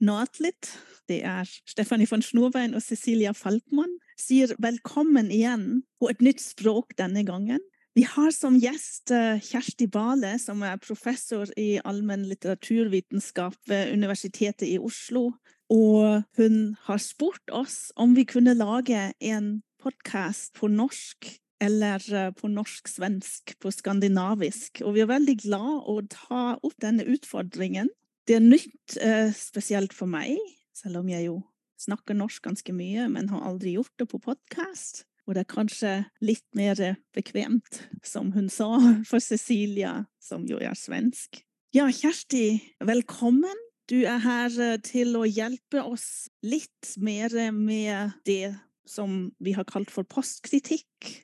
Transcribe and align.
Natlit, 0.00 0.70
det 1.12 1.20
er 1.28 1.48
Stephanie 1.68 2.08
von 2.08 2.22
Snorveien 2.24 2.72
og 2.74 2.80
Cecilia 2.80 3.34
Falkmann, 3.36 3.98
sier 4.16 4.54
velkommen 4.62 5.28
igjen 5.28 5.82
på 6.00 6.08
et 6.08 6.22
nytt 6.24 6.40
språk 6.40 6.94
denne 6.96 7.24
gangen. 7.28 7.60
Vi 7.98 8.06
har 8.08 8.30
som 8.32 8.56
gjest 8.56 9.10
eh, 9.12 9.42
Kjersti 9.42 9.90
Bale, 9.92 10.36
som 10.40 10.62
er 10.64 10.80
professor 10.80 11.50
i 11.58 11.82
allmenn 11.84 12.24
litteraturvitenskap 12.30 13.58
ved 13.68 13.92
Universitetet 13.92 14.68
i 14.70 14.78
Oslo. 14.78 15.32
Og 15.70 16.22
hun 16.38 16.58
har 16.86 17.02
spurt 17.02 17.52
oss 17.52 17.90
om 18.00 18.14
vi 18.16 18.24
kunne 18.30 18.56
lage 18.56 19.10
en 19.20 19.52
podkast 19.82 20.54
på 20.56 20.70
norsk 20.70 21.28
eller 21.60 22.00
eh, 22.14 22.30
på 22.32 22.48
norsk-svensk, 22.48 23.58
på 23.60 23.74
skandinavisk. 23.74 24.80
Og 24.86 24.96
vi 24.96 25.04
er 25.04 25.10
veldig 25.10 25.36
glad 25.44 25.90
å 25.90 26.00
ta 26.08 26.44
opp 26.56 26.78
denne 26.80 27.04
utfordringen. 27.04 27.90
Det 28.30 28.36
er 28.36 28.44
nytt, 28.46 28.92
eh, 29.02 29.32
spesielt 29.34 29.90
for 29.90 30.06
meg, 30.06 30.36
selv 30.70 31.00
om 31.00 31.08
jeg 31.10 31.24
jo 31.24 31.40
snakker 31.82 32.14
norsk 32.14 32.44
ganske 32.44 32.70
mye, 32.70 33.08
men 33.10 33.26
har 33.32 33.42
aldri 33.42 33.72
gjort 33.74 33.90
det 33.98 34.06
på 34.06 34.20
podkast. 34.22 35.00
Og 35.26 35.34
det 35.34 35.40
er 35.42 35.48
kanskje 35.50 35.94
litt 36.22 36.46
mer 36.54 36.78
bekvemt, 37.10 37.80
som 38.06 38.30
hun 38.30 38.46
sa, 38.46 38.68
for 39.10 39.18
Cecilia, 39.18 40.04
som 40.22 40.44
jo 40.46 40.60
er 40.62 40.78
svensk. 40.78 41.40
Ja, 41.74 41.88
Kjersti, 41.90 42.60
velkommen. 42.78 43.64
Du 43.90 44.04
er 44.04 44.22
her 44.22 44.54
eh, 44.62 44.76
til 44.78 45.18
å 45.18 45.26
hjelpe 45.26 45.82
oss 45.82 46.28
litt 46.46 46.92
mer 47.02 47.34
med 47.50 48.14
det 48.30 48.54
som 48.86 49.32
vi 49.42 49.56
har 49.58 49.66
kalt 49.66 49.90
for 49.90 50.06
postkritikk, 50.06 51.16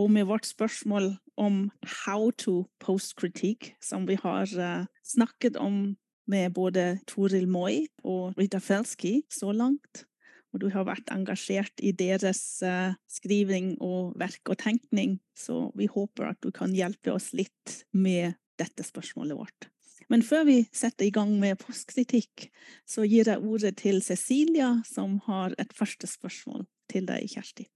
og 0.00 0.08
med 0.16 0.30
vårt 0.32 0.48
spørsmål 0.48 1.10
om 1.36 1.68
how 2.06 2.32
to 2.40 2.62
postkritikk, 2.80 3.74
som 3.84 4.08
vi 4.08 4.16
har 4.16 4.48
snakket 5.04 5.60
om 5.60 5.92
med 6.30 6.54
både 6.56 6.98
Toril 7.10 7.46
Moi 7.50 7.86
og 8.04 8.38
Rita 8.38 8.60
Felski 8.62 9.20
så 9.32 9.52
langt. 9.52 10.04
Og 10.54 10.62
du 10.62 10.68
har 10.70 10.86
vært 10.86 11.10
engasjert 11.10 11.82
i 11.82 11.90
deres 11.90 12.40
uh, 12.62 12.94
skriving 13.10 13.74
og 13.82 14.14
verk 14.20 14.52
og 14.52 14.60
tenkning, 14.62 15.18
så 15.34 15.72
vi 15.74 15.88
håper 15.90 16.30
at 16.30 16.38
du 16.46 16.52
kan 16.54 16.74
hjelpe 16.76 17.10
oss 17.16 17.32
litt 17.34 17.80
med 17.90 18.38
dette 18.60 18.86
spørsmålet 18.86 19.34
vårt. 19.34 19.68
Men 20.12 20.22
før 20.22 20.44
vi 20.46 20.58
setter 20.70 21.08
i 21.08 21.14
gang 21.14 21.32
med 21.40 21.58
postkritikk, 21.58 22.48
så 22.86 23.06
gir 23.08 23.30
jeg 23.30 23.42
ordet 23.42 23.76
til 23.80 24.02
Cecilia, 24.04 24.76
som 24.86 25.18
har 25.26 25.56
et 25.58 25.72
første 25.74 26.06
spørsmål 26.06 26.66
til 26.92 27.08
deg, 27.08 27.26
Kjersti. 27.32 27.66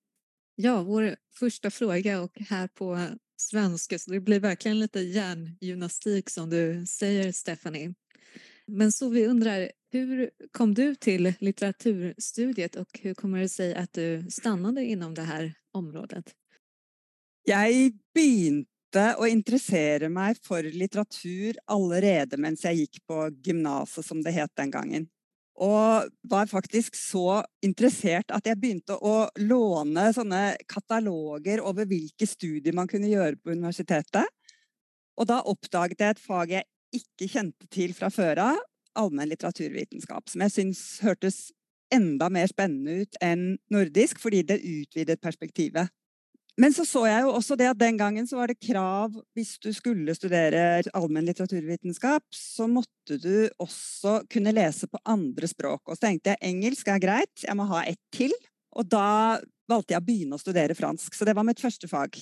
Ja, 0.59 0.81
vår 0.83 1.15
første 1.39 1.71
fråga, 1.71 2.21
og 2.23 2.39
her 2.51 2.69
på 2.77 2.93
svenska, 3.39 3.99
så 3.99 4.11
det 4.11 4.25
blir 4.27 4.43
virkelig 4.43 4.85
litt 4.85 4.99
hjärngymnastik 5.15 6.31
som 6.31 6.51
du 6.51 6.85
sier, 6.87 7.31
Stephanie. 7.33 7.95
Men 8.69 8.93
så 8.93 9.09
vi 9.09 9.27
undrar, 9.27 9.71
hur 9.91 10.31
kom 10.53 10.75
du 10.75 10.95
till 10.95 11.35
litteraturstudiet 11.41 12.77
och 12.77 13.01
hur 13.03 13.15
kommer 13.15 13.39
det 13.39 13.49
sig 13.49 13.75
att 13.75 13.93
du 13.93 14.31
stannade 14.31 14.85
inom 14.85 15.15
det 15.15 15.23
här 15.23 15.55
området? 15.73 16.35
Jeg 17.49 17.95
begynte 18.15 19.15
å 19.17 19.25
interessere 19.29 20.11
meg 20.13 20.37
for 20.45 20.65
litteratur 20.65 21.57
allerede 21.65 22.37
mens 22.37 22.67
jeg 22.67 22.83
gikk 22.83 22.99
på 23.09 23.23
gymnaset, 23.47 24.05
som 24.05 24.21
det 24.25 24.35
het 24.37 24.53
den 24.61 24.73
gangen. 24.75 25.07
Og 25.59 26.11
var 26.29 26.47
faktisk 26.47 26.97
så 26.97 27.41
interessert 27.65 28.31
at 28.37 28.47
jeg 28.47 28.61
begynte 28.61 28.99
å 29.01 29.31
låne 29.41 30.11
sånne 30.13 30.43
kataloger 30.69 31.65
over 31.65 31.89
hvilke 31.89 32.29
studier 32.29 32.77
man 32.77 32.91
kunne 32.91 33.09
gjøre 33.09 33.41
på 33.41 33.57
universitetet. 33.57 34.29
Og 35.19 35.27
da 35.27 35.41
oppdaget 35.41 36.05
jeg 36.05 36.15
et 36.19 36.23
fag 36.23 36.53
jeg 36.53 36.69
ikke 36.95 37.29
kjente 37.31 37.69
til 37.73 37.95
fra 37.97 38.11
før 38.13 38.43
av, 38.53 38.59
allmenn 38.99 39.31
litteraturvitenskap, 39.31 40.27
som 40.31 40.43
jeg 40.45 40.55
syns 40.55 40.83
hørtes 41.05 41.39
enda 41.95 42.29
mer 42.33 42.49
spennende 42.51 43.05
ut 43.05 43.19
enn 43.25 43.55
nordisk, 43.73 44.21
fordi 44.21 44.43
det 44.49 44.59
utvidet 44.61 45.21
perspektivet. 45.23 45.89
Men 46.59 46.75
så 46.75 46.83
så 46.83 47.05
jeg 47.07 47.23
jo 47.23 47.35
også 47.39 47.55
det 47.55 47.69
at 47.71 47.79
den 47.79 47.99
gangen 48.01 48.27
så 48.27 48.41
var 48.41 48.51
det 48.51 48.59
krav 48.59 49.15
hvis 49.39 49.53
du 49.63 49.69
skulle 49.77 50.15
studere 50.19 50.83
allmenn 50.91 51.29
litteraturvitenskap, 51.29 52.25
så 52.35 52.67
måtte 52.67 53.19
du 53.23 53.47
også 53.63 54.25
kunne 54.33 54.55
lese 54.57 54.89
på 54.91 54.99
andre 55.07 55.47
språk. 55.47 55.85
Og 55.87 55.95
så 55.95 56.09
tenkte 56.09 56.35
jeg 56.35 56.51
engelsk 56.51 56.91
er 56.91 57.05
greit, 57.05 57.45
jeg 57.45 57.55
må 57.55 57.69
ha 57.71 57.85
ett 57.87 58.03
til. 58.15 58.35
Og 58.75 58.91
da 58.91 59.39
valgte 59.71 59.95
jeg 59.95 60.03
å 60.03 60.09
begynne 60.09 60.35
å 60.35 60.43
studere 60.43 60.75
fransk, 60.75 61.15
så 61.15 61.29
det 61.29 61.37
var 61.39 61.47
mitt 61.47 61.63
første 61.63 61.87
fag. 61.91 62.19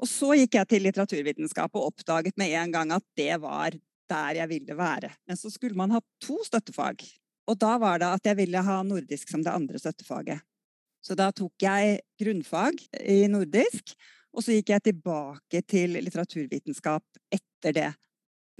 Og 0.00 0.08
så 0.08 0.32
gikk 0.40 0.56
jeg 0.56 0.70
til 0.70 0.86
litteraturvitenskap 0.88 1.76
og 1.76 1.92
oppdaget 1.92 2.40
med 2.40 2.56
en 2.56 2.72
gang 2.72 2.94
at 2.96 3.04
det 3.20 3.36
var 3.42 3.76
der 4.10 4.40
jeg 4.40 4.50
ville 4.50 4.76
være. 4.78 5.12
Men 5.28 5.38
så 5.38 5.50
skulle 5.52 5.78
man 5.78 5.94
ha 5.94 6.00
to 6.22 6.38
støttefag. 6.46 7.04
Og 7.50 7.58
da 7.60 7.76
var 7.80 8.00
det 8.00 8.10
at 8.16 8.28
jeg 8.30 8.38
ville 8.40 8.64
ha 8.64 8.80
nordisk 8.86 9.30
som 9.30 9.44
det 9.44 9.52
andre 9.52 9.80
støttefaget. 9.80 10.40
Så 11.04 11.16
da 11.18 11.28
tok 11.36 11.60
jeg 11.60 11.98
grunnfag 12.20 12.78
i 13.04 13.26
nordisk, 13.28 13.92
og 14.34 14.44
så 14.44 14.56
gikk 14.56 14.72
jeg 14.72 14.86
tilbake 14.88 15.60
til 15.68 15.98
litteraturvitenskap 15.98 17.04
etter 17.34 17.76
det. 17.76 17.90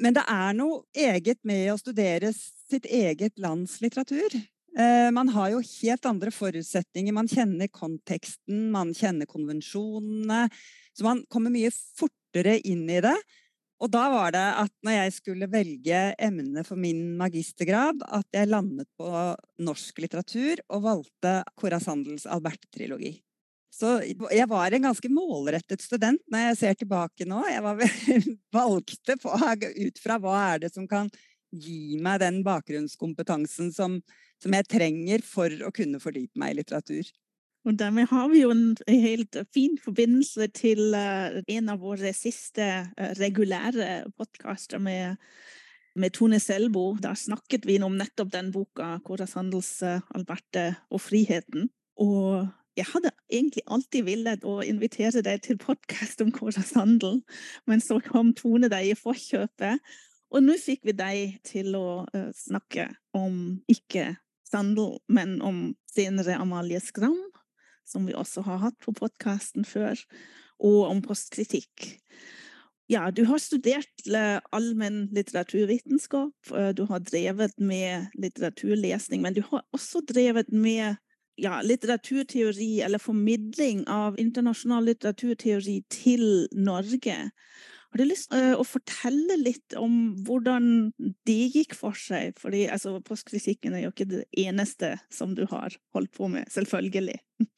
Men 0.01 0.17
det 0.17 0.25
er 0.29 0.57
noe 0.59 0.83
eget 0.93 1.41
med 1.47 1.71
å 1.73 1.79
studere 1.81 2.33
sitt 2.35 2.87
eget 2.91 3.39
lands 3.41 3.79
litteratur. 3.81 4.35
Eh, 4.77 5.09
man 5.15 5.31
har 5.31 5.53
jo 5.55 5.63
helt 5.63 6.09
andre 6.11 6.33
forutsetninger. 6.35 7.15
Man 7.15 7.31
kjenner 7.31 7.71
konteksten, 7.73 8.69
man 8.75 8.93
kjenner 8.95 9.31
konvensjonene. 9.31 10.49
Så 10.95 11.07
man 11.07 11.23
kommer 11.31 11.55
mye 11.55 11.71
fortere 11.73 12.59
inn 12.67 12.85
i 12.91 13.01
det 13.03 13.17
og 13.85 13.91
da 13.93 14.05
var 14.09 14.33
det 14.33 14.45
at 14.63 14.73
når 14.87 14.95
jeg 14.97 15.13
skulle 15.19 15.51
velge 15.53 15.99
emne 16.17 16.63
for 16.65 16.81
min 16.81 17.03
magistergrad, 17.21 18.01
at 18.09 18.25
jeg 18.33 18.49
landet 18.49 18.89
på 18.97 19.11
norsk 19.67 20.01
litteratur 20.01 20.63
og 20.73 20.87
valgte 20.87 21.35
Corazandels 21.61 22.25
Albert-trilogi. 22.25 23.19
Så 23.75 23.99
jeg 24.07 24.47
var 24.49 24.73
en 24.73 24.87
ganske 24.87 25.11
målrettet 25.11 25.83
student 25.83 26.23
når 26.31 26.47
jeg 26.49 26.59
ser 26.61 26.77
tilbake 26.79 27.27
nå. 27.29 27.43
Jeg 27.51 27.65
valgte 28.55 29.19
på 29.21 29.35
ut 29.35 30.01
fra 30.01 30.19
hva 30.23 30.37
er 30.55 30.65
det 30.65 30.73
som 30.73 30.87
kan 30.89 31.11
gi 31.55 31.99
meg 32.03 32.23
den 32.23 32.41
bakgrunnskompetansen 32.47 33.73
som, 33.75 33.99
som 34.43 34.57
jeg 34.57 34.71
trenger 34.71 35.27
for 35.27 35.53
å 35.67 35.73
kunne 35.75 36.01
fordype 36.03 36.41
meg 36.41 36.55
i 36.55 36.61
litteratur. 36.63 37.11
Og 37.65 37.79
dermed 37.81 38.11
har 38.11 38.29
vi 38.29 38.43
jo 38.43 38.51
en 38.53 38.77
helt 38.89 39.37
fin 39.55 39.79
forbindelse 39.81 40.51
til 40.53 40.93
uh, 40.93 41.41
en 41.49 41.71
av 41.73 41.81
våre 41.81 42.13
siste 42.13 42.65
uh, 42.85 43.13
regulære 43.17 44.11
podkaster 44.19 44.83
med, 44.85 45.17
med, 45.97 46.13
Tone 46.13 46.41
Selbo. 46.45 46.91
Da 47.01 47.15
snakket 47.17 47.65
vi 47.65 47.79
om 47.81 47.97
nettopp 47.97 48.35
den 48.35 48.51
boka, 48.53 48.99
'Kåras 49.01 49.33
Sandels, 49.33 49.79
uh, 49.83 50.05
Alberte 50.13 50.75
og 50.91 51.01
friheten'. 51.01 51.71
Og 51.97 52.45
jeg 52.77 52.85
hadde 52.91 53.15
egentlig 53.33 53.65
alltid 53.67 54.05
villet 54.11 54.45
å 54.45 54.59
invitere 54.61 55.23
deg 55.25 55.41
til 55.47 55.57
podkast 55.57 56.21
om 56.21 56.35
Kåras 56.37 56.75
handel, 56.77 57.23
men 57.65 57.81
så 57.81 57.97
kom 58.05 58.35
Tone 58.37 58.69
deg 58.69 58.91
i 58.91 58.99
forkjøpet. 58.99 59.81
Og 60.35 60.43
nå 60.43 60.59
fikk 60.61 60.85
vi 60.85 60.93
deg 60.99 61.39
til 61.47 61.79
å 61.79 62.05
snakke 62.35 62.91
om 63.15 63.63
ikke 63.71 64.19
Sandel, 64.45 64.99
men 65.09 65.39
om 65.41 65.71
senere 65.89 66.37
Amalie 66.43 66.83
Skram 66.83 67.17
som 67.89 68.07
vi 68.09 68.17
også 68.17 68.45
har 68.47 68.63
hatt 68.63 68.79
på 68.83 68.95
podkasten 68.97 69.67
før, 69.69 70.01
og 70.63 70.81
om 70.89 71.03
postkritikk. 71.05 71.95
Ja, 72.91 73.09
du 73.11 73.23
har 73.25 73.41
studert 73.41 74.05
allmenn 74.53 75.07
litteraturvitenskap, 75.17 76.53
eh, 76.53 76.73
du 76.77 76.85
har 76.91 77.01
drevet 77.01 77.57
med 77.57 78.13
litteraturlesning, 78.21 79.23
men 79.25 79.35
du 79.35 79.41
har 79.49 79.65
også 79.73 80.05
drevet 80.05 80.53
med 80.53 81.01
ja, 81.41 81.63
litteraturteori 81.63 82.83
eller 82.85 83.01
formidling 83.01 83.87
av 83.89 84.19
internasjonal 84.21 84.85
litteraturteori 84.91 85.79
til 85.91 86.47
Norge. 86.53 87.17
Har 87.95 88.03
du 88.03 88.09
lyst 88.09 88.33
til 88.33 88.53
uh, 88.53 88.59
å 88.59 88.67
fortelle 88.67 89.37
litt 89.39 89.75
om 89.79 90.15
hvordan 90.27 90.93
det 91.29 91.41
gikk 91.55 91.77
for 91.79 91.95
seg? 91.99 92.35
Fordi 92.43 92.65
altså, 92.67 92.97
postkritikken 93.07 93.77
er 93.77 93.85
jo 93.87 93.93
ikke 93.95 94.09
det 94.11 94.25
eneste 94.45 94.97
som 95.15 95.37
du 95.39 95.45
har 95.51 95.77
holdt 95.95 96.11
på 96.17 96.27
med, 96.33 96.51
selvfølgelig. 96.51 97.21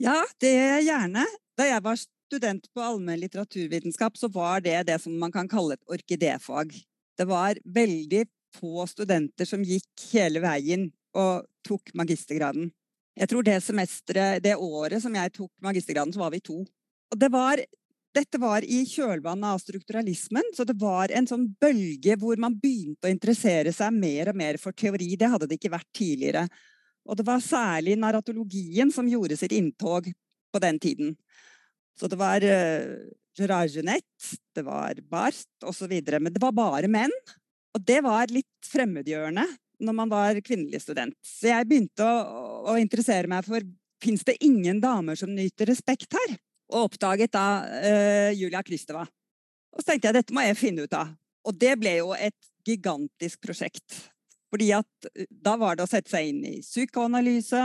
Ja, 0.00 0.22
det 0.40 0.54
gjerne. 0.86 1.26
Da 1.58 1.66
jeg 1.68 1.84
var 1.84 1.98
student 2.00 2.68
på 2.72 2.80
allmenn 2.80 3.20
litteraturvitenskap, 3.20 4.16
så 4.16 4.30
var 4.32 4.62
det 4.64 4.78
det 4.88 4.98
som 5.02 5.18
man 5.18 5.32
kan 5.32 5.48
kalle 5.48 5.76
et 5.76 5.92
orkidéfag. 5.98 6.72
Det 7.18 7.26
var 7.28 7.60
veldig 7.64 8.24
få 8.56 8.86
studenter 8.88 9.48
som 9.48 9.64
gikk 9.64 10.08
hele 10.12 10.40
veien 10.44 10.88
og 11.16 11.44
tok 11.66 11.92
magistergraden. 11.98 12.70
Jeg 13.18 13.28
tror 13.28 13.44
det 13.44 13.58
semesteret, 13.60 14.40
det 14.44 14.56
året 14.56 15.02
som 15.04 15.14
jeg 15.16 15.34
tok 15.36 15.50
magistergraden, 15.64 16.14
så 16.14 16.22
var 16.22 16.32
vi 16.32 16.40
to. 16.40 16.62
Og 17.12 17.20
det 17.20 17.28
var, 17.32 17.60
dette 18.16 18.40
var 18.40 18.64
i 18.64 18.82
kjølvannet 18.88 19.52
av 19.52 19.60
strukturalismen, 19.60 20.54
så 20.56 20.64
det 20.68 20.78
var 20.80 21.12
en 21.12 21.28
sånn 21.28 21.50
bølge 21.60 22.16
hvor 22.20 22.40
man 22.40 22.56
begynte 22.60 23.08
å 23.08 23.12
interessere 23.12 23.74
seg 23.76 23.92
mer 23.92 24.32
og 24.32 24.40
mer 24.40 24.60
for 24.60 24.72
teori. 24.72 25.12
Det 25.20 25.28
hadde 25.34 25.50
det 25.50 25.60
ikke 25.60 25.74
vært 25.76 25.90
tidligere. 25.96 26.46
Og 27.08 27.18
det 27.18 27.26
var 27.26 27.42
særlig 27.42 27.96
narratologien 27.98 28.92
som 28.94 29.08
gjorde 29.10 29.38
sitt 29.38 29.54
inntog 29.56 30.08
på 30.52 30.62
den 30.62 30.78
tiden. 30.82 31.16
Så 31.98 32.08
det 32.08 32.18
var 32.20 32.44
uh, 32.44 33.02
Gerard 33.38 33.72
Jeanette, 33.72 34.36
det 34.54 34.64
var 34.66 35.00
Barth 35.10 35.66
osv. 35.66 35.92
Men 35.92 36.32
det 36.32 36.42
var 36.42 36.54
bare 36.56 36.90
menn. 36.90 37.12
Og 37.72 37.84
det 37.88 38.02
var 38.04 38.32
litt 38.32 38.68
fremmedgjørende 38.68 39.46
når 39.82 39.96
man 39.96 40.10
var 40.12 40.38
kvinnelig 40.44 40.82
student. 40.84 41.16
Så 41.26 41.50
jeg 41.50 41.66
begynte 41.66 42.06
å, 42.06 42.70
å 42.70 42.78
interessere 42.78 43.30
meg 43.30 43.46
for 43.48 43.64
fins 44.02 44.22
det 44.26 44.38
ingen 44.44 44.80
damer 44.82 45.18
som 45.18 45.32
nyter 45.32 45.70
respekt 45.72 46.14
her. 46.14 46.36
Og 46.72 46.88
oppdaget 46.88 47.32
da 47.34 47.46
uh, 47.66 48.30
Julia 48.36 48.62
Kristeva. 48.64 49.04
Og 49.72 49.80
så 49.80 49.90
tenkte 49.92 50.10
jeg 50.10 50.20
dette 50.20 50.36
må 50.36 50.44
jeg 50.44 50.60
finne 50.60 50.86
ut 50.86 50.96
av. 50.96 51.12
Og 51.48 51.56
det 51.58 51.74
ble 51.80 51.96
jo 51.98 52.12
et 52.14 52.36
gigantisk 52.66 53.40
prosjekt. 53.42 54.04
Fordi 54.52 54.68
at 54.76 55.10
eh, 55.14 55.28
da 55.30 55.56
var 55.60 55.78
det 55.78 55.86
å 55.86 55.90
sette 55.90 56.12
seg 56.12 56.30
inn 56.30 56.44
i 56.48 56.54
psykoanalyse, 56.60 57.64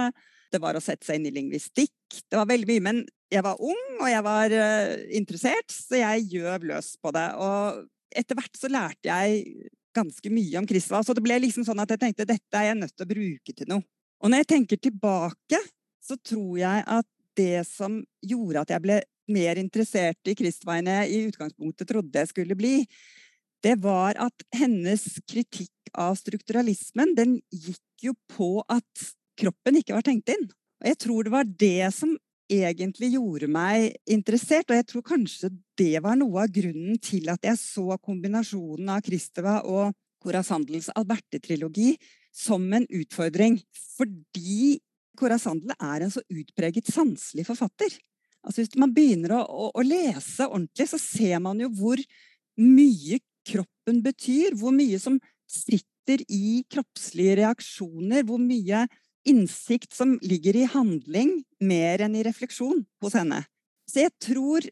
det 0.54 0.62
var 0.64 0.78
å 0.78 0.84
sette 0.84 1.08
seg 1.08 1.20
inn 1.20 1.30
i 1.30 1.36
lingvistikk. 1.36 2.22
Det 2.32 2.40
var 2.40 2.48
veldig 2.50 2.70
mye. 2.72 2.84
Men 2.86 3.02
jeg 3.34 3.44
var 3.44 3.60
ung, 3.60 3.88
og 4.00 4.08
jeg 4.08 4.24
var 4.24 4.54
uh, 4.56 4.94
interessert, 5.20 5.74
så 5.74 6.00
jeg 6.00 6.30
gjøv 6.32 6.70
løs 6.70 6.94
på 7.04 7.12
det. 7.12 7.26
Og 7.44 7.82
etter 8.16 8.40
hvert 8.40 8.56
så 8.56 8.72
lærte 8.72 9.10
jeg 9.10 9.68
ganske 9.98 10.32
mye 10.32 10.62
om 10.62 10.70
Kristva. 10.70 11.02
Så 11.04 11.16
det 11.18 11.26
ble 11.26 11.42
liksom 11.44 11.66
sånn 11.68 11.84
at 11.84 11.92
jeg 11.92 12.06
tenkte 12.06 12.30
dette 12.30 12.60
er 12.60 12.70
jeg 12.70 12.80
nødt 12.80 12.96
til 12.96 13.08
å 13.08 13.12
bruke 13.12 13.58
til 13.58 13.72
noe. 13.74 13.84
Og 14.24 14.32
når 14.32 14.44
jeg 14.44 14.52
tenker 14.54 14.80
tilbake, 14.82 15.60
så 16.02 16.16
tror 16.24 16.56
jeg 16.62 16.88
at 16.88 17.08
det 17.38 17.62
som 17.70 18.00
gjorde 18.26 18.64
at 18.64 18.74
jeg 18.74 18.84
ble 18.86 19.02
mer 19.28 19.60
interessert 19.60 20.30
i 20.32 20.36
jeg 20.38 21.10
i 21.12 21.24
utgangspunktet 21.28 21.90
trodde 21.90 22.22
jeg 22.24 22.30
skulle 22.32 22.56
bli, 22.56 22.86
det 23.66 23.76
var 23.84 24.18
at 24.22 24.46
hennes 24.56 25.04
kritikk 25.30 25.92
av 25.98 26.18
strukturalismen, 26.20 27.16
den 27.18 27.40
gikk 27.52 28.10
jo 28.10 28.14
på 28.30 28.62
at 28.70 29.08
kroppen 29.38 29.80
ikke 29.80 29.96
var 29.98 30.06
tenkt 30.06 30.30
inn. 30.34 30.48
Og 30.82 30.90
jeg 30.92 31.00
tror 31.02 31.26
det 31.26 31.34
var 31.34 31.50
det 31.50 31.90
som 31.96 32.14
egentlig 32.48 33.12
gjorde 33.16 33.50
meg 33.52 33.98
interessert, 34.08 34.70
og 34.70 34.78
jeg 34.78 34.88
tror 34.88 35.06
kanskje 35.10 35.52
det 35.80 35.98
var 36.04 36.16
noe 36.20 36.46
av 36.46 36.54
grunnen 36.54 37.00
til 37.04 37.28
at 37.34 37.44
jeg 37.44 37.60
så 37.60 37.98
kombinasjonen 38.00 38.94
av 38.94 39.04
Kristeva 39.06 39.60
og 39.68 39.96
Corazandels 40.24 40.90
Alberte-trilogi 40.96 41.96
som 42.36 42.64
en 42.74 42.86
utfordring. 42.88 43.60
Fordi 43.98 44.78
Corazandel 45.18 45.74
er 45.76 46.06
en 46.06 46.14
så 46.14 46.24
utpreget 46.30 46.90
sanselig 46.94 47.48
forfatter. 47.48 47.92
Altså 48.46 48.64
hvis 48.64 48.78
man 48.80 48.94
begynner 48.96 49.34
å, 49.36 49.42
å, 49.44 49.70
å, 49.76 49.84
lese 49.84 50.46
ordentlig, 50.48 50.88
så 50.92 51.00
ser 51.02 51.42
man 51.44 51.60
jo 51.60 51.72
hvor 51.74 52.00
mye 52.62 53.20
kroppen 53.48 54.02
betyr. 54.06 54.56
Hvor 54.60 54.76
mye 54.76 55.00
som 55.02 55.20
sitter 55.48 56.24
i 56.28 56.64
kroppslige 56.72 57.40
reaksjoner. 57.42 58.26
Hvor 58.28 58.42
mye 58.42 58.86
innsikt 59.28 59.94
som 59.96 60.16
ligger 60.24 60.56
i 60.56 60.68
handling 60.72 61.42
mer 61.60 62.04
enn 62.06 62.16
i 62.16 62.26
refleksjon 62.26 62.86
hos 63.04 63.16
henne. 63.18 63.42
Så 63.88 64.06
jeg 64.06 64.14
tror, 64.24 64.68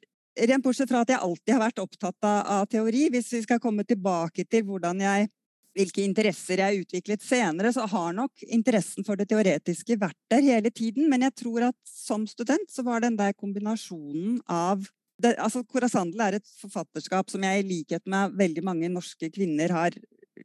rent 0.47 0.63
bortsett 0.63 0.91
fra 0.91 1.03
at 1.03 1.11
jeg 1.11 1.23
alltid 1.23 1.55
har 1.55 1.63
vært 1.65 1.81
opptatt 1.83 2.27
av, 2.27 2.67
teori, 2.71 3.07
hvis 3.11 3.33
vi 3.35 3.41
skal 3.45 3.61
komme 3.63 3.83
tilbake 3.87 4.45
til 4.47 4.67
jeg 5.01 5.27
hvilke 5.75 6.05
interesser 6.05 6.61
jeg 6.63 6.85
utviklet 6.85 7.23
senere, 7.23 7.71
så 7.75 7.83
har 7.91 8.13
nok 8.15 8.45
interessen 8.47 9.03
for 9.03 9.19
det 9.19 9.27
teoretiske 9.31 9.97
vært 9.99 10.19
der 10.31 10.43
hele 10.45 10.71
tiden. 10.71 11.09
Men 11.11 11.25
jeg 11.27 11.35
tror 11.43 11.69
at 11.71 11.77
som 11.83 12.23
student 12.27 12.71
så 12.71 12.85
var 12.87 13.03
den 13.03 13.17
der 13.19 13.35
kombinasjonen 13.35 14.39
av 14.47 14.87
det, 15.21 15.35
altså 15.39 15.63
Corazandel 15.63 16.21
er 16.25 16.37
et 16.37 16.49
forfatterskap 16.59 17.31
som 17.31 17.43
jeg 17.45 17.61
i 17.61 17.67
likhet 17.67 18.03
med 18.11 18.35
veldig 18.35 18.63
mange 18.65 18.91
norske 18.91 19.29
kvinner 19.33 19.71
har 19.71 19.95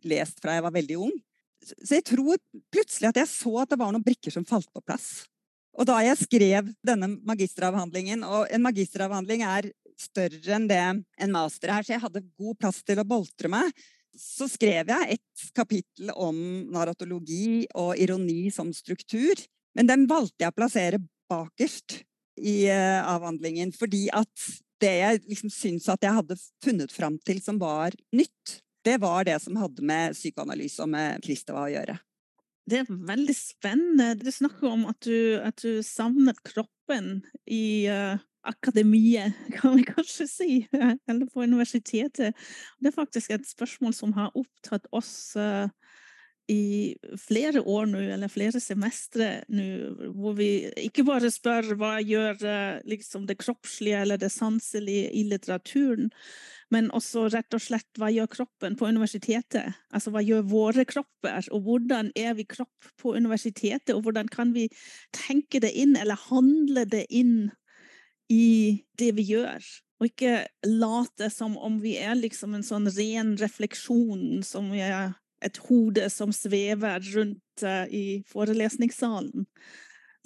lest 0.06 0.38
fra 0.43 0.55
jeg 0.56 0.64
var 0.67 0.75
veldig 0.76 0.99
ung. 1.06 1.12
Så 1.61 1.99
jeg 1.99 2.06
tror 2.08 2.38
plutselig 2.72 3.11
at 3.11 3.20
jeg 3.20 3.31
så 3.32 3.52
at 3.62 3.72
det 3.72 3.81
var 3.81 3.93
noen 3.93 4.05
brikker 4.06 4.32
som 4.32 4.46
falt 4.49 4.70
på 4.72 4.82
plass. 4.84 5.26
Og 5.76 5.87
da 5.88 5.99
jeg 6.02 6.19
skrev 6.22 6.70
denne 6.87 7.12
magisteravhandlingen, 7.26 8.25
og 8.26 8.50
en 8.50 8.64
magisteravhandling 8.64 9.44
er 9.46 9.70
større 10.00 10.56
enn 10.56 10.69
det 10.70 10.81
en 10.81 11.32
master 11.34 11.73
er, 11.75 11.84
så 11.84 11.94
jeg 11.94 12.05
hadde 12.05 12.26
god 12.40 12.58
plass 12.61 12.81
til 12.87 13.00
å 13.00 13.06
boltre 13.06 13.50
meg, 13.52 13.70
så 14.16 14.49
skrev 14.50 14.90
jeg 14.90 15.16
et 15.16 15.50
kapittel 15.56 16.11
om 16.16 16.37
narratologi 16.73 17.66
og 17.78 17.94
ironi 18.00 18.50
som 18.55 18.73
struktur. 18.75 19.38
Men 19.76 19.87
den 19.87 20.06
valgte 20.11 20.44
jeg 20.44 20.52
å 20.52 20.56
plassere 20.56 21.02
bakerst 21.31 22.00
i 22.40 22.56
uh, 22.72 23.06
avhandlingen, 23.14 23.72
fordi 23.76 24.08
at 24.16 24.50
det 24.81 24.92
jeg 24.96 25.22
liksom 25.28 25.52
syns 25.52 25.88
at 25.92 26.04
jeg 26.04 26.16
hadde 26.16 26.38
funnet 26.64 26.92
fram 26.92 27.19
til 27.26 27.40
som 27.44 27.60
var 27.60 27.94
nytt, 28.16 28.60
det 28.84 28.96
var 29.02 29.26
det 29.28 29.37
som 29.44 29.58
hadde 29.60 29.84
med 29.84 30.16
psykoanalyse 30.16 30.81
og 30.84 30.88
med 30.94 31.20
Kristeva 31.25 31.66
å 31.66 31.72
gjøre. 31.72 31.98
Det 32.70 32.82
er 32.82 32.88
veldig 32.88 33.34
spennende. 33.34 34.14
Du 34.20 34.31
snakker 34.32 34.70
om 34.70 34.87
at 34.88 35.00
du, 35.04 35.37
at 35.42 35.60
du 35.60 35.81
savnet 35.84 36.38
kroppen 36.46 37.19
i 37.50 37.90
uh, 37.90 38.20
akademiet, 38.46 39.37
kan 39.58 39.76
vi 39.76 39.84
kanskje 39.88 40.28
si, 40.31 40.50
eller 40.72 41.28
på 41.28 41.44
universitetet. 41.44 42.37
Det 42.81 42.90
er 42.90 42.96
faktisk 42.96 43.34
et 43.34 43.48
spørsmål 43.48 43.96
som 43.96 44.14
har 44.16 44.32
opptatt 44.38 44.88
oss 44.96 45.34
uh, 45.37 45.69
i 46.50 46.97
flere 47.20 47.62
år 47.62 47.87
nå, 47.91 48.00
eller 48.17 48.31
flere 48.32 48.61
semestre 48.62 49.29
nå, 49.55 49.67
hvor 50.17 50.35
vi 50.38 50.50
ikke 50.82 51.05
bare 51.06 51.31
spør 51.31 51.75
hva 51.79 51.93
gjør 52.02 52.41
liksom 52.88 53.29
det 53.29 53.38
kroppslige 53.41 54.00
eller 54.02 54.19
det 54.20 54.32
sanselige 54.35 55.12
i 55.14 55.25
litteraturen, 55.31 56.11
men 56.70 56.91
også 56.94 57.29
rett 57.31 57.55
og 57.55 57.62
slett 57.62 57.99
hva 57.99 58.11
gjør 58.14 58.31
kroppen 58.35 58.76
på 58.79 58.88
universitetet? 58.91 59.79
Altså 59.94 60.12
hva 60.14 60.23
gjør 60.23 60.47
våre 60.50 60.87
kropper, 60.88 61.47
og 61.55 61.67
hvordan 61.67 62.12
er 62.19 62.35
vi 62.38 62.47
kropp 62.50 62.91
på 63.00 63.14
universitetet, 63.19 63.94
og 63.94 64.05
hvordan 64.06 64.31
kan 64.31 64.55
vi 64.56 64.69
tenke 65.14 65.62
det 65.62 65.73
inn, 65.79 65.97
eller 65.99 66.19
handle 66.31 66.87
det 66.87 67.06
inn 67.11 67.50
i 68.31 68.82
det 68.99 69.14
vi 69.19 69.26
gjør? 69.32 69.62
Og 70.00 70.08
ikke 70.08 70.47
late 70.64 71.29
som 71.35 71.58
om 71.61 71.81
vi 71.82 71.97
er 72.00 72.14
liksom 72.17 72.55
en 72.56 72.64
sånn 72.64 72.88
ren 72.94 73.35
refleksjon, 73.38 74.41
som 74.47 74.70
vi 74.73 74.81
er 74.87 75.12
et 75.44 75.60
hode 75.69 76.08
som 76.12 76.32
svever 76.34 77.04
rundt 77.14 77.64
uh, 77.64 77.87
i 77.88 78.22
forelesningssalen. 78.31 79.46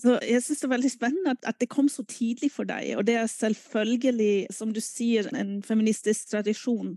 Så 0.00 0.16
jeg 0.26 0.42
syns 0.42 0.60
det 0.60 0.66
er 0.66 0.74
veldig 0.74 0.90
spennende 0.90 1.34
at, 1.46 1.58
det 1.60 1.70
kom 1.70 1.88
så 1.88 2.02
tidlig 2.10 2.50
for 2.54 2.66
deg. 2.66 2.96
Og 2.98 3.06
det 3.06 3.14
er 3.20 3.30
selvfølgelig, 3.30 4.48
som 4.54 4.72
du 4.74 4.80
sier, 4.82 5.30
en 5.36 5.60
feministisk 5.62 6.32
tradisjon 6.34 6.96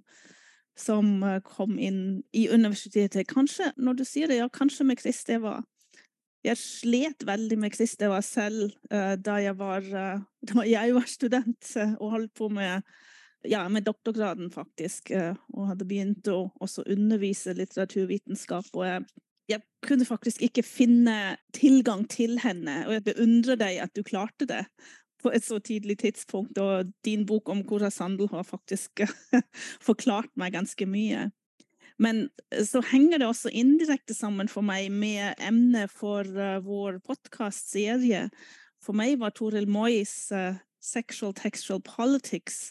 som 0.77 1.23
uh, 1.25 1.39
kom 1.45 1.77
inn 1.77 2.21
i 2.33 2.47
universitetet. 2.49 3.29
Kanskje, 3.29 3.71
når 3.77 3.99
du 4.01 4.05
sier 4.05 4.29
det, 4.29 4.41
ja, 4.41 4.49
kanskje 4.49 4.87
med 4.89 5.01
Kristeva. 5.01 5.59
Jeg 6.45 6.57
slet 6.61 7.25
veldig 7.27 7.57
med 7.59 7.73
Kristeva 7.73 8.21
selv 8.25 8.71
uh, 8.93 9.13
da, 9.17 9.37
jeg 9.43 9.57
var, 9.59 9.85
da 10.49 10.65
jeg 10.65 10.97
var 10.97 11.09
student 11.11 11.75
og 11.99 12.11
holdt 12.17 12.33
på 12.37 12.49
med 12.53 12.85
ja, 13.43 13.69
med 13.69 13.83
doktorgraden, 13.83 14.51
faktisk. 14.51 15.11
Eh, 15.11 15.35
og 15.53 15.71
hadde 15.71 15.87
begynt 15.87 16.27
å 16.31 16.47
også 16.63 16.85
undervise 16.89 17.55
litteraturvitenskap. 17.57 18.69
Og 18.73 18.85
jeg, 18.87 19.05
jeg, 19.51 19.63
kunne 19.85 20.07
faktisk 20.07 20.41
ikke 20.43 20.65
finne 20.65 21.37
tilgang 21.55 22.05
til 22.09 22.39
henne. 22.43 22.83
Og 22.87 22.97
jeg 22.97 23.05
beundrer 23.11 23.59
deg 23.59 23.81
at 23.85 23.93
du 23.95 24.03
klarte 24.03 24.47
det 24.49 24.63
på 25.21 25.31
et 25.33 25.45
så 25.45 25.59
tidlig 25.59 25.99
tidspunkt. 26.03 26.57
Og 26.61 26.91
din 27.05 27.25
bok 27.29 27.49
om 27.53 27.63
Cora 27.67 27.91
Sandel 27.93 28.29
har 28.33 28.47
faktisk 28.47 29.05
forklart 29.87 30.33
meg 30.35 30.57
ganske 30.57 30.89
mye. 30.89 31.29
Men 32.01 32.27
eh, 32.51 32.65
så 32.65 32.83
henger 32.85 33.21
det 33.21 33.29
også 33.29 33.53
indirekte 33.53 34.17
sammen 34.17 34.49
for 34.51 34.65
meg 34.65 34.91
med 34.93 35.37
emnet 35.41 35.93
for 35.93 36.25
uh, 36.25 36.57
vår 36.65 37.01
podkastserie. 37.05 38.27
For 38.83 38.97
meg 38.97 39.17
var 39.21 39.33
Toril 39.33 39.65
Moys 39.69 40.29
'Sexual 40.87 41.33
Textual 41.33 41.81
Politics' 41.81 42.69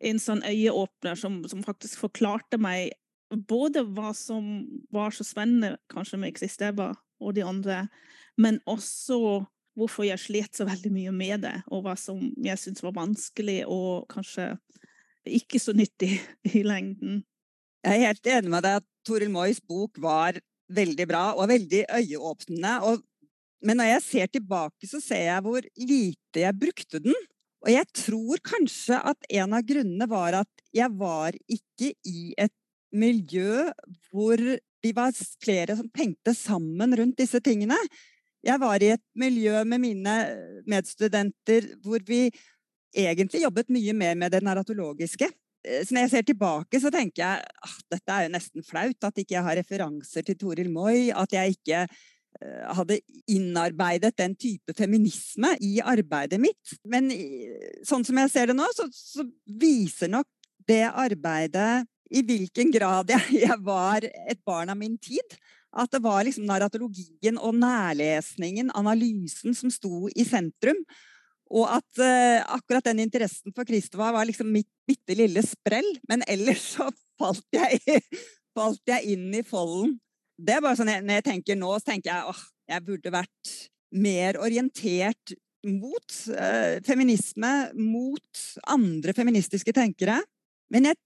en 0.00 0.20
sånn 0.22 0.42
øyeåpner 0.46 1.18
som, 1.18 1.42
som, 1.48 1.62
faktisk 1.64 2.00
forklarte 2.06 2.58
meg 2.60 2.94
både 3.30 3.84
hva 3.94 4.14
som 4.16 4.64
var 4.92 5.14
så 5.14 5.26
spennende 5.26 5.76
kanskje 5.92 6.18
med 6.18 6.32
Existeba 6.32 6.92
og 7.20 7.34
de 7.36 7.44
andre, 7.46 7.84
men 8.40 8.58
også 8.70 9.44
hvorfor 9.78 10.06
jeg 10.08 10.20
slet 10.20 10.56
så 10.56 10.66
veldig 10.66 10.90
mye 10.92 11.12
med 11.14 11.44
det, 11.44 11.56
og 11.70 11.84
hva 11.84 11.94
som 11.98 12.20
jeg 12.42 12.58
syntes 12.58 12.84
var 12.84 12.96
vanskelig 12.96 13.62
og 13.70 14.08
kanskje 14.10 14.54
ikke 15.28 15.60
så 15.62 15.74
nyttig 15.76 16.16
i 16.56 16.64
lengden. 16.66 17.22
Jeg 17.84 17.96
er 17.96 18.10
helt 18.10 18.30
enig 18.34 18.52
med 18.52 18.64
deg 18.66 18.80
at 18.80 18.88
Toril 19.06 19.30
Moys 19.32 19.60
bok 19.64 20.00
var 20.02 20.40
veldig 20.70 21.06
bra 21.08 21.22
og 21.36 21.48
veldig 21.50 21.84
øyeåpnende. 21.96 22.74
Og, 22.88 23.00
men 23.64 23.80
når 23.80 23.94
jeg 23.94 24.06
ser 24.06 24.32
tilbake, 24.34 24.88
så 24.88 25.00
ser 25.02 25.26
jeg 25.28 25.44
hvor 25.46 25.64
lite 25.80 26.44
jeg 26.44 26.60
brukte 26.60 27.00
den. 27.02 27.16
Og 27.60 27.72
jeg 27.72 27.88
tror 27.92 28.40
kanskje 28.44 28.98
at 29.10 29.26
en 29.42 29.56
av 29.56 29.66
grunnene 29.68 30.08
var 30.08 30.38
at 30.42 30.64
jeg 30.74 30.92
var 30.96 31.36
ikke 31.50 31.92
i 32.08 32.32
et 32.40 32.54
miljø 32.90 33.66
hvor 34.10 34.40
de 34.40 34.92
var 34.96 35.12
flere 35.44 35.76
som 35.76 35.90
tenkte 35.92 36.32
sammen 36.36 36.96
rundt 36.96 37.18
disse 37.20 37.40
tingene. 37.44 37.76
Jeg 38.40 38.56
var 38.62 38.80
i 38.80 38.94
et 38.94 39.04
miljø 39.20 39.60
med 39.68 39.82
mine 39.82 40.14
medstudenter 40.70 41.68
hvor 41.84 42.00
vi 42.06 42.30
egentlig 42.96 43.44
jobbet 43.44 43.68
mye 43.70 43.92
mer 43.94 44.16
med 44.18 44.32
det 44.32 44.40
narratologiske. 44.42 45.28
Eh, 45.62 45.82
så 45.84 45.94
når 45.94 46.06
jeg 46.06 46.12
ser 46.14 46.24
tilbake, 46.30 46.80
så 46.80 46.90
tenker 46.90 47.22
jeg 47.22 47.44
at 47.44 47.68
ah, 47.68 47.76
dette 47.92 48.16
er 48.16 48.24
jo 48.24 48.32
nesten 48.32 48.64
flaut. 48.66 48.96
At 49.04 49.20
ikke 49.20 49.36
jeg 49.36 49.46
har 49.46 49.60
referanser 49.60 50.24
til 50.26 50.40
Toril 50.40 50.72
Moi. 50.72 51.12
At 51.12 51.36
jeg 51.36 51.58
ikke 51.58 51.84
Eh, 51.84 52.00
hadde 52.72 52.96
innarbeidet 53.28 54.14
den 54.16 54.32
type 54.38 54.72
feminisme 54.76 55.50
i 55.60 55.74
arbeidet 55.84 56.40
mitt. 56.40 56.74
Men 56.88 57.10
sånn 57.84 58.06
som 58.06 58.20
jeg 58.22 58.32
ser 58.32 58.48
det 58.48 58.56
nå, 58.56 58.68
så, 58.76 58.86
så 58.88 59.26
viser 59.44 60.08
nok 60.12 60.28
det 60.68 60.86
arbeidet 60.88 61.84
i 62.10 62.22
hvilken 62.26 62.72
grad 62.74 63.10
jeg, 63.12 63.22
jeg, 63.46 63.58
var 63.64 64.04
et 64.04 64.40
barn 64.46 64.72
av 64.72 64.78
min 64.80 64.98
tid. 64.98 65.38
At 65.70 65.92
det 65.94 66.02
var 66.02 66.24
liksom 66.26 66.48
narratologien 66.48 67.38
og 67.38 67.54
nærlesningen, 67.60 68.72
analysen, 68.74 69.54
som 69.54 69.70
sto 69.70 70.08
i 70.10 70.26
sentrum. 70.26 70.80
Og 71.50 71.66
at 71.70 72.02
uh, 72.02 72.56
akkurat 72.56 72.90
den 72.90 73.02
interessen 73.06 73.54
for 73.54 73.66
Kristova 73.66 74.10
var 74.14 74.26
liksom 74.26 74.50
mitt 74.54 74.70
bitte 74.86 75.14
lille 75.18 75.42
sprell. 75.46 75.86
Men 76.10 76.26
ellers 76.30 76.72
så 76.74 76.88
falt 77.18 77.46
jeg, 77.54 78.02
falt 78.58 78.82
jeg 78.90 79.14
inn 79.14 79.30
i 79.34 79.46
folden. 79.46 79.98
Det 80.40 80.56
er 80.56 80.64
bare 80.64 80.78
sånn, 80.78 80.90
Når 81.04 81.20
jeg 81.20 81.26
tenker 81.26 81.58
nå, 81.58 81.70
så 81.78 81.92
tenker 81.92 82.12
jeg 82.12 82.32
åh, 82.32 82.42
jeg 82.70 82.86
burde 82.86 83.12
vært 83.12 83.54
mer 83.90 84.38
orientert 84.40 85.34
mot 85.66 86.16
eh, 86.32 86.80
feminisme, 86.86 87.52
mot 87.76 88.42
andre 88.72 89.14
feministiske 89.16 89.74
tenkere. 89.76 90.20
Men 90.72 90.88
jeg, 90.88 91.00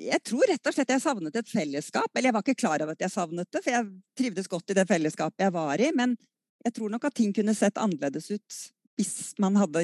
jeg, 0.00 0.20
tror 0.26 0.48
rett 0.50 0.70
og 0.70 0.74
slett 0.74 0.94
jeg 0.94 1.04
savnet 1.04 1.36
et 1.38 1.50
fellesskap. 1.50 2.10
Eller 2.14 2.30
jeg 2.30 2.36
var 2.36 2.46
ikke 2.46 2.62
klar 2.64 2.82
over 2.82 2.96
at 2.96 3.04
jeg 3.04 3.14
savnet 3.14 3.50
det, 3.52 3.62
for 3.62 3.76
jeg 3.76 3.90
trivdes 4.18 4.50
godt 4.50 4.74
i 4.74 4.78
det 4.80 4.88
fellesskapet 4.90 5.46
jeg 5.46 5.54
var 5.54 5.82
i. 5.84 5.92
Men 5.94 6.16
jeg 6.64 6.76
tror 6.78 6.94
nok 6.94 7.06
at 7.06 7.16
ting 7.20 7.34
kunne 7.36 7.54
sett 7.56 7.78
annerledes 7.80 8.32
ut 8.32 8.62
hvis 8.94 9.34
man 9.42 9.56
hadde 9.58 9.80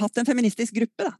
hatt 0.00 0.18
en 0.18 0.28
feministisk 0.28 0.76
gruppe, 0.76 1.10
da. 1.10 1.12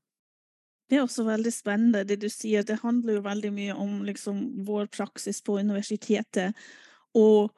Det 0.88 0.98
er 0.98 1.04
også 1.04 1.24
veldig 1.26 1.52
spennende 1.52 2.04
det 2.06 2.18
du 2.22 2.28
sier. 2.32 2.64
Det 2.66 2.82
handler 2.82 3.18
jo 3.18 3.24
veldig 3.24 3.52
mye 3.54 3.76
om 3.80 4.02
liksom, 4.04 4.40
vår 4.66 4.90
praksis 4.92 5.40
på 5.44 5.58
universitetet, 5.62 6.56
og 7.16 7.54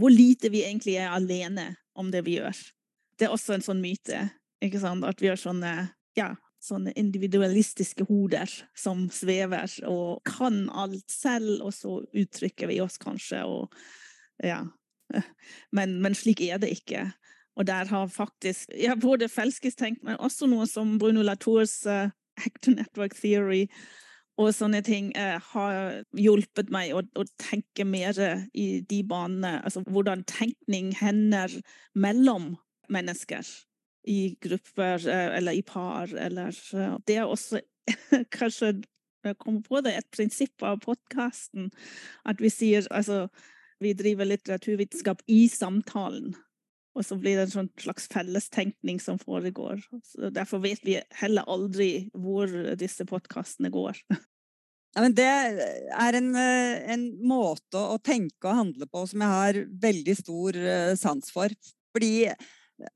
hvor 0.00 0.12
lite 0.12 0.48
vi 0.52 0.64
egentlig 0.64 0.96
er 0.96 1.12
alene 1.12 1.74
om 1.98 2.10
det 2.12 2.24
vi 2.24 2.38
gjør. 2.38 2.56
Det 3.18 3.26
er 3.26 3.34
også 3.34 3.56
en 3.56 3.64
sånn 3.64 3.82
myte, 3.82 4.22
ikke 4.64 4.80
sant? 4.80 5.04
at 5.04 5.20
vi 5.20 5.28
har 5.28 5.40
sånne, 5.40 5.74
ja, 6.16 6.32
sånne 6.60 6.92
individualistiske 6.96 8.06
hoder 8.08 8.50
som 8.76 9.08
svever 9.12 9.72
og 9.88 10.22
kan 10.28 10.62
alt 10.72 11.08
selv, 11.12 11.58
og 11.66 11.74
så 11.76 11.98
uttrykker 12.16 12.70
vi 12.70 12.80
oss 12.84 13.00
kanskje, 13.00 13.44
og 13.44 13.72
ja. 14.44 14.62
Men, 15.74 15.98
men 16.00 16.14
slik 16.14 16.40
er 16.46 16.60
det 16.62 16.70
ikke. 16.70 17.08
Og 17.58 17.66
der 17.66 17.88
har 17.90 18.06
faktisk 18.08 18.70
ja, 18.78 18.94
både 18.94 19.28
felskistenkt, 19.28 20.04
men 20.06 20.20
også 20.22 20.46
noe 20.48 20.68
som 20.70 20.94
Bruno 21.02 21.24
Latours 21.26 21.80
uh, 21.84 22.12
Actor 22.46 22.76
Network 22.78 23.16
Theory 23.18 23.66
og 24.40 24.54
sånne 24.56 24.80
ting 24.86 25.10
eh, 25.18 25.36
har 25.52 26.02
hjulpet 26.16 26.70
meg 26.72 26.94
å, 26.96 27.02
å, 27.18 27.24
tenke 27.42 27.84
mer 27.84 28.16
i 28.56 28.80
de 28.88 29.02
banene. 29.04 29.58
Altså 29.66 29.82
hvordan 29.84 30.24
tenkning 30.30 30.94
hender 30.96 31.52
mellom 31.92 32.54
mennesker 32.88 33.44
i 34.08 34.36
grupper 34.40 35.04
uh, 35.04 35.36
eller 35.36 35.58
i 35.58 35.62
par. 35.66 36.08
Eller, 36.16 36.56
det 37.06 37.18
er 37.20 37.28
også 37.28 37.60
kanskje 38.38 38.78
jeg 39.24 39.36
kommer 39.36 39.60
på 39.60 39.80
det, 39.84 39.92
et 39.98 40.08
prinsipp 40.14 40.62
av 40.64 40.80
podkasten. 40.80 41.68
At 42.24 42.40
vi 42.40 42.48
sier 42.52 42.86
altså 42.88 43.26
vi 43.80 43.92
driver 43.96 44.28
litteraturvitenskap 44.28 45.22
i 45.32 45.46
samtalen. 45.48 46.34
Og 46.98 47.06
så 47.06 47.16
blir 47.20 47.38
det 47.38 47.46
en 47.46 47.52
sånn 47.52 47.70
slags 47.78 48.08
fellestenkning 48.10 48.98
som 49.02 49.18
foregår. 49.20 49.82
Så 50.06 50.30
derfor 50.34 50.62
vet 50.64 50.82
vi 50.84 50.98
heller 51.20 51.46
aldri 51.46 52.08
hvor 52.14 52.50
disse 52.78 53.06
podkastene 53.06 53.70
går. 53.72 54.00
Ja, 54.96 55.04
det 55.06 55.26
er 55.26 56.16
en, 56.18 56.32
en, 56.34 57.04
måte 57.22 57.78
å 57.78 58.00
tenke 58.02 58.48
og 58.50 58.58
handle 58.58 58.88
på 58.90 59.04
som 59.06 59.22
jeg 59.22 59.36
har 59.36 59.58
veldig 59.84 60.16
stor 60.18 60.56
eh, 60.58 60.94
sans 60.98 61.30
for. 61.30 61.54
Fordi 61.94 62.26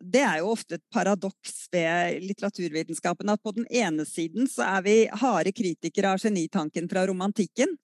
det 0.01 0.23
er 0.25 0.41
jo 0.41 0.51
ofte 0.55 0.79
et 0.79 0.85
paradoks 0.93 1.69
ved 1.73 2.25
litteraturvitenskapen 2.25 3.31
at 3.31 3.43
på 3.45 3.53
den 3.55 3.67
ene 3.71 4.07
siden 4.09 4.49
så 4.51 4.67
er 4.67 4.85
vi 4.87 4.97
harde 5.23 5.53
kritikere 5.55 6.15
av 6.15 6.23
genitanken 6.23 6.89
fra 6.91 7.05
romantikken. 7.07 7.77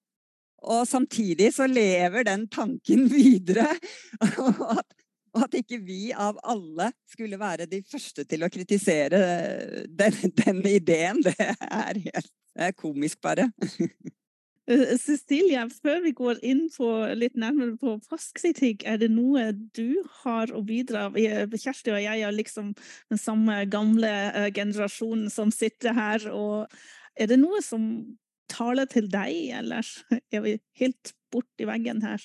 Og 0.60 0.88
samtidig 0.88 1.52
så 1.54 1.68
lever 1.70 2.26
den 2.26 2.48
tanken 2.52 3.06
videre. 3.14 3.68
Og 4.42 4.64
at 4.74 4.88
og 5.34 5.46
at 5.46 5.56
ikke 5.60 5.80
vi 5.84 6.10
av 6.12 6.38
alle 6.42 6.90
skulle 7.10 7.38
være 7.40 7.68
de 7.70 7.82
første 7.86 8.26
til 8.28 8.44
å 8.44 8.50
kritisere 8.52 9.22
den, 9.88 10.20
den 10.42 10.62
ideen, 10.66 11.22
det 11.26 11.36
er 11.38 12.04
helt 12.10 12.30
det 12.50 12.66
er 12.66 12.76
komisk, 12.76 13.20
bare. 13.22 13.50
Eh, 14.70 14.92
Cecilia, 15.02 15.64
før 15.82 15.96
vi 16.04 16.12
går 16.14 16.42
inn 16.46 16.60
på 16.70 16.86
litt 17.18 17.34
nærmere 17.40 17.72
på 17.80 17.96
postkritikk, 18.06 18.84
er 18.86 19.00
det 19.00 19.08
noe 19.10 19.48
du 19.74 19.96
har 20.20 20.52
å 20.54 20.60
bidra 20.62 21.08
med? 21.10 21.56
Kjersti 21.58 21.90
og 21.90 21.98
jeg 21.98 22.22
er 22.22 22.36
liksom 22.36 22.68
den 23.10 23.18
samme 23.18 23.56
gamle 23.72 24.12
generasjonen 24.54 25.26
som 25.32 25.50
sitter 25.50 25.96
her. 25.96 26.28
og 26.30 26.70
Er 27.18 27.32
det 27.32 27.40
noe 27.40 27.58
som 27.66 27.88
taler 28.52 28.86
til 28.86 29.10
deg, 29.10 29.50
eller 29.58 29.90
er 30.30 30.46
vi 30.46 30.54
helt 30.78 31.14
borti 31.34 31.66
veggen 31.66 32.04
her? 32.06 32.22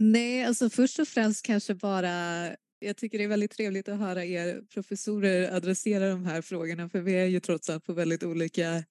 Nej, 0.00 0.44
alltså 0.44 0.70
först 0.70 0.98
och 0.98 1.08
främst 1.08 1.46
kanske 1.46 1.74
bara 1.74 2.56
jag 2.78 2.96
tycker 2.96 3.18
det 3.18 3.24
är 3.24 3.28
väldigt 3.28 3.50
trevligt 3.50 3.88
att 3.88 3.98
höra 3.98 4.24
er 4.24 4.62
professorer 4.74 5.56
adressera 5.56 6.08
de 6.08 6.24
här 6.24 6.42
frågorna 6.42 6.88
för 6.88 7.00
vi 7.00 7.12
är 7.12 7.24
ju 7.24 7.40
trots 7.40 7.70
allt 7.70 7.84
på 7.84 7.92
väldigt 7.92 8.22
olika 8.22 8.84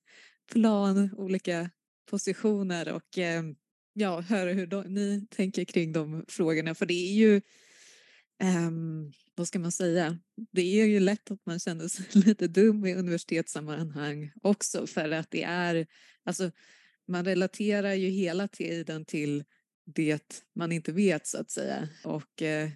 plan, 0.52 1.10
olika 1.18 1.70
positioner 2.10 2.94
och 2.94 3.18
eh, 3.18 3.44
ja, 3.94 4.22
höra 4.22 4.52
hur 4.52 4.68
de, 4.68 4.82
ni 4.82 5.28
tänker 5.30 5.66
kring 5.66 5.94
de 5.94 6.26
frågorna. 6.28 6.76
För 6.76 6.86
det 6.86 6.94
är 6.94 7.14
ju, 7.14 7.36
eh, 8.42 8.72
vad 9.36 9.48
ska 9.48 9.60
man 9.60 9.72
säga, 9.72 10.20
det 10.52 10.82
är 10.82 10.86
ju 10.86 11.00
lätt 11.00 11.32
att 11.32 11.46
man 11.46 11.60
känner 11.60 11.88
sig 11.88 12.06
lite 12.12 12.48
dum 12.48 12.86
i 12.86 12.96
universitetssammanhang 12.96 14.32
också 14.44 14.88
för 14.88 15.12
att 15.12 15.32
det 15.32 15.44
är, 15.44 15.88
alltså 16.24 16.52
man 17.08 17.26
relaterar 17.26 17.94
ju 17.94 18.08
hela 18.08 18.48
tiden 18.48 19.06
till 19.06 19.44
det 19.96 20.44
man 20.56 20.72
inte 20.72 20.92
vet 20.92 21.28
så 21.28 21.38
att 21.40 21.52
säga. 21.52 21.90
Och 22.04 22.42
eh, 22.42 22.70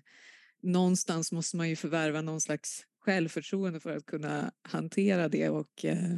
någonstans 0.63 1.31
måste 1.31 1.57
man 1.57 1.69
ju 1.69 1.75
förvärva 1.75 2.21
någon 2.21 2.41
slags 2.41 2.85
självförtroende 3.05 3.79
för 3.79 3.97
att 3.97 4.05
kunna 4.05 4.51
hantera 4.61 5.29
det 5.29 5.49
och, 5.49 5.85
eh, 5.85 6.15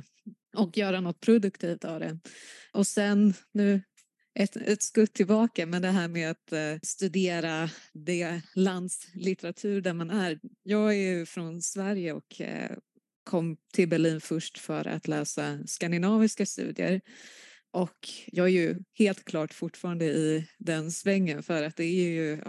och 0.55 0.77
göra 0.77 1.01
något 1.01 1.19
produktivt 1.19 1.85
av 1.85 1.99
det. 1.99 2.19
Och 2.73 2.87
sen 2.87 3.33
nu 3.51 3.81
ett, 4.35 4.55
ett 4.55 4.83
skutt 4.83 5.13
tillbaka, 5.13 5.65
men 5.65 5.81
det 5.81 5.91
här 5.91 6.07
med 6.07 6.31
att 6.31 6.51
eh, 6.51 6.75
studera 6.83 7.69
det 7.93 8.41
lands 8.55 9.07
litteratur 9.13 9.81
där 9.81 9.93
man 9.93 10.09
är. 10.09 10.39
Jag 10.63 10.89
är 10.89 10.97
ju 10.97 11.25
från 11.25 11.61
Sverige 11.61 12.13
och 12.13 12.41
eh, 12.41 12.71
kom 13.23 13.57
till 13.73 13.89
Berlin 13.89 14.21
först 14.21 14.57
för 14.57 14.87
att 14.87 15.07
läsa 15.07 15.59
skandinaviska 15.65 16.45
studier. 16.45 17.01
Och 17.73 18.09
jag 18.25 18.45
är 18.45 18.51
ju 18.51 18.75
helt 18.93 19.25
klart 19.25 19.53
fortfarande 19.53 20.05
i 20.05 20.47
den 20.57 20.91
svängen 20.91 21.43
för 21.43 21.63
att 21.63 21.75
det 21.75 21.83
är 21.83 22.09
ju, 22.09 22.41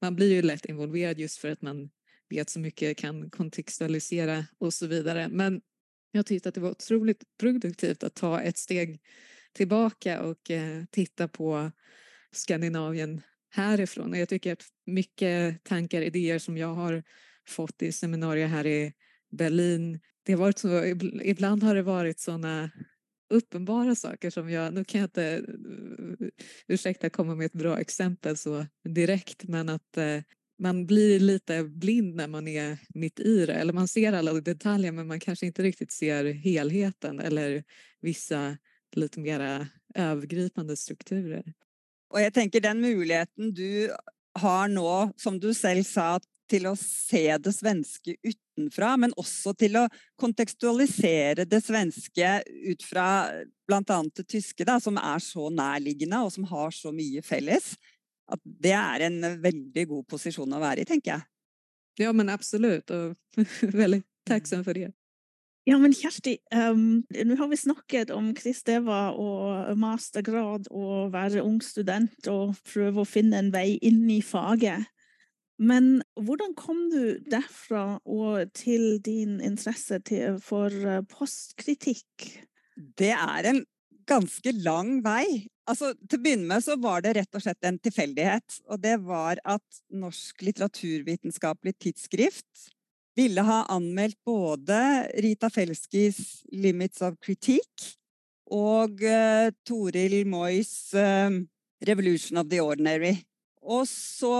man 0.00 0.16
blir 0.16 0.32
ju 0.34 0.42
lätt 0.42 0.64
involverad 0.64 1.18
just 1.18 1.38
för 1.38 1.50
att 1.50 1.62
man 1.62 1.90
vet 2.30 2.50
så 2.50 2.60
mycket, 2.60 2.96
kan 2.96 3.30
kontextualisera 3.30 4.44
och 4.58 4.74
så 4.74 4.86
vidare. 4.86 5.28
Men 5.28 5.60
jag 6.12 6.26
tyckte 6.26 6.48
att 6.48 6.54
det 6.54 6.60
var 6.60 6.70
otroligt 6.70 7.22
produktivt 7.40 8.02
att 8.02 8.14
ta 8.14 8.40
ett 8.40 8.58
steg 8.58 9.00
tillbaka 9.52 10.22
och 10.22 10.50
eh, 10.50 10.84
titta 10.90 11.28
på 11.28 11.72
Skandinavien 12.32 13.20
härifrån. 13.50 14.12
Och 14.12 14.18
jag 14.18 14.28
tycker 14.28 14.52
att 14.52 14.64
mycket 14.86 15.64
tankar, 15.64 16.02
idéer 16.02 16.38
som 16.38 16.56
jag 16.56 16.74
har 16.74 17.02
fått 17.46 17.82
i 17.82 17.92
seminarier 17.92 18.46
här 18.46 18.66
i 18.66 18.92
Berlin, 19.30 20.00
det 20.22 20.32
har 20.32 20.40
varit 20.40 20.58
så, 20.58 20.84
ibland 21.22 21.62
har 21.62 21.74
det 21.74 21.82
varit 21.82 22.20
sådana 22.20 22.70
uppenbara 23.30 23.94
saker 23.94 24.30
som 24.30 24.50
jag, 24.50 24.74
nu 24.74 24.84
kan 24.84 25.00
jag 25.00 25.06
inte, 25.06 25.24
eh, 25.24 26.28
ursäkta 26.66 27.10
komma 27.10 27.34
med 27.34 27.46
ett 27.46 27.52
bra 27.52 27.80
exempel 27.80 28.36
så 28.36 28.66
direkt, 28.84 29.44
men 29.44 29.68
att 29.68 29.96
eh, 29.96 30.22
man 30.58 30.86
blir 30.86 31.20
lite 31.20 31.64
blind 31.64 32.14
när 32.14 32.28
man 32.28 32.48
är 32.48 32.78
mitt 32.94 33.20
i 33.20 33.46
det, 33.46 33.54
eller 33.54 33.72
man 33.72 33.88
ser 33.88 34.12
alla 34.12 34.32
detaljer 34.32 34.92
men 34.92 35.06
man 35.06 35.20
kanske 35.20 35.46
inte 35.46 35.62
riktigt 35.62 35.92
ser 35.92 36.24
helheten 36.24 37.20
eller 37.20 37.64
vissa 38.00 38.56
lite 38.96 39.20
mera 39.20 39.68
övergripande 39.94 40.76
strukturer. 40.76 41.52
Och 42.10 42.20
jag 42.20 42.34
tänker 42.34 42.60
den 42.60 42.80
möjligheten 42.80 43.54
du 43.54 43.90
har 44.32 44.68
nu, 44.68 45.12
som 45.16 45.40
du 45.40 45.54
själv 45.54 45.84
sa, 45.84 46.20
til 46.48 46.66
å 46.66 46.76
se 46.76 47.38
det 47.38 47.52
svenske 47.52 48.14
utenfra, 48.58 48.96
men 48.98 49.14
også 49.16 49.54
til 49.58 49.78
å 49.78 49.86
kontekstualisere 50.20 51.46
det 51.48 51.62
svenske 51.64 52.42
ut 52.66 52.82
fra 52.82 53.06
bl.a. 53.68 54.02
det 54.16 54.26
tyske, 54.26 54.66
da, 54.66 54.78
som 54.82 54.98
er 54.98 55.22
så 55.22 55.48
nærliggende 55.50 56.22
og 56.24 56.34
som 56.34 56.44
har 56.50 56.74
så 56.74 56.92
mye 56.94 57.22
felles. 57.22 57.76
At 58.28 58.40
det 58.44 58.74
er 58.76 59.06
en 59.06 59.22
veldig 59.40 59.88
god 59.88 60.06
posisjon 60.10 60.52
å 60.52 60.60
være 60.60 60.84
i, 60.84 60.88
tenker 60.88 61.14
jeg. 61.16 61.28
Ja, 61.98 62.12
men 62.12 62.30
absolutt, 62.30 62.90
og 62.94 63.16
veldig 63.82 64.02
takksom 64.28 64.64
for 64.66 64.76
det. 64.76 64.92
Ja, 65.68 65.76
men 65.76 65.92
Kjersti, 65.92 66.38
um, 66.54 67.02
nå 67.12 67.34
har 67.36 67.48
vi 67.50 67.58
snakket 67.60 68.12
om 68.14 68.30
Kristeva 68.36 69.10
og 69.12 69.74
mastergrad 69.76 70.70
og 70.72 71.10
være 71.12 71.42
ung 71.44 71.58
student 71.60 72.30
og 72.32 72.54
prøve 72.70 73.02
å 73.02 73.08
finne 73.08 73.42
en 73.42 73.50
vei 73.52 73.74
inn 73.84 74.06
i 74.08 74.22
faget. 74.24 74.86
Men 75.58 75.98
hvordan 76.14 76.54
kom 76.58 76.84
du 76.92 77.18
derfra 77.26 77.98
og 78.06 78.52
til 78.54 79.00
din 79.02 79.40
interesse 79.42 79.98
til, 80.06 80.38
for 80.42 80.70
eh, 80.70 81.02
postkritikk? 81.10 82.28
Det 82.98 83.10
er 83.10 83.50
en 83.50 83.64
ganske 84.08 84.52
lang 84.62 84.98
vei. 85.04 85.48
Altså, 85.68 85.92
til 86.06 86.20
å 86.20 86.24
begynne 86.24 86.48
med 86.48 86.64
så 86.64 86.78
var 86.80 87.02
det 87.04 87.16
rett 87.18 87.34
og 87.36 87.44
slett 87.44 87.66
en 87.66 87.78
tilfeldighet. 87.82 88.60
Og 88.70 88.80
det 88.84 88.96
var 89.04 89.42
at 89.44 89.82
Norsk 89.90 90.46
litteraturvitenskapelig 90.46 91.74
tidsskrift 91.82 92.68
ville 93.18 93.42
ha 93.42 93.64
anmeldt 93.74 94.20
både 94.26 94.78
Rita 95.18 95.50
Felskis 95.50 96.44
'Limits 96.52 97.02
of 97.02 97.18
Critique' 97.18 97.96
og 98.48 99.02
uh, 99.02 99.50
Toril 99.66 100.22
Moys 100.26 100.94
uh, 100.94 101.34
'Revolution 101.82 102.38
of 102.38 102.46
the 102.48 102.62
Ordinary'. 102.62 103.18
Og 103.68 103.84
så 103.84 104.32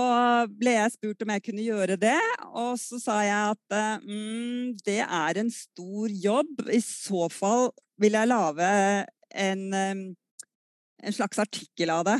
ble 0.57 0.73
jeg 0.73 0.93
spurt 0.95 1.21
om 1.21 1.31
jeg 1.35 1.43
kunne 1.45 1.65
gjøre 1.65 1.99
det, 2.01 2.17
og 2.49 2.79
så 2.81 2.97
sa 2.97 3.19
jeg 3.21 3.53
at 3.53 4.01
mm, 4.01 4.79
det 4.81 5.03
er 5.05 5.39
en 5.41 5.51
stor 5.53 6.09
jobb. 6.09 6.63
I 6.73 6.81
så 6.81 7.27
fall 7.29 7.69
vil 8.01 8.17
jeg 8.17 8.31
lage 8.31 8.69
en, 9.37 9.65
en 9.77 11.15
slags 11.15 11.41
artikkel 11.45 11.93
av 11.93 12.07
det. 12.09 12.17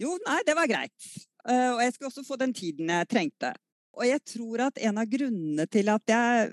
Jo, 0.00 0.14
nei, 0.24 0.38
det 0.46 0.54
var 0.56 0.70
greit. 0.70 1.10
Eh, 1.48 1.68
og 1.74 1.82
jeg 1.82 1.94
skulle 1.94 2.12
også 2.12 2.24
få 2.26 2.38
den 2.40 2.54
tiden 2.56 2.92
jeg 2.94 3.10
trengte. 3.10 3.52
Og 3.98 4.06
jeg 4.06 4.22
tror 4.30 4.68
at 4.68 4.80
en 4.88 5.00
av 5.02 5.10
grunnene 5.10 5.66
til 5.70 5.90
at 5.90 6.12
jeg 6.12 6.50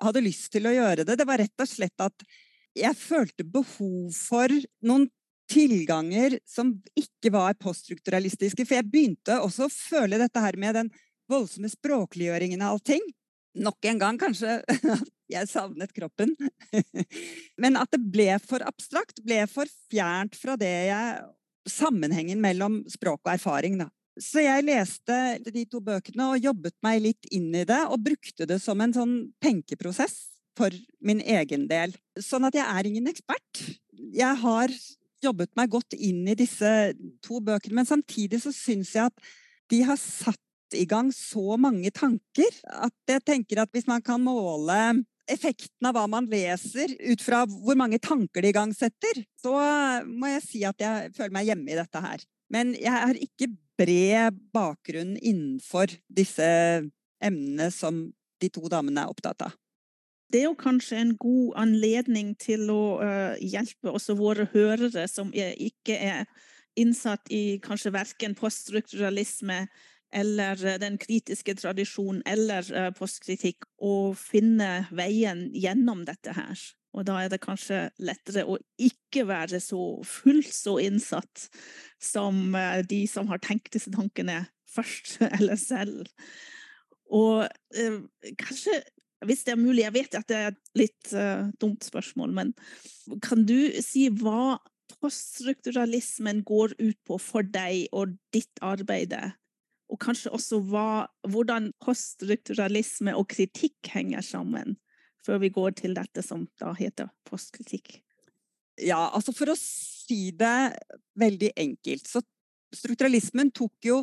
hadde 0.00 0.24
lyst 0.24 0.50
til 0.54 0.68
å 0.68 0.74
gjøre 0.74 1.04
det, 1.06 1.18
det 1.18 1.26
var 1.28 1.42
rett 1.42 1.62
og 1.62 1.70
slett 1.70 2.02
at 2.02 2.26
jeg 2.74 2.98
følte 2.98 3.46
behov 3.46 4.14
for 4.14 4.50
noen 4.86 5.06
tilganger 5.50 6.38
som 6.48 6.72
ikke 6.98 7.32
var 7.34 7.58
poststrukturalistiske. 7.60 8.64
For 8.66 8.78
jeg 8.78 8.88
begynte 8.90 9.40
også 9.42 9.68
å 9.68 9.72
føle 9.72 10.20
dette 10.20 10.42
her 10.42 10.58
med 10.60 10.78
den 10.78 10.90
voldsomme 11.30 11.70
språkliggjøringen 11.72 12.64
av 12.64 12.76
allting. 12.76 13.04
Nok 13.54 13.86
en 13.86 14.00
gang 14.00 14.18
kanskje 14.18 14.58
jeg 15.34 15.50
savnet 15.50 15.94
kroppen. 15.94 16.34
Men 17.62 17.78
at 17.80 17.92
det 17.94 18.02
ble 18.02 18.32
for 18.42 18.64
abstrakt, 18.66 19.22
ble 19.24 19.44
for 19.50 19.70
fjernt 19.92 20.38
fra 20.38 20.58
det 20.60 20.74
jeg 20.90 21.24
Sammenhengen 21.64 22.42
mellom 22.44 22.82
språk 22.92 23.22
og 23.22 23.30
erfaring, 23.38 23.78
da. 23.80 23.86
Så 24.20 24.42
jeg 24.44 24.66
leste 24.66 25.14
de 25.46 25.62
to 25.64 25.80
bøkene 25.80 26.26
og 26.34 26.44
jobbet 26.44 26.74
meg 26.84 26.98
litt 27.02 27.28
inn 27.32 27.48
i 27.56 27.64
det, 27.64 27.78
og 27.88 28.02
brukte 28.04 28.44
det 28.44 28.58
som 28.60 28.82
en 28.84 28.92
sånn 28.92 29.14
tenkeprosess 29.40 30.18
for 30.58 30.76
min 31.00 31.22
egen 31.24 31.64
del. 31.70 31.94
Sånn 32.20 32.44
at 32.44 32.58
jeg 32.58 32.68
er 32.68 32.90
ingen 32.90 33.08
ekspert. 33.10 33.62
Jeg 34.12 34.42
har 34.44 34.76
jobbet 35.24 35.52
meg 35.58 35.72
godt 35.72 35.96
inn 35.96 36.24
i 36.28 36.36
disse 36.38 36.70
to 37.24 37.40
bøkene. 37.44 37.80
Men 37.80 37.88
samtidig 37.88 38.42
så 38.44 38.52
syns 38.54 38.94
jeg 38.96 39.10
at 39.10 39.32
de 39.72 39.80
har 39.86 39.98
satt 40.00 40.40
i 40.74 40.86
gang 40.88 41.10
så 41.14 41.58
mange 41.60 41.92
tanker 41.94 42.56
at 42.82 42.94
jeg 43.10 43.22
tenker 43.26 43.62
at 43.62 43.70
hvis 43.74 43.86
man 43.86 44.02
kan 44.04 44.22
måle 44.22 45.04
effekten 45.30 45.88
av 45.88 45.96
hva 45.96 46.04
man 46.10 46.26
leser 46.28 46.92
ut 47.00 47.22
fra 47.24 47.44
hvor 47.48 47.78
mange 47.80 48.00
tanker 48.02 48.44
de 48.44 48.50
igangsetter, 48.52 49.22
så 49.40 49.54
må 50.04 50.34
jeg 50.34 50.44
si 50.44 50.64
at 50.68 50.82
jeg 50.82 51.12
føler 51.16 51.36
meg 51.36 51.48
hjemme 51.48 51.72
i 51.72 51.78
dette 51.78 52.04
her. 52.04 52.24
Men 52.52 52.74
jeg 52.76 52.92
har 52.92 53.20
ikke 53.20 53.52
bred 53.78 54.36
bakgrunn 54.54 55.16
innenfor 55.16 55.96
disse 56.12 56.46
emnene 57.24 57.70
som 57.72 58.06
de 58.42 58.50
to 58.52 58.68
damene 58.68 59.06
er 59.06 59.14
opptatt 59.14 59.46
av 59.46 59.54
det 60.34 60.40
er 60.42 60.48
jo 60.48 60.58
kanskje 60.58 60.98
en 60.98 61.14
god 61.20 61.54
anledning 61.62 62.32
til 62.42 62.66
å 62.72 62.82
uh, 62.98 63.34
hjelpe 63.38 63.92
også 63.94 64.16
våre 64.18 64.48
hørere 64.50 65.06
som 65.10 65.30
er, 65.30 65.52
ikke 65.62 65.94
er 65.94 66.24
innsatt 66.80 67.30
i 67.30 67.60
kanskje 67.62 67.92
verken 67.94 68.34
poststrukturalisme 68.34 69.60
eller 70.14 70.58
uh, 70.58 70.72
den 70.82 70.98
kritiske 70.98 71.54
tradisjonen 71.60 72.24
eller 72.26 72.66
uh, 72.74 72.88
postkritikk, 72.98 73.68
å 73.78 74.10
finne 74.18 74.88
veien 74.90 75.46
gjennom 75.54 76.02
dette 76.08 76.34
her. 76.34 76.64
Og 76.94 77.06
da 77.06 77.20
er 77.22 77.30
det 77.30 77.42
kanskje 77.42 77.84
lettere 78.02 78.42
å 78.46 78.58
ikke 78.74 79.28
være 79.30 79.62
så 79.62 79.84
fullt 80.06 80.50
så 80.50 80.80
innsatt 80.82 81.46
som 82.02 82.54
de 82.86 83.00
som 83.10 83.30
har 83.30 83.42
tenkt 83.42 83.72
disse 83.74 83.90
tankene 83.94 84.44
først, 84.70 85.16
eller 85.38 85.58
selv. 85.58 86.10
Og 87.14 87.46
kanskje 88.38 88.80
hvis 89.28 89.44
det 89.46 89.54
er 89.54 89.60
mulig, 89.60 89.84
jeg 89.84 89.94
vet 89.94 90.18
at 90.18 90.28
det 90.30 90.38
er 90.38 90.52
et 90.52 90.78
litt 90.78 91.14
uh, 91.16 91.50
dumt 91.60 91.84
spørsmål, 91.86 92.34
men 92.36 92.52
kan 93.24 93.44
du 93.48 93.56
si 93.84 94.06
hva 94.20 94.58
poststrukturalismen 95.00 96.42
går 96.46 96.76
ut 96.78 96.98
på 97.06 97.18
for 97.20 97.46
deg 97.46 97.88
og 97.92 98.14
ditt 98.34 98.62
arbeid? 98.64 99.14
Og 99.92 100.00
kanskje 100.00 100.32
også 100.34 100.60
hva, 100.70 101.06
hvordan 101.28 101.72
poststrukturalisme 101.84 103.14
og 103.16 103.28
kritikk 103.32 103.92
henger 103.92 104.24
sammen, 104.24 104.78
før 105.24 105.40
vi 105.44 105.52
går 105.52 105.76
til 105.80 105.96
dette 105.96 106.24
som 106.24 106.46
da 106.60 106.72
heter 106.76 107.12
postkritikk? 107.28 107.98
Ja, 108.80 109.10
altså 109.14 109.34
for 109.36 109.52
å 109.52 109.58
si 109.58 110.32
det 110.34 110.74
veldig 111.20 111.52
enkelt, 111.60 112.08
så 112.10 112.24
strukturalismen 112.74 113.52
tok 113.54 113.86
jo 113.86 114.00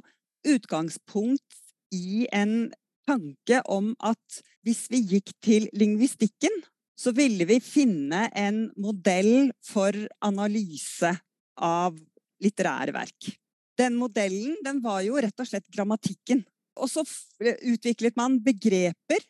utgangspunkt 0.47 1.59
i 1.91 2.25
en 2.31 2.71
tanke 3.11 3.61
om 3.71 3.91
at 3.99 4.41
hvis 4.65 4.85
vi 4.91 5.01
gikk 5.15 5.33
til 5.43 5.67
lingvistikken, 5.77 6.61
så 7.01 7.13
ville 7.17 7.47
vi 7.49 7.57
finne 7.63 8.27
en 8.37 8.65
modell 8.79 9.51
for 9.65 9.95
analyse 10.21 11.09
av 11.57 11.97
litterære 12.41 12.93
verk. 12.95 13.31
Den 13.79 13.97
modellen 13.97 14.57
den 14.65 14.81
var 14.83 15.01
jo 15.05 15.17
rett 15.21 15.41
og 15.41 15.49
slett 15.49 15.67
grammatikken. 15.73 16.43
Og 16.77 16.89
så 16.91 17.03
utviklet 17.41 18.17
man 18.19 18.37
begreper, 18.43 19.23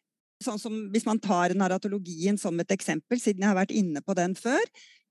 sånn 0.43 0.59
som 0.61 0.77
hvis 0.91 1.07
man 1.07 1.21
tar 1.21 1.55
narratologien 1.57 2.37
som 2.39 2.59
et 2.59 2.73
eksempel, 2.73 3.21
siden 3.21 3.43
jeg 3.43 3.51
har 3.51 3.59
vært 3.59 3.75
inne 3.75 4.03
på 4.03 4.15
den 4.17 4.35
før, 4.37 4.63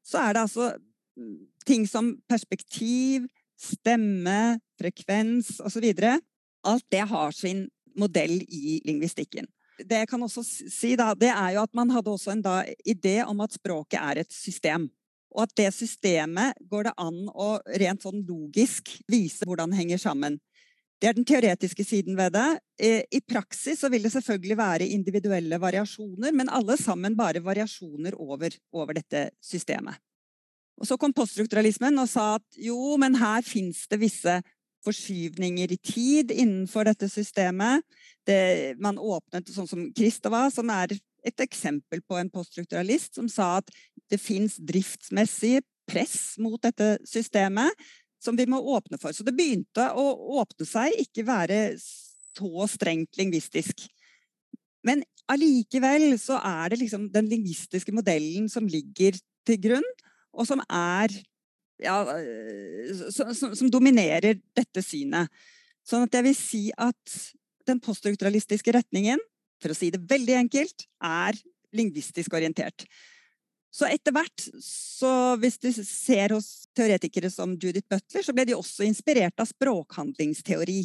så 0.04 0.20
er 0.24 0.34
det 0.34 0.44
altså 0.46 0.70
mm, 1.18 1.36
ting 1.68 1.86
som 1.88 2.14
perspektiv, 2.30 3.28
stemme, 3.60 4.58
frekvens 4.80 5.58
osv. 5.64 5.86
Alt 6.66 6.86
det 6.92 7.04
har 7.08 7.36
sin 7.36 7.66
modell 7.98 8.40
i 8.42 8.80
lingvistikken. 8.84 9.48
Det 9.80 10.02
jeg 10.02 10.08
kan 10.10 10.22
også 10.22 10.44
si, 10.44 10.92
da, 10.98 11.14
det 11.16 11.30
er 11.32 11.54
jo 11.56 11.62
at 11.64 11.74
man 11.76 11.90
hadde 11.94 12.12
også 12.12 12.34
en 12.34 12.42
da, 12.44 12.60
idé 12.84 13.20
om 13.24 13.40
at 13.40 13.56
språket 13.56 14.00
er 14.00 14.22
et 14.22 14.34
system. 14.34 14.90
Og 15.30 15.44
at 15.46 15.54
det 15.56 15.70
systemet 15.72 16.58
går 16.68 16.88
det 16.88 16.94
an 17.00 17.22
å 17.30 17.52
rent 17.80 18.02
sånn 18.02 18.24
logisk 18.26 18.90
vise 19.08 19.46
hvordan 19.46 19.72
det 19.72 19.80
henger 19.80 20.02
sammen. 20.02 20.38
Det 21.00 21.08
er 21.08 21.16
den 21.16 21.24
teoretiske 21.24 21.84
siden 21.86 22.18
ved 22.18 22.34
det. 22.34 22.48
I 23.08 23.22
praksis 23.24 23.80
så 23.80 23.88
vil 23.88 24.04
det 24.04 24.12
selvfølgelig 24.12 24.56
være 24.58 24.88
individuelle 24.92 25.56
variasjoner, 25.62 26.34
men 26.36 26.52
alle 26.52 26.76
sammen 26.76 27.16
bare 27.16 27.40
variasjoner 27.40 28.18
over, 28.20 28.52
over 28.76 28.98
dette 28.98 29.30
systemet. 29.40 29.96
Og 30.80 30.88
Så 30.88 30.96
kom 31.00 31.12
poststrukturalismen 31.12 31.96
og 32.00 32.08
sa 32.08 32.34
at 32.36 32.60
jo, 32.60 32.96
men 33.00 33.16
her 33.20 33.44
fins 33.44 33.86
det 33.88 34.00
visse 34.00 34.38
forskyvninger 34.86 35.74
i 35.74 35.78
tid 35.84 36.32
innenfor 36.32 36.88
dette 36.88 37.08
systemet. 37.12 37.84
Det, 38.26 38.76
man 38.80 38.98
åpnet 39.00 39.50
sånn 39.52 39.68
som 39.68 39.86
Kristova, 39.96 40.46
som 40.52 40.70
er 40.74 40.94
et 41.26 41.42
eksempel 41.44 42.00
på 42.06 42.16
en 42.16 42.30
poststrukturalist, 42.32 43.14
som 43.18 43.28
sa 43.28 43.58
at 43.60 43.70
det 44.10 44.20
fins 44.20 44.56
driftsmessig 44.56 45.60
press 45.90 46.38
mot 46.40 46.60
dette 46.62 46.96
systemet 47.08 47.74
som 48.20 48.36
vi 48.36 48.46
må 48.48 48.60
åpne 48.76 48.98
for. 49.00 49.14
Så 49.16 49.24
det 49.26 49.34
begynte 49.36 49.86
å 49.96 50.06
åpne 50.40 50.66
seg, 50.68 50.96
ikke 51.04 51.26
være 51.28 51.60
så 51.80 52.68
strengt 52.70 53.16
lingvistisk. 53.18 53.86
Men 54.86 55.02
allikevel 55.30 56.14
så 56.20 56.38
er 56.40 56.72
det 56.72 56.80
liksom 56.82 57.08
den 57.12 57.28
lingvistiske 57.30 57.94
modellen 57.94 58.48
som 58.52 58.68
ligger 58.68 59.16
til 59.48 59.60
grunn, 59.60 59.88
og 60.36 60.46
som 60.48 60.62
er 60.68 61.12
ja, 61.82 62.00
eh, 62.18 63.10
som, 63.10 63.32
som, 63.34 63.70
dominerer 63.72 64.40
dette 64.56 64.82
synet. 64.84 65.30
Sånn 65.86 66.06
at 66.06 66.14
jeg 66.14 66.26
vil 66.28 66.36
si 66.36 66.64
at 66.76 67.20
den 67.68 67.80
poststrukturalistiske 67.82 68.74
retningen, 68.76 69.20
for 69.60 69.72
å 69.72 69.76
si 69.76 69.90
det 69.92 70.02
veldig 70.08 70.36
enkelt, 70.44 70.86
er 71.04 71.38
lingvistisk 71.76 72.34
orientert. 72.36 72.86
Så 73.70 73.86
etter 73.86 74.14
hvert, 74.14 74.46
så 74.64 75.36
hvis 75.38 75.60
du 75.62 75.68
ser 75.72 76.34
hos 76.34 76.66
teoretikere 76.74 77.30
som 77.30 77.54
Judith 77.54 77.86
Butler, 77.90 78.24
så 78.26 78.34
ble 78.34 78.48
de 78.48 78.56
også 78.58 78.82
inspirert 78.86 79.38
av 79.38 79.46
språkhandlingsteori. 79.52 80.82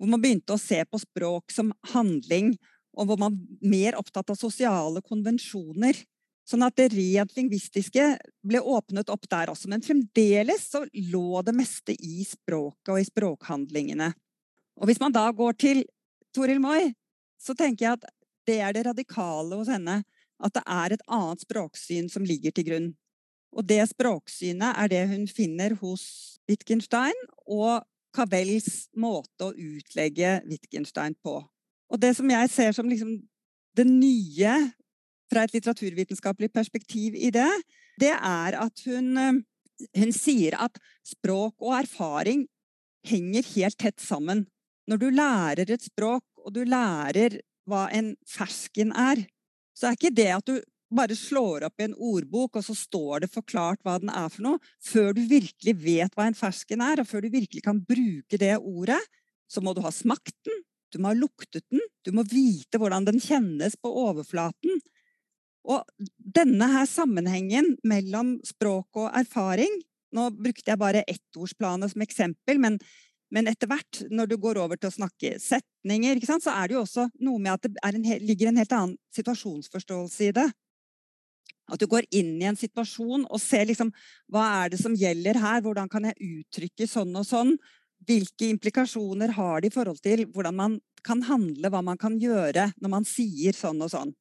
Hvor 0.00 0.10
man 0.10 0.22
begynte 0.22 0.56
å 0.56 0.60
se 0.60 0.80
på 0.88 0.98
språk 0.98 1.54
som 1.54 1.70
handling, 1.92 2.56
og 2.98 3.06
hvor 3.08 3.20
man 3.20 3.36
var 3.36 3.70
mer 3.70 3.96
opptatt 4.00 4.32
av 4.34 4.40
sosiale 4.40 5.00
konvensjoner 5.06 6.02
Sånn 6.48 6.64
at 6.66 6.74
det 6.78 6.88
rent 6.92 7.36
lingvistiske 7.36 8.06
ble 8.42 8.60
åpnet 8.60 9.10
opp 9.12 9.28
der 9.30 9.52
også. 9.52 9.70
Men 9.70 9.84
fremdeles 9.84 10.66
så 10.72 10.82
lå 11.12 11.42
det 11.46 11.54
meste 11.54 11.94
i 11.94 12.24
språket 12.26 12.90
og 12.90 12.98
i 12.98 13.06
språkhandlingene. 13.06 14.10
Og 14.80 14.88
hvis 14.88 15.00
man 15.02 15.14
da 15.14 15.28
går 15.36 15.54
til 15.60 15.84
Toril 16.34 16.60
Moi, 16.62 16.90
så 17.38 17.54
tenker 17.58 17.86
jeg 17.86 18.00
at 18.00 18.10
det 18.48 18.58
er 18.58 18.74
det 18.74 18.86
radikale 18.88 19.60
hos 19.60 19.70
henne. 19.70 20.00
At 20.42 20.56
det 20.56 20.64
er 20.66 20.96
et 20.96 21.06
annet 21.06 21.44
språksyn 21.44 22.10
som 22.10 22.26
ligger 22.26 22.54
til 22.54 22.66
grunn. 22.66 22.90
Og 23.52 23.66
det 23.68 23.84
språksynet 23.92 24.78
er 24.80 24.90
det 24.90 25.02
hun 25.12 25.26
finner 25.30 25.76
hos 25.78 26.04
Wittgenstein 26.50 27.16
og 27.46 27.84
Cavells 28.12 28.88
måte 28.98 29.48
å 29.48 29.54
utlegge 29.54 30.40
Wittgenstein 30.48 31.14
på. 31.22 31.38
Og 31.92 32.00
det 32.00 32.14
som 32.16 32.28
jeg 32.32 32.50
ser 32.50 32.74
som 32.76 32.88
liksom 32.88 33.20
det 33.76 33.86
nye 33.88 34.56
fra 35.32 35.46
et 35.46 35.56
litteraturvitenskapelig 35.56 36.52
perspektiv 36.52 37.16
i 37.16 37.32
det, 37.34 37.48
det 38.00 38.12
er 38.12 38.58
at 38.60 38.84
hun 38.86 39.16
eh, 39.16 39.40
hun 39.98 40.12
sier 40.14 40.56
at 40.62 40.78
språk 41.06 41.56
og 41.62 41.76
erfaring 41.80 42.46
henger 43.08 43.46
helt 43.56 43.78
tett 43.80 44.02
sammen. 44.02 44.44
Når 44.90 45.00
du 45.00 45.08
lærer 45.14 45.70
et 45.70 45.82
språk, 45.82 46.24
og 46.42 46.54
du 46.54 46.62
lærer 46.66 47.40
hva 47.70 47.86
en 47.94 48.12
fersken 48.28 48.92
er, 48.98 49.24
så 49.74 49.88
er 49.88 49.98
ikke 49.98 50.14
det 50.14 50.30
at 50.34 50.46
du 50.48 50.58
bare 50.92 51.16
slår 51.16 51.64
opp 51.68 51.80
i 51.80 51.86
en 51.86 51.96
ordbok, 51.96 52.58
og 52.58 52.66
så 52.66 52.74
står 52.76 53.24
det 53.24 53.32
forklart 53.32 53.80
hva 53.86 53.96
den 54.02 54.10
er 54.12 54.28
for 54.28 54.44
noe, 54.44 54.72
før 54.82 55.14
du 55.16 55.22
virkelig 55.24 55.76
vet 55.80 56.18
hva 56.18 56.26
en 56.28 56.36
fersken 56.36 56.82
er, 56.84 57.00
og 57.00 57.08
før 57.08 57.24
du 57.24 57.30
virkelig 57.32 57.62
kan 57.64 57.80
bruke 57.80 58.38
det 58.38 58.58
ordet, 58.58 59.00
så 59.48 59.62
må 59.64 59.72
du 59.72 59.80
ha 59.84 59.92
smakt 59.94 60.36
den, 60.44 60.60
du 60.92 61.00
må 61.00 61.12
ha 61.12 61.16
luktet 61.16 61.64
den, 61.72 61.80
du 62.04 62.12
må 62.12 62.26
vite 62.28 62.76
hvordan 62.80 63.06
den 63.08 63.22
kjennes 63.22 63.78
på 63.80 63.88
overflaten. 64.02 64.82
Og 65.62 65.86
denne 66.18 66.68
her 66.72 66.88
sammenhengen 66.90 67.76
mellom 67.86 68.36
språk 68.46 69.02
og 69.04 69.10
erfaring 69.14 69.80
Nå 70.12 70.26
brukte 70.36 70.68
jeg 70.68 70.76
bare 70.76 71.06
ettordsplanet 71.08 71.94
som 71.94 72.02
eksempel, 72.04 72.58
men, 72.60 72.74
men 73.32 73.46
etter 73.48 73.70
hvert, 73.70 74.02
når 74.12 74.28
du 74.28 74.34
går 74.42 74.58
over 74.60 74.76
til 74.76 74.90
å 74.90 74.92
snakke 74.98 75.38
setninger, 75.40 76.20
så 76.28 76.52
er 76.52 76.68
det 76.68 76.76
jo 76.76 76.82
også 76.82 77.06
noe 77.24 77.40
med 77.40 77.54
at 77.54 77.64
det 77.64 77.80
en, 77.80 78.04
ligger 78.20 78.50
en 78.50 78.60
helt 78.60 78.74
annen 78.76 78.98
situasjonsforståelse 79.16 80.28
i 80.28 80.34
det. 80.36 80.44
At 81.72 81.80
du 81.80 81.88
går 81.88 82.04
inn 82.12 82.34
i 82.42 82.48
en 82.50 82.60
situasjon 82.60 83.24
og 83.24 83.40
ser 83.40 83.64
liksom 83.70 83.94
hva 84.28 84.44
er 84.60 84.74
det 84.74 84.82
som 84.82 84.96
gjelder 84.98 85.40
her, 85.40 85.64
hvordan 85.64 85.88
kan 85.88 86.10
jeg 86.10 86.20
uttrykke 86.42 86.88
sånn 86.90 87.16
og 87.16 87.24
sånn? 87.24 87.56
Hvilke 88.04 88.50
implikasjoner 88.52 89.32
har 89.38 89.62
det 89.62 89.70
i 89.70 89.74
forhold 89.74 90.02
til 90.04 90.26
hvordan 90.28 90.58
man 90.58 90.80
kan 91.06 91.22
handle, 91.24 91.70
hva 91.72 91.80
man 91.86 91.96
kan 91.96 92.20
gjøre 92.20 92.68
når 92.82 92.98
man 93.00 93.08
sier 93.08 93.56
sånn 93.56 93.80
og 93.80 93.94
sånn? 93.94 94.12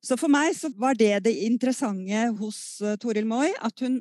Så 0.00 0.16
for 0.16 0.32
meg 0.32 0.54
så 0.56 0.70
var 0.80 0.96
det 0.96 1.12
det 1.26 1.34
interessante 1.44 2.24
hos 2.38 2.80
uh, 2.84 2.96
Toril 3.00 3.28
Moi, 3.28 3.50
at 3.60 3.84
hun 3.84 4.00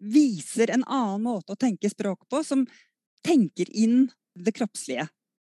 viser 0.00 0.70
en 0.74 0.84
annen 0.84 1.24
måte 1.24 1.54
å 1.54 1.60
tenke 1.60 1.88
språk 1.88 2.26
på, 2.28 2.42
som 2.44 2.66
tenker 3.24 3.70
inn 3.72 4.10
det 4.36 4.52
kroppslige. 4.56 5.06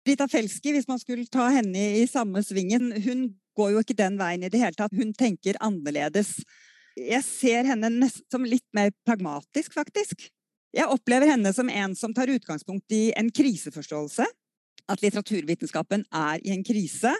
Rita 0.06 0.28
Felski, 0.28 0.74
hvis 0.76 0.90
man 0.90 1.00
skulle 1.02 1.26
ta 1.32 1.48
henne 1.56 1.88
i 1.98 2.04
samme 2.10 2.44
svingen, 2.46 2.92
hun 3.02 3.32
går 3.58 3.74
jo 3.74 3.82
ikke 3.82 3.98
den 3.98 4.20
veien 4.20 4.44
i 4.44 4.52
det 4.52 4.62
hele 4.62 4.78
tatt. 4.78 4.94
Hun 4.94 5.14
tenker 5.16 5.58
annerledes. 5.64 6.36
Jeg 7.00 7.24
ser 7.26 7.66
henne 7.72 8.10
som 8.12 8.46
litt 8.46 8.68
mer 8.76 8.92
pragmatisk, 9.08 9.74
faktisk. 9.74 10.28
Jeg 10.74 10.90
opplever 10.90 11.30
henne 11.30 11.54
som 11.54 11.70
en 11.70 11.94
som 11.98 12.14
tar 12.14 12.32
utgangspunkt 12.34 12.94
i 12.94 13.12
en 13.18 13.30
kriseforståelse. 13.34 14.26
At 14.92 15.02
litteraturvitenskapen 15.02 16.04
er 16.12 16.44
i 16.44 16.52
en 16.54 16.66
krise. 16.66 17.14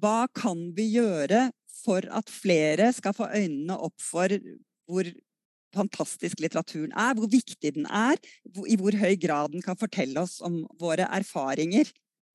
Hva 0.00 0.26
kan 0.34 0.72
vi 0.76 0.90
gjøre 0.96 1.46
for 1.84 2.06
at 2.10 2.32
flere 2.32 2.90
skal 2.96 3.14
få 3.16 3.28
øynene 3.34 3.76
opp 3.88 3.96
for 4.02 4.32
hvor 4.86 5.08
fantastisk 5.76 6.40
litteraturen 6.40 6.94
er, 6.96 7.16
hvor 7.18 7.28
viktig 7.30 7.74
den 7.76 7.88
er, 7.90 8.16
i 8.46 8.78
hvor 8.80 8.96
høy 8.96 9.16
grad 9.20 9.52
den 9.52 9.64
kan 9.64 9.78
fortelle 9.78 10.22
oss 10.22 10.38
om 10.44 10.62
våre 10.80 11.08
erfaringer. 11.12 11.90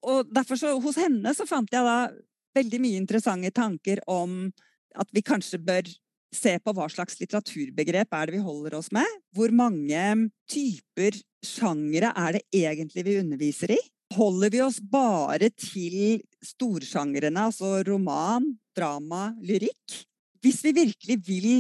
Og 0.06 0.30
derfor 0.34 0.60
så, 0.60 0.76
Hos 0.82 1.00
henne 1.00 1.34
så 1.38 1.48
fant 1.50 1.72
jeg 1.74 1.86
da 1.86 2.12
veldig 2.58 2.82
mye 2.84 3.00
interessante 3.00 3.52
tanker 3.56 4.02
om 4.12 4.52
at 5.00 5.10
vi 5.16 5.24
kanskje 5.24 5.62
bør 5.64 5.88
se 6.36 6.56
på 6.64 6.74
hva 6.76 6.88
slags 6.92 7.18
litteraturbegrep 7.20 8.14
er 8.16 8.28
det 8.28 8.38
vi 8.38 8.44
holder 8.44 8.78
oss 8.80 8.92
med. 8.96 9.08
Hvor 9.36 9.52
mange 9.56 10.30
typer 10.52 11.18
sjangere 11.44 12.12
er 12.16 12.38
det 12.38 12.44
egentlig 12.56 13.06
vi 13.08 13.18
underviser 13.20 13.76
i? 13.76 13.80
Holder 14.12 14.52
vi 14.52 14.60
oss 14.64 14.80
bare 14.84 15.48
til 15.56 16.20
storsjangrene, 16.44 17.48
altså 17.48 17.78
roman, 17.88 18.50
drama, 18.76 19.30
lyrikk? 19.40 20.02
Hvis 20.44 20.60
vi 20.66 20.74
virkelig 20.76 21.18
vil 21.28 21.52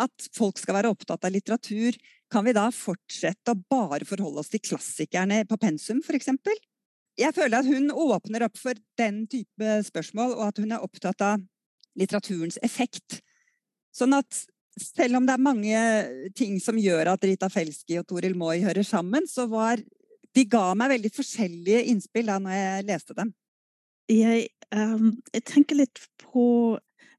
at 0.00 0.28
folk 0.34 0.58
skal 0.58 0.78
være 0.78 0.90
opptatt 0.92 1.28
av 1.28 1.34
litteratur, 1.34 1.96
kan 2.32 2.44
vi 2.46 2.54
da 2.56 2.66
fortsette 2.74 3.52
å 3.52 3.60
bare 3.70 4.08
forholde 4.08 4.42
oss 4.42 4.50
til 4.52 4.62
klassikerne 4.64 5.42
på 5.48 5.58
pensum, 5.60 6.00
f.eks.? 6.02 6.32
Jeg 7.20 7.36
føler 7.36 7.60
at 7.60 7.68
hun 7.68 7.92
åpner 7.92 8.46
opp 8.46 8.56
for 8.58 8.78
den 8.98 9.26
type 9.30 9.76
spørsmål, 9.86 10.32
og 10.38 10.46
at 10.48 10.62
hun 10.62 10.72
er 10.72 10.84
opptatt 10.84 11.22
av 11.26 11.42
litteraturens 12.00 12.56
effekt. 12.64 13.20
Sånn 13.92 14.16
at 14.16 14.46
selv 14.80 15.18
om 15.18 15.26
det 15.28 15.36
er 15.36 15.44
mange 15.44 15.80
ting 16.38 16.56
som 16.64 16.78
gjør 16.80 17.12
at 17.12 17.26
Rita 17.28 17.50
Felski 17.52 17.98
og 18.00 18.06
Toril 18.08 18.34
Moi 18.38 18.56
hører 18.64 18.86
sammen, 18.88 19.28
så 19.28 19.44
var 19.50 19.82
de 20.36 20.44
ga 20.48 20.72
meg 20.78 20.94
veldig 20.94 21.12
forskjellige 21.14 21.84
innspill 21.92 22.30
da 22.30 22.38
når 22.42 22.56
jeg 22.56 22.86
leste 22.88 23.16
dem. 23.18 23.34
Jeg, 24.10 24.48
um, 24.74 25.12
jeg 25.32 25.44
tenker 25.48 25.78
litt 25.78 26.00
på 26.20 26.44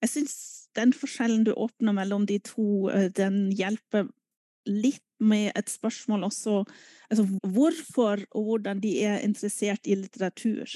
Jeg 0.04 0.12
syns 0.12 0.36
den 0.76 0.92
forskjellen 0.92 1.46
du 1.48 1.54
åpner 1.54 1.96
mellom 1.96 2.26
de 2.28 2.40
to, 2.44 2.90
den 3.16 3.54
hjelper 3.56 4.10
litt 4.68 5.06
med 5.24 5.52
et 5.56 5.70
spørsmål 5.72 6.26
også 6.28 6.64
altså 7.12 7.26
hvorfor 7.54 8.24
og 8.32 8.48
hvordan 8.48 8.82
de 8.84 8.98
er 9.06 9.22
interessert 9.24 9.88
i 9.88 9.96
litteratur. 9.96 10.68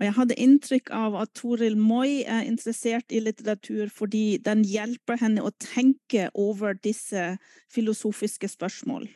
Og 0.00 0.06
jeg 0.06 0.14
hadde 0.16 0.38
inntrykk 0.40 0.92
av 0.96 1.16
at 1.20 1.32
Toril 1.36 1.76
Moi 1.78 2.22
er 2.22 2.46
interessert 2.48 3.12
i 3.12 3.20
litteratur 3.22 3.90
fordi 3.92 4.38
den 4.42 4.64
hjelper 4.66 5.20
henne 5.20 5.44
å 5.44 5.52
tenke 5.60 6.28
over 6.34 6.78
disse 6.78 7.36
filosofiske 7.72 8.48
spørsmål. 8.48 9.08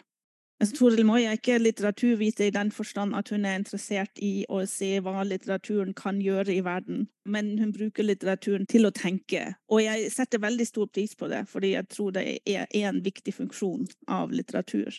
Altså, 0.57 0.77
Toril 0.79 1.05
Moi 1.05 1.19
er 1.27 1.37
ikke 1.37 1.59
litteraturviter 1.61 2.47
i 2.47 2.55
den 2.55 2.71
forstand 2.73 3.13
at 3.17 3.29
hun 3.29 3.45
er 3.45 3.59
interessert 3.59 4.17
i 4.25 4.47
å 4.49 4.63
se 4.71 4.89
hva 5.05 5.21
litteraturen 5.29 5.93
kan 5.97 6.23
gjøre 6.25 6.55
i 6.55 6.63
verden, 6.65 7.03
men 7.29 7.59
hun 7.61 7.75
bruker 7.77 8.07
litteraturen 8.07 8.65
til 8.71 8.89
å 8.89 8.95
tenke. 8.97 9.51
Og 9.69 9.83
jeg 9.85 10.09
setter 10.15 10.41
veldig 10.41 10.67
stor 10.67 10.89
pris 10.89 11.13
på 11.13 11.29
det, 11.29 11.43
fordi 11.51 11.75
jeg 11.75 11.89
tror 11.93 12.17
det 12.17 12.25
er 12.49 12.65
en 12.81 13.03
viktig 13.05 13.35
funksjon 13.37 13.85
av 14.09 14.33
litteratur, 14.33 14.97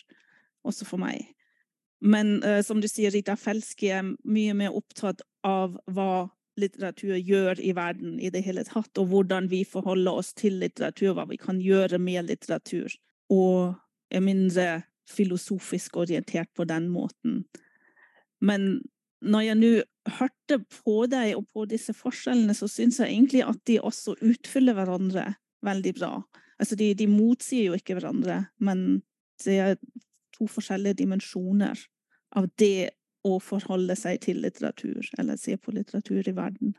også 0.62 0.86
for 0.86 1.02
meg. 1.02 1.26
Men 1.98 2.36
uh, 2.44 2.60
som 2.62 2.78
du 2.78 2.86
sier, 2.86 3.10
Rita 3.10 3.34
Felski 3.34 3.90
er 3.90 4.12
mye 4.22 4.54
mer 4.54 4.76
opptatt 4.78 5.24
av 5.42 5.74
hva 5.90 6.28
litteratur 6.58 7.16
gjør 7.18 7.58
i 7.62 7.72
verden 7.74 8.20
i 8.22 8.30
det 8.30 8.44
hele 8.46 8.62
tatt, 8.66 8.92
og 8.98 9.10
hvordan 9.10 9.50
vi 9.50 9.64
forholder 9.66 10.22
oss 10.22 10.30
til 10.38 10.60
litteratur, 10.62 11.16
hva 11.18 11.26
vi 11.26 11.38
kan 11.40 11.58
gjøre 11.62 11.98
med 12.02 12.30
litteratur. 12.30 12.94
Og 13.34 13.74
er 14.14 14.22
mindre 14.24 14.68
filosofisk 15.08 15.96
orientert 16.02 16.50
på 16.56 16.66
den 16.68 16.88
måten. 16.92 17.42
Men 18.44 18.80
når 19.24 19.46
jeg 19.48 19.58
nå 19.58 19.70
hørte 20.18 20.60
på 20.72 20.98
deg 21.10 21.34
og 21.36 21.48
på 21.52 21.64
disse 21.70 21.94
forskjellene, 21.96 22.54
så 22.54 22.68
syns 22.70 23.00
jeg 23.02 23.12
egentlig 23.12 23.42
at 23.46 23.60
de 23.68 23.80
også 23.82 24.14
utfyller 24.24 24.76
hverandre 24.78 25.32
veldig 25.66 25.94
bra. 25.98 26.12
Altså 26.58 26.78
de, 26.78 26.92
de 26.98 27.08
motsier 27.10 27.68
jo 27.68 27.78
ikke 27.78 27.98
hverandre, 27.98 28.44
men 28.62 29.02
det 29.44 29.58
er 29.62 29.76
to 30.38 30.46
forskjellige 30.50 31.00
dimensjoner 31.02 31.80
av 32.38 32.48
det 32.60 32.90
å 33.26 33.38
forholde 33.42 33.96
seg 33.98 34.20
til 34.22 34.42
litteratur, 34.44 35.02
eller 35.18 35.38
se 35.40 35.56
på 35.58 35.74
litteratur 35.74 36.28
i 36.28 36.36
verden. 36.36 36.76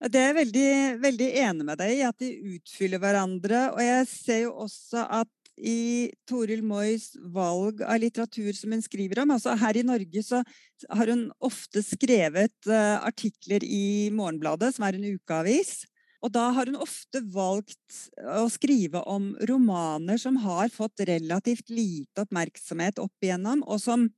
Det 0.00 0.16
er 0.16 0.30
jeg 0.30 0.38
veldig, 0.38 0.70
veldig 1.02 1.28
enig 1.42 1.66
med 1.68 1.78
deg 1.80 1.92
i, 1.92 2.04
at 2.08 2.22
de 2.22 2.56
utfyller 2.56 3.02
hverandre. 3.02 3.66
Og 3.74 3.82
jeg 3.84 4.06
ser 4.08 4.38
jo 4.46 4.54
også 4.64 5.04
at 5.20 5.28
i 5.60 6.10
Toril 6.28 6.62
Moys 6.64 7.12
valg 7.34 7.82
av 7.84 8.00
litteratur 8.00 8.52
som 8.56 8.72
hun 8.74 8.82
skriver 8.84 9.22
om. 9.22 9.34
Altså 9.34 9.54
her 9.60 9.76
i 9.76 9.86
Norge 9.86 10.22
så 10.24 10.42
har 10.88 11.12
hun 11.12 11.28
ofte 11.44 11.82
skrevet 11.84 12.56
uh, 12.70 12.98
artikler 13.04 13.64
i 13.66 14.10
Morgenbladet, 14.14 14.72
som 14.76 14.86
er 14.86 14.98
en 14.98 15.08
ukeavis. 15.12 15.82
Og 16.20 16.32
da 16.34 16.50
har 16.52 16.68
hun 16.68 16.80
ofte 16.80 17.22
valgt 17.32 18.00
å 18.20 18.44
skrive 18.52 19.00
om 19.08 19.32
romaner 19.48 20.20
som 20.20 20.36
har 20.42 20.68
fått 20.72 21.06
relativt 21.08 21.72
lite 21.72 22.26
oppmerksomhet 22.26 23.00
opp 23.00 23.24
igjennom, 23.24 23.64
og 23.64 23.80
som 23.80 24.08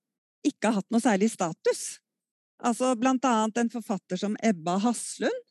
ikke 0.46 0.70
har 0.70 0.80
hatt 0.80 0.90
noe 0.90 1.02
særlig 1.02 1.30
status. 1.34 1.84
Altså 2.62 2.92
blant 2.98 3.24
annet 3.26 3.62
en 3.62 3.70
forfatter 3.70 4.18
som 4.18 4.34
Ebba 4.42 4.78
Haslund, 4.82 5.46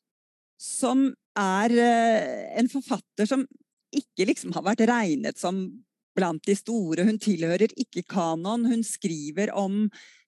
som 0.62 1.10
er 1.40 1.74
uh, 1.74 2.60
en 2.60 2.68
forfatter 2.72 3.28
som 3.30 3.48
ikke 3.96 4.28
liksom 4.30 4.54
har 4.56 4.66
vært 4.66 4.86
regnet 4.90 5.40
som 5.40 5.64
blant 6.18 6.44
de 6.48 6.56
store. 6.58 7.06
Hun 7.08 7.20
tilhører 7.22 7.72
ikke 7.80 8.04
kanon. 8.12 8.68
Hun 8.70 8.84
skriver 8.88 9.54
om 9.58 9.86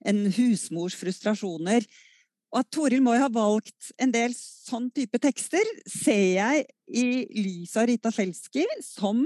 en 0.07 0.25
husmors 0.37 0.95
frustrasjoner. 0.99 1.87
Og 2.53 2.61
at 2.61 2.69
Toril 2.75 3.01
Moi 3.01 3.17
har 3.17 3.33
valgt 3.33 3.91
en 4.01 4.13
del 4.13 4.35
sånn 4.37 4.91
type 4.93 5.17
tekster, 5.21 5.65
ser 5.89 6.37
jeg 6.37 6.65
i 6.93 7.05
lys 7.33 7.73
av 7.81 7.87
Rita 7.89 8.11
Felski 8.13 8.67
som 8.85 9.23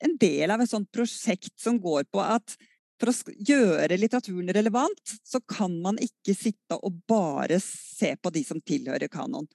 en 0.00 0.16
del 0.20 0.50
av 0.50 0.62
et 0.64 0.70
sånt 0.70 0.88
prosjekt 0.94 1.52
som 1.60 1.76
går 1.80 2.06
på 2.08 2.22
at 2.24 2.56
for 3.00 3.12
å 3.12 3.34
gjøre 3.48 3.96
litteraturen 3.96 4.52
relevant, 4.52 5.14
så 5.24 5.40
kan 5.48 5.72
man 5.80 5.96
ikke 6.04 6.34
sitte 6.36 6.76
og 6.76 6.98
bare 7.08 7.56
se 7.64 8.12
på 8.20 8.32
de 8.32 8.42
som 8.44 8.60
tilhører 8.60 9.08
kanon. 9.12 9.48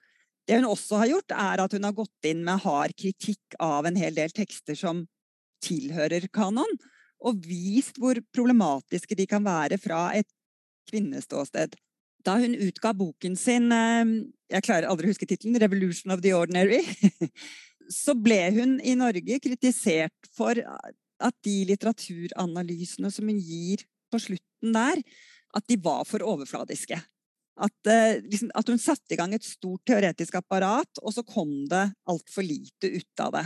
Det 0.45 0.59
hun 0.59 0.67
også 0.69 0.99
har 1.01 1.09
gjort, 1.09 1.33
er 1.33 1.63
at 1.63 1.73
hun 1.73 1.87
har 1.87 1.95
gått 1.97 2.29
inn 2.29 2.43
med 2.45 2.61
hard 2.65 2.93
kritikk 2.97 3.57
av 3.61 3.87
en 3.89 3.97
hel 3.97 4.13
del 4.17 4.33
tekster 4.35 4.77
som 4.77 5.05
tilhører 5.65 6.27
kanon, 6.33 6.77
og 7.25 7.41
vist 7.47 7.97
hvor 8.01 8.19
problematiske 8.35 9.17
de 9.17 9.25
kan 9.29 9.45
være 9.45 9.79
fra 9.81 10.11
et 10.13 10.29
kvinneståsted. 10.91 11.73
Da 12.25 12.37
hun 12.41 12.57
utga 12.57 12.93
boken 12.97 13.37
sin, 13.37 13.71
eh, 13.73 14.05
jeg 14.53 14.65
klarer 14.65 14.89
aldri 14.89 15.09
å 15.09 15.13
huske 15.13 15.25
tittelen, 15.29 15.57
'Revolution 15.57 16.13
of 16.13 16.21
the 16.21 16.33
Ordinary', 16.33 16.85
så 17.89 18.13
ble 18.13 18.51
hun 18.53 18.79
i 18.81 18.95
Norge 18.97 19.39
kritisert 19.41 20.29
for 20.33 20.57
at 20.57 21.35
de 21.45 21.65
litteraturanalysene 21.69 23.11
som 23.13 23.29
hun 23.29 23.39
gir 23.39 23.85
på 24.11 24.21
slutten 24.21 24.73
der, 24.73 25.01
at 25.55 25.65
de 25.69 25.77
var 25.77 26.03
for 26.05 26.25
overfladiske. 26.25 26.97
At, 27.55 27.87
eh, 27.87 28.19
liksom, 28.25 28.49
at, 28.51 28.67
hun 28.67 28.81
satte 28.81 29.15
i 29.15 29.19
gang 29.19 29.33
et 29.35 29.45
stort 29.47 29.83
teoretisk 29.87 30.35
apparat, 30.35 30.99
og 31.01 31.13
så 31.15 31.23
kom 31.23 31.63
det 31.71 31.85
altfor 32.11 32.43
lite 32.43 32.91
ut 32.97 33.23
av 33.23 33.35
det. 33.37 33.45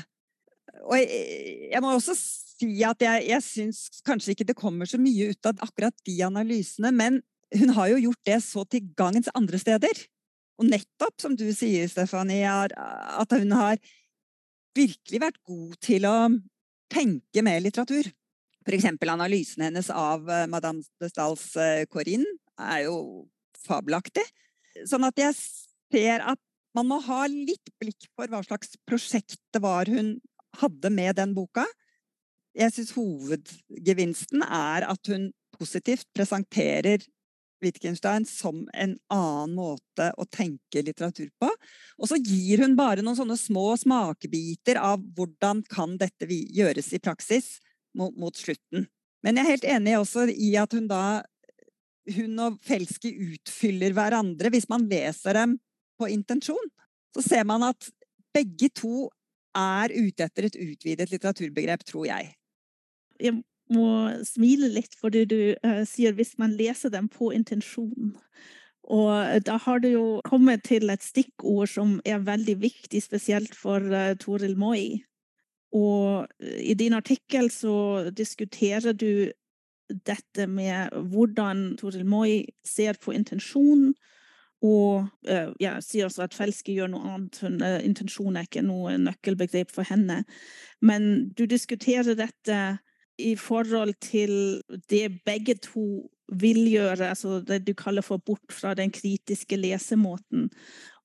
Og 0.87 0.95
jeg, 0.97 1.25
jeg 1.69 1.81
må 1.83 1.91
også 1.93 2.15
si 2.17 2.71
at 2.85 3.01
jeg, 3.03 3.25
jeg 3.29 3.45
syns 3.45 4.01
kanskje 4.05 4.33
ikke 4.33 4.47
det 4.49 4.57
kommer 4.57 4.89
så 4.89 4.99
mye 5.01 5.31
ut 5.33 5.49
av 5.49 5.61
akkurat 5.65 5.95
de 6.07 6.15
analysene, 6.25 6.91
men 6.95 7.21
hun 7.55 7.73
har 7.77 7.91
jo 7.93 8.01
gjort 8.07 8.25
det 8.29 8.39
så 8.45 8.65
til 8.69 8.89
gangens 8.97 9.29
andre 9.37 9.61
steder. 9.61 10.03
Og 10.59 10.67
nettopp, 10.67 11.15
som 11.21 11.37
du 11.39 11.47
sier, 11.55 11.87
Stefanie, 11.89 12.43
at 12.49 13.37
hun 13.37 13.53
har 13.55 13.79
virkelig 14.77 15.21
vært 15.21 15.41
god 15.47 15.77
til 15.85 16.05
å 16.09 16.15
tenke 16.91 17.43
med 17.45 17.63
litteratur. 17.65 18.09
Eksempel 18.69 19.09
analysen 19.09 19.63
hennes 19.65 19.87
av 19.89 20.27
eh, 20.29 20.45
Madame 20.45 20.83
de 21.01 21.07
Stahls 21.09 21.55
eh, 21.57 21.87
Corinne 21.89 22.27
er 22.61 22.83
jo 22.83 22.99
fabelaktig. 23.65 24.25
Sånn 24.87 25.07
at 25.07 25.19
jeg 25.19 25.35
ser 25.37 26.23
at 26.33 26.41
man 26.77 26.89
må 26.91 26.99
ha 27.03 27.23
litt 27.31 27.71
blikk 27.81 28.07
for 28.15 28.29
hva 28.29 28.41
slags 28.45 28.75
prosjekt 28.87 29.39
det 29.53 29.61
var 29.63 29.89
hun 29.89 30.17
hadde 30.59 30.91
med 30.93 31.17
den 31.19 31.33
boka. 31.37 31.65
Jeg 32.57 32.73
syns 32.75 32.93
hovedgevinsten 32.97 34.43
er 34.45 34.85
at 34.89 35.11
hun 35.11 35.29
positivt 35.57 36.07
presenterer 36.15 37.03
Wittgenstein 37.59 38.25
som 38.25 38.61
en 38.73 38.95
annen 39.11 39.55
måte 39.57 40.09
å 40.15 40.25
tenke 40.31 40.83
litteratur 40.85 41.27
på. 41.41 41.49
Og 41.99 42.11
så 42.11 42.19
gir 42.19 42.63
hun 42.63 42.77
bare 42.79 43.03
noen 43.03 43.17
sånne 43.19 43.37
små 43.39 43.73
smakebiter 43.79 44.79
av 44.79 45.03
hvordan 45.17 45.65
kan 45.71 45.97
dette 45.99 46.29
gjøres 46.29 46.93
i 46.95 47.01
praksis 47.03 47.57
mot, 47.97 48.37
slutten. 48.37 48.87
Men 49.25 49.35
jeg 49.35 49.43
er 49.43 49.51
helt 49.51 49.69
enig 49.75 49.97
også 49.99 50.29
i 50.31 50.53
at 50.61 50.73
hun 50.75 50.87
da 50.87 51.21
hun 52.15 52.39
og 52.43 52.59
Felski 52.65 53.11
utfyller 53.33 53.95
hverandre. 53.97 54.51
Hvis 54.53 54.69
man 54.71 54.87
leser 54.89 55.37
dem 55.37 55.57
på 55.99 56.09
intensjon, 56.11 56.69
så 57.15 57.23
ser 57.25 57.47
man 57.47 57.65
at 57.69 57.89
begge 58.35 58.69
to 58.75 59.09
er 59.57 59.91
ute 59.95 60.25
etter 60.25 60.47
et 60.47 60.57
utvidet 60.61 61.09
litteraturbegrep, 61.11 61.83
tror 61.87 62.05
jeg. 62.09 62.33
Jeg 63.19 63.41
må 63.73 63.89
smile 64.25 64.69
litt 64.71 64.95
fordi 64.97 65.25
du 65.29 65.39
uh, 65.65 65.83
sier 65.89 66.15
hvis 66.17 66.35
man 66.41 66.55
leser 66.57 66.93
dem 66.93 67.09
på 67.11 67.33
intensjon. 67.35 68.13
Og 68.89 69.43
da 69.45 69.57
har 69.61 69.81
du 69.83 69.89
jo 69.91 70.05
kommet 70.25 70.63
til 70.65 70.89
et 70.89 71.03
stikkord 71.05 71.69
som 71.69 71.99
er 72.07 72.23
veldig 72.25 72.55
viktig, 72.61 73.01
spesielt 73.03 73.53
for 73.57 73.83
uh, 73.93 74.15
Toril 74.21 74.57
Moi. 74.57 75.01
Og 75.75 76.25
i 76.41 76.73
din 76.73 76.95
artikkel 76.97 77.51
så 77.53 78.09
diskuterer 78.09 78.95
du 78.97 79.29
dette 79.89 80.45
med 80.47 80.93
hvordan 81.11 81.75
Toril 81.79 82.05
Moi 82.05 82.43
ser 82.65 82.99
på 83.01 83.13
intensjon, 83.15 83.89
og 84.65 85.07
uh, 85.29 85.51
ja, 85.61 85.77
sier 85.83 86.09
også 86.09 86.25
at 86.25 86.35
Felske 86.35 86.73
gjør 86.75 86.91
noe 86.91 87.07
annet. 87.07 87.39
Hun, 87.45 87.61
uh, 87.63 87.79
intensjon 87.85 88.35
er 88.35 88.47
ikke 88.47 88.65
noe 88.65 88.97
nøkkelbegrep 88.99 89.71
for 89.71 89.87
henne. 89.87 90.23
Men 90.83 91.29
du 91.31 91.45
diskuterer 91.47 92.17
dette 92.19 92.59
i 93.19 93.33
forhold 93.39 93.95
til 94.03 94.59
det 94.91 95.21
begge 95.27 95.55
to 95.63 96.09
vil 96.39 96.61
gjøre, 96.69 97.09
altså 97.09 97.39
det 97.43 97.63
du 97.67 97.73
kaller 97.73 98.05
for 98.05 98.21
bort 98.21 98.53
fra 98.53 98.75
den 98.77 98.91
kritiske 98.91 99.57
lesemåten. 99.59 100.49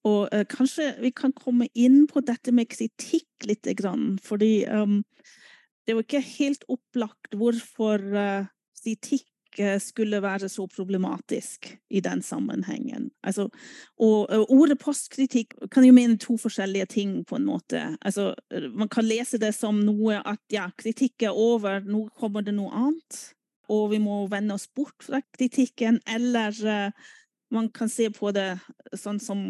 Og 0.04 0.28
uh, 0.34 0.42
kanskje 0.50 0.90
vi 1.00 1.14
kan 1.14 1.32
komme 1.32 1.70
inn 1.78 2.04
på 2.10 2.24
dette 2.26 2.52
med 2.52 2.68
kritikk 2.74 3.46
litt, 3.46 3.70
grann, 3.78 4.18
fordi 4.22 4.66
um, 4.66 4.98
det 5.84 5.94
er 5.94 5.98
jo 5.98 6.04
ikke 6.04 6.26
helt 6.26 6.66
opplagt 6.72 7.38
hvorfor 7.38 8.02
uh, 8.84 8.90
kritikk 8.92 9.30
skulle 9.78 10.22
være 10.22 10.48
så 10.48 10.66
problematisk 10.66 11.78
i 11.90 12.00
den 12.00 12.22
sammenhengen. 12.22 13.10
Altså, 13.22 13.48
og, 13.98 14.30
og, 14.30 14.50
ordet 14.50 14.78
postkritikk 14.78 15.54
kan 15.70 15.84
jo 15.84 15.92
mene 15.92 16.18
to 16.18 16.36
forskjellige 16.36 16.86
ting, 16.86 17.24
på 17.24 17.36
en 17.36 17.46
måte. 17.46 17.96
Altså, 18.02 18.34
man 18.74 18.88
kan 18.88 19.04
lese 19.04 19.38
det 19.38 19.54
som 19.54 19.78
noe 19.78 20.20
at 20.24 20.40
ja, 20.50 20.70
kritikk 20.76 21.22
er 21.22 21.38
over, 21.38 21.80
nå 21.86 22.08
kommer 22.18 22.42
det 22.42 22.54
noe 22.54 22.72
annet. 22.74 23.20
Og 23.70 23.92
vi 23.94 23.98
må 24.02 24.26
vende 24.26 24.54
oss 24.54 24.66
bort 24.66 25.06
fra 25.06 25.22
kritikken. 25.38 26.00
Eller 26.06 26.90
man 27.54 27.70
kan 27.70 27.88
se 27.88 28.10
på 28.10 28.34
det 28.34 28.58
sånn 28.92 29.20
som 29.22 29.46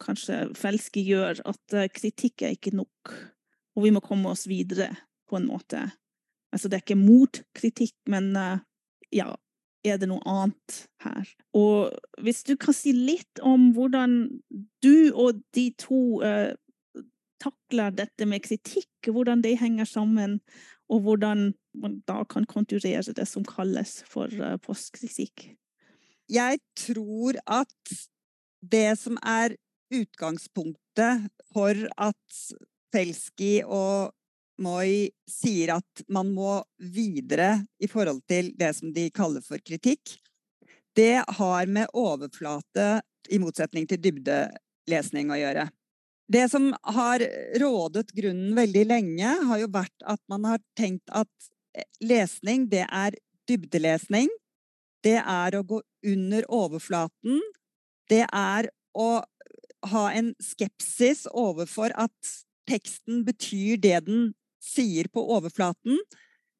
kanskje 0.00 0.46
Felske 0.56 1.02
gjør, 1.02 1.42
at 1.44 1.92
kritikk 1.92 2.46
er 2.46 2.54
ikke 2.54 2.76
nok. 2.78 3.16
Og 3.76 3.84
vi 3.84 3.92
må 3.94 4.00
komme 4.04 4.30
oss 4.30 4.46
videre, 4.46 4.92
på 5.28 5.38
en 5.38 5.46
måte. 5.50 5.90
Altså, 6.50 6.68
det 6.68 6.80
er 6.80 6.82
ikke 6.86 6.98
mot 6.98 7.42
kritikk, 7.54 7.94
men 8.10 8.32
uh, 8.34 8.58
ja, 9.14 9.34
er 9.86 10.00
det 10.00 10.10
noe 10.10 10.22
annet 10.28 10.82
her? 11.04 11.28
Og 11.56 11.94
hvis 12.24 12.42
du 12.46 12.54
kan 12.60 12.76
si 12.76 12.92
litt 12.96 13.40
om 13.42 13.70
hvordan 13.76 14.18
du 14.84 15.10
og 15.12 15.40
de 15.56 15.70
to 15.80 16.20
uh, 16.24 16.52
takler 17.40 17.94
dette 17.96 18.28
med 18.28 18.44
kritikk, 18.44 19.08
hvordan 19.08 19.42
det 19.44 19.56
henger 19.60 19.88
sammen, 19.88 20.38
og 20.90 21.06
hvordan 21.06 21.50
man 21.80 22.00
da 22.10 22.22
kan 22.28 22.44
konturere 22.50 23.14
det 23.16 23.26
som 23.28 23.46
kalles 23.46 24.00
for 24.10 24.32
uh, 24.42 24.58
postkritikk. 24.62 25.52
Jeg 26.30 26.60
tror 26.78 27.40
at 27.50 27.94
det 28.60 28.98
som 29.00 29.16
er 29.26 29.56
utgangspunktet 29.90 31.30
for 31.50 31.74
at 31.98 32.40
Felski 32.94 33.60
og 33.64 34.12
Moi 34.60 35.08
sier 35.28 35.74
at 35.78 36.02
man 36.12 36.32
må 36.36 36.58
videre 36.78 37.62
i 37.80 37.88
forhold 37.88 38.20
til 38.28 38.52
det 38.58 38.74
som 38.76 38.92
de 38.92 39.08
kaller 39.14 39.44
for 39.44 39.62
kritikk. 39.64 40.18
Det 40.96 41.22
har 41.38 41.70
med 41.70 41.92
overflate, 41.96 43.00
i 43.30 43.38
motsetning 43.38 43.86
til 43.86 44.00
dybdelesning, 44.02 45.30
å 45.30 45.38
gjøre. 45.38 45.68
Det 46.30 46.44
som 46.50 46.70
har 46.94 47.22
rådet 47.60 48.10
grunnen 48.16 48.54
veldig 48.56 48.84
lenge, 48.88 49.32
har 49.46 49.60
jo 49.62 49.70
vært 49.70 50.06
at 50.08 50.20
man 50.30 50.46
har 50.48 50.62
tenkt 50.78 51.10
at 51.10 51.30
eh, 51.74 51.86
lesning, 52.02 52.68
det 52.70 52.84
er 52.86 53.16
dybdelesning. 53.50 54.28
Det 55.04 55.18
er 55.20 55.56
å 55.56 55.64
gå 55.66 55.80
under 56.06 56.46
overflaten. 56.52 57.40
Det 58.10 58.24
er 58.26 58.70
å 58.94 59.10
ha 59.90 60.04
en 60.12 60.34
skepsis 60.42 61.24
overfor 61.30 61.94
at 61.98 62.34
teksten 62.70 63.24
betyr 63.26 63.80
det 63.80 63.98
den 64.06 64.30
sier 64.60 65.08
på 65.12 65.22
overflaten, 65.36 65.98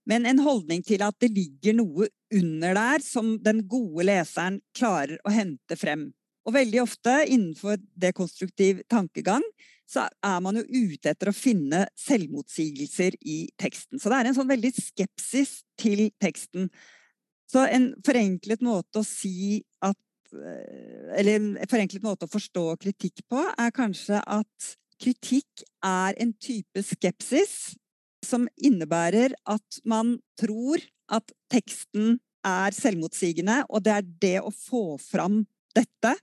men 0.08 0.26
en 0.26 0.40
holdning 0.42 0.82
til 0.86 1.04
at 1.04 1.18
det 1.22 1.30
ligger 1.34 1.76
noe 1.78 2.08
under 2.34 2.74
der 2.76 3.04
som 3.04 3.34
den 3.42 3.64
gode 3.68 4.06
leseren 4.08 4.58
klarer 4.76 5.20
å 5.26 5.34
hente 5.34 5.76
frem. 5.78 6.08
Og 6.48 6.56
veldig 6.56 6.80
ofte 6.82 7.12
innenfor 7.28 7.78
dekonstruktiv 8.00 8.80
tankegang 8.90 9.44
så 9.90 10.06
er 10.24 10.38
man 10.42 10.56
jo 10.60 10.64
ute 10.64 11.12
etter 11.12 11.30
å 11.30 11.36
finne 11.36 11.82
selvmotsigelser 11.98 13.16
i 13.26 13.42
teksten. 13.60 13.98
Så 14.00 14.10
det 14.10 14.20
er 14.20 14.30
en 14.30 14.36
sånn 14.38 14.50
veldig 14.50 14.70
skepsis 14.76 15.60
til 15.80 16.08
teksten. 16.22 16.70
Så 17.50 17.66
en 17.66 17.90
forenklet 18.06 18.62
måte 18.62 19.02
å 19.02 19.06
si 19.06 19.60
at 19.82 19.98
eh, 20.30 21.18
Eller 21.18 21.40
en 21.40 21.70
forenklet 21.70 22.04
måte 22.06 22.28
å 22.28 22.30
forstå 22.30 22.64
kritikk 22.84 23.24
på 23.28 23.42
er 23.50 23.74
kanskje 23.74 24.20
at 24.22 24.70
kritikk 25.00 25.64
er 25.82 26.14
en 26.22 26.32
type 26.38 26.84
skepsis 26.86 27.74
som 28.24 28.48
innebærer 28.56 29.35
at 29.48 29.80
man 29.88 30.18
tror 30.40 30.83
at 31.11 31.33
teksten 31.52 32.18
er 32.46 32.74
selvmotsigende, 32.74 33.62
og 33.68 33.85
det 33.85 33.94
er 33.94 34.11
det 34.22 34.37
å 34.40 34.52
få 34.54 34.96
fram 35.02 35.42
dette 35.76 36.14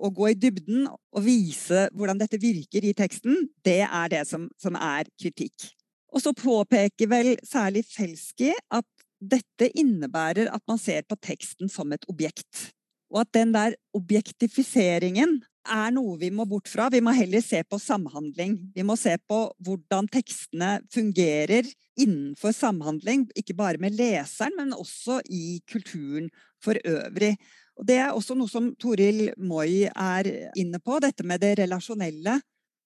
og 0.00 0.16
gå 0.16 0.30
i 0.30 0.38
dybden 0.38 0.86
og 0.88 1.24
vise 1.24 1.86
hvordan 1.96 2.20
dette 2.20 2.40
virker 2.40 2.86
i 2.86 2.94
teksten, 2.96 3.50
det 3.66 3.82
er 3.84 4.12
det 4.12 4.24
som, 4.28 4.48
som 4.60 4.78
er 4.78 5.10
kritikk. 5.20 5.68
Og 6.10 6.24
så 6.24 6.32
påpeker 6.34 7.10
vel 7.10 7.34
særlig 7.46 7.84
Felski 7.86 8.50
at 8.72 8.86
dette 9.20 9.68
innebærer 9.76 10.48
at 10.50 10.64
man 10.68 10.80
ser 10.80 11.04
på 11.06 11.18
teksten 11.20 11.70
som 11.70 11.92
et 11.92 12.06
objekt. 12.10 12.70
Og 13.12 13.22
at 13.22 13.32
den 13.36 13.52
der 13.54 13.76
objektifiseringen 13.94 15.40
er 15.68 15.92
noe 15.94 16.16
vi 16.20 16.30
må 16.32 16.46
bort 16.48 16.68
fra. 16.70 16.88
Vi 16.92 17.02
må 17.04 17.12
heller 17.16 17.42
se 17.44 17.62
på 17.68 17.78
samhandling. 17.80 18.56
Vi 18.74 18.84
må 18.86 18.96
se 18.98 19.16
på 19.28 19.40
hvordan 19.64 20.08
tekstene 20.12 20.78
fungerer 20.92 21.68
innenfor 22.00 22.54
samhandling, 22.56 23.26
ikke 23.36 23.56
bare 23.58 23.80
med 23.82 23.96
leseren, 23.98 24.56
men 24.56 24.72
også 24.76 25.20
i 25.28 25.60
kulturen 25.68 26.30
for 26.62 26.78
øvrig. 26.84 27.34
Og 27.80 27.86
det 27.88 27.98
er 28.00 28.12
også 28.12 28.36
noe 28.36 28.50
som 28.50 28.70
Toril 28.80 29.30
Moi 29.40 29.88
er 29.88 30.30
inne 30.58 30.80
på, 30.80 30.98
dette 31.00 31.24
med 31.26 31.42
det 31.44 31.56
relasjonelle. 31.62 32.38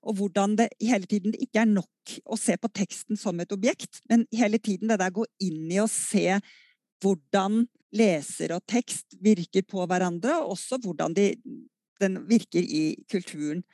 Og 0.04 0.18
hvordan 0.18 0.56
det 0.58 0.68
hele 0.82 1.08
tiden 1.08 1.34
ikke 1.34 1.62
er 1.62 1.70
nok 1.70 2.18
å 2.28 2.36
se 2.38 2.56
på 2.60 2.70
teksten 2.74 3.18
som 3.18 3.38
et 3.40 3.52
objekt, 3.54 4.02
men 4.10 4.26
hele 4.34 4.60
tiden 4.60 4.90
det 4.92 5.00
der 5.00 5.14
gå 5.14 5.24
inn 5.42 5.70
i 5.72 5.80
å 5.80 5.88
se 5.90 6.36
hvordan 7.02 7.64
leser 7.94 8.54
og 8.56 8.64
tekst 8.68 9.16
virker 9.22 9.64
på 9.66 9.86
hverandre, 9.88 10.40
og 10.42 10.56
også 10.56 10.80
hvordan 10.82 11.14
de 11.16 11.30
den 12.04 12.22
virker 12.28 12.62
i 12.62 12.84
kulturen. 13.10 13.64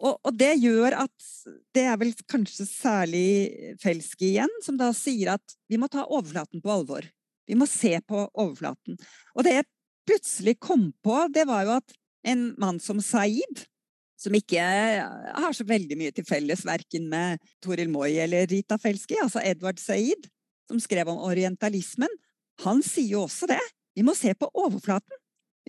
Og, 0.00 0.16
og, 0.24 0.32
det 0.32 0.54
gjør 0.62 0.96
at 1.02 1.30
Det 1.76 1.82
er 1.84 1.98
vel 2.00 2.14
kanskje 2.30 2.64
særlig 2.64 3.76
Felski 3.82 4.32
igjen, 4.32 4.52
som 4.64 4.78
da 4.80 4.90
sier 4.96 5.34
at 5.36 5.56
vi 5.68 5.78
må 5.80 5.90
ta 5.92 6.06
overflaten 6.06 6.62
på 6.64 6.72
alvor. 6.72 7.04
Vi 7.46 7.58
må 7.58 7.68
se 7.68 7.92
på 8.06 8.24
overflaten. 8.28 8.96
Og 9.36 9.44
det 9.44 9.58
jeg 9.58 9.68
plutselig 10.08 10.56
kom 10.62 10.88
på, 11.04 11.16
det 11.34 11.44
var 11.50 11.66
jo 11.66 11.76
at 11.76 11.96
en 12.30 12.50
mann 12.60 12.80
som 12.82 13.00
Saeed, 13.04 13.64
som 14.20 14.34
ikke 14.36 14.60
har 14.60 15.54
så 15.56 15.64
veldig 15.64 15.96
mye 16.00 16.14
til 16.14 16.26
felles 16.28 16.64
verken 16.68 17.06
med 17.12 17.40
Toril 17.64 17.90
Moi 17.92 18.12
eller 18.20 18.48
Rita 18.50 18.76
Felski, 18.80 19.16
altså 19.22 19.42
Edward 19.44 19.80
Saeed, 19.80 20.28
som 20.68 20.80
skrev 20.82 21.08
om 21.10 21.22
orientalismen, 21.26 22.12
han 22.64 22.84
sier 22.84 23.16
jo 23.16 23.24
også 23.24 23.48
det. 23.50 23.62
Vi 23.96 24.04
må 24.06 24.14
se 24.16 24.34
på 24.36 24.48
overflaten. 24.54 25.19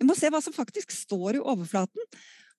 Vi 0.02 0.08
må 0.10 0.16
se 0.18 0.32
hva 0.34 0.42
som 0.42 0.56
faktisk 0.56 0.90
står 0.96 1.38
i 1.38 1.44
overflaten. 1.46 2.02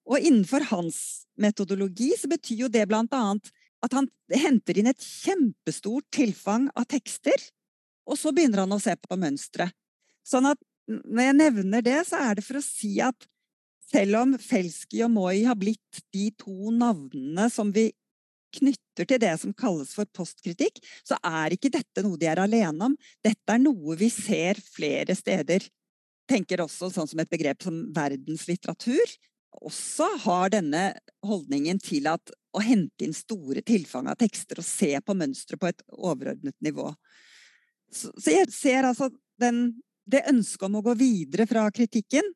Og 0.07 0.23
innenfor 0.23 0.63
hans 0.71 1.27
metodologi 1.39 2.13
så 2.19 2.31
betyr 2.31 2.65
jo 2.65 2.71
det 2.71 2.87
annet 2.87 3.51
at 3.83 3.97
han 3.97 4.07
henter 4.31 4.79
inn 4.79 4.91
et 4.91 5.03
kjempestort 5.03 6.07
tilfang 6.15 6.69
av 6.79 6.87
tekster, 6.91 7.35
og 8.07 8.19
så 8.19 8.31
begynner 8.35 8.63
han 8.63 8.75
å 8.75 8.79
se 8.83 8.95
på 8.95 9.19
mønstre. 9.19 9.69
Sånn 10.23 10.47
at 10.53 10.61
når 10.87 11.27
jeg 11.27 11.39
nevner 11.39 11.83
det, 11.83 11.99
så 12.07 12.21
er 12.23 12.39
det 12.39 12.47
for 12.47 12.59
å 12.59 12.65
si 12.65 12.95
at 13.03 13.27
selv 13.93 14.21
om 14.23 14.37
Felski 14.41 15.03
og 15.05 15.13
Moi 15.15 15.43
har 15.43 15.59
blitt 15.59 16.03
de 16.15 16.31
to 16.39 16.71
navnene 16.75 17.49
som 17.53 17.75
vi 17.75 17.91
knytter 18.53 19.09
til 19.09 19.21
det 19.23 19.35
som 19.41 19.55
kalles 19.57 19.93
for 19.97 20.09
postkritikk, 20.15 20.79
så 21.03 21.19
er 21.27 21.55
ikke 21.55 21.73
dette 21.75 22.05
noe 22.05 22.21
de 22.21 22.29
er 22.31 22.43
alene 22.43 22.91
om. 22.91 22.97
Dette 23.25 23.55
er 23.55 23.63
noe 23.63 23.97
vi 23.99 24.11
ser 24.13 24.61
flere 24.63 25.17
steder. 25.19 25.67
Tenker 26.31 26.63
også 26.65 26.91
sånn 26.93 27.09
som 27.11 27.21
et 27.23 27.31
begrep 27.33 27.65
som 27.65 27.85
verdenslitteratur 27.95 29.17
også 29.61 30.07
har 30.25 30.53
denne 30.53 30.83
holdningen 31.27 31.81
til 31.83 32.09
at 32.11 32.33
å 32.53 32.63
hente 32.65 33.05
inn 33.07 33.15
store 33.17 33.63
tilfang 33.65 34.09
av 34.11 34.19
tekster 34.21 34.61
og 34.61 34.67
se 34.67 34.95
på 35.01 35.17
mønstre 35.17 35.59
på 35.61 35.69
et 35.71 35.83
overordnet 35.93 36.57
nivå. 36.65 36.91
Så, 37.93 38.13
så 38.17 38.33
jeg 38.33 38.51
ser 38.53 38.89
altså 38.89 39.11
den, 39.41 39.83
det 40.09 40.25
ønsket 40.31 40.67
om 40.69 40.81
å 40.81 40.85
gå 40.85 40.97
videre 41.01 41.47
fra 41.49 41.67
kritikken 41.75 42.33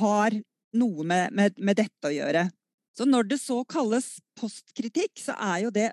har 0.00 0.34
noe 0.78 1.06
med, 1.06 1.34
med, 1.34 1.58
med 1.58 1.78
dette 1.78 2.10
å 2.10 2.14
gjøre. 2.14 2.48
Så 2.96 3.06
når 3.06 3.30
det 3.30 3.40
så 3.40 3.60
kalles 3.68 4.16
postkritikk, 4.38 5.14
så 5.22 5.36
er 5.38 5.64
jo 5.66 5.74
det 5.74 5.92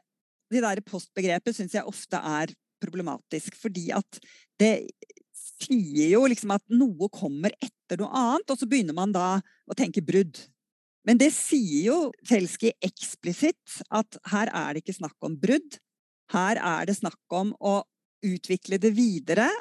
Det 0.54 0.62
der 0.62 0.78
postbegrepet 0.86 1.56
syns 1.58 1.74
jeg 1.74 1.90
ofte 1.90 2.20
er 2.22 2.52
problematisk, 2.78 3.56
fordi 3.58 3.88
at 3.98 4.20
det 4.62 4.92
sier 5.46 6.12
jo 6.16 6.26
liksom 6.30 6.54
at 6.56 6.64
noe 6.74 7.10
kommer 7.14 7.54
etter 7.62 8.02
noe 8.02 8.12
annet, 8.12 8.52
og 8.52 8.60
så 8.60 8.68
begynner 8.70 8.98
man 8.98 9.14
da 9.16 9.38
å 9.42 9.78
tenke 9.78 10.04
brudd. 10.06 10.40
Men 11.06 11.20
det 11.22 11.30
sier 11.36 11.92
jo 11.92 11.98
Felski 12.26 12.72
eksplisitt, 12.84 13.82
at 13.94 14.18
her 14.32 14.50
er 14.50 14.74
det 14.74 14.84
ikke 14.84 14.98
snakk 14.98 15.28
om 15.28 15.38
brudd. 15.38 15.78
Her 16.34 16.58
er 16.58 16.90
det 16.90 16.98
snakk 16.98 17.38
om 17.38 17.54
å 17.62 17.84
utvikle 18.26 18.80
det 18.82 18.96
videre 18.98 19.52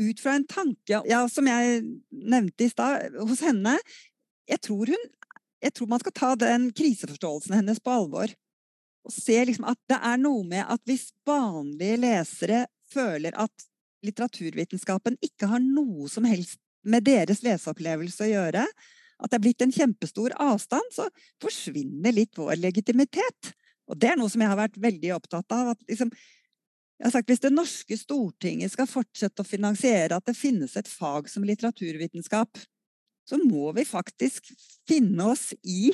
ut 0.00 0.18
fra 0.18 0.38
en 0.38 0.46
tanke 0.48 1.02
ja, 1.06 1.20
som 1.30 1.46
jeg 1.46 1.82
nevnte 2.08 2.64
i 2.64 2.72
stad, 2.72 3.14
hos 3.28 3.44
henne. 3.44 3.76
Jeg 4.48 4.64
tror 4.64 4.90
hun 4.94 5.04
jeg 5.64 5.72
tror 5.72 5.88
man 5.88 6.02
skal 6.02 6.12
ta 6.12 6.30
den 6.36 6.66
kriseforståelsen 6.76 7.54
hennes 7.56 7.80
på 7.80 7.92
alvor. 7.92 8.32
Og 9.04 9.12
se 9.12 9.36
liksom 9.48 9.64
at 9.68 9.78
det 9.88 9.96
er 9.96 10.18
noe 10.20 10.44
med 10.48 10.60
at 10.60 10.82
hvis 10.88 11.06
vanlige 11.24 12.00
lesere 12.02 12.64
føler 12.92 13.36
at 13.40 13.64
litteraturvitenskapen 14.04 15.18
ikke 15.24 15.48
har 15.50 15.62
noe 15.62 16.08
som 16.12 16.26
helst 16.28 16.60
med 16.84 17.06
deres 17.06 17.42
leseopplevelse 17.44 18.26
å 18.26 18.30
gjøre, 18.30 18.64
at 19.22 19.30
det 19.30 19.38
er 19.38 19.44
blitt 19.44 19.64
en 19.64 19.72
kjempestor 19.72 20.34
avstand, 20.42 20.90
så 20.92 21.06
forsvinner 21.42 22.14
litt 22.14 22.36
vår 22.36 22.58
legitimitet. 22.60 23.52
Og 23.88 23.98
det 24.00 24.12
er 24.12 24.18
noe 24.20 24.32
som 24.32 24.42
jeg 24.42 24.50
har 24.50 24.58
vært 24.58 24.80
veldig 24.80 25.12
opptatt 25.16 25.54
av. 25.54 25.72
at 25.74 25.88
liksom, 25.88 26.10
jeg 26.98 27.06
har 27.06 27.14
sagt, 27.14 27.30
Hvis 27.30 27.44
det 27.44 27.52
norske 27.52 27.96
Stortinget 27.98 28.72
skal 28.72 28.90
fortsette 28.90 29.42
å 29.42 29.48
finansiere 29.48 30.16
at 30.16 30.26
det 30.26 30.36
finnes 30.36 30.76
et 30.76 30.88
fag 30.88 31.28
som 31.28 31.44
litteraturvitenskap, 31.44 32.58
så 33.24 33.38
må 33.40 33.72
vi 33.72 33.86
faktisk 33.88 34.50
finne 34.88 35.30
oss 35.32 35.52
i 35.62 35.92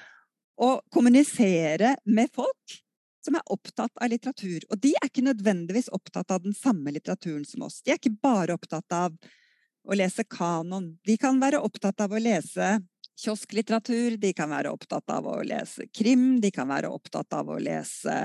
å 0.66 0.80
kommunisere 0.90 1.96
med 2.04 2.32
folk 2.34 2.83
som 3.24 3.38
er 3.38 3.52
opptatt 3.52 3.92
av 4.02 4.10
litteratur. 4.12 4.66
Og 4.70 4.80
de 4.82 4.92
er 4.98 5.08
ikke 5.08 5.24
nødvendigvis 5.24 5.90
opptatt 5.96 6.34
av 6.34 6.44
den 6.44 6.56
samme 6.56 6.92
litteraturen 6.94 7.44
som 7.48 7.64
oss. 7.66 7.80
De 7.82 7.94
er 7.94 8.00
ikke 8.00 8.16
bare 8.22 8.56
opptatt 8.56 8.92
av 8.94 9.16
å 9.84 9.96
lese 9.96 10.24
kanon. 10.28 10.94
De 11.06 11.16
kan 11.20 11.40
være 11.40 11.62
opptatt 11.64 12.04
av 12.04 12.12
å 12.12 12.20
lese 12.20 12.76
kiosklitteratur, 13.20 14.16
de 14.18 14.32
kan 14.34 14.50
være 14.50 14.72
opptatt 14.74 15.10
av 15.14 15.28
å 15.30 15.38
lese 15.46 15.86
krim, 15.94 16.40
de 16.42 16.50
kan 16.54 16.68
være 16.68 16.90
opptatt 16.90 17.36
av 17.36 17.52
å 17.54 17.60
lese 17.62 18.16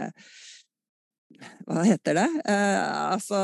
Hva 1.70 1.84
heter 1.86 2.18
det? 2.18 2.30
Eh, 2.50 2.86
altså 3.14 3.40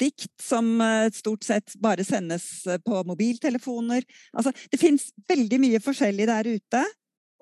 dikt 0.00 0.32
som 0.42 0.80
eh, 0.80 1.10
stort 1.12 1.44
sett 1.44 1.74
bare 1.80 2.04
sendes 2.04 2.66
eh, 2.66 2.80
på 2.80 3.02
mobiltelefoner. 3.08 4.04
Altså, 4.32 4.52
det 4.72 4.80
fins 4.80 5.10
veldig 5.28 5.60
mye 5.60 5.80
forskjellig 5.84 6.28
der 6.28 6.48
ute, 6.56 6.82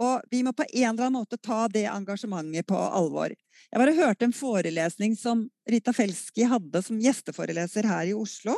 og 0.03 0.25
vi 0.31 0.43
må 0.43 0.51
på 0.57 0.67
en 0.67 0.91
eller 0.91 1.07
annen 1.07 1.21
måte 1.21 1.39
ta 1.39 1.65
det 1.71 1.85
engasjementet 1.91 2.67
på 2.67 2.79
alvor. 2.79 3.31
Jeg 3.71 3.81
bare 3.81 3.95
hørte 3.95 4.27
en 4.27 4.35
forelesning 4.35 5.15
som 5.19 5.47
Rita 5.71 5.95
Felski 5.95 6.49
hadde 6.51 6.83
som 6.83 6.99
gjesteforeleser 7.03 7.87
her 7.87 8.11
i 8.11 8.17
Oslo. 8.17 8.57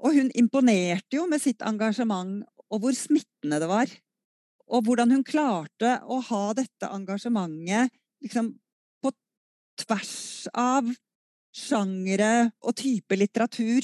Og 0.00 0.14
hun 0.16 0.30
imponerte 0.38 1.18
jo 1.18 1.26
med 1.28 1.42
sitt 1.42 1.60
engasjement, 1.66 2.44
og 2.70 2.84
hvor 2.84 2.94
smittende 2.96 3.58
det 3.60 3.68
var. 3.68 3.90
Og 4.70 4.86
hvordan 4.86 5.10
hun 5.12 5.26
klarte 5.26 5.98
å 6.06 6.20
ha 6.30 6.44
dette 6.56 6.88
engasjementet 6.88 7.90
liksom, 8.22 8.54
på 9.02 9.12
tvers 9.82 10.46
av 10.54 10.86
sjangere 11.50 12.50
og 12.62 12.76
type 12.78 13.18
litteratur. 13.18 13.82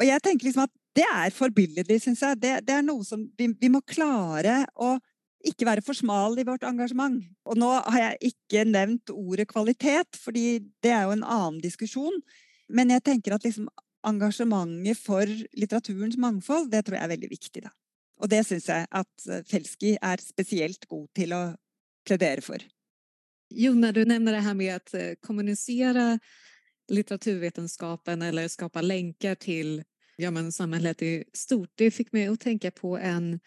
Og 0.00 0.06
jeg 0.08 0.24
tenker 0.24 0.48
liksom 0.48 0.64
at 0.64 0.74
det 0.96 1.06
er 1.06 1.34
forbilledlig, 1.34 2.00
syns 2.02 2.22
jeg. 2.24 2.38
Det, 2.40 2.54
det, 2.66 2.78
er 2.80 2.86
noe 2.86 3.04
som 3.06 3.22
vi, 3.38 3.50
vi, 3.60 3.70
må 3.70 3.82
klare 3.86 4.64
å 4.74 4.96
ikke 5.46 5.66
være 5.68 5.84
for 5.84 5.96
smal 5.96 6.38
i 6.38 6.46
vårt 6.46 6.64
engasjement. 6.68 7.22
Og 7.48 7.58
nå 7.58 7.68
har 7.86 8.00
jeg 8.00 8.32
ikke 8.32 8.64
nevnt 8.68 9.12
ordet 9.14 9.48
kvalitet, 9.50 10.18
fordi 10.18 10.60
det 10.84 10.92
er 10.92 11.06
jo 11.06 11.14
en 11.16 11.24
annen 11.24 11.60
diskusjon. 11.62 12.20
Men 12.68 12.92
jeg 12.92 13.04
tenker 13.06 13.34
at 13.34 13.46
liksom 13.46 13.68
engasjementet 14.06 15.00
for 15.00 15.28
litteraturens 15.58 16.18
mangfold, 16.20 16.70
det 16.72 16.84
tror 16.86 16.98
jeg 16.98 17.06
er 17.06 17.14
veldig 17.14 17.30
viktig. 17.30 17.62
da. 17.66 17.72
Og 18.20 18.28
det 18.28 18.44
syns 18.46 18.68
jeg 18.68 18.86
at 18.90 19.28
eh, 19.28 19.44
Felski 19.48 19.96
er 19.96 20.22
spesielt 20.22 20.86
god 20.88 21.08
til 21.16 21.32
å 21.36 21.42
pledere 22.06 22.44
for. 22.44 22.62
Jo, 23.50 23.72
du 23.74 24.04
nevner 24.04 24.36
det 24.36 24.44
her 24.44 24.56
med 24.56 24.76
å 24.76 24.98
eh, 24.98 25.16
kommunisere 25.24 26.18
litteraturvetenskapen 26.90 28.22
eller 28.26 28.50
skapa 28.50 28.82
lenker 28.82 29.38
til 29.40 29.80
ja, 30.20 30.30
men 30.30 30.50
samfunnet 30.52 31.02
i 31.02 31.12
stort. 31.36 31.72
Det 31.78 31.90
fikk 31.94 32.12
meg 32.12 32.30
å 32.30 32.38
tenke 32.40 32.72
på 32.74 32.96
en 32.98 33.38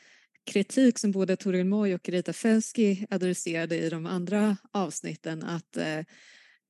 kritik 0.45 0.99
som 0.99 1.11
både 1.11 1.35
Toril 1.35 1.65
Moy 1.65 1.93
och 1.93 2.09
Rita 2.09 2.33
Felski 2.33 3.07
adresserade 3.09 3.77
i 3.77 3.89
de 3.89 4.05
andra 4.05 4.57
avsnitten 4.71 5.43
att 5.43 5.77
eh, 5.77 5.99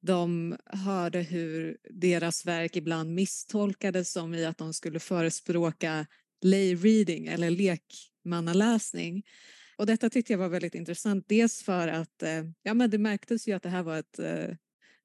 de 0.01 0.55
hörde 0.65 1.19
hur 1.19 1.77
deras 1.89 2.45
verk 2.45 2.75
ibland 2.75 3.13
misstolkades 3.13 4.11
som 4.11 4.35
i 4.35 4.45
att 4.45 4.57
de 4.57 4.73
skulle 4.73 4.99
förespråka 4.99 6.05
lay 6.41 6.75
reading 6.75 7.27
eller 7.27 7.49
lekmannaläsning. 7.49 9.23
Och 9.77 9.85
detta 9.85 10.09
tyckte 10.09 10.33
jag 10.33 10.37
var 10.37 10.49
väldigt 10.49 10.75
intressant, 10.75 11.25
dels 11.27 11.63
för 11.63 11.87
att 11.87 12.23
eh, 12.23 12.43
ja, 12.63 12.73
men 12.73 12.89
det 12.89 12.97
märktes 12.97 13.47
ju 13.47 13.53
att 13.53 13.63
det 13.63 13.69
här 13.69 13.83
var 13.83 13.97
ett 13.97 14.19
eh, 14.19 14.55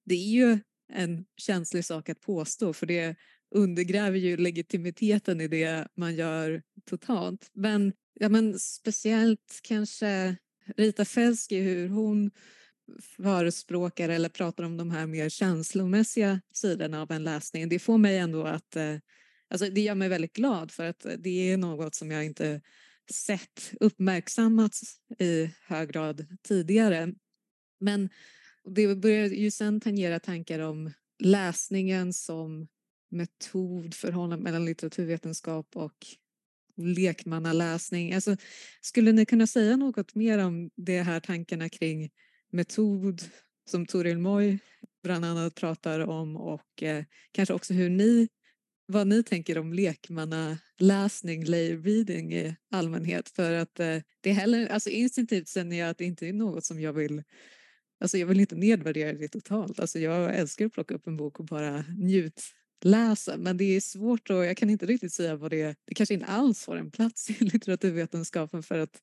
det 0.05 0.15
är 0.15 0.29
ju 0.29 0.59
en 0.93 1.25
känslig 1.37 1.85
sak 1.85 2.09
att 2.09 2.21
påstå 2.21 2.73
för 2.73 2.87
det 2.87 3.17
undergräver 3.55 4.19
ju 4.19 4.37
legitimiteten 4.37 5.41
i 5.41 5.49
det 5.49 5.89
man 5.95 6.15
gör 6.15 6.63
totalt. 6.85 7.51
Men, 7.53 7.93
ja, 8.21 8.29
men 8.29 8.59
speciellt 8.59 9.61
kanske 9.63 10.37
Rita 10.77 11.05
Felski, 11.05 11.61
hur 11.61 11.89
hon 11.89 12.31
förespråkar 13.01 14.09
eller 14.09 14.29
pratar 14.29 14.65
om 14.65 14.77
de 14.77 14.91
här 14.91 15.07
mer 15.07 15.29
känslomässiga 15.29 16.41
sidorna 16.53 17.03
av 17.03 17.13
en 17.13 17.25
läsning. 17.25 17.69
Det 17.69 17.79
får 17.79 17.99
mig 17.99 18.19
ändå 18.19 18.45
att, 18.45 18.77
eh, 18.77 18.97
det 19.73 19.81
gör 19.81 19.95
mig 19.95 20.09
väldigt 20.09 20.33
glad 20.33 20.71
för 20.71 20.87
att 20.87 21.07
det 21.19 21.53
är 21.53 21.57
något 21.57 21.95
som 21.95 22.11
jag 22.11 22.25
inte 22.25 22.61
sett 23.11 23.73
uppmärksammats 23.81 24.97
i 25.19 25.51
hög 25.67 25.93
grad 25.93 26.27
tidigare. 26.43 27.15
Men 27.81 28.11
det 28.65 28.97
börjar 28.97 29.29
ju 29.29 29.51
sen 29.51 29.81
tangera 29.81 30.21
tankar 30.21 30.59
om 30.59 30.93
läsningen 31.19 32.13
som 32.13 32.69
metod, 33.11 33.95
forholdet 33.95 34.41
mellan 34.41 34.65
litteraturvetenskap 34.65 35.77
och 35.77 36.07
lekmannaläsning. 36.79 38.13
Alltså, 38.13 38.37
skulle 38.81 39.13
ni 39.13 39.27
kunna 39.27 39.47
säga 39.47 39.77
något 39.77 40.15
mer 40.15 40.39
om 40.39 40.71
de 40.77 41.03
här 41.03 41.21
tankarna 41.21 41.69
kring 41.69 42.11
metod 42.53 43.23
som 43.71 43.87
Toril 43.87 44.19
Moy 44.19 44.59
bland 45.03 45.25
annat 45.25 45.55
pratar 45.55 46.01
om 46.01 46.37
och 46.37 46.83
eh, 46.83 47.05
kanske 47.33 47.55
också 47.55 47.75
hur 47.75 47.91
ni 47.91 48.29
vad 48.91 49.07
ni 49.07 49.23
tänker 49.23 49.59
om 49.59 49.73
lekmannaläsning, 49.73 51.45
lay 51.45 51.77
reading 51.77 52.35
i 52.35 52.57
allmänhet. 52.71 53.29
För 53.29 53.53
att 53.53 53.81
eh, 53.81 53.97
det 54.21 54.33
heller, 54.33 54.67
alltså 54.67 54.91
instinktivt 54.91 55.49
känner 55.49 55.79
jag 55.79 55.91
att 55.91 55.99
det 55.99 56.05
inte 56.05 56.27
är 56.27 56.33
något 56.33 56.65
som 56.65 56.81
jag 56.81 56.93
vill 56.93 57.23
Alltså 58.01 58.19
jag 58.19 58.27
vill 58.27 58.41
inte 58.41 58.57
nedvärdera 58.57 59.13
det 59.13 59.29
totalt. 59.29 59.81
Alltså 59.81 59.99
jag 59.99 60.37
älskar 60.37 60.67
att 60.67 60.73
plocka 60.73 60.95
upp 60.95 61.07
en 61.07 61.17
bok 61.17 61.41
och 61.41 61.47
bara 61.47 61.85
njutläsa. 62.85 63.37
Men 63.37 63.57
det 63.57 63.65
är 63.65 63.81
svårt 63.81 64.31
och 64.31 64.45
jag 64.45 64.57
kan 64.57 64.71
inte 64.71 64.87
riktigt 64.87 65.13
säga 65.13 65.37
vad 65.37 65.51
det 65.51 65.63
är. 65.63 65.77
Det 65.85 65.95
kanske 65.95 66.15
inte 66.15 66.27
alls 66.27 66.67
har 66.67 66.77
en 66.77 66.91
plats 66.91 67.31
i 67.31 67.37
litteraturvetenskapen 67.45 68.63
för 68.63 68.79
att 68.79 69.03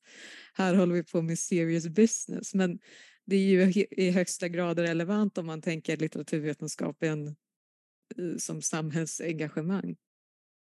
här 0.54 0.74
håller 0.74 0.94
vi 0.94 1.04
på 1.04 1.22
med 1.22 1.38
serious 1.38 1.88
business. 1.88 2.54
Men 2.54 2.78
det 3.26 3.36
är 3.36 3.40
ju 3.40 3.84
i 3.90 4.10
högsta 4.10 4.48
grad 4.48 4.78
relevant 4.78 5.38
om 5.38 5.46
man 5.46 5.62
tänker 5.62 5.96
litteraturvetenskapen 5.96 7.26
eh, 7.26 8.36
som 8.38 8.62
samhällsengagemang. 8.62 9.96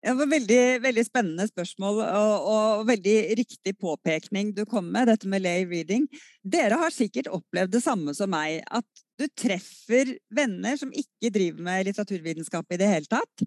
Det 0.01 0.15
var 0.17 0.31
veldig, 0.31 0.63
veldig 0.81 1.03
spennende 1.05 1.45
spørsmål 1.51 1.99
og, 2.01 2.47
og, 2.49 2.85
veldig 2.89 3.17
riktig 3.37 3.75
påpekning 3.77 4.55
du 4.57 4.63
kom 4.69 4.87
med, 4.89 5.11
dette 5.11 5.29
med 5.29 5.45
lay 5.45 5.67
reading. 5.69 6.07
Dere 6.41 6.79
har 6.81 6.95
sikkert 6.95 7.29
opplevd 7.29 7.75
det 7.75 7.83
samme 7.85 8.15
som 8.17 8.33
meg, 8.33 8.63
at 8.65 9.05
du 9.21 9.27
treffer 9.37 10.15
venner 10.33 10.79
som 10.81 10.93
ikke 10.97 11.33
driver 11.35 11.67
med 11.67 11.91
litteraturvitenskap 11.91 12.73
i 12.73 12.81
det 12.81 12.89
hele 12.89 13.11
tatt, 13.13 13.45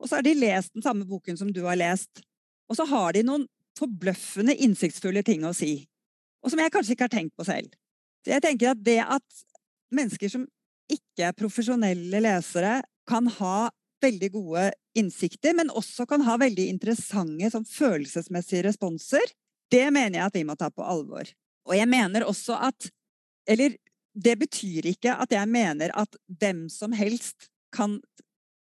og 0.00 0.08
så 0.08 0.16
har 0.16 0.24
de 0.24 0.38
lest 0.38 0.72
den 0.72 0.86
samme 0.86 1.04
boken 1.04 1.36
som 1.36 1.52
du 1.52 1.60
har 1.66 1.76
lest, 1.76 2.24
og 2.72 2.80
så 2.80 2.88
har 2.88 3.12
de 3.12 3.26
noen 3.28 3.44
forbløffende 3.76 4.56
innsiktsfulle 4.56 5.20
ting 5.26 5.44
å 5.44 5.52
si, 5.56 5.82
og 6.40 6.52
som 6.52 6.64
jeg 6.64 6.72
kanskje 6.72 6.96
ikke 6.96 7.10
har 7.10 7.16
tenkt 7.18 7.36
på 7.36 7.44
selv. 7.44 7.68
Så 8.24 8.32
jeg 8.32 8.44
tenker 8.44 8.72
at 8.72 8.80
det 8.84 9.02
at 9.04 9.44
mennesker 9.92 10.32
som 10.32 10.48
ikke 10.90 11.28
er 11.28 11.36
profesjonelle 11.36 12.24
lesere, 12.24 12.80
kan 13.08 13.26
ha 13.40 13.68
veldig 14.00 14.28
gode 14.32 14.70
innsikter, 14.98 15.54
men 15.56 15.70
også 15.70 16.06
kan 16.08 16.24
ha 16.26 16.36
veldig 16.40 16.66
interessante 16.72 17.50
sånn, 17.52 17.68
følelsesmessige 17.68 18.66
responser, 18.68 19.34
det 19.70 19.86
mener 19.94 20.18
jeg 20.18 20.26
at 20.26 20.38
vi 20.40 20.46
må 20.46 20.56
ta 20.58 20.70
på 20.72 20.84
alvor. 20.86 21.28
Og 21.68 21.76
jeg 21.76 21.88
mener 21.90 22.26
også 22.26 22.58
at 22.70 22.90
Eller 23.48 23.72
det 24.14 24.36
betyr 24.38 24.86
ikke 24.90 25.14
at 25.16 25.32
jeg 25.32 25.48
mener 25.48 25.90
at 25.96 26.16
hvem 26.38 26.68
som 26.70 26.92
helst 26.94 27.48
kan 27.74 27.96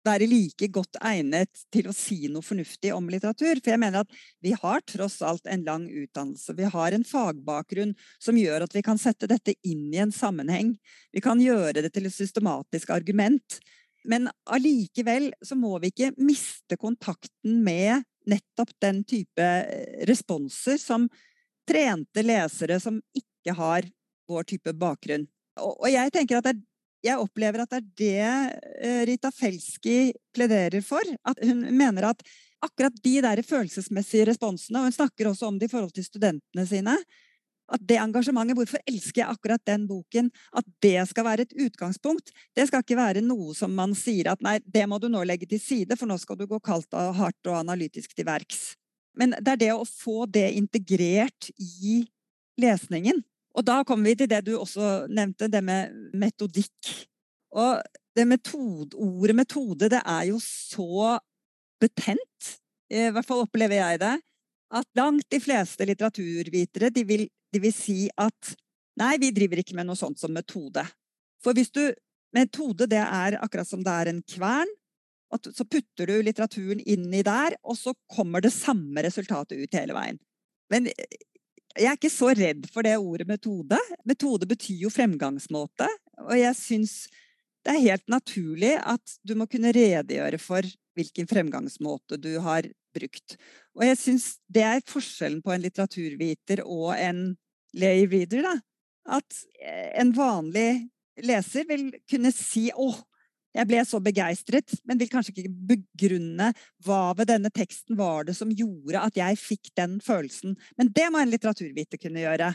være 0.04 0.26
like 0.28 0.68
godt 0.72 0.98
egnet 1.04 1.62
til 1.72 1.88
å 1.88 1.94
si 1.96 2.26
noe 2.32 2.44
fornuftig 2.44 2.92
om 2.94 3.06
litteratur. 3.08 3.60
For 3.62 3.72
jeg 3.72 3.80
mener 3.80 4.02
at 4.02 4.18
vi 4.44 4.52
har 4.56 4.84
tross 4.88 5.20
alt 5.24 5.46
en 5.48 5.64
lang 5.64 5.86
utdannelse. 5.88 6.56
Vi 6.58 6.68
har 6.74 6.96
en 6.96 7.06
fagbakgrunn 7.08 7.94
som 8.18 8.38
gjør 8.38 8.66
at 8.66 8.76
vi 8.76 8.84
kan 8.84 9.00
sette 9.00 9.30
dette 9.30 9.56
inn 9.64 9.86
i 9.94 10.02
en 10.04 10.12
sammenheng. 10.12 10.74
Vi 11.14 11.24
kan 11.24 11.40
gjøre 11.40 11.86
det 11.86 11.94
til 11.94 12.10
et 12.10 12.16
systematisk 12.16 12.92
argument. 12.94 13.60
Men 14.08 14.28
allikevel 14.52 15.30
så 15.44 15.56
må 15.56 15.78
vi 15.82 15.92
ikke 15.92 16.12
miste 16.20 16.76
kontakten 16.80 17.62
med 17.64 18.04
nettopp 18.28 18.72
den 18.82 19.02
type 19.08 19.44
eh, 19.44 20.04
responser 20.08 20.78
som 20.80 21.08
trente 21.68 22.24
lesere 22.24 22.78
som 22.80 23.00
ikke 23.16 23.56
har 23.56 23.88
vår 24.28 24.46
type 24.48 24.72
bakgrunn. 24.76 25.26
Og, 25.60 25.86
jeg 25.88 26.12
tenker 26.12 26.40
at 26.40 26.48
det, 26.48 26.56
jeg 27.04 27.20
opplever 27.20 27.64
at 27.64 27.74
det 27.74 27.80
er 27.80 27.90
det 28.00 28.80
eh, 28.80 29.02
Rita 29.10 29.30
Felski 29.34 30.12
plederer 30.34 30.84
for. 30.84 31.04
At 31.28 31.40
hun 31.44 31.62
mener 31.76 32.10
at 32.10 32.24
akkurat 32.64 32.96
de 33.04 33.18
der 33.24 33.42
følelsesmessige 33.44 34.30
responsene, 34.30 34.80
og 34.80 34.88
hun 34.88 34.96
snakker 34.96 35.28
også 35.28 35.50
om 35.50 35.60
det 35.60 35.68
i 35.68 35.74
forhold 35.74 35.92
til 35.96 36.06
studentene 36.06 36.64
sine, 36.68 36.96
at 37.72 37.82
det 37.88 37.96
engasjementet, 38.00 38.56
hvorfor 38.58 38.82
elsker 38.88 39.22
jeg 39.22 39.32
akkurat 39.32 39.62
den 39.66 39.86
boken, 39.88 40.30
at 40.56 40.66
det 40.84 40.98
skal 41.08 41.26
være 41.26 41.46
et 41.46 41.54
utgangspunkt. 41.66 42.32
Det 42.56 42.66
skal 42.68 42.84
ikke 42.84 42.98
være 42.98 43.24
noe 43.24 43.54
som 43.56 43.72
man 43.74 43.94
sier 43.98 44.32
at 44.32 44.42
nei, 44.44 44.58
det 44.64 44.84
må 44.90 44.98
du 45.00 45.08
nå 45.12 45.22
legge 45.24 45.48
til 45.48 45.62
side, 45.62 45.96
for 45.96 46.10
nå 46.10 46.18
skal 46.20 46.38
du 46.40 46.46
gå 46.50 46.60
kaldt 46.64 46.92
og 46.98 47.14
hardt 47.18 47.50
og 47.50 47.60
analytisk 47.62 48.14
til 48.16 48.28
verks. 48.28 48.74
Men 49.18 49.36
det 49.38 49.54
er 49.54 49.62
det 49.62 49.72
å 49.74 49.86
få 49.88 50.26
det 50.26 50.48
integrert 50.58 51.50
i 51.58 52.02
lesningen. 52.60 53.22
Og 53.54 53.66
da 53.66 53.80
kommer 53.86 54.10
vi 54.10 54.18
til 54.18 54.30
det 54.30 54.42
du 54.48 54.56
også 54.58 55.06
nevnte, 55.14 55.48
det 55.48 55.62
med 55.64 55.94
metodikk. 56.18 56.90
Og 57.54 57.78
det 58.14 58.26
metode, 58.26 58.98
ordet 58.98 59.36
metode, 59.38 59.88
det 59.90 60.02
er 60.02 60.28
jo 60.30 60.40
så 60.42 61.16
betent, 61.82 62.54
i 62.90 63.08
hvert 63.14 63.26
fall 63.26 63.42
opplever 63.44 63.78
jeg 63.78 64.00
det, 64.02 64.14
at 64.74 64.86
langt 64.96 65.26
de 65.30 65.40
fleste 65.42 65.86
litteraturvitere 65.86 66.90
de 66.94 67.04
vil 67.08 67.26
de 67.54 67.60
vil 67.62 67.74
si 67.74 68.08
at 68.18 68.54
nei, 68.98 69.14
vi 69.22 69.28
driver 69.34 69.60
ikke 69.62 69.76
med 69.78 69.86
noe 69.86 69.98
sånt 69.98 70.18
som 70.18 70.32
metode. 70.34 70.82
For 71.42 71.54
hvis 71.54 71.70
du 71.70 71.84
Metode 72.34 72.88
det 72.90 73.02
er 73.02 73.38
akkurat 73.42 73.68
som 73.68 73.82
det 73.84 73.92
er 73.94 74.10
en 74.10 74.22
kvern. 74.34 74.70
Så 75.34 75.66
putter 75.66 76.10
du 76.10 76.18
litteraturen 76.22 76.78
inni 76.78 77.24
der, 77.26 77.56
og 77.66 77.78
så 77.78 77.94
kommer 78.10 78.42
det 78.44 78.52
samme 78.54 79.02
resultatet 79.02 79.58
ut 79.58 79.74
hele 79.74 79.96
veien. 79.96 80.20
Men 80.70 80.86
jeg 80.86 81.88
er 81.90 81.96
ikke 81.96 82.12
så 82.12 82.30
redd 82.38 82.68
for 82.70 82.86
det 82.86 82.94
ordet 83.00 83.26
metode. 83.26 83.80
Metode 84.06 84.46
betyr 84.46 84.84
jo 84.84 84.92
fremgangsmåte. 84.94 85.88
Og 86.22 86.36
jeg 86.38 86.54
syns 86.58 86.94
det 87.66 87.74
er 87.74 87.82
helt 87.82 88.06
naturlig 88.12 88.76
at 88.78 89.16
du 89.26 89.34
må 89.38 89.48
kunne 89.50 89.72
redegjøre 89.74 90.38
for 90.38 90.66
hvilken 90.94 91.26
fremgangsmåte 91.26 92.20
du 92.20 92.36
har 92.44 92.68
brukt. 92.94 93.36
Og 93.76 93.86
jeg 93.88 94.00
syns 94.00 94.28
det 94.52 94.64
er 94.66 94.84
forskjellen 94.88 95.42
på 95.44 95.54
en 95.54 95.64
litteraturviter 95.64 96.64
og 96.64 96.94
en 96.96 97.26
lay 97.74 98.06
reader, 98.06 98.44
da. 98.46 98.54
At 99.18 99.40
eh, 99.60 99.90
en 100.00 100.14
vanlig 100.16 100.86
leser 101.22 101.66
vil 101.68 101.90
kunne 102.10 102.32
si 102.34 102.70
'Å, 102.72 102.88
jeg 103.54 103.68
ble 103.70 103.82
så 103.86 104.00
begeistret', 104.02 104.78
men 104.84 104.98
vil 104.98 105.10
kanskje 105.12 105.34
ikke 105.34 105.52
begrunne 105.74 106.50
hva 106.86 107.14
ved 107.18 107.28
denne 107.30 107.52
teksten 107.54 107.98
var 107.98 108.24
det 108.26 108.34
som 108.38 108.50
gjorde 108.50 109.02
at 109.02 109.18
jeg 109.18 109.38
fikk 109.38 109.70
den 109.78 110.00
følelsen. 110.02 110.56
Men 110.78 110.90
det 110.90 111.10
må 111.12 111.20
en 111.22 111.30
litteraturviter 111.30 112.00
kunne 112.02 112.24
gjøre. 112.24 112.54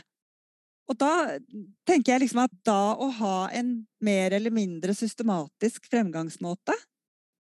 Og 0.90 0.98
da 0.98 1.38
tenker 1.86 2.16
jeg 2.16 2.24
liksom 2.24 2.42
at 2.42 2.54
da 2.66 2.96
å 2.98 3.08
ha 3.20 3.36
en 3.54 3.86
mer 4.02 4.34
eller 4.34 4.50
mindre 4.50 4.94
systematisk 4.96 5.86
fremgangsmåte, 5.88 6.74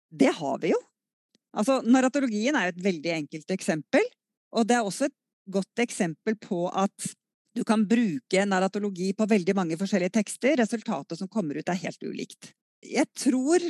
det 0.09 0.31
har 0.37 0.61
vi 0.61 0.71
jo. 0.75 0.79
Altså, 1.57 1.79
Narratologien 1.81 2.57
er 2.57 2.69
et 2.69 2.83
veldig 2.83 3.13
enkelt 3.15 3.55
eksempel, 3.55 4.05
og 4.53 4.67
det 4.69 4.77
er 4.77 4.85
også 4.85 5.09
et 5.09 5.17
godt 5.49 5.81
eksempel 5.81 6.37
på 6.37 6.67
at 6.69 7.13
du 7.57 7.63
kan 7.65 7.81
bruke 7.89 8.45
narratologi 8.45 9.11
på 9.17 9.25
veldig 9.29 9.55
mange 9.57 9.77
forskjellige 9.79 10.13
tekster. 10.19 10.59
Resultatet 10.61 11.19
som 11.19 11.29
kommer 11.31 11.57
ut, 11.57 11.69
er 11.69 11.81
helt 11.81 12.03
ulikt. 12.05 12.51
Jeg 12.85 13.09
tror 13.17 13.63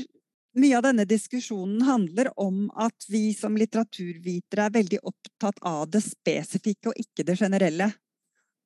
mye 0.60 0.76
av 0.78 0.84
denne 0.84 1.06
diskusjonen 1.08 1.84
handler 1.88 2.32
om 2.42 2.68
at 2.78 3.08
vi 3.10 3.32
som 3.38 3.56
litteraturvitere 3.58 4.68
er 4.68 4.76
veldig 4.76 5.00
opptatt 5.08 5.62
av 5.66 5.88
det 5.94 6.04
spesifikke 6.06 6.92
og 6.92 7.00
ikke 7.00 7.26
det 7.26 7.38
generelle. 7.40 7.90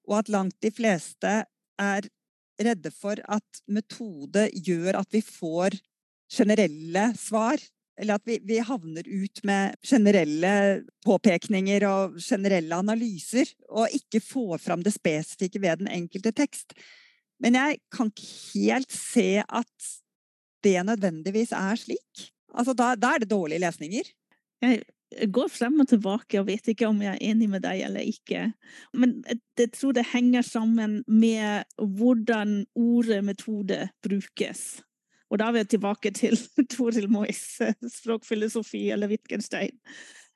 Og 0.09 0.17
at 0.19 0.31
langt 0.33 0.57
de 0.63 0.71
fleste 0.73 1.33
er 1.79 2.09
redde 2.63 2.91
for 2.93 3.19
at 3.23 3.63
metode 3.67 4.47
gjør 4.53 4.99
at 5.01 5.09
vi 5.13 5.21
får 5.25 5.77
generelle 6.33 7.09
svar 7.19 7.61
eller 7.99 8.17
at 8.17 8.25
vi, 8.25 8.39
vi, 8.41 8.57
havner 8.65 9.05
ut 9.05 9.43
med 9.45 9.75
generelle 9.85 10.53
påpekninger 11.05 11.85
og 11.87 12.17
generelle 12.21 12.75
analyser, 12.75 13.49
og 13.69 13.93
ikke 13.93 14.21
får 14.23 14.61
fram 14.63 14.85
det 14.85 14.95
spesifikke 14.95 15.61
ved 15.61 15.83
den 15.83 15.91
enkelte 15.93 16.33
tekst. 16.33 16.73
Men 17.43 17.57
jeg 17.59 17.81
kan 17.93 18.09
ikke 18.09 18.31
helt 18.55 18.91
se 18.93 19.27
at 19.43 19.91
det 20.63 20.77
nødvendigvis 20.87 21.51
er 21.51 21.77
slik. 21.79 22.27
Altså, 22.53 22.73
da, 22.77 22.93
da 22.95 23.13
er 23.13 23.23
det 23.23 23.31
dårlige 23.33 23.61
lesninger. 23.65 24.09
Jeg 24.63 25.29
går 25.33 25.49
frem 25.51 25.81
og 25.83 25.89
tilbake 25.91 26.39
og 26.39 26.47
vet 26.47 26.71
ikke 26.71 26.87
om 26.89 27.01
jeg 27.03 27.13
er 27.13 27.25
enig 27.31 27.49
med 27.51 27.65
deg 27.65 27.83
eller 27.85 28.05
ikke. 28.07 28.47
Men 28.97 29.19
jeg 29.59 29.73
tror 29.75 29.93
det 29.93 30.07
henger 30.13 30.45
sammen 30.45 31.01
med 31.07 31.67
hvordan 31.77 32.63
ordet 32.75 33.21
metode 33.25 33.89
brukes. 34.05 34.81
Og 35.33 35.39
da 35.41 35.49
er 35.49 35.55
vi 35.55 35.63
tilbake 35.65 36.11
til 36.13 36.37
Toril 36.75 37.09
Mois 37.09 37.41
språkfilosofi 37.89 38.89
eller 38.93 39.09
Wittgenstein. 39.09 39.79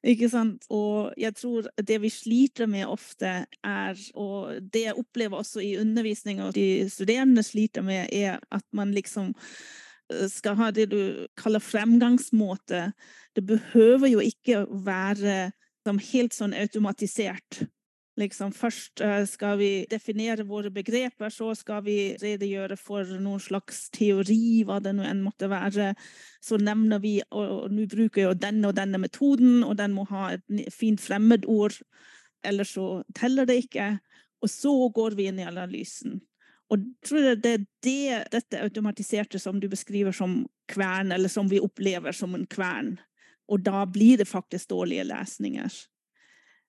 Ikke 0.06 0.30
sant? 0.30 0.66
Og 0.74 1.14
jeg 1.18 1.36
tror 1.38 1.68
det 1.82 1.98
vi 2.02 2.10
sliter 2.14 2.70
med 2.70 2.86
ofte, 2.86 3.46
er 3.64 4.02
Og 4.14 4.62
det 4.74 4.84
jeg 4.88 4.98
opplever 4.98 5.38
også 5.38 5.60
i 5.60 5.78
undervisning, 5.78 6.42
og 6.42 6.56
de 6.56 6.90
studerende 6.90 7.44
sliter 7.44 7.82
med, 7.82 8.08
er 8.12 8.40
at 8.52 8.64
man 8.74 8.92
liksom 8.94 9.36
øh, 10.12 10.30
skal 10.30 10.56
ha 10.56 10.72
det 10.72 10.92
du 10.92 11.28
kaller 11.38 11.60
fremgangsmåte. 11.60 12.92
Det 13.36 13.46
behøver 13.46 14.08
jo 14.08 14.20
ikke 14.20 14.66
være 14.70 15.52
helt 16.12 16.34
sånn 16.36 16.54
automatisert. 16.54 17.64
Liksom, 18.18 18.50
først 18.58 19.02
eh, 19.06 19.24
skal 19.30 19.60
vi 19.60 19.72
definere 19.90 20.48
våre 20.50 20.72
begreper, 20.74 21.30
så 21.30 21.52
skal 21.56 21.84
vi 21.86 21.98
redegjøre 22.18 22.78
for 22.82 23.06
noen 23.22 23.42
slags 23.42 23.84
teori, 23.94 24.64
hva 24.66 24.80
det 24.82 24.96
nå 24.98 25.06
enn 25.06 25.22
måtte 25.22 25.50
være. 25.52 25.92
Så 26.42 26.58
nevner 26.58 27.02
vi 27.04 27.20
og 27.30 27.70
nå 27.70 27.86
bruker 27.92 28.24
jeg 28.24 28.40
denne 28.42 28.72
og 28.72 28.78
denne 28.80 28.98
metoden, 29.04 29.62
og 29.62 29.76
den 29.78 29.94
må 29.94 30.08
ha 30.10 30.32
et 30.34 30.74
fint 30.74 31.02
fremmedord, 31.02 31.78
ellers 32.42 32.74
så 32.74 33.04
teller 33.18 33.46
det 33.46 33.60
ikke. 33.68 33.92
Og 34.42 34.50
så 34.50 34.74
går 34.94 35.18
vi 35.18 35.30
inn 35.30 35.42
i 35.42 35.46
analysen. 35.46 36.18
Og 36.74 36.84
tror 37.06 37.30
jeg 37.30 37.42
det 37.44 37.52
er 37.54 37.68
det, 37.86 38.24
dette 38.34 38.64
automatiserte 38.66 39.40
som 39.40 39.62
du 39.62 39.70
beskriver 39.72 40.16
som 40.16 40.42
kvern, 40.74 41.14
eller 41.14 41.32
som 41.32 41.50
vi 41.50 41.62
opplever 41.64 42.12
som 42.12 42.36
en 42.36 42.48
kvern, 42.50 42.98
Og 43.48 43.62
da 43.64 43.86
blir 43.86 44.18
det 44.18 44.28
faktisk 44.28 44.70
dårlige 44.70 45.06
lesninger. 45.08 45.72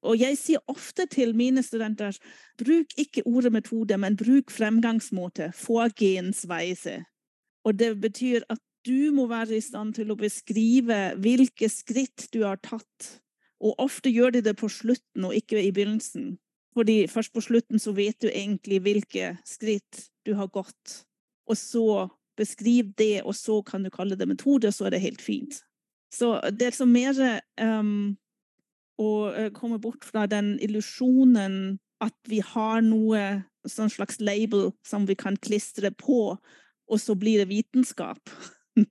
Og 0.07 0.20
jeg 0.20 0.38
sier 0.38 0.62
ofte 0.70 1.09
til 1.11 1.34
mine 1.36 1.62
studenter 1.66 2.16
bruk 2.61 2.94
ikke 3.01 3.24
ordet 3.26 3.53
metode, 3.53 3.99
men 3.99 4.16
bruk 4.16 4.53
fremgangsmåte, 4.55 5.51
vorgehensweise. 5.59 7.01
Og 7.66 7.78
det 7.78 7.96
betyr 8.01 8.46
at 8.49 8.61
du 8.86 9.11
må 9.12 9.26
være 9.26 9.59
i 9.59 9.64
stand 9.64 9.96
til 9.99 10.12
å 10.12 10.18
beskrive 10.18 11.01
hvilke 11.18 11.68
skritt 11.72 12.28
du 12.32 12.44
har 12.46 12.61
tatt. 12.62 13.09
Og 13.59 13.74
ofte 13.82 14.11
gjør 14.11 14.36
de 14.36 14.44
det 14.46 14.55
på 14.61 14.70
slutten 14.70 15.26
og 15.26 15.34
ikke 15.34 15.61
i 15.61 15.72
begynnelsen. 15.74 16.36
Fordi 16.78 17.09
først 17.11 17.34
på 17.34 17.42
slutten 17.42 17.82
så 17.82 17.92
vet 17.96 18.20
du 18.22 18.28
egentlig 18.30 18.78
hvilke 18.84 19.32
skritt 19.46 20.05
du 20.26 20.36
har 20.38 20.51
gått. 20.55 21.03
Og 21.51 21.59
så 21.59 22.07
beskriv 22.38 22.92
det, 22.99 23.24
og 23.26 23.34
så 23.34 23.59
kan 23.66 23.82
du 23.82 23.90
kalle 23.90 24.14
det 24.14 24.28
metode, 24.30 24.70
så 24.72 24.86
er 24.86 24.94
det 24.94 25.03
helt 25.03 25.22
fint. 25.22 25.59
Så 26.14 26.36
det 26.55 26.68
er 26.68 26.76
så 26.76 26.86
mer 26.86 27.18
um, 27.61 28.14
å 28.99 29.11
eh, 29.32 29.51
komme 29.55 29.78
bort 29.82 30.07
fra 30.07 30.26
den 30.30 30.57
illusjonen 30.64 31.78
at 32.03 32.14
vi 32.30 32.40
har 32.44 32.82
noe 32.84 33.22
sånn 33.68 33.90
slags 33.90 34.20
label 34.22 34.70
som 34.86 35.07
vi 35.09 35.16
kan 35.18 35.36
klistre 35.36 35.90
på, 35.99 36.36
og 36.88 37.01
så 37.03 37.16
blir 37.18 37.42
det 37.42 37.51
vitenskap. 37.51 38.30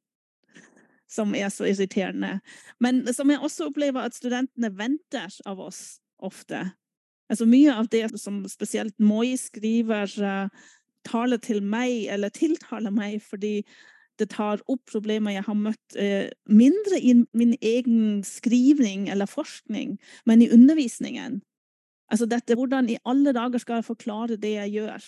som 1.18 1.36
er 1.36 1.50
så 1.54 1.68
irriterende. 1.70 2.38
Men 2.84 3.06
som 3.16 3.32
jeg 3.32 3.42
også 3.44 3.70
opplever 3.70 4.04
at 4.04 4.18
studentene 4.18 4.74
venter 4.76 5.32
av 5.48 5.62
oss 5.64 6.00
ofte. 6.20 6.66
Altså 7.32 7.48
Mye 7.48 7.74
av 7.76 7.88
det 7.92 8.06
som 8.20 8.42
spesielt 8.50 8.96
Moi 9.00 9.36
skriver, 9.40 10.12
uh, 10.20 10.68
taler 11.08 11.40
til 11.44 11.64
meg, 11.64 12.08
eller 12.12 12.32
tiltaler 12.34 12.92
meg, 12.94 13.22
fordi 13.24 13.62
det 14.20 14.30
tar 14.34 14.64
opp 14.68 14.84
problemer 14.90 15.36
jeg 15.36 15.46
har 15.48 15.58
møtt, 15.58 15.98
uh, 16.00 16.28
mindre 16.50 17.00
i 17.00 17.14
min 17.38 17.56
egen 17.62 18.24
skrivning 18.28 19.08
eller 19.14 19.30
forskning, 19.30 19.98
men 20.26 20.42
i 20.42 20.50
undervisningen. 20.54 21.42
Altså 22.12 22.28
dette, 22.30 22.56
Hvordan 22.56 22.90
i 22.90 23.00
alle 23.06 23.34
dager 23.36 23.60
skal 23.60 23.82
jeg 23.82 23.90
forklare 23.90 24.40
det 24.40 24.54
jeg 24.56 24.78
gjør? 24.80 25.08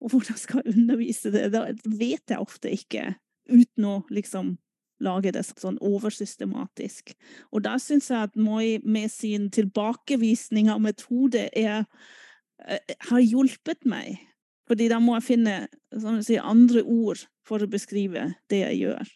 Og 0.00 0.12
hvordan 0.12 0.38
skal 0.38 0.62
jeg 0.62 0.76
undervise 0.76 1.32
det? 1.34 1.50
Det 1.52 1.98
vet 1.98 2.30
jeg 2.30 2.38
ofte 2.38 2.70
ikke, 2.70 3.14
uten 3.50 3.84
å 3.88 4.00
liksom 4.10 4.56
lage 5.02 5.32
det 5.34 5.44
sånn 5.46 5.78
oversystematisk. 5.84 7.14
Og 7.54 7.62
da 7.66 7.76
syns 7.82 8.10
jeg 8.10 8.28
at 8.28 8.38
Moi 8.38 8.78
med 8.84 9.10
sin 9.12 9.48
tilbakevisning 9.54 10.70
av 10.72 10.82
metode 10.82 11.48
er, 11.56 11.86
eh, 12.66 12.94
har 13.10 13.20
hjulpet 13.20 13.86
meg. 13.86 14.18
Fordi 14.68 14.88
da 14.92 14.98
må 15.00 15.16
jeg 15.16 15.26
finne 15.26 15.54
sier, 16.24 16.44
andre 16.44 16.82
ord 16.84 17.22
for 17.48 17.64
å 17.64 17.70
beskrive 17.70 18.26
det 18.52 18.60
jeg 18.60 18.82
gjør. 18.82 19.14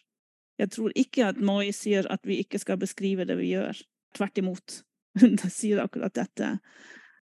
Jeg 0.61 0.71
tror 0.73 0.95
ikke 0.97 1.29
at 1.31 1.41
Moi 1.41 1.69
sier 1.75 2.07
at 2.13 2.25
vi 2.27 2.39
ikke 2.43 2.61
skal 2.61 2.79
beskrive 2.81 3.27
det 3.29 3.37
vi 3.39 3.53
gjør. 3.53 3.77
Tvert 4.17 4.41
imot. 4.41 4.79
Hun 5.21 5.37
sier 5.45 5.83
akkurat 5.83 6.13
dette. 6.17 6.55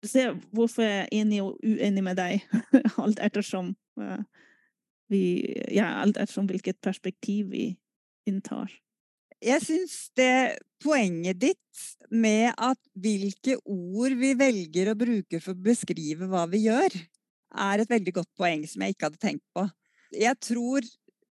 Du 0.05 0.09
ser 0.09 0.35
hvorfor 0.53 0.85
jeg 0.85 1.05
er 1.05 1.13
enig 1.21 1.41
og 1.45 1.61
uenig 1.65 2.05
med 2.05 2.19
deg, 2.21 2.43
alt 3.03 3.21
ettersom, 3.25 3.73
uh, 4.01 4.21
vi, 5.13 5.41
ja, 5.73 5.95
alt 6.03 6.19
ettersom 6.21 6.49
hvilket 6.51 6.81
perspektiv 6.85 7.53
vi 7.53 7.71
inntar. 8.29 8.73
Jeg 9.45 9.61
syns 9.65 9.97
det 10.17 10.61
poenget 10.85 11.41
ditt 11.41 11.85
med 12.13 12.53
at 12.53 12.81
hvilke 12.97 13.57
ord 13.65 14.15
vi 14.21 14.33
velger 14.37 14.93
å 14.93 14.97
bruke 14.97 15.41
for 15.41 15.57
å 15.57 15.65
beskrive 15.67 16.29
hva 16.31 16.45
vi 16.53 16.67
gjør, 16.67 16.97
er 17.55 17.83
et 17.83 17.91
veldig 17.91 18.15
godt 18.21 18.31
poeng 18.39 18.65
som 18.69 18.85
jeg 18.85 18.95
ikke 18.95 19.11
hadde 19.11 19.23
tenkt 19.23 19.45
på. 19.55 19.67
Jeg 20.15 20.39
tror 20.43 20.87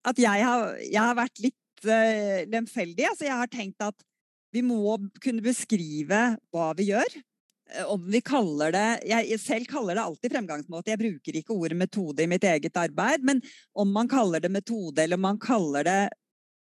at 0.09 0.21
jeg 0.21 0.45
har, 0.47 0.77
jeg 0.81 1.01
har 1.01 1.17
vært 1.17 1.41
litt 1.43 1.89
uh, 1.89 2.39
lemfeldig. 2.49 3.09
Altså 3.09 3.27
jeg 3.27 3.41
har 3.43 3.51
tenkt 3.51 3.83
at 3.85 4.07
vi 4.51 4.63
må 4.65 4.97
kunne 5.23 5.43
beskrive 5.45 6.23
hva 6.51 6.71
vi 6.77 6.89
gjør. 6.91 7.19
Eh, 7.71 7.85
om 7.87 8.03
vi 8.11 8.19
kaller 8.25 8.73
det 8.75 8.87
Jeg 9.07 9.39
selv 9.39 9.69
kaller 9.71 9.95
det 9.95 10.03
alltid 10.03 10.33
fremgangsmåte. 10.35 10.91
Jeg 10.91 11.01
bruker 11.01 11.37
ikke 11.39 11.55
ordet 11.55 11.77
metode 11.79 12.25
i 12.25 12.31
mitt 12.31 12.43
eget 12.43 12.77
arbeid, 12.77 13.23
men 13.23 13.41
om 13.73 13.93
man 13.93 14.09
kaller 14.11 14.43
det 14.43 14.51
metode, 14.51 14.99
eller 15.03 15.19
om 15.19 15.29
man 15.29 15.39
kaller 15.41 15.87
det 15.87 16.01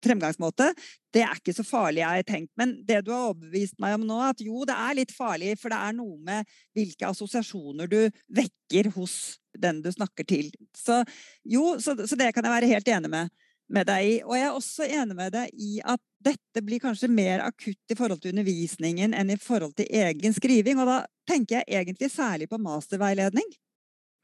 fremgangsmåte, 0.04 0.70
det 1.12 1.20
er 1.26 1.36
ikke 1.36 1.52
så 1.52 1.64
farlig, 1.66 2.00
jeg 2.00 2.08
har 2.08 2.26
tenkt. 2.28 2.52
Men 2.56 2.78
det 2.88 3.02
du 3.04 3.10
har 3.12 3.30
overbevist 3.32 3.76
meg 3.82 3.98
om 3.98 4.06
nå, 4.08 4.16
at 4.30 4.40
jo, 4.40 4.62
det 4.68 4.76
er 4.76 4.96
litt 4.96 5.12
farlig, 5.12 5.54
for 5.60 5.72
det 5.72 5.80
er 5.80 5.96
noe 5.98 6.16
med 6.24 6.54
hvilke 6.76 7.10
assosiasjoner 7.10 7.90
du 7.90 8.00
vekker 8.38 8.92
hos 8.96 9.16
den 9.58 9.80
du 9.84 9.90
snakker 9.92 10.26
til. 10.28 10.50
Så 10.76 11.02
jo, 11.44 11.76
så, 11.80 11.96
så 12.06 12.18
det 12.18 12.32
kan 12.34 12.46
jeg 12.46 12.54
være 12.54 12.70
helt 12.70 12.90
enig 12.92 13.10
med, 13.12 13.32
med, 13.70 13.88
deg 13.88 14.06
i. 14.06 14.14
Og 14.26 14.36
jeg 14.36 14.46
er 14.46 14.58
også 14.58 14.88
enig 14.88 15.16
med 15.18 15.34
deg 15.34 15.54
i 15.54 15.80
at 15.82 16.02
dette 16.20 16.62
blir 16.66 16.82
kanskje 16.82 17.10
mer 17.12 17.44
akutt 17.46 17.92
i 17.92 17.96
forhold 17.96 18.20
til 18.22 18.34
undervisningen 18.34 19.16
enn 19.16 19.32
i 19.32 19.40
forhold 19.40 19.74
til 19.78 19.88
egen 19.88 20.36
skriving. 20.36 20.80
Og 20.82 20.90
da 20.90 21.00
tenker 21.28 21.60
jeg 21.60 21.82
egentlig 21.82 22.10
særlig 22.12 22.50
på 22.50 22.60
masterveiledning. 22.60 23.50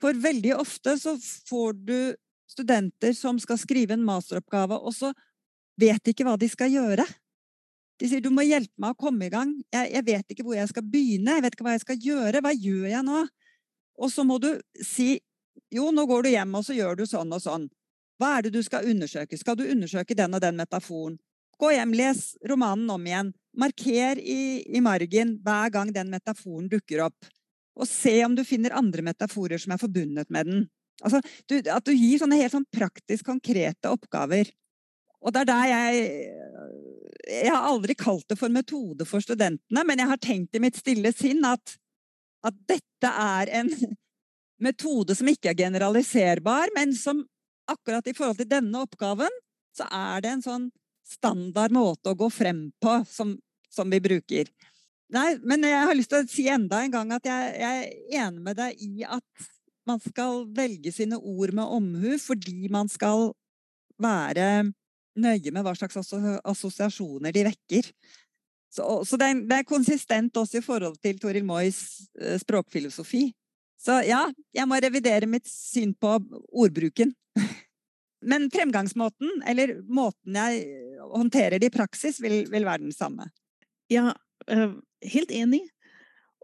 For 0.03 0.17
veldig 0.21 0.57
ofte 0.59 0.99
så 1.01 1.17
får 1.49 1.79
du 1.87 1.99
studenter 2.51 3.15
som 3.17 3.39
skal 3.43 3.59
skrive 3.59 3.97
en 3.97 4.05
masteroppgave, 4.07 4.77
og 4.77 4.93
så 4.95 5.13
vet 5.81 6.13
ikke 6.13 6.27
hva 6.27 6.37
de 6.41 6.49
skal 6.51 6.73
gjøre. 6.73 7.07
De 7.97 8.09
sier 8.09 8.21
du 8.21 8.29
må 8.33 8.45
hjelpe 8.45 8.77
meg 8.81 8.93
å 8.93 9.01
komme 9.01 9.29
i 9.29 9.33
gang. 9.33 9.55
Jeg, 9.73 9.91
jeg, 9.95 10.05
vet 10.05 10.33
ikke 10.33 10.45
hvor 10.45 10.57
jeg 10.59 10.69
skal 10.69 10.85
begynne. 10.85 11.39
Jeg 11.39 11.45
vet 11.47 11.57
ikke 11.57 11.67
hva 11.67 11.77
jeg 11.77 11.85
skal 11.85 12.01
gjøre. 12.05 12.43
Hva 12.45 12.53
gjør 12.53 12.89
jeg 12.93 13.05
nå? 13.07 13.23
Og 13.97 14.13
så 14.13 14.25
må 14.29 14.39
du 14.43 14.51
si 14.85 15.17
jo, 15.73 15.89
nå 15.91 16.05
går 16.07 16.27
du 16.27 16.31
hjem 16.31 16.55
og 16.59 16.65
så 16.67 16.77
gjør 16.77 16.99
du 16.99 17.07
sånn 17.09 17.33
og 17.33 17.43
sånn. 17.43 17.69
Hva 18.21 18.37
er 18.37 18.47
det 18.47 18.55
du 18.57 18.63
skal 18.65 18.87
undersøke? 18.89 19.39
Skal 19.39 19.57
du 19.59 19.67
undersøke 19.69 20.17
den 20.17 20.37
og 20.37 20.43
den 20.45 20.57
metaforen? 20.57 21.19
Gå 21.57 21.73
hjem, 21.73 21.95
les 21.97 22.23
romanen 22.49 22.89
om 22.93 23.07
igjen. 23.09 23.33
Marker 23.57 24.21
i, 24.21 24.61
i 24.69 24.83
margen 24.85 25.37
hver 25.45 25.73
gang 25.73 25.93
den 25.93 26.13
metaforen 26.13 26.69
dukker 26.73 27.07
opp. 27.09 27.29
Og 27.77 27.89
se 27.89 28.19
om 28.25 28.37
du 28.37 28.45
finner 28.45 28.77
andre 28.77 29.05
metaforer 29.05 29.61
som 29.61 29.75
er 29.75 29.81
forbundet 29.81 30.33
med 30.33 30.49
den. 30.49 30.67
Altså, 31.05 31.21
du, 31.49 31.59
at 31.61 31.85
du 31.85 31.93
gir 31.93 32.21
sånne 32.21 32.39
helt 32.41 32.55
sånn 32.55 32.69
praktisk 32.73 33.29
konkrete 33.29 33.93
oppgaver. 33.93 34.49
Og 35.21 35.33
det 35.33 35.45
er 35.45 35.51
der 35.51 35.69
jeg 35.73 36.07
Jeg 37.27 37.51
har 37.51 37.65
aldri 37.67 37.97
kalt 37.99 38.29
det 38.31 38.37
for 38.39 38.53
metode 38.53 39.05
for 39.09 39.19
studentene, 39.25 39.83
men 39.83 39.99
jeg 39.99 40.09
har 40.13 40.21
tenkt 40.23 40.55
i 40.55 40.61
mitt 40.63 40.77
stille 40.79 41.11
sinn 41.11 41.43
at, 41.45 41.75
at 42.47 42.59
dette 42.71 43.11
er 43.11 43.53
en 43.61 43.71
metode 44.67 45.17
som 45.19 45.29
ikke 45.31 45.53
er 45.53 45.59
generaliserbar, 45.59 46.73
men 46.77 46.95
som 46.97 47.25
akkurat 47.71 48.07
i 48.07 48.15
forhold 48.17 48.41
til 48.41 48.51
denne 48.51 48.85
oppgaven, 48.87 49.33
så 49.77 49.89
er 49.93 50.23
det 50.25 50.33
en 50.33 50.45
sånn 50.45 50.71
standard 51.07 51.75
måte 51.75 52.13
å 52.13 52.19
gå 52.19 52.29
frem 52.33 52.69
på 52.83 53.01
som, 53.11 53.35
som 53.71 53.91
vi 53.93 54.01
bruker. 54.03 54.49
Nei, 55.15 55.37
men 55.47 55.63
jeg 55.63 55.87
har 55.87 55.95
lyst 55.95 56.11
til 56.11 56.25
å 56.25 56.31
si 56.31 56.47
enda 56.51 56.81
en 56.83 56.95
gang 56.95 57.13
at 57.15 57.29
jeg, 57.29 57.51
jeg 57.61 57.83
er 57.85 58.25
enig 58.25 58.43
med 58.43 58.59
deg 58.59 58.81
i 58.83 59.05
at 59.07 59.47
man 59.87 60.01
skal 60.03 60.49
velge 60.51 60.91
sine 60.91 61.19
ord 61.21 61.53
med 61.55 61.75
omhu 61.77 62.17
fordi 62.19 62.67
man 62.75 62.91
skal 62.91 63.31
være 64.03 64.73
nøye 65.17 65.53
med 65.55 65.63
hva 65.65 65.77
slags 65.79 65.97
assosiasjoner 65.97 67.33
de 67.33 67.45
vekker. 67.47 67.91
Så, 68.77 69.05
så 69.09 69.17
det, 69.17 69.27
er, 69.27 69.43
det, 69.49 69.59
er, 69.61 69.69
konsistent 69.69 70.37
også 70.37 70.61
i 70.61 70.65
forhold 70.65 70.99
til 71.01 71.21
Toril 71.21 71.47
Mois 71.49 71.79
eh, 72.21 72.37
språkfilosofi. 72.41 73.31
Så 73.81 74.01
ja, 74.05 74.27
jeg 74.57 74.69
må 74.69 74.77
revidere 74.83 75.29
mitt 75.31 75.49
syn 75.49 75.95
på 75.97 76.17
ordbruken. 76.53 77.15
Men 78.31 78.51
fremgangsmåten, 78.53 79.31
eller 79.49 79.79
måten 79.89 80.37
jeg 80.37 80.67
håndterer 81.13 81.61
det 81.63 81.71
i 81.71 81.77
praksis, 81.77 82.21
vil, 82.21 82.45
vil 82.53 82.69
være 82.69 82.85
den 82.85 82.93
samme. 82.93 83.31
Ja, 83.93 84.13
eh, 84.51 84.77
helt 85.15 85.33
enig. 85.33 85.63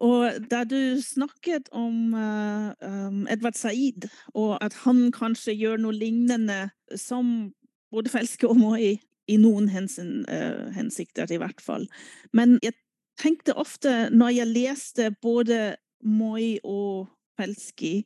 Og 0.03 0.49
da 0.51 0.65
du 0.67 0.99
snakket 1.05 1.69
om 1.71 2.15
um, 2.17 3.19
Edvard 3.31 3.55
Said, 3.55 4.09
og 4.35 4.57
at 4.65 4.75
han 4.83 5.11
kanskje 5.15 5.55
gjør 5.55 5.79
noe 5.85 5.95
lignende 5.95 6.73
som 6.99 7.53
både 7.93 8.11
Felske 8.11 8.49
og 8.49 8.59
Moi 8.59 8.97
i 9.31 9.39
noen 9.41 9.69
hensen, 9.71 10.23
uh, 10.29 10.71
hensikter, 10.75 11.31
i 11.31 11.41
hvert 11.41 11.61
fall. 11.63 11.87
Men 12.33 12.59
jeg 12.63 12.75
tenkte 13.21 13.57
ofte, 13.59 14.09
når 14.11 14.37
jeg 14.37 14.53
leste 14.53 15.11
både 15.23 15.77
Moi 16.03 16.57
og 16.65 17.11
Felski, 17.39 18.03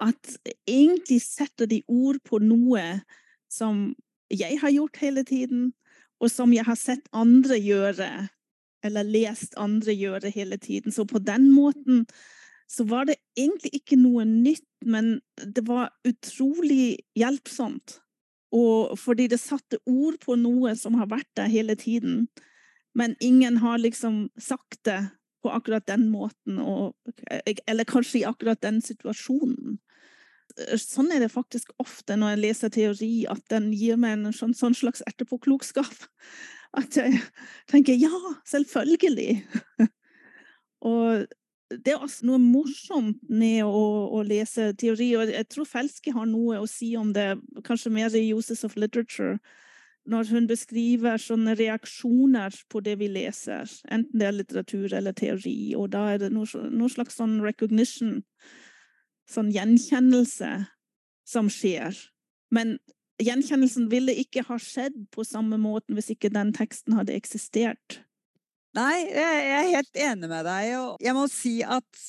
at 0.00 0.38
egentlig 0.68 1.20
setter 1.24 1.66
de 1.66 1.82
ord 1.88 2.20
på 2.24 2.38
noe 2.42 2.84
som 3.50 3.90
jeg 4.30 4.60
har 4.60 4.72
gjort 4.72 5.00
hele 5.02 5.24
tiden, 5.26 5.72
og 6.22 6.30
som 6.30 6.52
jeg 6.54 6.66
har 6.66 6.78
sett 6.78 7.06
andre 7.16 7.58
gjøre, 7.58 8.10
eller 8.84 9.06
lest 9.06 9.56
andre 9.58 9.94
gjøre 9.94 10.30
hele 10.34 10.58
tiden. 10.58 10.92
Så 10.94 11.06
på 11.08 11.18
den 11.18 11.50
måten 11.52 12.06
så 12.68 12.84
var 12.84 13.08
det 13.08 13.16
egentlig 13.38 13.72
ikke 13.80 13.96
noe 13.98 14.26
nytt, 14.28 14.66
men 14.84 15.18
det 15.40 15.64
var 15.66 15.90
utrolig 16.06 16.98
hjelpsomt 17.16 17.98
og 18.54 18.94
fordi 18.98 19.28
det 19.28 19.40
satte 19.42 19.80
ord 19.86 20.18
på 20.22 20.36
noe 20.40 20.74
som 20.78 20.96
har 21.00 21.10
vært 21.10 21.30
der 21.36 21.50
hele 21.52 21.76
tiden. 21.76 22.26
Men 22.96 23.16
ingen 23.20 23.58
har 23.60 23.78
liksom 23.78 24.28
sagt 24.40 24.80
det 24.88 25.02
på 25.42 25.52
akkurat 25.54 25.86
den 25.86 26.08
måten, 26.10 26.58
og, 26.58 26.96
eller 27.66 27.86
kanskje 27.86 28.22
i 28.22 28.26
akkurat 28.26 28.60
den 28.64 28.80
situasjonen. 28.82 29.78
Sånn 30.80 31.12
er 31.14 31.22
det 31.22 31.30
faktisk 31.30 31.70
ofte 31.78 32.16
når 32.18 32.34
jeg 32.34 32.42
leser 32.42 32.72
teori, 32.74 33.12
at 33.30 33.44
den 33.52 33.68
gir 33.76 34.00
meg 34.00 34.16
en 34.16 34.32
sånn, 34.34 34.56
sånn 34.56 34.74
slags 34.74 35.04
etterpåklokskap. 35.06 36.08
at 36.78 36.96
jeg 36.96 37.20
tenker 37.70 37.96
ja, 37.96 38.12
selvfølgelig. 38.48 39.44
og 40.90 41.28
det 41.68 41.92
er 41.92 42.00
altså 42.00 42.24
noe 42.28 42.40
morsomt 42.40 43.20
med 43.28 43.60
å, 43.66 43.84
å, 44.16 44.22
lese 44.24 44.70
teori, 44.80 45.10
og 45.18 45.32
jeg 45.32 45.48
tror 45.52 45.68
Felske 45.68 46.12
har 46.14 46.28
noe 46.28 46.62
å 46.62 46.68
si 46.70 46.94
om 46.96 47.10
det, 47.12 47.34
kanskje 47.66 47.92
mer 47.92 48.14
i 48.16 48.30
Uses 48.32 48.64
of 48.64 48.76
Literature, 48.80 49.36
når 50.08 50.30
hun 50.32 50.46
beskriver 50.48 51.20
sånne 51.20 51.52
reaksjoner 51.58 52.56
på 52.72 52.80
det 52.80 52.94
vi 53.02 53.10
leser, 53.12 53.68
enten 53.92 54.20
det 54.20 54.28
er 54.30 54.38
litteratur 54.38 54.94
eller 54.96 55.12
teori, 55.12 55.74
og 55.76 55.90
da 55.92 56.06
er 56.14 56.22
det 56.22 56.32
noe, 56.32 56.48
slags 56.88 57.20
sånn 57.20 57.36
recognition, 57.44 58.22
sånn 59.28 59.52
gjenkjennelse, 59.52 60.54
som 61.28 61.50
skjer. 61.52 61.92
Men 62.48 62.78
gjenkjennelsen 63.20 63.90
ville 63.92 64.14
ikke 64.16 64.46
ha 64.48 64.56
skjedd 64.56 64.96
på 65.12 65.26
samme 65.28 65.58
måten 65.60 65.98
hvis 65.98 66.14
ikke 66.14 66.32
den 66.32 66.54
teksten 66.56 66.96
hadde 66.96 67.12
eksistert. 67.12 68.00
Nei, 68.78 69.08
jeg 69.10 69.46
er 69.58 69.70
helt 69.72 70.02
enig 70.06 70.28
med 70.30 70.46
deg. 70.46 70.72
Og 70.78 71.02
jeg 71.02 71.16
må 71.16 71.24
si 71.32 71.54
at 71.66 72.02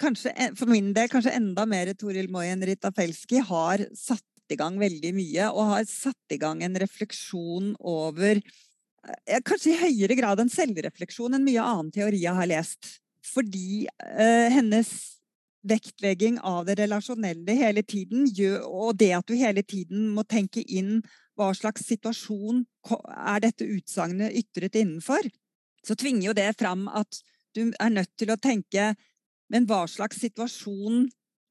kanskje, 0.00 0.32
for 0.58 0.70
min 0.70 0.90
del 0.96 1.10
kanskje 1.12 1.34
enda 1.38 1.66
mer 1.68 1.92
Toril 1.98 2.30
Moi 2.32 2.48
enn 2.50 2.64
Rita 2.66 2.90
Felski 2.94 3.42
har 3.46 3.84
satt 3.96 4.24
i 4.50 4.58
gang 4.58 4.78
veldig 4.80 5.12
mye, 5.14 5.48
og 5.50 5.72
har 5.74 5.88
satt 5.90 6.34
i 6.34 6.38
gang 6.40 6.62
en 6.62 6.78
refleksjon 6.78 7.72
over 7.82 8.38
eh, 8.38 9.40
Kanskje 9.46 9.74
i 9.74 9.80
høyere 9.80 10.18
grad 10.18 10.42
en 10.42 10.50
selvrefleksjon 10.52 11.34
enn 11.34 11.46
mye 11.46 11.62
annen 11.62 11.92
teori 11.94 12.22
jeg 12.22 12.38
har 12.38 12.50
lest. 12.50 12.96
Fordi 13.26 13.86
eh, 13.86 14.48
hennes 14.54 14.90
vektlegging 15.66 16.38
av 16.46 16.66
det 16.68 16.76
relasjonelle 16.78 17.56
hele 17.58 17.82
tiden, 17.82 18.28
og 18.66 18.98
det 18.98 19.12
at 19.18 19.26
du 19.26 19.34
hele 19.38 19.64
tiden 19.66 20.12
må 20.14 20.22
tenke 20.22 20.62
inn 20.62 21.00
hva 21.36 21.50
slags 21.58 21.84
situasjon 21.88 22.62
er 22.86 23.42
dette 23.42 23.66
utsagnet 23.66 24.34
ytret 24.38 24.78
innenfor, 24.78 25.26
så 25.86 25.96
tvinger 25.98 26.30
jo 26.30 26.36
det 26.36 26.50
fram 26.58 26.86
at 26.88 27.20
du 27.56 27.70
er 27.70 27.92
nødt 27.92 28.12
til 28.18 28.32
å 28.32 28.40
tenke 28.40 28.94
Men 29.46 29.62
hva 29.70 29.84
slags 29.86 30.18
situasjon 30.18 31.04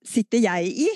sitter 0.06 0.42
jeg 0.44 0.72
i? 0.84 0.88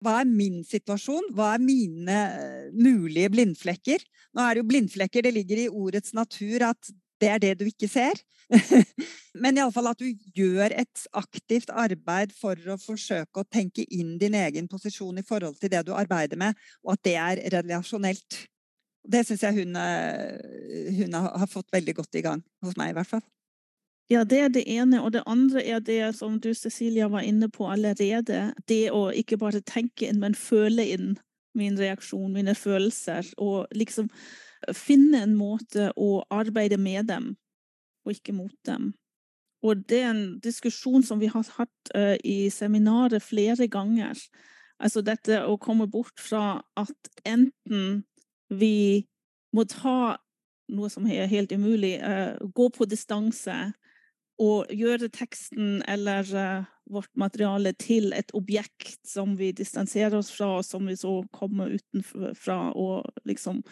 Hva 0.00 0.22
er 0.22 0.28
min 0.28 0.62
situasjon? 0.64 1.34
Hva 1.36 1.50
er 1.52 1.60
mine 1.60 2.14
eh, 2.16 2.70
mulige 2.72 3.28
blindflekker? 3.34 4.00
Nå 4.32 4.40
er 4.40 4.56
det 4.56 4.62
jo 4.62 4.70
blindflekker, 4.70 5.26
det 5.26 5.34
ligger 5.36 5.60
i 5.60 5.68
ordets 5.68 6.14
natur 6.16 6.64
at 6.70 6.90
det 7.20 7.30
er 7.32 7.42
det 7.42 7.52
du 7.60 7.66
ikke 7.68 7.88
ser. 7.88 8.16
Men 9.42 9.58
iallfall 9.58 9.90
at 9.90 10.00
du 10.00 10.08
gjør 10.36 10.72
et 10.72 11.06
aktivt 11.16 11.72
arbeid 11.72 12.34
for 12.36 12.60
å 12.72 12.78
forsøke 12.80 13.42
å 13.42 13.48
tenke 13.48 13.86
inn 13.92 14.16
din 14.20 14.36
egen 14.38 14.68
posisjon 14.70 15.20
i 15.20 15.24
forhold 15.26 15.58
til 15.60 15.72
det 15.72 15.86
du 15.88 15.94
arbeider 15.96 16.40
med, 16.40 16.56
og 16.84 16.96
at 16.96 17.04
det 17.08 17.16
er 17.20 17.42
relasjonelt. 17.56 18.44
Det 19.06 19.22
syns 19.26 19.44
jeg 19.46 19.54
hun, 19.60 19.76
eh, 19.78 20.92
hun, 20.98 21.14
har 21.14 21.46
fått 21.50 21.72
veldig 21.72 21.94
godt 22.00 22.18
i 22.18 22.24
gang, 22.26 22.42
hos 22.64 22.76
meg 22.78 22.90
i 22.90 22.96
hvert 22.98 23.12
fall. 23.14 23.24
Ja, 24.10 24.22
det 24.24 24.38
er 24.38 24.50
det 24.54 24.64
ene. 24.70 25.00
Og 25.02 25.12
det 25.14 25.24
andre 25.26 25.62
er 25.66 25.80
det 25.82 26.14
som 26.18 26.40
du, 26.42 26.52
Cecilia, 26.54 27.08
var 27.10 27.26
inne 27.26 27.48
på 27.50 27.66
allerede. 27.70 28.52
Det 28.66 28.90
å 28.94 29.08
ikke 29.10 29.38
bare 29.38 29.62
tenke 29.66 30.06
inn, 30.06 30.20
men 30.22 30.38
føle 30.38 30.86
inn 30.94 31.16
min 31.56 31.78
reaksjon, 31.78 32.32
mine 32.34 32.54
følelser. 32.54 33.26
Og 33.42 33.66
liksom 33.74 34.10
finne 34.74 35.24
en 35.24 35.34
måte 35.38 35.90
å 35.96 36.22
arbeide 36.30 36.78
med 36.78 37.10
dem, 37.10 37.34
og 38.06 38.14
ikke 38.14 38.34
mot 38.36 38.54
dem. 38.66 38.92
Og 39.66 39.82
det 39.90 40.02
er 40.04 40.12
en 40.12 40.26
diskusjon 40.42 41.02
som 41.02 41.18
vi 41.18 41.30
har 41.32 41.46
hatt 41.56 41.94
uh, 41.96 42.14
i 42.22 42.46
seminaret 42.54 43.24
flere 43.24 43.66
ganger. 43.72 44.18
Altså 44.78 45.00
dette 45.02 45.40
å 45.48 45.56
komme 45.58 45.88
bort 45.90 46.20
fra 46.20 46.60
at 46.78 47.10
enten 47.24 48.04
vi 48.52 49.06
må 49.56 49.64
ta 49.70 50.16
noe 50.72 50.90
som 50.90 51.06
er 51.10 51.30
helt 51.30 51.52
umulig, 51.54 51.96
uh, 52.02 52.36
gå 52.54 52.70
på 52.74 52.88
distanse 52.90 53.54
og 54.42 54.72
gjøre 54.74 55.08
teksten 55.14 55.78
eller 55.88 56.26
uh, 56.36 56.66
vårt 56.92 57.10
materiale 57.18 57.72
til 57.80 58.12
et 58.14 58.30
objekt 58.36 59.00
som 59.08 59.34
vi 59.38 59.50
distanserer 59.56 60.18
oss 60.18 60.30
fra, 60.34 60.58
og 60.58 60.66
som 60.66 60.86
vi 60.86 60.96
så 60.98 61.18
kommer 61.34 61.72
utenfra 61.72 62.58
og 62.76 63.08
liksom 63.26 63.62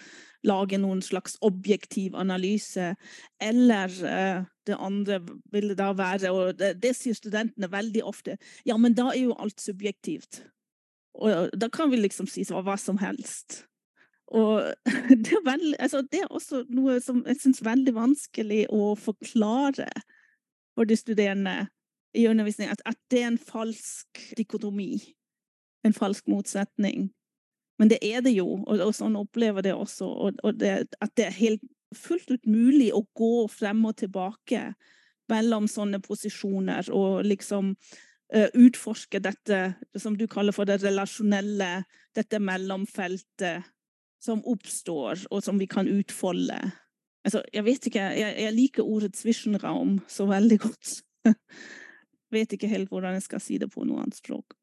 lage 0.49 0.79
noen 0.81 1.03
slags 1.05 1.37
objektiv 1.45 2.17
analyse. 2.19 2.95
Eller 3.43 3.93
uh, 4.03 4.49
det 4.67 4.81
andre 4.81 5.21
ville 5.53 5.77
da 5.79 5.93
være, 5.97 6.33
og 6.33 6.59
det, 6.59 6.75
det, 6.83 6.95
sier 6.97 7.17
studentene 7.19 7.71
veldig 7.71 8.07
ofte, 8.07 8.39
ja, 8.65 8.79
men 8.81 8.97
da 8.97 9.11
er 9.13 9.27
jo 9.27 9.39
alt 9.39 9.61
subjektivt. 9.61 10.43
Og 11.15 11.53
da 11.55 11.69
kan 11.71 11.93
vi 11.93 12.01
liksom 12.01 12.27
si 12.27 12.43
hva 12.49 12.75
som 12.81 12.99
helst. 12.99 13.63
Og 14.33 14.73
det 15.25 15.33
er, 15.33 15.45
veldig, 15.45 15.77
altså 15.79 16.03
det 16.03 16.25
er 16.25 16.33
også 16.33 16.65
noe 16.73 16.99
som 17.05 17.23
jeg 17.29 17.41
syns 17.43 17.61
er 17.61 17.71
veldig 17.71 17.95
vanskelig 17.97 18.63
å 18.73 18.95
forklare 18.99 19.91
for 20.75 20.89
de 20.89 20.97
studerende 20.99 21.59
i 22.15 22.29
undervisning, 22.31 22.71
at, 22.71 22.83
at 22.87 22.99
det 23.11 23.23
er 23.23 23.33
en 23.33 23.39
falsk 23.43 24.23
dikotomi. 24.39 24.97
En 25.85 25.95
falsk 25.95 26.29
motsetning. 26.31 27.11
Men 27.79 27.91
det 27.91 27.99
er 28.07 28.23
det 28.23 28.37
jo, 28.37 28.47
og, 28.63 28.79
og 28.81 28.95
sånn 28.95 29.19
opplever 29.19 29.65
det 29.67 29.75
også. 29.75 30.07
Og, 30.07 30.39
og 30.47 30.61
det, 30.61 30.75
at 31.03 31.15
det 31.19 31.27
er 31.29 31.41
helt 31.41 31.65
fullt 31.95 32.31
ut 32.31 32.47
mulig 32.47 32.91
å 32.95 33.05
gå 33.19 33.47
frem 33.51 33.83
og 33.87 33.99
tilbake 34.03 34.73
mellom 35.31 35.67
sånne 35.71 36.01
posisjoner 36.05 36.91
og 36.95 37.25
liksom 37.27 37.73
uh, 37.75 38.49
utforske 38.53 39.21
dette 39.25 39.61
som 39.99 40.19
du 40.19 40.27
kaller 40.31 40.55
for 40.55 40.69
det 40.69 40.81
relasjonelle, 40.85 41.85
dette 42.15 42.41
mellomfeltet 42.43 43.71
som 44.25 44.43
oppstår, 44.49 45.27
og 45.31 45.45
som 45.45 45.61
vi 45.61 45.69
kan 45.71 45.89
utfolde. 45.91 46.59
Altså, 47.25 47.43
jeg 47.53 47.65
vet 47.65 47.89
ikke, 47.89 48.05
jeg, 48.19 48.37
jeg 48.41 48.57
liker 48.57 48.89
ordet 48.89 49.17
zwischenraum 49.17 49.99
så 50.09 50.27
veldig 50.29 50.59
godt. 50.65 50.99
vet 52.35 52.55
ikke 52.57 52.71
helt 52.71 52.93
hvordan 52.93 53.17
jeg 53.19 53.27
skal 53.27 53.43
si 53.43 53.59
det 53.61 53.71
på 53.73 53.87
noe 53.87 54.05
annet 54.05 54.19
språk. 54.19 54.57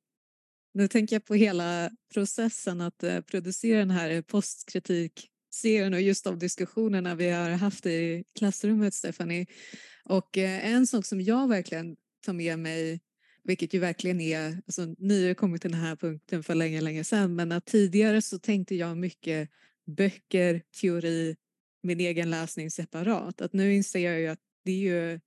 Nå 0.78 0.88
tenker 0.88 1.18
jeg 1.18 1.26
på 1.28 1.40
hele 1.40 1.66
processen 2.14 2.84
at 2.86 3.04
uh, 3.04 3.20
produsere 3.28 3.84
denne 3.84 4.22
postkritikkserien, 4.32 5.96
og 5.98 6.04
just 6.06 6.28
de 6.28 6.36
diskusjonene 6.40 7.16
vi 7.20 7.32
har 7.34 7.58
hatt 7.60 7.90
i 7.92 8.22
klassrummet, 8.40 8.96
Stephanie. 8.96 9.50
Og 10.16 10.40
uh, 10.40 10.58
en 10.72 10.88
sak 10.88 11.08
som 11.08 11.20
jeg 11.20 11.52
virkelig 11.52 11.98
tar 12.24 12.38
med 12.38 12.64
mig 12.64 13.02
vilket 13.44 13.74
ju 13.74 13.80
verkligen 13.80 14.22
är, 14.22 14.62
alltså, 14.68 14.96
ni 14.98 15.28
har 15.28 15.34
kommit 15.34 15.62
till 15.62 15.72
den 15.72 15.80
här 15.80 15.96
punkten 15.96 16.44
för 16.44 16.56
länge, 16.56 16.82
länge 16.82 17.04
sedan, 17.04 17.36
men 17.36 17.52
att 17.52 17.66
tidigare 17.66 18.22
så 18.22 18.40
tänkte 18.40 18.76
jag 18.76 18.98
mycket 18.98 19.50
böcker, 19.86 20.62
teori, 20.82 21.36
min 21.84 22.00
egen 22.00 22.30
läsning 22.30 22.72
separat. 22.72 23.42
Att 23.42 23.54
nu 23.54 23.74
inser 23.74 24.00
jag 24.00 24.20
ju 24.20 24.28
att 24.28 24.40
det 24.66 24.72
är 24.72 24.76
ju, 24.76 25.20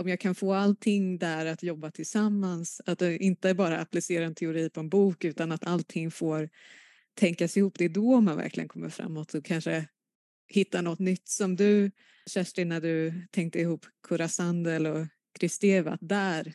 om 0.00 0.08
jag 0.08 0.20
kan 0.20 0.34
få 0.34 0.52
allting 0.52 1.18
där 1.18 1.46
att 1.46 1.62
jobba 1.62 1.90
tillsammans, 1.90 2.80
att 2.86 3.02
inte 3.02 3.54
bara 3.54 3.78
applicera 3.78 4.24
en 4.24 4.34
teori 4.34 4.70
på 4.70 4.80
en 4.80 4.88
bok 4.88 5.24
utan 5.24 5.52
att 5.52 5.66
allting 5.66 6.10
får 6.10 6.48
tänkas 7.14 7.56
ihop, 7.56 7.78
det 7.78 7.84
är 7.84 7.88
då 7.88 8.20
man 8.20 8.36
verkligen 8.36 8.68
kommer 8.68 8.88
framåt 8.88 9.34
och 9.34 9.44
kanske 9.44 9.88
hitta 10.48 10.82
något 10.82 10.98
nytt 10.98 11.28
som 11.28 11.56
du 11.56 11.90
Kerstin 12.26 12.68
när 12.68 12.80
du 12.80 13.26
tänkte 13.30 13.60
ihop 13.60 13.86
Kurasandel 14.08 14.86
och 14.86 15.06
Kristeva, 15.38 15.98
där 16.00 16.54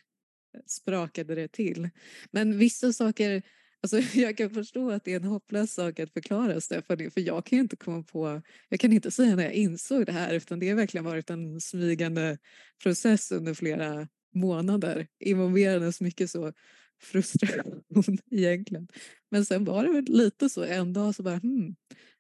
sprakade 0.66 1.36
det 1.36 1.48
till. 1.48 1.90
Men 2.32 2.58
vissa 2.58 2.94
saker, 2.94 3.42
alltså 3.82 4.00
jag 4.20 4.38
kan 4.38 4.50
förstå 4.50 4.92
att 4.92 5.04
det 5.04 5.12
är 5.12 5.16
en 5.16 5.24
hopplös 5.24 5.74
sak 5.74 6.00
att 6.00 6.14
förklara 6.14 6.62
Stefanie, 6.62 7.10
för 7.10 7.22
jag 7.22 7.46
kan 7.46 7.60
inte 7.60 7.76
komma 7.76 8.04
på, 8.04 8.42
jag 8.70 8.80
kan 8.80 8.94
inte 8.94 9.12
säga 9.12 9.36
när 9.36 9.44
jag 9.44 9.54
insåg 9.54 10.06
det 10.06 10.12
här, 10.12 10.34
utan 10.34 10.60
det 10.60 10.70
har 10.70 10.76
verkligen 10.76 11.06
varit 11.06 11.30
en 11.30 11.62
smygande 11.62 12.38
process 12.84 13.32
under 13.32 13.54
flera 13.54 14.08
månader, 14.36 15.08
involverandes 15.20 16.02
mycket 16.02 16.30
så 16.30 16.54
frustration 17.02 17.84
egentligen. 18.32 18.88
Men 19.32 19.46
sen 19.46 19.66
var 19.66 19.84
det 19.84 19.92
väl 19.92 20.06
lite 20.08 20.50
så 20.50 20.64
en 20.64 20.94
dag 20.94 21.16
så 21.16 21.24
bara, 21.24 21.38
hmm, 21.38 21.76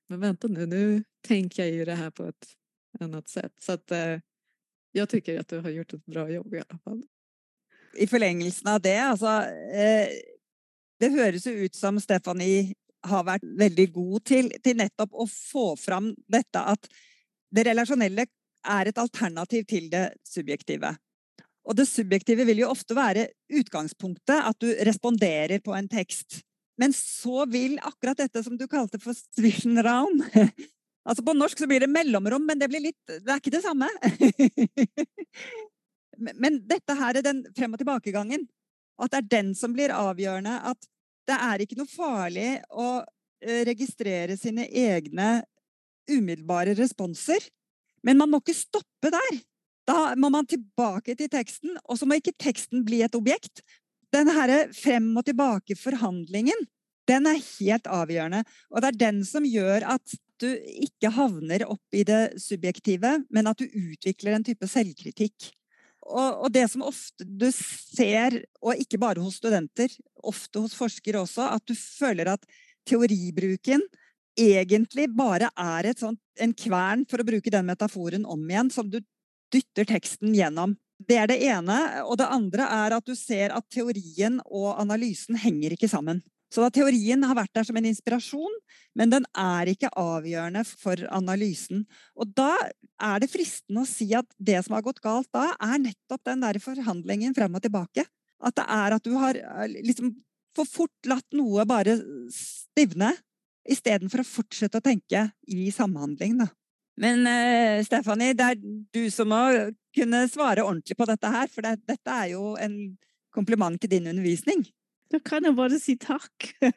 men 0.09 0.19
vänta 0.19 0.47
nu, 0.47 0.65
nu 0.65 1.03
tänker 1.21 1.63
jag 1.63 1.71
ju 1.71 1.85
det 1.85 1.95
här 1.95 2.11
på 2.11 2.23
ett 2.23 2.47
annat 2.99 3.27
sätt. 3.27 3.53
Så 3.61 3.71
att 3.71 3.91
eh, 3.91 4.19
jag 4.91 5.09
tycker 5.09 5.39
att 5.39 5.47
du 5.47 5.59
har 5.59 5.69
gjort 5.69 5.93
ett 5.93 6.05
bra 6.05 6.31
jobb 6.31 6.53
i 6.53 6.63
alla 6.69 6.79
fall. 6.79 7.03
I 7.97 8.07
forlengelsen 8.09 8.69
av 8.71 8.81
det, 8.83 8.97
altså 9.01 9.39
eh, 9.73 10.17
Det 10.99 11.11
høres 11.13 11.45
jo 11.45 11.53
ut 11.53 11.75
som 11.77 11.99
Stephanie 12.01 12.73
har 13.07 13.25
vært 13.27 13.45
veldig 13.59 13.87
god 13.93 14.23
til, 14.25 14.49
til 14.63 14.79
nettopp 14.79 15.13
å 15.13 15.27
få 15.29 15.67
fram 15.79 16.11
dette 16.27 16.63
at 16.73 16.87
det 17.53 17.67
relasjonelle 17.67 18.25
er 18.67 18.89
et 18.89 18.97
alternativ 18.99 19.67
til 19.69 19.91
det 19.91 20.09
subjektive. 20.27 20.95
Og 21.67 21.75
det 21.77 21.85
subjektive 21.87 22.47
vil 22.47 22.63
jo 22.63 22.71
ofte 22.71 22.95
være 22.97 23.27
utgangspunktet, 23.59 24.39
at 24.39 24.57
du 24.63 24.71
responderer 24.87 25.61
på 25.63 25.75
en 25.75 25.87
tekst. 25.91 26.41
Men 26.79 26.93
så 26.95 27.45
vil 27.49 27.77
akkurat 27.81 28.19
dette 28.23 28.43
som 28.43 28.57
du 28.57 28.65
kalte 28.69 28.99
for 29.01 29.17
swishen 29.17 29.79
round 29.81 30.25
Altså 31.07 31.23
På 31.23 31.31
norsk 31.31 31.61
så 31.61 31.67
blir 31.69 31.79
det 31.79 31.87
mellomrom, 31.87 32.43
men 32.43 32.59
det, 32.59 32.67
litt, 32.83 32.97
det 33.07 33.31
er 33.31 33.39
ikke 33.39 33.53
det 33.53 33.61
samme. 33.63 33.87
Men 36.17 36.61
dette 36.67 36.95
her 36.97 37.17
er 37.17 37.25
den 37.25 37.43
frem- 37.57 37.75
og 37.75 37.81
tilbakegangen. 37.81 38.47
At 38.97 39.13
det 39.13 39.19
er 39.19 39.29
den 39.35 39.53
som 39.55 39.75
blir 39.75 39.93
avgjørende. 39.93 40.55
At 40.71 40.89
det 41.27 41.37
er 41.37 41.63
ikke 41.63 41.77
noe 41.79 41.91
farlig 41.91 42.49
å 42.71 42.89
eh, 43.43 43.63
registrere 43.67 44.37
sine 44.39 44.67
egne 44.67 45.43
umiddelbare 46.09 46.75
responser. 46.77 47.43
Men 48.05 48.19
man 48.21 48.31
må 48.31 48.41
ikke 48.41 48.57
stoppe 48.57 49.11
der. 49.13 49.41
Da 49.87 50.13
må 50.19 50.29
man 50.33 50.47
tilbake 50.47 51.15
til 51.15 51.29
teksten, 51.31 51.77
og 51.87 51.99
så 51.99 52.07
må 52.07 52.17
ikke 52.19 52.35
teksten 52.39 52.83
bli 52.87 53.01
et 53.05 53.15
objekt. 53.15 53.63
Den 54.11 54.31
herre 54.31 54.67
frem 54.75 55.09
og 55.19 55.27
tilbake-forhandlingen, 55.27 56.65
den 57.07 57.27
er 57.29 57.39
helt 57.39 57.87
avgjørende. 57.87 58.43
Og 58.71 58.83
det 58.83 58.89
er 58.89 59.01
den 59.05 59.21
som 59.27 59.47
gjør 59.47 59.85
at 59.95 60.17
du 60.41 60.49
ikke 60.83 61.11
havner 61.15 61.63
opp 61.67 61.95
i 61.95 62.03
det 62.07 62.37
subjektive, 62.41 63.13
men 63.33 63.49
at 63.49 63.61
du 63.61 63.65
utvikler 63.67 64.35
en 64.35 64.45
type 64.45 64.67
selvkritikk. 64.69 65.51
Og, 66.07 66.43
og, 66.45 66.49
det 66.55 66.65
som 66.71 66.85
ofte 66.87 67.25
du 67.27 67.49
ser, 67.51 68.39
og 68.63 68.79
ikke 68.79 68.99
bare 69.01 69.23
hos 69.23 69.41
studenter, 69.41 69.91
ofte 70.23 70.63
hos 70.63 70.75
forskere 70.77 71.19
også, 71.25 71.49
at 71.51 71.63
du 71.67 71.75
føler 71.75 72.31
at 72.31 72.45
teoribruken 72.87 73.83
egentlig 74.37 75.09
bare 75.17 75.49
er 75.57 75.91
sånt, 75.97 76.21
en 76.39 76.53
kvern, 76.55 77.03
for 77.09 77.19
å 77.19 77.27
bruke 77.27 77.51
den 77.51 77.67
metaforen 77.67 78.27
om 78.29 78.43
igjen, 78.47 78.71
som 78.71 78.89
du 78.91 79.01
dytter 79.53 79.87
teksten 79.89 80.35
gjennom. 80.37 80.77
Det 80.97 81.17
er 81.19 81.29
det 81.29 81.37
ene. 81.45 81.77
Og 82.05 82.17
det 82.21 82.29
andre 82.31 82.67
er 82.73 82.95
at 82.97 83.05
du 83.05 83.15
ser 83.17 83.53
at 83.55 83.67
teorien 83.73 84.39
og 84.45 84.77
analysen 84.79 85.37
henger 85.39 85.75
ikke 85.75 85.89
sammen. 85.91 86.23
Så 86.53 86.63
da 86.63 86.71
teorien 86.71 87.23
har 87.27 87.35
vært 87.35 87.51
der 87.57 87.65
som 87.67 87.77
en 87.79 87.87
inspirasjon, 87.89 88.53
men 88.95 89.11
den 89.11 89.25
er 89.37 89.67
ikke 89.67 89.91
avgjørende 89.99 90.63
for 90.67 91.01
analysen. 91.13 91.83
Og 92.15 92.31
da 92.37 92.53
er 93.03 93.19
det 93.21 93.31
fristende 93.31 93.83
å 93.83 93.89
si 93.89 94.07
at 94.15 94.29
det 94.39 94.61
som 94.65 94.77
har 94.77 94.85
gått 94.85 95.03
galt 95.03 95.27
da, 95.35 95.49
er 95.59 95.81
nettopp 95.83 96.23
den 96.29 96.45
der 96.45 96.59
forhandlingen 96.63 97.35
frem 97.35 97.59
og 97.59 97.65
tilbake. 97.65 98.07
At 98.39 98.55
det 98.59 98.67
er 98.69 98.95
at 98.95 99.03
du 99.03 99.17
har 99.19 99.39
eh, 99.39 99.79
liksom 99.83 100.13
for 100.57 100.69
fort 100.69 101.09
latt 101.09 101.27
noe 101.37 101.65
bare 101.69 101.97
stivne, 102.33 103.11
istedenfor 103.67 104.23
å 104.23 104.27
fortsette 104.27 104.79
å 104.79 104.85
tenke 104.85 105.27
i 105.51 105.67
samhandling, 105.75 106.39
da. 106.39 106.47
Men 106.97 107.27
uh, 107.29 107.83
Stephanie, 107.85 108.33
det 108.33 108.45
er 108.45 108.61
du 108.95 109.03
som 109.13 109.29
må 109.29 109.41
kunne 109.93 110.23
svare 110.31 110.63
ordentlig 110.65 110.97
på 110.97 111.05
dette 111.09 111.29
her, 111.29 111.51
for 111.53 111.65
det, 111.65 111.75
dette 111.85 112.15
er 112.23 112.31
jo 112.31 112.55
en 112.57 112.73
kompliment 113.35 113.77
til 113.77 113.91
din 113.91 114.09
undervisning. 114.09 114.63
Da 115.11 115.19
kan 115.23 115.45
jeg 115.47 115.55
bare 115.55 115.79
si 115.79 115.95
takk. 115.99 116.51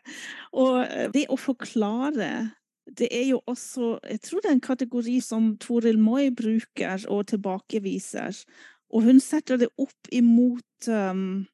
Og 0.62 0.80
eh, 0.84 1.06
det 1.14 1.26
å 1.30 1.38
forklare, 1.40 2.30
det 2.90 3.10
er 3.14 3.26
jo 3.28 3.40
også 3.46 3.98
Jeg 4.08 4.22
tror 4.26 4.42
det 4.42 4.50
er 4.50 4.56
en 4.56 4.64
kategori 4.64 5.16
som 5.22 5.52
Toril 5.62 5.98
Moi 6.00 6.30
bruker 6.34 7.06
og 7.10 7.28
tilbakeviser. 7.30 8.42
Og 8.90 9.06
hun 9.06 9.20
setter 9.22 9.60
det 9.60 9.70
opp 9.78 10.10
imot 10.10 10.90
um, 10.90 11.44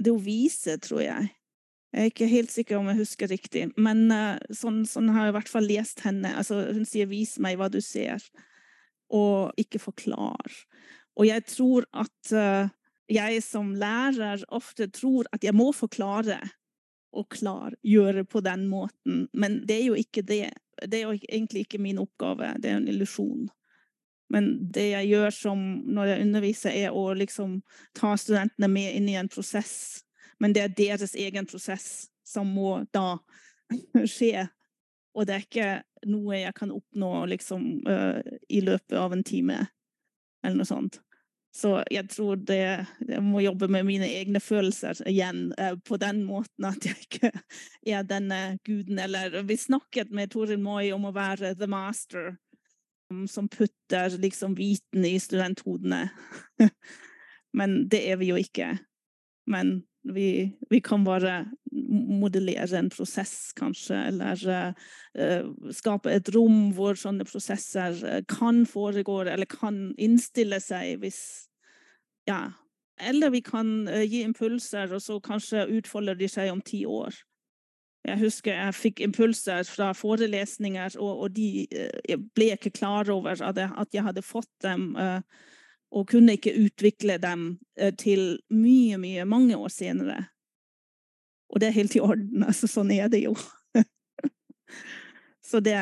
det 0.00 0.12
å 0.12 0.22
vise, 0.24 0.78
tror 0.80 1.02
jeg. 1.04 1.28
Jeg 1.90 2.00
er 2.00 2.12
ikke 2.12 2.30
helt 2.30 2.52
sikker 2.54 2.78
om 2.78 2.88
jeg 2.88 3.00
husker 3.02 3.28
riktig, 3.28 3.66
men 3.76 4.06
uh, 4.14 4.38
sånn, 4.54 4.84
sånn, 4.88 5.10
har 5.12 5.26
jeg 5.26 5.34
i 5.34 5.36
hvert 5.36 5.52
fall 5.52 5.68
lest 5.68 6.00
henne. 6.06 6.32
Altså, 6.38 6.62
hun 6.70 6.86
sier 6.88 7.10
'vis 7.10 7.36
meg 7.42 7.58
hva 7.60 7.68
du 7.68 7.80
ser', 7.84 8.24
og 9.12 9.52
ikke 9.60 9.82
forklar. 9.82 10.54
Og 11.18 11.26
jeg 11.28 11.44
tror 11.50 11.84
at 11.92 12.32
uh, 12.32 12.70
jeg 13.10 13.42
som 13.42 13.74
lærer 13.74 14.44
ofte 14.54 14.88
tror 14.94 15.28
at 15.34 15.44
jeg 15.44 15.56
må 15.56 15.70
forklare 15.74 16.38
og 17.10 17.26
klargjøre 17.34 18.24
på 18.30 18.42
den 18.46 18.68
måten, 18.70 19.24
men 19.34 19.60
det 19.66 19.80
er 19.80 19.86
jo 19.88 19.96
ikke 19.98 20.22
det. 20.22 20.44
Det 20.80 21.00
er 21.00 21.08
jo 21.08 21.16
egentlig 21.18 21.64
ikke 21.66 21.80
min 21.82 21.98
oppgave, 21.98 22.52
det 22.62 22.70
er 22.70 22.78
en 22.78 22.88
illusjon. 22.88 23.48
Men 24.30 24.46
det 24.70 24.92
jeg 24.92 25.10
gjør 25.10 25.34
som 25.34 25.64
når 25.90 26.12
jeg 26.12 26.28
underviser, 26.28 26.76
er 26.86 26.94
å 26.94 27.10
liksom 27.18 27.58
ta 27.98 28.14
studentene 28.14 28.70
med 28.70 28.94
inn 28.94 29.10
i 29.10 29.18
en 29.18 29.28
prosess. 29.28 30.04
Men 30.38 30.54
det 30.54 30.62
er 30.62 30.76
deres 30.78 31.16
egen 31.18 31.50
prosess 31.50 32.06
som 32.26 32.46
må 32.54 32.78
da 32.94 33.18
skje. 34.14 34.46
Og 35.18 35.26
det 35.26 35.34
er 35.34 35.46
ikke 35.48 35.70
noe 36.06 36.38
jeg 36.38 36.54
kan 36.56 36.70
oppnå 36.70 37.10
liksom, 37.34 37.66
i 38.48 38.62
løpet 38.62 38.94
av 38.96 39.12
en 39.12 39.26
time, 39.26 39.64
eller 40.44 40.62
noe 40.62 40.68
sånt. 40.68 41.00
Så 41.50 41.80
jeg 41.90 42.06
tror 42.12 42.38
det, 42.46 42.86
jeg 43.08 43.22
må 43.26 43.40
jobbe 43.42 43.66
med 43.68 43.86
mine 43.88 44.06
egne 44.06 44.40
følelser 44.40 45.00
igjen 45.10 45.48
uh, 45.58 45.74
på 45.82 45.98
den 45.98 46.22
måten 46.28 46.68
at 46.68 46.86
jeg 46.86 47.06
ikke 47.06 47.32
er 47.90 48.06
denne 48.06 48.58
guden. 48.66 49.00
Eller 49.02 49.40
vi 49.48 49.58
snakket 49.58 50.14
med 50.14 50.30
Toril 50.30 50.62
Moi 50.62 50.92
om 50.94 51.08
å 51.08 51.14
være 51.16 51.56
the 51.58 51.66
master 51.70 52.36
som 53.26 53.48
putter 53.50 54.14
liksom 54.22 54.54
viten 54.54 55.04
i 55.04 55.16
studenthodene. 55.20 56.08
Men 57.58 57.88
det 57.90 58.04
er 58.12 58.20
vi 58.20 58.30
jo 58.30 58.38
ikke. 58.38 58.76
Men 59.50 59.80
vi, 60.02 60.52
vi, 60.70 60.80
kan 60.80 61.04
bare 61.04 61.44
modellere 62.20 62.78
en 62.78 62.90
prosess, 62.90 63.52
kanskje, 63.56 63.98
eller 64.08 64.44
uh, 65.18 65.50
skape 65.76 66.12
et 66.12 66.30
rom 66.34 66.70
hvor 66.76 66.98
sånne 66.98 67.26
prosesser 67.28 68.00
uh, 68.04 68.18
kan 68.30 68.64
foregå, 68.68 69.20
eller 69.28 69.48
kan 69.50 69.90
innstille 69.98 70.60
seg 70.62 71.00
hvis 71.04 71.22
Ja. 72.28 72.50
Eller 73.00 73.30
vi 73.32 73.40
kan 73.40 73.88
uh, 73.88 74.02
gi 74.04 74.22
impulser, 74.24 74.92
og 74.92 75.02
så 75.02 75.20
kanskje 75.24 75.68
utfolder 75.78 76.18
de 76.18 76.28
seg 76.28 76.50
om 76.52 76.60
ti 76.60 76.84
år. 76.84 77.14
Jeg 78.04 78.16
husker 78.20 78.56
jeg 78.56 78.76
fikk 78.76 79.00
impulser 79.04 79.64
fra 79.68 79.92
forelesninger, 79.92 80.96
og, 80.98 81.24
og 81.24 81.32
de 81.36 81.66
uh, 81.76 82.20
ble 82.36 82.52
ikke 82.56 82.72
klar 82.76 83.08
over 83.12 83.40
at 83.40 83.56
jeg, 83.56 83.72
at 83.72 83.96
jeg 83.96 84.04
hadde 84.04 84.24
fått 84.24 84.52
dem, 84.64 84.92
uh, 84.96 85.20
og 85.90 86.06
kunne 86.10 86.36
ikke 86.38 86.54
utvikle 86.58 87.18
dem 87.22 87.48
uh, 87.80 87.90
til 87.98 88.38
mye, 88.54 88.98
mye, 89.00 89.24
mange 89.28 89.58
år 89.58 89.72
senere. 89.74 90.20
Og 91.50 91.60
det 91.60 91.70
er 91.70 91.78
helt 91.80 91.96
i 91.98 92.04
orden. 92.04 92.44
altså 92.48 92.70
Sånn 92.70 92.92
er 92.94 93.10
det 93.12 93.24
jo. 93.24 93.34
Så 95.50 95.58
det, 95.66 95.74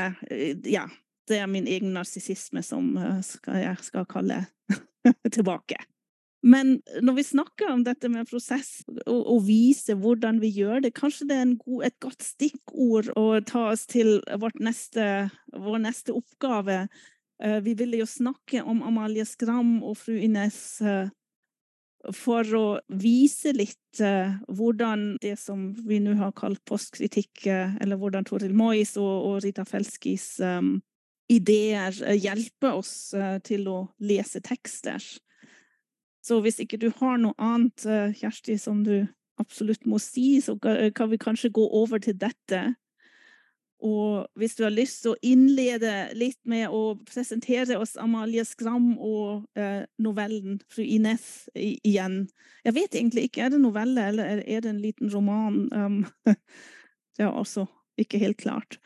ja, 0.64 0.86
det 1.28 1.42
er 1.42 1.50
min 1.50 1.66
egen 1.68 1.92
narsissisme 1.92 2.62
som 2.64 2.94
skal, 3.20 3.58
jeg 3.60 3.84
skal 3.84 4.06
kalle 4.08 4.46
tilbake. 5.36 5.76
Men 6.42 6.78
når 7.02 7.14
vi 7.14 7.24
snakker 7.24 7.72
om 7.72 7.82
dette 7.84 8.08
med 8.08 8.28
prosess, 8.30 8.84
og, 9.06 9.18
og 9.18 9.40
vise 9.48 9.96
hvordan 9.98 10.38
vi 10.42 10.52
gjør 10.54 10.84
det, 10.84 10.94
kanskje 10.94 11.26
det 11.30 11.38
er 11.40 11.54
god, 11.58 11.84
et 11.88 11.96
godt 12.04 12.22
stikkord 12.22 13.10
å 13.18 13.26
ta 13.46 13.68
oss 13.72 13.86
til 13.90 14.20
neste, 14.62 15.06
vår 15.52 15.82
neste 15.82 16.14
oppgave. 16.14 16.84
Uh, 17.44 17.58
vi 17.64 17.74
ville 17.78 18.00
jo 18.00 18.08
snakke 18.08 18.64
om 18.66 18.82
Amalie 18.82 19.26
Skram 19.28 19.78
og 19.86 19.96
fru 20.00 20.16
Ines 20.18 20.58
uh, 20.82 21.10
for 22.14 22.46
å 22.56 22.64
vise 22.88 23.52
litt 23.54 24.02
uh, 24.02 24.34
hvordan 24.48 25.18
det 25.22 25.36
som 25.40 25.70
vi 25.86 26.00
nå 26.02 26.16
har 26.18 26.34
kalt 26.38 26.62
postkritikk, 26.68 27.46
eller 27.48 27.98
hvordan 27.98 28.26
Toril 28.26 28.54
Mois 28.56 28.96
og, 29.00 29.40
Rita 29.44 29.66
Felskis 29.68 30.38
ideer 31.28 31.92
hjelper 32.16 32.78
oss 32.78 32.92
til 33.44 33.66
å 33.68 33.80
lese 34.00 34.40
tekster. 34.40 35.02
Så 36.28 36.42
hvis 36.44 36.60
ikke 36.60 36.80
du 36.80 36.90
har 37.00 37.16
noe 37.20 37.36
annet, 37.40 37.86
eh, 37.86 38.12
Kjersti, 38.16 38.58
som 38.60 38.82
du 38.84 39.06
absolutt 39.40 39.86
må 39.88 40.00
si, 40.02 40.40
så 40.44 40.58
kan 40.58 41.10
vi 41.10 41.20
kanskje 41.20 41.54
gå 41.54 41.64
over 41.80 42.02
til 42.02 42.18
dette. 42.18 42.74
Og 43.84 44.26
hvis 44.38 44.56
du 44.58 44.64
har 44.64 44.74
lyst 44.74 45.04
til 45.04 45.14
å 45.14 45.20
innlede 45.22 45.92
litt 46.18 46.40
med 46.48 46.72
å 46.74 46.96
presentere 47.06 47.78
oss 47.78 47.94
Amalie 48.00 48.42
Skram 48.46 48.96
og 48.98 49.46
eh, 49.58 49.84
novellen 50.02 50.58
'Fru 50.66 50.82
Ines' 50.82 51.46
igjen. 51.54 52.24
Jeg 52.66 52.74
vet 52.74 52.98
egentlig 52.98 53.28
ikke, 53.28 53.46
er 53.46 53.54
det 53.54 53.62
novelle 53.62 54.08
eller 54.10 54.42
er 54.42 54.64
det 54.64 54.72
en 54.72 54.82
liten 54.82 55.12
roman? 55.14 55.68
Um, 55.70 56.00
det 57.16 57.28
er 57.28 57.30
også 57.30 57.68
ikke 57.98 58.18
helt 58.18 58.42
klart. 58.42 58.80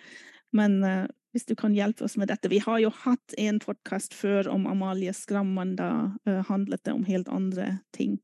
Men 0.52 0.82
eh, 0.84 1.06
hvis 1.32 1.48
du 1.48 1.54
kan 1.56 1.72
hjelpe 1.72 2.04
oss 2.04 2.18
med 2.20 2.28
dette. 2.28 2.50
Vi 2.52 2.60
har 2.60 2.78
jo 2.82 2.90
hatt 2.92 3.34
en 3.40 3.58
podkast 3.62 4.12
før 4.14 4.50
om 4.52 4.66
Amalie 4.68 5.14
Skram, 5.16 5.54
men 5.56 5.76
da 5.78 6.12
eh, 6.28 6.42
handlet 6.48 6.84
det 6.84 6.92
om 6.92 7.06
helt 7.08 7.32
andre 7.32 7.78
ting. 7.96 8.18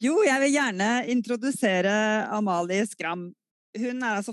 Jo, 0.00 0.22
jeg 0.24 0.40
vil 0.44 0.54
gjerne 0.54 0.88
introdusere 1.12 1.92
Amalie 2.32 2.86
Skram. 2.88 3.32
Hun 3.76 4.00
er 4.00 4.20
altså 4.22 4.32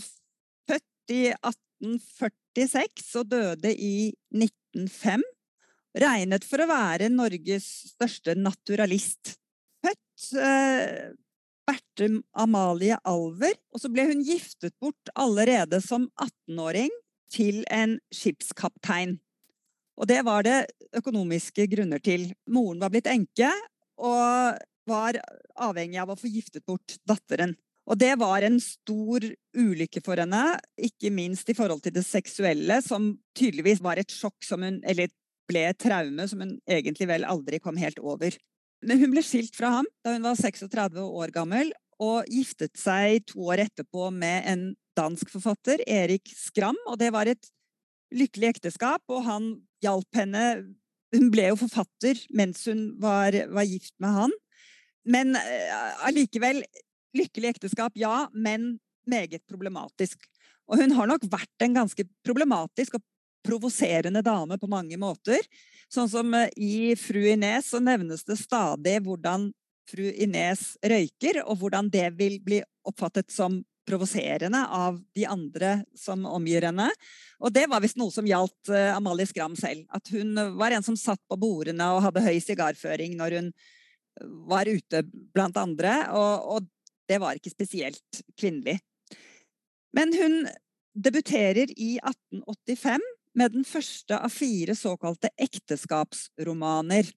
i 1.11 1.29
1846 1.33 3.11
og 3.21 3.31
døde 3.31 3.71
i 3.73 4.13
1905. 4.33 5.23
Regnet 5.95 6.43
for 6.47 6.59
å 6.63 6.69
være 6.69 7.11
Norges 7.13 7.67
største 7.93 8.35
naturalist. 8.35 9.35
Født 9.85 10.27
eh, 10.41 11.13
Berthe 11.65 12.09
Amalie 12.37 12.97
Alver, 13.07 13.55
og 13.73 13.81
så 13.81 13.89
ble 13.91 14.07
hun 14.11 14.23
giftet 14.25 14.75
bort 14.81 15.13
allerede 15.15 15.79
som 15.81 16.09
18-åring 16.21 16.91
til 17.31 17.63
en 17.73 17.97
skipskaptein. 18.13 19.17
Og 19.95 20.09
det 20.11 20.19
var 20.27 20.43
det 20.45 20.65
økonomiske 20.99 21.65
grunner 21.71 22.01
til. 22.03 22.27
Moren 22.51 22.81
var 22.83 22.91
blitt 22.93 23.09
enke 23.09 23.49
og 23.95 24.59
var 24.85 25.17
avhengig 25.55 26.01
av 26.01 26.11
å 26.11 26.19
få 26.19 26.29
giftet 26.29 26.65
bort 26.67 26.97
datteren. 27.07 27.55
Og 27.85 27.99
det 28.01 28.15
var 28.17 28.41
en 28.45 28.57
stor 28.61 29.25
ulykke 29.55 30.01
for 30.05 30.17
henne, 30.17 30.41
ikke 30.77 31.11
minst 31.13 31.49
i 31.51 31.55
forhold 31.57 31.83
til 31.85 31.93
det 31.93 32.05
seksuelle, 32.07 32.79
som 32.81 33.13
tydeligvis 33.37 33.83
var 33.85 34.01
et 34.01 34.11
sjokk 34.11 34.41
som 34.45 34.65
hun 34.65 34.81
Eller 34.85 35.11
ble 35.45 35.67
et 35.69 35.77
traume 35.77 36.25
som 36.25 36.41
hun 36.41 36.55
egentlig 36.65 37.05
vel 37.05 37.27
aldri 37.29 37.59
kom 37.61 37.77
helt 37.77 37.99
over. 38.01 38.33
Men 38.85 39.01
hun 39.01 39.11
ble 39.13 39.21
skilt 39.25 39.53
fra 39.57 39.69
ham 39.77 39.89
da 40.05 40.15
hun 40.15 40.25
var 40.25 40.39
36 40.39 41.03
år 41.05 41.33
gammel, 41.35 41.69
og 42.01 42.25
giftet 42.27 42.73
seg 42.77 43.23
to 43.29 43.45
år 43.51 43.63
etterpå 43.67 44.09
med 44.11 44.49
en 44.49 44.63
dansk 44.97 45.29
forfatter, 45.31 45.83
Erik 45.87 46.27
Skram. 46.35 46.77
Og 46.89 46.97
det 46.99 47.11
var 47.15 47.29
et 47.29 47.51
lykkelig 48.15 48.55
ekteskap, 48.55 49.03
og 49.09 49.23
han 49.27 49.53
hjalp 49.85 50.21
henne 50.21 50.47
Hun 51.15 51.29
ble 51.31 51.45
jo 51.47 51.55
forfatter 51.55 52.17
mens 52.35 52.65
hun 52.67 52.89
var, 52.99 53.31
var 53.53 53.63
gift 53.69 53.93
med 54.03 54.11
han. 54.11 54.31
Men 55.07 55.37
allikevel 56.03 56.63
lykkelig 57.15 57.55
ekteskap, 57.55 57.95
ja, 57.99 58.27
men 58.33 58.75
meget 59.09 59.45
problematisk. 59.49 60.23
Og 60.69 60.81
hun 60.81 60.95
har 60.97 61.09
nok 61.09 61.27
vært 61.29 61.65
en 61.65 61.75
ganske 61.77 62.07
problematisk 62.25 62.97
og 62.97 63.05
provoserende 63.45 64.23
dame 64.25 64.57
på 64.57 64.69
mange 64.69 64.97
måter. 64.97 65.43
Sånn 65.93 66.09
som 66.09 66.33
i 66.57 66.95
Fru 66.97 67.21
Ines 67.29 67.69
så 67.69 67.81
nevnes 67.83 68.25
det 68.25 68.39
stadig 68.41 68.97
hvordan 69.05 69.51
fru 69.85 70.07
Ines 70.09 70.73
røyker, 70.81 71.43
og 71.45 71.59
hvordan 71.61 71.91
det 71.93 72.09
vil 72.17 72.39
bli 72.41 72.63
oppfattet 72.89 73.29
som 73.29 73.59
provoserende 73.85 74.63
av 74.73 74.97
de 75.13 75.27
andre 75.29 75.83
som 75.93 76.25
omgir 76.25 76.65
henne. 76.65 76.87
Og 77.37 77.53
det 77.53 77.67
var 77.69 77.83
visst 77.83 77.99
noe 78.01 78.09
som 78.09 78.25
gjaldt 78.25 78.71
Amalie 78.95 79.29
Skram 79.29 79.53
selv. 79.59 79.85
At 79.93 80.09
hun 80.09 80.33
var 80.57 80.73
en 80.73 80.85
som 80.85 80.97
satt 80.97 81.21
på 81.29 81.37
bordene 81.37 81.91
og 81.93 82.01
hadde 82.07 82.25
høy 82.25 82.39
sigarføring 82.41 83.13
når 83.19 83.37
hun 83.37 83.51
var 84.49 84.65
ute 84.65 85.03
blant 85.35 85.57
andre. 85.61 85.99
Og, 86.17 86.49
og 86.55 86.71
det 87.09 87.19
var 87.21 87.37
ikke 87.37 87.53
spesielt 87.53 88.21
kvinnelig. 88.39 88.79
Men 89.95 90.13
hun 90.15 90.45
debuterer 90.95 91.71
i 91.75 91.95
1885 91.99 93.03
med 93.35 93.51
den 93.51 93.67
første 93.67 94.17
av 94.17 94.31
fire 94.31 94.75
såkalte 94.75 95.31
ekteskapsromaner. 95.41 97.07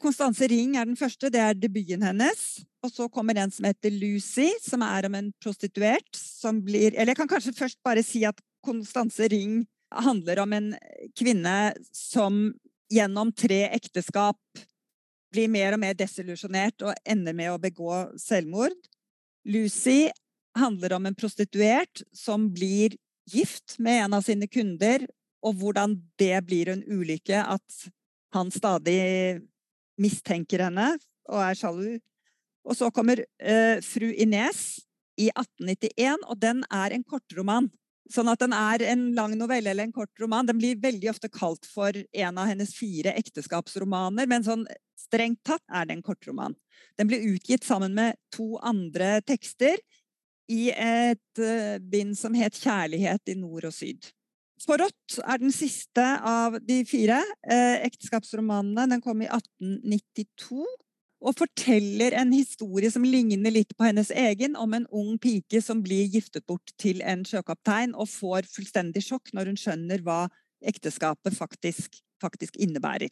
Konstanse 0.00 0.46
eh, 0.46 0.52
Ring 0.54 0.76
er 0.78 0.86
den 0.88 0.96
første, 0.96 1.28
det 1.32 1.42
er 1.42 1.58
debuten 1.58 2.04
hennes. 2.06 2.44
Og 2.86 2.92
så 2.94 3.08
kommer 3.12 3.36
en 3.36 3.52
som 3.52 3.66
heter 3.68 3.92
Lucy, 3.92 4.48
som 4.62 4.84
er 4.86 5.08
om 5.08 5.16
en 5.18 5.32
prostituert 5.42 6.16
som 6.16 6.62
blir 6.64 6.94
Eller 6.94 7.12
jeg 7.12 7.20
kan 7.20 7.30
kanskje 7.30 7.56
først 7.56 7.82
bare 7.84 8.04
si 8.06 8.24
at 8.24 8.40
Konstanse 8.64 9.28
Ring 9.30 9.64
handler 9.92 10.40
om 10.42 10.52
en 10.52 10.72
kvinne 11.18 11.74
som 11.94 12.48
gjennom 12.92 13.32
tre 13.34 13.66
ekteskap 13.74 14.38
blir 15.34 15.50
mer 15.50 15.74
og 15.74 15.82
mer 15.82 15.96
desillusjonert 15.98 16.86
og 16.86 16.94
ender 17.06 17.34
med 17.36 17.52
å 17.52 17.60
begå 17.60 17.92
selvmord. 18.20 18.74
Lucy 19.46 20.10
handler 20.58 20.96
om 20.96 21.06
en 21.06 21.14
prostituert 21.14 22.02
som 22.12 22.48
blir 22.52 22.96
gift 23.30 23.78
med 23.78 24.04
en 24.04 24.16
av 24.18 24.24
sine 24.26 24.48
kunder, 24.50 25.06
og 25.46 25.60
hvordan 25.60 25.94
det 26.18 26.40
blir 26.48 26.70
en 26.72 26.82
ulykke 26.82 27.42
at 27.42 27.86
han 28.34 28.50
stadig 28.50 28.98
mistenker 30.00 30.66
henne 30.66 30.96
og 31.30 31.40
er 31.42 31.58
sjalu. 31.58 31.98
Og 32.66 32.74
så 32.78 32.90
kommer 32.90 33.22
uh, 33.22 33.78
Fru 33.84 34.08
Ines 34.10 34.80
i 35.16 35.30
1891, 35.30 36.26
og 36.26 36.40
den 36.42 36.64
er 36.66 36.96
en 36.96 37.06
kortroman. 37.06 37.70
Sånn 38.12 38.30
at 38.30 38.42
den 38.42 38.54
er 38.54 38.82
en 38.92 39.08
lang 39.16 39.34
novelle 39.38 39.72
eller 39.72 39.86
en 39.86 39.94
kort 39.94 40.12
roman. 40.22 40.46
Den 40.46 40.58
blir 40.60 40.78
veldig 40.82 41.10
ofte 41.10 41.30
kalt 41.32 41.66
for 41.66 41.94
en 41.94 42.38
av 42.38 42.50
hennes 42.50 42.74
fire 42.74 43.14
ekteskapsromaner, 43.18 44.28
men 44.30 44.46
sånn 44.46 44.66
strengt 44.98 45.42
tatt 45.46 45.64
er 45.74 45.88
det 45.88 45.96
en 45.96 46.06
kortroman. 46.06 46.54
Den 46.98 47.10
ble 47.10 47.20
utgitt 47.32 47.66
sammen 47.66 47.94
med 47.96 48.18
to 48.34 48.56
andre 48.64 49.20
tekster 49.26 49.80
i 50.52 50.70
et 50.70 51.42
uh, 51.42 51.76
bind 51.82 52.14
som 52.18 52.34
het 52.38 52.54
'Kjærlighet 52.54 53.32
i 53.32 53.38
nord 53.38 53.66
og 53.68 53.74
syd'. 53.74 54.12
Forrådt 54.62 55.18
er 55.20 55.38
den 55.42 55.52
siste 55.52 56.04
av 56.24 56.56
de 56.64 56.80
fire 56.88 57.18
uh, 57.20 57.76
ekteskapsromanene. 57.84 58.86
Den 58.94 59.04
kom 59.04 59.20
i 59.20 59.28
1892 59.28 60.64
og 61.26 61.36
forteller 61.38 62.14
en 62.20 62.32
historie 62.32 62.90
som 62.92 63.04
ligner 63.04 63.52
litt 63.52 63.72
på 63.76 63.86
hennes 63.88 64.10
egen, 64.12 64.56
om 64.56 64.74
en 64.76 64.86
ung 64.92 65.16
pike 65.18 65.62
som 65.64 65.80
blir 65.84 66.08
giftet 66.12 66.46
bort 66.46 66.72
til 66.80 67.00
en 67.02 67.24
sjøkaptein 67.26 67.96
og 67.96 68.10
får 68.12 68.48
fullstendig 68.52 69.02
sjokk 69.04 69.32
når 69.34 69.52
hun 69.52 69.60
skjønner 69.60 70.04
hva 70.04 70.26
ekteskapet 70.66 71.36
faktisk, 71.36 71.98
faktisk 72.22 72.56
innebærer. 72.60 73.10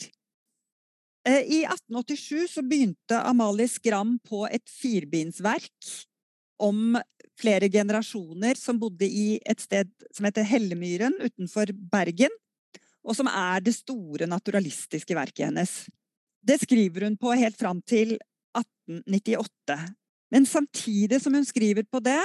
Eh, 1.28 1.40
I 1.40 1.64
1887 1.64 2.48
så 2.48 2.62
begynte 2.62 3.20
Amalie 3.24 3.68
Skram 3.68 4.18
på 4.28 4.44
et 4.50 4.64
firbindsverk 4.68 5.92
om 6.62 6.98
flere 7.40 7.70
generasjoner 7.72 8.58
som 8.60 8.78
bodde 8.78 9.08
i 9.08 9.38
et 9.48 9.60
sted 9.60 9.88
som 10.14 10.28
heter 10.28 10.46
Hellemyren 10.46 11.16
utenfor 11.22 11.72
Bergen, 11.72 12.32
og 13.04 13.16
som 13.16 13.28
er 13.28 13.64
det 13.64 13.74
store 13.76 14.28
naturalistiske 14.28 15.16
verket 15.16 15.48
hennes. 15.48 15.72
Det 16.44 16.60
skriver 16.60 17.08
hun 17.08 17.16
på 17.20 17.32
helt 17.40 17.56
fram 17.56 17.80
til 17.88 18.18
1898. 18.56 19.80
Men 20.34 20.46
samtidig 20.46 21.20
som 21.24 21.34
hun 21.34 21.44
skriver 21.48 21.88
på 21.88 22.00
det, 22.04 22.22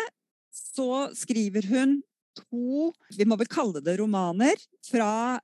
så 0.52 1.08
skriver 1.16 1.68
hun 1.72 2.00
to, 2.36 2.92
vi 3.16 3.28
må 3.28 3.38
vel 3.40 3.50
kalle 3.52 3.82
det 3.84 3.98
romaner, 4.00 4.60
fra 4.86 5.40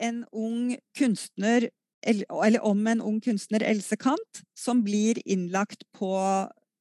en 0.00 0.24
ung 0.32 0.74
kunstner, 0.96 1.68
eller 2.04 2.64
om 2.64 2.86
en 2.86 3.02
ung 3.02 3.20
kunstner, 3.24 3.64
Else 3.64 3.96
Kant, 3.96 4.44
som 4.56 4.82
blir 4.84 5.20
innlagt 5.24 5.84
på 5.96 6.14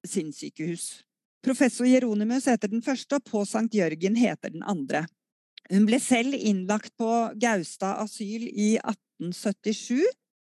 sinnssykehus. 0.07 1.03
Professor 1.43 1.87
Jeronimus 1.87 2.47
heter 2.47 2.71
den 2.71 2.83
første, 2.83 3.19
og 3.19 3.27
på 3.27 3.43
Sankt 3.47 3.75
Jørgen 3.75 4.15
heter 4.19 4.53
den 4.53 4.63
andre. 4.63 5.05
Hun 5.71 5.87
ble 5.87 5.99
selv 6.03 6.35
innlagt 6.35 6.93
på 6.99 7.09
Gaustad 7.39 8.01
asyl 8.03 8.47
i 8.47 8.75
1877, 8.79 10.03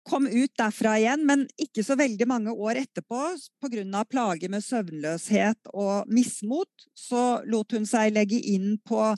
kom 0.09 0.26
ut 0.26 0.53
derfra 0.57 0.95
igjen, 0.97 1.26
men 1.28 1.45
ikke 1.61 1.84
så 1.86 1.97
veldig 1.99 2.26
mange 2.30 2.53
år 2.53 2.82
etterpå, 2.82 3.20
pga. 3.61 4.03
plager 4.09 4.49
med 4.49 4.65
søvnløshet 4.65 5.70
og 5.74 6.09
mismot, 6.09 6.88
så 6.97 7.41
lot 7.45 7.78
hun 7.78 7.86
seg 7.86 8.15
legge 8.15 8.39
inn 8.39 8.80
på 8.82 9.13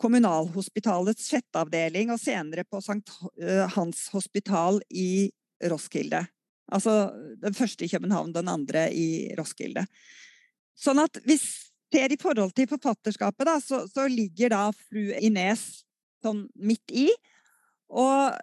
Kommunalhospitalets 0.00 1.30
fettavdeling 1.32 2.12
og 2.12 2.20
senere 2.20 2.66
på 2.68 2.82
Sankt 2.84 3.12
eh, 3.40 3.64
Hans 3.76 4.06
hospital 4.12 4.82
i 4.90 5.30
Roskilde. 5.70 6.26
Altså 6.72 7.14
den 7.40 7.54
første 7.56 7.86
i 7.86 7.90
København, 7.90 8.34
den 8.34 8.50
andre 8.50 8.88
i 8.92 9.32
Roskilde. 9.38 9.86
Sånn 10.76 11.00
at 11.00 11.20
hvis 11.24 11.46
ser 11.92 12.12
i 12.12 12.20
forhold 12.20 12.52
til 12.56 12.68
forfatterskapet, 12.68 13.46
da, 13.48 13.58
så, 13.62 13.84
så 13.88 14.06
ligger 14.10 14.52
da 14.52 14.62
fru 14.74 15.12
Ines 15.22 15.84
sånn 16.24 16.46
midt 16.58 16.92
i. 16.92 17.08
Og 17.88 18.34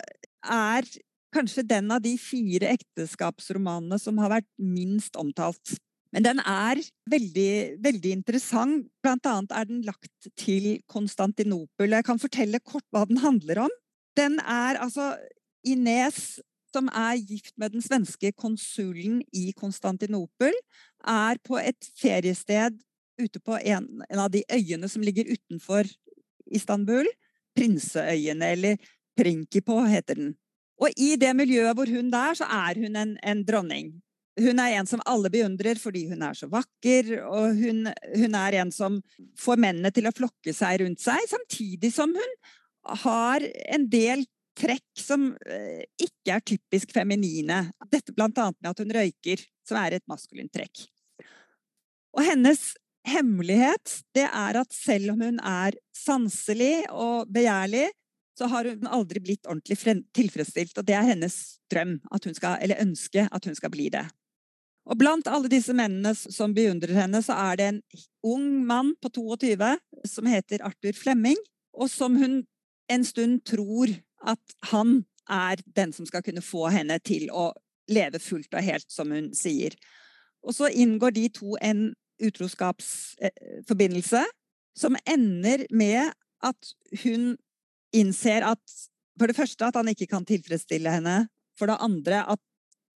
er 0.43 0.88
kanskje 1.34 1.66
den 1.68 1.91
av 1.91 2.04
de 2.04 2.14
fire 2.22 2.72
ekteskapsromanene 2.76 3.99
som 4.01 4.20
har 4.22 4.38
vært 4.38 4.49
minst 4.58 5.18
omtalt. 5.20 5.76
Men 6.14 6.26
den 6.28 6.39
er 6.45 6.78
veldig, 7.09 7.53
veldig 7.82 8.11
interessant. 8.14 8.86
Blant 9.01 9.26
annet 9.26 9.53
er 9.57 9.66
den 9.70 9.82
lagt 9.86 10.30
til 10.38 10.78
Konstantinopel. 10.89 11.95
Jeg 11.97 12.05
kan 12.05 12.22
fortelle 12.22 12.61
kort 12.61 12.86
hva 12.93 13.07
den 13.09 13.22
handler 13.24 13.66
om. 13.66 13.74
Den 14.18 14.38
er 14.39 14.78
altså 14.84 15.16
Ines, 15.66 16.38
som 16.74 16.89
er 16.93 17.18
gift 17.18 17.55
med 17.57 17.74
den 17.74 17.82
svenske 17.82 18.32
konsulen 18.38 19.22
i 19.34 19.51
Konstantinopel, 19.57 20.53
er 21.01 21.41
på 21.45 21.57
et 21.61 21.89
feriested 21.97 22.78
ute 23.22 23.41
på 23.41 23.57
en, 23.61 23.89
en 24.09 24.22
av 24.22 24.30
de 24.34 24.43
øyene 24.53 24.89
som 24.89 25.03
ligger 25.05 25.30
utenfor 25.34 25.89
Istanbul. 26.53 27.09
Prinseøyene, 27.57 28.53
eller 28.55 28.78
Prinkipo 29.18 29.82
heter 29.86 30.18
den. 30.18 30.32
Og 30.82 30.93
i 30.97 31.14
det 31.22 31.30
miljøet 31.38 31.78
hvor 31.78 31.89
hun 31.89 32.09
er, 32.09 32.38
så 32.38 32.47
er 32.49 32.80
hun 32.82 32.97
en, 32.97 33.18
en 33.22 33.43
dronning. 33.45 33.93
Hun 34.39 34.59
er 34.59 34.79
en 34.79 34.88
som 34.89 35.01
alle 35.05 35.29
beundrer 35.34 35.77
fordi 35.77 36.07
hun 36.09 36.23
er 36.25 36.38
så 36.38 36.47
vakker, 36.49 37.11
og 37.27 37.53
hun, 37.59 37.86
hun, 38.15 38.38
er 38.39 38.59
en 38.63 38.71
som 38.73 38.97
får 39.39 39.61
mennene 39.61 39.91
til 39.93 40.09
å 40.09 40.13
flokke 40.15 40.55
seg 40.55 40.81
rundt 40.81 41.03
seg, 41.03 41.21
samtidig 41.29 41.93
som 41.93 42.15
hun 42.17 42.38
har 43.03 43.45
en 43.75 43.86
del 43.91 44.25
trekk 44.57 44.99
som 44.99 45.31
eh, 45.49 45.86
ikke 46.01 46.36
er 46.36 46.45
typisk 46.45 46.93
feminine. 46.93 47.59
Dette 47.93 48.13
blant 48.13 48.38
annet 48.41 48.59
med 48.59 48.71
at 48.73 48.81
hun 48.84 48.95
røyker, 48.97 49.45
som 49.67 49.79
er 49.81 49.97
et 49.97 50.07
maskulint 50.09 50.51
trekk. 50.53 50.86
Og 52.13 52.25
hennes 52.25 52.73
hemmelighet, 53.09 53.99
det 54.15 54.27
er 54.27 54.59
at 54.61 54.73
selv 54.75 55.15
om 55.15 55.23
hun 55.25 55.39
er 55.39 55.77
sanselig 55.97 56.86
og 56.91 57.29
begjærlig, 57.34 57.88
så 58.38 58.49
har 58.49 58.65
hun 58.65 58.89
aldri 58.89 59.21
blitt 59.21 59.47
ordentlig 59.49 59.77
tilfredsstilt. 60.15 60.77
Og 60.77 60.86
det 60.88 60.97
er 60.97 61.09
hennes 61.11 61.38
drøm, 61.71 61.99
skal, 62.34 62.57
eller 62.61 62.81
ønske, 62.81 63.27
at 63.29 63.49
hun 63.49 63.57
skal 63.57 63.73
bli 63.73 63.89
det. 63.93 64.05
Og 64.84 64.99
blant 64.99 65.27
alle 65.31 65.47
disse 65.51 65.73
mennene 65.75 66.11
som 66.15 66.53
beundrer 66.55 66.95
henne, 66.97 67.21
så 67.23 67.34
er 67.49 67.55
det 67.59 67.67
en 67.69 67.81
ung 68.27 68.65
mann 68.67 68.95
på 68.99 69.09
22 69.15 69.77
som 70.09 70.25
heter 70.27 70.63
Arthur 70.67 70.93
Flemming, 70.97 71.38
og 71.73 71.89
som 71.89 72.15
hun 72.19 72.43
en 72.91 73.05
stund 73.07 73.39
tror 73.47 73.88
at 74.27 74.55
han 74.71 75.05
er 75.31 75.55
den 75.75 75.93
som 75.95 76.05
skal 76.05 76.23
kunne 76.25 76.41
få 76.43 76.67
henne 76.73 76.99
til 76.99 77.31
å 77.31 77.53
leve 77.91 78.19
fullt 78.19 78.53
og 78.53 78.63
helt, 78.63 78.91
som 78.91 79.11
hun 79.11 79.34
sier. 79.36 79.75
Og 80.43 80.53
så 80.55 80.67
inngår 80.67 81.11
de 81.15 81.29
to 81.31 81.57
en 81.63 81.95
utroskapsforbindelse 82.23 84.23
som 84.77 84.95
ender 85.07 85.65
med 85.71 86.11
at 86.43 86.75
hun 87.03 87.38
innser 87.95 88.43
at 88.47 88.59
for 89.19 89.27
det 89.29 89.38
første 89.38 89.65
at 89.65 89.75
han 89.77 89.88
ikke 89.91 90.07
kan 90.09 90.25
tilfredsstille 90.25 90.89
henne. 90.89 91.27
For 91.57 91.65
det 91.69 91.77
andre 91.86 92.23
at 92.34 92.41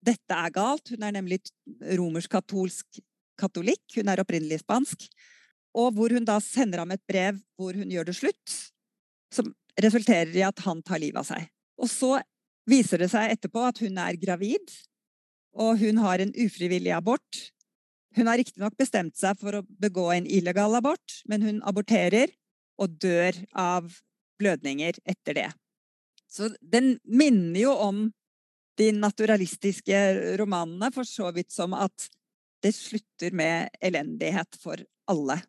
dette 0.04 0.34
er 0.34 0.54
galt. 0.54 0.92
Hun 0.92 1.04
er 1.06 1.14
nemlig 1.16 1.40
romersk-katolsk 1.98 3.00
katolikk. 3.38 3.84
Hun 3.96 4.10
er 4.10 4.22
opprinnelig 4.22 4.62
spansk. 4.62 5.06
Og 5.78 5.92
hvor 5.96 6.14
hun 6.14 6.26
da 6.26 6.38
sender 6.42 6.82
ham 6.82 6.94
et 6.94 7.04
brev 7.08 7.38
hvor 7.58 7.76
hun 7.76 7.90
gjør 7.92 8.10
det 8.10 8.16
slutt. 8.18 8.56
Som 9.34 9.52
resulterer 9.78 10.34
i 10.34 10.44
at 10.46 10.64
han 10.64 10.82
tar 10.82 11.02
livet 11.02 11.20
av 11.22 11.28
seg. 11.28 11.48
Og 11.78 11.90
så 11.90 12.16
viser 12.68 13.00
det 13.02 13.10
seg 13.12 13.32
etterpå 13.34 13.62
at 13.68 13.80
hun 13.84 13.98
er 14.02 14.18
gravid, 14.20 14.72
og 15.58 15.78
hun 15.80 16.00
har 16.02 16.20
en 16.22 16.34
ufrivillig 16.36 16.92
abort. 16.94 17.38
Hun 18.16 18.28
har 18.28 18.38
riktignok 18.40 18.76
bestemt 18.78 19.16
seg 19.18 19.38
for 19.40 19.58
å 19.58 19.64
begå 19.80 20.08
en 20.14 20.26
illegal 20.26 20.74
abort, 20.78 21.20
men 21.30 21.44
hun 21.46 21.62
aborterer 21.66 22.32
og 22.78 22.98
dør 23.00 23.36
av 23.58 23.88
blødninger 24.38 25.00
etter 25.08 25.38
det. 25.38 25.48
Så 26.28 26.50
den 26.60 26.96
minner 27.08 27.60
jo 27.62 27.72
om 27.72 28.00
de 28.78 28.92
naturalistiske 28.94 29.98
romanene, 30.40 30.90
for 30.94 31.06
så 31.08 31.32
vidt 31.34 31.52
som 31.54 31.74
at 31.76 32.08
det 32.62 32.74
slutter 32.74 33.34
med 33.36 33.68
elendighet 33.84 34.58
for 34.62 34.80
alle. 35.10 35.40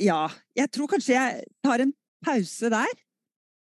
Ja, 0.00 0.26
jeg 0.56 0.72
tror 0.74 0.90
kanskje 0.92 1.16
jeg 1.16 1.44
tar 1.64 1.84
en 1.84 1.92
pause 2.24 2.70
der. 2.72 2.94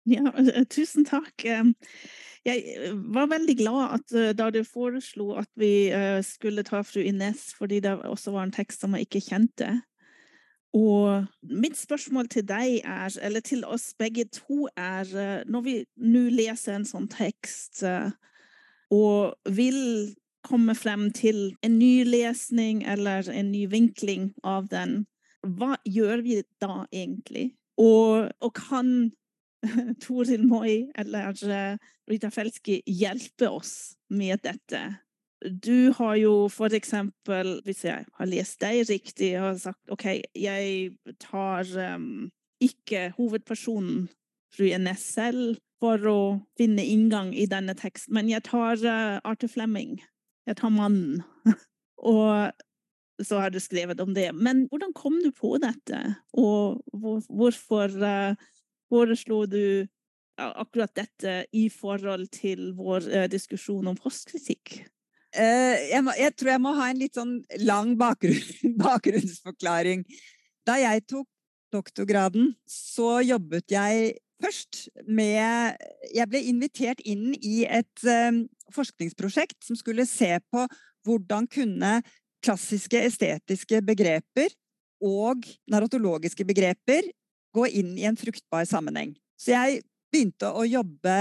Ja, 0.09 0.31
eh, 0.39 0.65
tusen 0.71 1.05
takk. 1.05 1.45
Jeg 1.45 2.63
eh, 2.77 2.95
var 3.15 3.31
veldig 3.31 3.57
glad 3.59 3.99
at, 3.99 4.15
eh, 4.17 4.33
da 4.37 4.49
du 4.51 4.63
foreslo 4.65 5.35
at 5.39 5.51
vi 5.61 5.91
skulle 6.27 6.65
ta 6.67 6.83
fru 6.87 7.03
Ines, 7.05 7.51
fordi 7.59 7.81
det 7.85 7.99
også 7.99 8.35
var 8.35 8.49
en 8.49 8.55
tekst 8.55 8.83
som 8.83 8.97
jeg 8.97 9.09
ikke 9.09 9.27
kjente. 9.29 9.71
Og 10.77 11.27
mitt 11.43 11.75
spørsmål 11.75 12.29
til 12.31 12.45
deg 12.47 12.81
er, 12.87 13.11
eller 13.27 13.43
til 13.43 13.65
oss 13.67 13.91
begge 13.99 14.29
to, 14.31 14.69
er 14.79 15.43
når 15.51 15.65
vi 15.67 15.75
nå 15.99 16.29
leser 16.31 16.77
en 16.79 16.87
sånn 16.87 17.09
tekst 17.11 17.83
og 18.91 19.37
vil 19.49 20.15
komme 20.47 20.75
frem 20.75 21.11
til 21.15 21.55
en 21.63 21.79
ny 21.79 22.03
lesning 22.09 22.83
eller 22.89 23.29
en 23.31 23.51
ny 23.53 23.67
vinkling 23.71 24.31
av 24.47 24.69
den, 24.73 25.05
hva 25.47 25.77
gjør 25.89 26.23
vi 26.25 26.41
da 26.61 26.85
egentlig? 26.93 27.55
Og, 27.81 28.29
og 28.41 28.53
kan 28.57 29.13
Toril 30.05 30.47
Moi 30.49 30.91
eller 30.99 31.33
uh, 31.45 31.77
Rita 32.11 32.31
Felski 32.33 32.81
hjelpe 32.87 33.49
oss 33.49 33.95
med 34.13 34.43
dette? 34.45 34.83
Du 35.41 35.93
har 35.97 36.19
jo 36.21 36.35
for 36.53 36.73
eksempel, 36.77 37.61
hvis 37.65 37.87
jeg 37.87 38.05
har 38.05 38.29
lest 38.29 38.61
deg 38.61 38.85
riktig, 38.91 39.33
har 39.41 39.57
sagt 39.61 39.93
OK, 39.93 40.07
jeg 40.37 41.15
tar 41.23 41.69
um, 41.97 42.29
ikke 42.61 43.09
hovedpersonen 43.17 44.09
fru 44.53 44.69
Ines 44.69 45.07
selv 45.15 45.57
for 45.81 46.07
å 46.11 46.21
finne 46.61 46.85
inngang 46.85 47.33
i 47.33 47.47
denne 47.49 47.75
teksten, 47.79 48.15
men 48.17 48.29
jeg 48.31 48.45
tar 48.49 48.81
uh, 48.85 49.21
Arthur 49.25 49.51
Flemming. 49.53 49.99
Jeg 50.49 50.59
tar 50.61 50.73
mannen. 50.75 51.23
og 52.13 52.53
så 53.25 53.41
har 53.43 53.53
du 53.53 53.61
skrevet 53.61 54.01
om 54.01 54.13
det. 54.17 54.31
Men 54.37 54.67
hvordan 54.71 54.93
kom 54.97 55.19
du 55.25 55.31
på 55.37 55.57
dette, 55.61 56.01
og 56.37 56.81
hvor, 56.93 57.25
hvorfor 57.29 57.97
uh, 58.01 58.37
foreslo 58.93 59.45
du 59.51 59.87
akkurat 60.41 60.93
dette 60.97 61.43
i 61.53 61.67
forhold 61.69 62.31
til 62.33 62.71
vår 62.79 63.09
uh, 63.09 63.27
diskusjon 63.33 63.91
om 63.91 63.99
postkritikk? 63.99 64.81
Uh, 65.37 65.77
jeg, 65.91 66.05
jeg, 66.19 66.35
tror 66.37 66.55
jeg 66.55 66.65
må 66.65 66.73
ha 66.79 66.89
en 66.91 67.03
litt 67.03 67.19
sånn 67.19 67.37
lang 67.63 67.95
bakgrunn, 68.01 68.75
bakgrunnsforklaring. 68.85 70.05
Da 70.67 70.81
jeg 70.81 71.07
tok 71.09 71.29
doktorgraden, 71.71 72.55
så 72.67 73.21
jobbet 73.23 73.71
jeg 73.71 74.17
først 74.41 74.87
med 75.07 75.77
Jeg 76.15 76.27
ble 76.31 76.41
invitert 76.51 77.03
inn 77.07 77.35
i 77.37 77.65
et 77.69 78.07
um, 78.07 78.45
forskningsprosjekt 78.75 79.61
som 79.67 79.79
skulle 79.79 80.07
se 80.09 80.33
på 80.53 80.65
hvordan 81.07 81.47
kunne 81.51 82.01
klassiske 82.45 83.01
estetiske 83.05 83.81
begreper 83.85 84.53
og 85.05 85.47
narratologiske 85.71 86.45
begreper 86.49 87.09
gå 87.57 87.67
inn 87.81 87.95
i 87.99 88.07
en 88.09 88.19
fruktbar 88.19 88.67
sammenheng. 88.69 89.15
Så 89.41 89.55
jeg 89.55 89.81
begynte 90.11 90.51
å 90.51 90.65
jobbe 90.67 91.15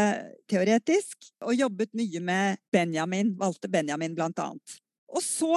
teoretisk, 0.50 1.30
og 1.46 1.56
jobbet 1.58 1.94
mye 1.98 2.22
med 2.26 2.60
Benjamin, 2.74 3.34
valgte 3.38 3.70
Benjamin 3.72 4.16
blant 4.18 4.40
annet. 4.42 4.80
Og 5.10 5.24
så 5.26 5.54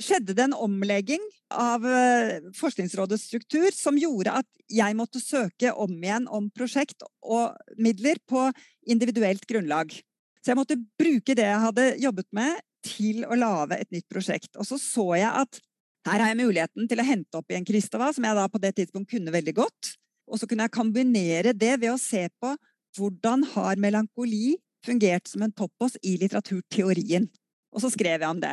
skjedde 0.00 0.34
det 0.34 0.44
en 0.46 0.56
omlegging 0.56 1.22
av 1.54 1.84
eh, 1.86 2.40
Forskningsrådets 2.58 3.28
struktur 3.28 3.68
som 3.74 3.98
gjorde 3.98 4.34
at 4.40 4.48
jeg 4.72 4.96
måtte 4.98 5.22
søke 5.22 5.72
om 5.72 5.92
igjen 6.00 6.26
om 6.32 6.48
prosjekt 6.54 7.04
og 7.22 7.54
midler 7.78 8.18
på 8.28 8.48
individuelt 8.90 9.46
grunnlag. 9.50 9.94
Så 10.42 10.52
jeg 10.52 10.58
måtte 10.58 10.80
bruke 11.00 11.36
det 11.36 11.46
jeg 11.46 11.62
hadde 11.62 11.90
jobbet 12.02 12.28
med, 12.36 12.58
til 12.84 13.22
å 13.24 13.36
lage 13.38 13.78
et 13.80 13.88
nytt 13.94 14.04
prosjekt. 14.12 14.50
Og 14.60 14.66
så 14.68 14.76
så 14.76 15.06
jeg 15.16 15.30
at 15.30 15.60
her 16.04 16.20
har 16.20 16.34
jeg 16.34 16.40
muligheten 16.42 16.88
til 16.90 17.00
å 17.00 17.06
hente 17.08 17.38
opp 17.38 17.48
igjen 17.48 17.64
Kristova, 17.64 18.10
som 18.12 18.26
jeg 18.28 18.36
da 18.36 18.44
på 18.52 18.60
det 18.60 18.74
tidspunkt 18.76 19.08
kunne 19.14 19.32
veldig 19.32 19.54
godt. 19.56 19.94
Og 20.28 20.40
så 20.40 20.48
kunne 20.48 20.66
jeg 20.66 20.74
kombinere 20.76 21.54
det 21.56 21.78
ved 21.78 21.94
å 21.94 22.00
se 22.00 22.26
på 22.42 22.52
hvordan 22.98 23.46
har 23.54 23.80
melankoli 23.80 24.58
fungert 24.84 25.30
som 25.30 25.46
en 25.46 25.54
toppås 25.56 25.96
i 26.04 26.18
litteraturteorien. 26.20 27.24
Og 27.72 27.82
så 27.82 27.90
skrev 27.94 28.20
jeg 28.20 28.28
om 28.28 28.42
det. 28.42 28.52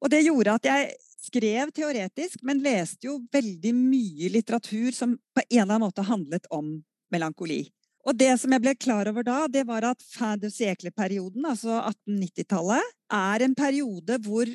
Og 0.00 0.12
det 0.12 0.24
gjorde 0.24 0.56
at 0.56 0.68
jeg 0.68 0.92
skrev 1.20 1.72
teoretisk, 1.76 2.40
men 2.46 2.62
leste 2.64 3.08
jo 3.10 3.18
veldig 3.32 3.74
mye 3.76 4.30
litteratur 4.32 4.94
som 4.96 5.18
på 5.36 5.44
en 5.44 5.60
eller 5.60 5.76
annen 5.76 5.86
måte 5.88 6.06
handlet 6.08 6.48
om 6.54 6.78
melankoli. 7.12 7.66
Og 8.08 8.16
det 8.16 8.32
som 8.40 8.52
jeg 8.54 8.64
ble 8.64 8.72
klar 8.80 9.10
over 9.10 9.26
da, 9.26 9.42
det 9.52 9.66
var 9.68 9.84
at 9.90 10.00
fin 10.00 10.40
de 10.40 10.48
siècle-perioden, 10.52 11.44
altså 11.44 11.82
1890-tallet, 11.82 12.94
er 13.12 13.44
en 13.44 13.56
periode 13.58 14.16
hvor 14.24 14.48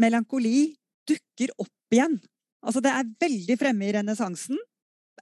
melankoli 0.00 0.74
dukker 1.08 1.54
opp 1.56 1.96
igjen. 1.96 2.18
Altså 2.60 2.82
det 2.84 2.92
er 2.92 3.14
veldig 3.24 3.56
fremme 3.60 3.88
i 3.88 3.94
renessansen, 3.96 4.60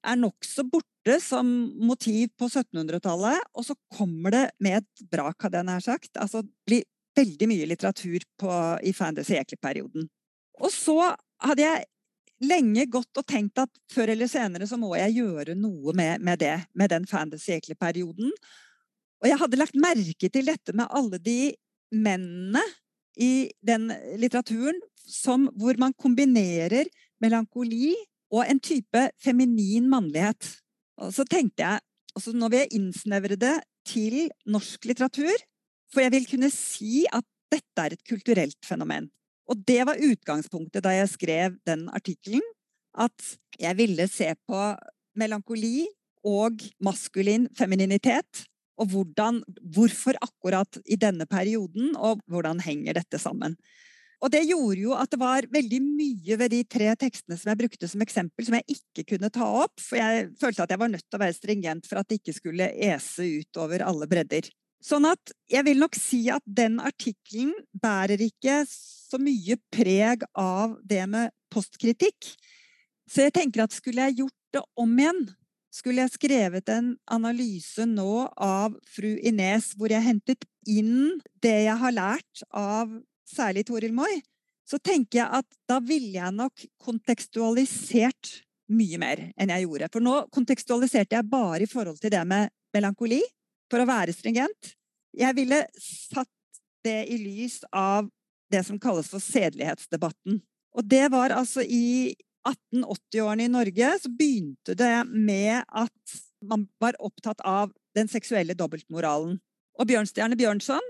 er 0.03 0.19
nokså 0.19 0.65
borte 0.71 1.19
som 1.23 1.47
motiv 1.87 2.33
på 2.39 2.49
1700-tallet, 2.51 3.47
og 3.55 3.67
så 3.67 3.77
kommer 3.95 4.35
det 4.35 4.45
med 4.63 4.83
et 4.83 5.07
brak, 5.11 5.39
hadde 5.43 5.61
jeg 5.61 5.69
nær 5.71 5.85
sagt. 5.85 6.11
Altså 6.19 6.43
blir 6.67 6.85
veldig 7.19 7.51
mye 7.51 7.69
litteratur 7.71 8.25
på, 8.41 8.51
i 8.83 8.95
fin 8.97 9.17
de 9.17 9.27
siècle-perioden. 9.27 10.09
Og 10.63 10.73
så 10.75 10.97
hadde 11.45 11.65
jeg 11.65 11.87
lenge 12.45 12.87
gått 12.91 13.19
og 13.19 13.27
tenkt 13.27 13.59
at 13.59 13.71
før 13.91 14.13
eller 14.15 14.31
senere 14.31 14.67
så 14.71 14.79
må 14.79 14.93
jeg 14.99 15.19
gjøre 15.19 15.57
noe 15.59 15.95
med, 15.97 16.23
med 16.23 16.41
det, 16.43 16.57
med 16.79 16.93
den 16.95 17.07
fantasy-perioden. 17.11 18.31
Og 19.19 19.27
jeg 19.27 19.41
hadde 19.41 19.59
lagt 19.59 19.79
merke 19.79 20.31
til 20.31 20.47
dette 20.47 20.75
med 20.77 20.91
alle 20.95 21.19
de 21.23 21.55
mennene 21.95 22.63
i 23.19 23.51
den 23.67 23.89
litteraturen 24.21 24.79
som, 25.09 25.49
hvor 25.59 25.79
man 25.81 25.97
kombinerer 25.99 26.87
melankoli 27.23 27.95
og 28.31 28.45
en 28.45 28.61
type 28.63 29.09
feminin 29.25 29.89
mannlighet. 29.91 30.53
Og 31.01 31.15
så 31.15 31.27
tenkte 31.27 31.65
jeg 31.65 31.85
altså 32.17 32.33
Når 32.35 32.49
vi 32.51 32.61
innsnevrer 32.75 33.39
det 33.39 33.61
til 33.87 34.31
norsk 34.51 34.89
litteratur, 34.91 35.37
for 35.93 36.05
jeg 36.05 36.15
vil 36.15 36.29
kunne 36.29 36.51
si 36.53 37.05
at 37.13 37.27
dette 37.53 37.85
er 37.85 37.97
et 37.97 38.05
kulturelt 38.09 38.59
fenomen. 38.67 39.09
Og 39.49 39.63
det 39.69 39.81
var 39.89 40.01
utgangspunktet 40.05 40.85
da 40.85 40.93
jeg 40.93 41.13
skrev 41.15 41.57
den 41.69 41.87
artikkelen. 41.97 42.45
At 42.99 43.37
jeg 43.61 43.79
ville 43.79 44.09
se 44.11 44.29
på 44.49 44.61
melankoli 45.19 45.87
og 46.27 46.61
maskulin 46.85 47.49
femininitet. 47.57 48.45
Og 48.79 48.93
hvordan, 48.93 49.41
hvorfor 49.75 50.19
akkurat 50.23 50.79
i 50.87 50.99
denne 51.01 51.27
perioden, 51.27 51.97
og 51.97 52.21
hvordan 52.31 52.61
henger 52.63 53.01
dette 53.01 53.19
sammen. 53.19 53.57
Og 54.19 54.33
det 54.35 54.45
gjorde 54.49 54.83
jo 54.83 54.95
at 54.99 55.11
det 55.13 55.19
var 55.21 55.47
veldig 55.51 55.79
mye 55.85 56.39
ved 56.41 56.51
de 56.51 56.63
tre 56.67 56.91
tekstene 56.99 57.39
som 57.39 57.53
jeg 57.53 57.61
brukte 57.61 57.91
som 57.91 58.03
eksempel, 58.03 58.47
som 58.47 58.57
jeg 58.59 58.79
ikke 58.79 59.05
kunne 59.15 59.31
ta 59.35 59.47
opp, 59.63 59.77
for 59.79 59.99
jeg 59.99 60.31
følte 60.41 60.65
at 60.65 60.75
jeg 60.75 60.83
var 60.83 60.91
nødt 60.91 61.07
til 61.07 61.19
å 61.19 61.23
være 61.23 61.37
stringent 61.37 61.87
for 61.87 62.01
at 62.01 62.09
det 62.11 62.19
ikke 62.19 62.35
skulle 62.35 62.71
ese 62.89 63.29
ut 63.39 63.61
over 63.63 63.87
alle 63.87 64.09
bredder. 64.11 64.51
Sånn 64.85 65.09
at 65.09 65.33
jeg 65.51 65.67
vil 65.67 65.81
nok 65.83 65.97
si 65.99 66.21
at 66.31 66.45
den 66.45 66.79
artikkelen 66.79 67.55
bærer 67.75 68.21
ikke 68.23 68.61
så 68.69 69.19
mye 69.21 69.59
preg 69.75 70.23
av 70.39 70.77
det 70.87 71.03
med 71.11 71.35
postkritikk. 71.53 72.31
Så 73.09 73.27
jeg 73.27 73.35
tenker 73.35 73.65
at 73.65 73.75
skulle 73.75 74.07
jeg 74.09 74.23
gjort 74.23 74.37
det 74.55 74.63
om 74.79 74.95
igjen, 75.01 75.23
skulle 75.75 76.05
jeg 76.05 76.15
skrevet 76.15 76.71
en 76.73 76.95
analyse 77.13 77.85
nå 77.89 78.27
av 78.35 78.77
fru 78.89 79.11
Ines 79.27 79.73
hvor 79.77 79.93
jeg 79.93 80.05
hentet 80.05 80.47
inn 80.69 81.19
det 81.43 81.55
jeg 81.67 81.79
har 81.83 81.95
lært 81.95 82.45
av 82.57 82.93
særlig 83.29 83.67
Toril 83.69 83.95
Moi, 83.97 84.21
så 84.69 84.81
tenker 84.81 85.23
jeg 85.23 85.41
at 85.41 85.59
da 85.69 85.79
ville 85.85 86.17
jeg 86.17 86.37
nok 86.37 86.65
kontekstualisert 86.85 88.39
mye 88.73 89.01
mer 89.01 89.23
enn 89.41 89.53
jeg 89.53 89.65
gjorde. 89.65 89.89
For 89.93 90.05
nå 90.05 90.17
kontekstualiserte 90.35 91.17
jeg 91.17 91.29
bare 91.29 91.65
i 91.65 91.71
forhold 91.71 92.01
til 92.03 92.13
det 92.13 92.25
med 92.29 92.53
melankoli, 92.77 93.23
for 93.71 93.83
å 93.83 93.89
være 93.89 94.15
stringent. 94.17 94.75
Jeg 95.17 95.37
ville 95.37 95.65
satt 95.81 96.31
det 96.87 97.03
i 97.11 97.19
lys 97.21 97.61
av 97.75 98.09
det 98.53 98.63
som 98.65 98.79
kalles 98.81 99.09
for 99.11 99.23
sedelighetsdebatten. 99.23 100.41
Og 100.79 100.87
det 100.89 101.09
var 101.13 101.35
altså 101.35 101.65
i 101.65 102.15
1880-årene 102.49 103.49
i 103.49 103.53
Norge 103.53 103.93
så 104.03 104.11
begynte 104.15 104.77
det 104.79 104.95
med 105.11 105.65
at 105.67 106.19
man 106.49 106.69
var 106.81 106.97
opptatt 107.03 107.43
av 107.45 107.73
den 107.99 108.09
seksuelle 108.09 108.57
dobbeltmoralen. 108.57 109.39
Og 109.79 109.89
Bjørnstjerne 109.89 110.39
Bjørnson, 110.39 110.85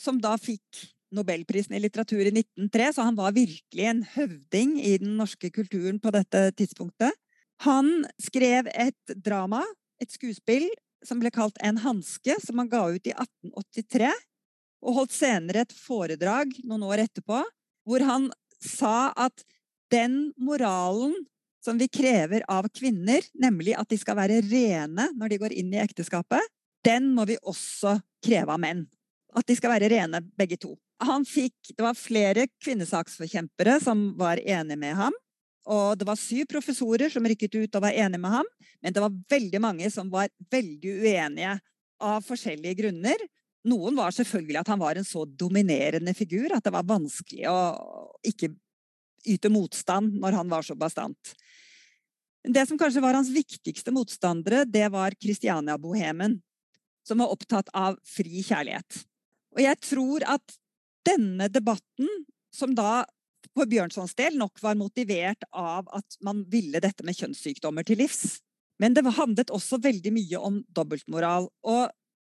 som 0.00 0.18
da 0.22 0.36
fikk 0.40 0.88
Nobelprisen 1.14 1.74
i 1.74 1.80
litteratur 1.82 2.22
i 2.22 2.30
1903, 2.30 2.92
så 2.94 3.06
han 3.08 3.16
var 3.18 3.34
virkelig 3.34 3.86
en 3.90 4.04
høvding 4.12 4.76
i 4.78 4.94
den 5.02 5.16
norske 5.18 5.50
kulturen 5.50 5.98
på 6.02 6.12
dette 6.14 6.44
tidspunktet. 6.58 7.16
Han 7.66 8.04
skrev 8.22 8.70
et 8.70 9.14
drama, 9.18 9.64
et 10.00 10.12
skuespill, 10.14 10.68
som 11.06 11.20
ble 11.22 11.30
kalt 11.32 11.58
En 11.64 11.80
hanske, 11.80 12.36
som 12.44 12.58
han 12.60 12.68
ga 12.68 12.82
ut 12.90 13.06
i 13.06 13.14
1883. 13.14 14.10
Og 14.80 14.96
holdt 14.96 15.14
senere 15.16 15.64
et 15.64 15.74
foredrag 15.76 16.52
noen 16.64 16.84
år 16.88 17.04
etterpå, 17.06 17.42
hvor 17.88 18.04
han 18.06 18.30
sa 18.60 19.10
at 19.16 19.44
den 19.92 20.30
moralen 20.40 21.16
som 21.64 21.76
vi 21.80 21.88
krever 21.92 22.44
av 22.48 22.68
kvinner, 22.72 23.24
nemlig 23.36 23.74
at 23.76 23.88
de 23.90 23.98
skal 24.00 24.16
være 24.16 24.40
rene 24.46 25.10
når 25.16 25.32
de 25.32 25.40
går 25.42 25.56
inn 25.60 25.74
i 25.74 25.82
ekteskapet, 25.82 26.40
den 26.84 27.10
må 27.12 27.26
vi 27.28 27.36
også 27.42 27.98
kreve 28.24 28.54
av 28.54 28.62
menn. 28.62 28.86
At 29.36 29.46
de 29.46 29.56
skal 29.58 29.74
være 29.74 29.90
rene, 29.92 30.22
begge 30.38 30.56
to. 30.60 30.74
Fikk, 31.28 31.72
det 31.76 31.84
var 31.84 31.96
flere 31.96 32.46
kvinnesaksforkjempere 32.60 33.78
som 33.84 34.10
var 34.20 34.40
enige 34.40 34.80
med 34.80 34.96
ham. 34.98 35.16
Og 35.68 35.98
det 35.98 36.06
var 36.08 36.18
syv 36.18 36.46
professorer 36.50 37.12
som 37.12 37.26
rykket 37.28 37.58
ut 37.58 37.76
og 37.76 37.84
var 37.84 37.96
enige 37.96 38.22
med 38.22 38.32
ham. 38.38 38.48
Men 38.80 38.94
det 38.96 39.02
var 39.04 39.18
veldig 39.34 39.60
mange 39.60 39.90
som 39.92 40.08
var 40.12 40.30
veldig 40.52 40.94
uenige 41.02 41.58
av 42.00 42.24
forskjellige 42.24 42.78
grunner. 42.80 43.26
Noen 43.68 43.98
var 43.98 44.14
selvfølgelig 44.16 44.62
at 44.62 44.70
han 44.72 44.80
var 44.80 44.96
en 44.96 45.06
så 45.06 45.26
dominerende 45.28 46.14
figur 46.16 46.54
at 46.56 46.64
det 46.64 46.72
var 46.72 46.88
vanskelig 46.88 47.44
å 47.50 47.58
ikke 48.26 48.54
yte 49.28 49.50
motstand 49.52 50.16
når 50.20 50.38
han 50.38 50.48
var 50.48 50.64
så 50.64 50.76
bastant. 50.80 51.34
Det 52.40 52.64
som 52.64 52.78
kanskje 52.80 53.02
var 53.04 53.18
hans 53.18 53.28
viktigste 53.28 53.92
motstandere, 53.92 54.64
det 54.64 54.86
var 54.92 55.12
Kristiania-bohemen, 55.20 56.38
som 57.04 57.20
var 57.20 57.34
opptatt 57.34 57.68
av 57.76 57.98
fri 58.08 58.40
kjærlighet. 58.40 59.02
Og 59.52 59.60
jeg 59.60 59.80
tror 59.84 60.24
at 60.24 60.56
denne 61.04 61.50
debatten, 61.52 62.08
som 62.48 62.72
da 62.76 63.04
på 63.56 63.66
Bjørnsons 63.70 64.14
del 64.18 64.36
nok 64.38 64.60
var 64.62 64.78
motivert 64.78 65.42
av 65.50 65.88
at 65.96 66.18
man 66.24 66.44
ville 66.50 66.80
dette 66.82 67.04
med 67.06 67.18
kjønnssykdommer 67.18 67.86
til 67.86 68.00
livs. 68.02 68.38
Men 68.80 68.94
det 68.96 69.04
handlet 69.16 69.52
også 69.52 69.80
veldig 69.82 70.12
mye 70.14 70.40
om 70.40 70.62
dobbeltmoral. 70.72 71.50
Og 71.68 71.90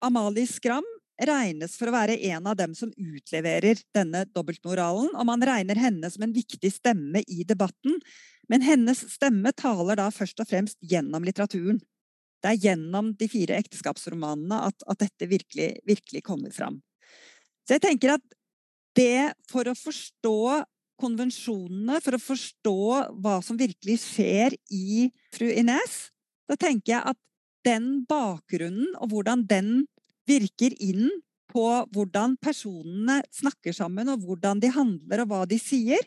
Amalie 0.02 0.50
Skram 0.50 0.88
regnes 1.22 1.76
for 1.78 1.92
å 1.92 1.94
være 1.94 2.18
en 2.32 2.48
av 2.50 2.58
dem 2.58 2.74
som 2.78 2.90
utleverer 2.98 3.84
denne 3.94 4.24
dobbeltmoralen, 4.34 5.12
og 5.14 5.28
man 5.30 5.44
regner 5.46 5.78
henne 5.78 6.10
som 6.10 6.26
en 6.26 6.34
viktig 6.34 6.72
stemme 6.74 7.22
i 7.28 7.46
debatten. 7.48 8.00
Men 8.50 8.66
hennes 8.66 9.04
stemme 9.14 9.54
taler 9.54 10.00
da 10.00 10.10
først 10.14 10.42
og 10.42 10.50
fremst 10.50 10.80
gjennom 10.82 11.28
litteraturen. 11.28 11.80
Det 12.42 12.50
er 12.50 12.64
gjennom 12.66 13.12
de 13.20 13.28
fire 13.30 13.60
ekteskapsromanene 13.62 14.64
at, 14.72 14.82
at 14.90 15.04
dette 15.04 15.30
virkelig, 15.30 15.76
virkelig 15.86 16.24
kommer 16.26 16.54
fram. 16.56 16.82
Så 17.68 17.78
jeg 17.78 17.86
tenker 17.86 18.16
at 18.16 18.38
det 18.98 19.36
for 19.52 19.70
å 19.70 19.78
forstå 19.78 20.38
konvensjonene, 21.02 22.00
for 22.04 22.18
å 22.18 22.22
forstå 22.22 22.78
hva 23.24 23.40
som 23.46 23.60
virkelig 23.60 24.00
skjer 24.06 24.56
i 24.74 25.10
fru 25.34 25.50
Ines, 25.50 26.12
da 26.50 26.58
tenker 26.60 26.96
jeg 26.96 27.14
at 27.14 27.20
den 27.66 28.04
bakgrunnen 28.10 28.96
og 28.98 29.12
hvordan 29.12 29.46
den 29.50 29.74
virker 30.30 30.74
inn 30.82 31.10
på 31.52 31.66
hvordan 31.92 32.38
personene 32.42 33.20
snakker 33.36 33.76
sammen, 33.76 34.10
og 34.14 34.24
hvordan 34.24 34.62
de 34.64 34.72
handler 34.72 35.24
og 35.24 35.32
hva 35.34 35.42
de 35.50 35.60
sier, 35.62 36.00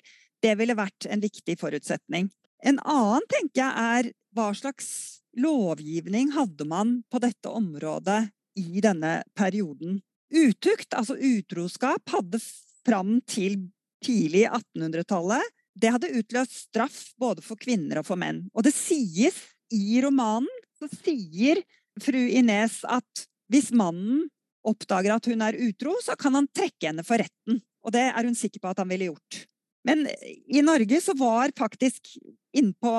det 0.45 0.55
ville 0.61 0.77
vært 0.77 1.09
en 1.11 1.23
viktig 1.23 1.57
forutsetning. 1.61 2.31
En 2.65 2.81
annen 2.81 3.27
tenker 3.31 3.61
jeg 3.61 3.89
er 3.99 4.11
hva 4.35 4.51
slags 4.57 4.89
lovgivning 5.37 6.33
hadde 6.35 6.67
man 6.69 6.99
på 7.11 7.21
dette 7.23 7.51
området 7.51 8.23
i 8.61 8.81
denne 8.85 9.19
perioden. 9.37 9.99
Utukt, 10.35 10.95
altså 10.97 11.17
utroskap, 11.19 12.03
hadde 12.11 12.41
fram 12.85 13.19
til 13.29 13.59
tidlig 14.05 14.45
i 14.45 14.51
1800-tallet 14.51 15.53
det 15.75 15.91
hadde 15.91 16.13
utløst 16.15 16.69
straff 16.69 16.99
både 17.19 17.43
for 17.43 17.59
kvinner 17.61 18.01
og 18.01 18.07
for 18.07 18.21
menn. 18.21 18.45
Og 18.55 18.67
det 18.67 18.75
sies 18.77 19.37
i 19.75 19.99
romanen 20.05 20.51
så 20.79 20.89
sier 20.91 21.61
fru 22.03 22.21
Ines 22.21 22.81
at 22.87 23.27
hvis 23.53 23.73
mannen 23.75 24.27
oppdager 24.65 25.15
at 25.15 25.27
hun 25.29 25.43
er 25.45 25.59
utro, 25.67 25.97
så 26.03 26.17
kan 26.19 26.35
han 26.39 26.49
trekke 26.55 26.89
henne 26.89 27.05
for 27.07 27.21
retten. 27.21 27.61
Og 27.85 27.93
det 27.95 28.07
er 28.09 28.25
hun 28.25 28.39
sikker 28.39 28.63
på 28.63 28.71
at 28.71 28.81
han 28.81 28.89
ville 28.91 29.11
gjort. 29.11 29.45
Men 29.85 30.07
i 30.49 30.63
Norge 30.65 31.01
så 31.05 31.13
var 31.19 31.53
faktisk 31.59 32.15
innpå 32.57 32.93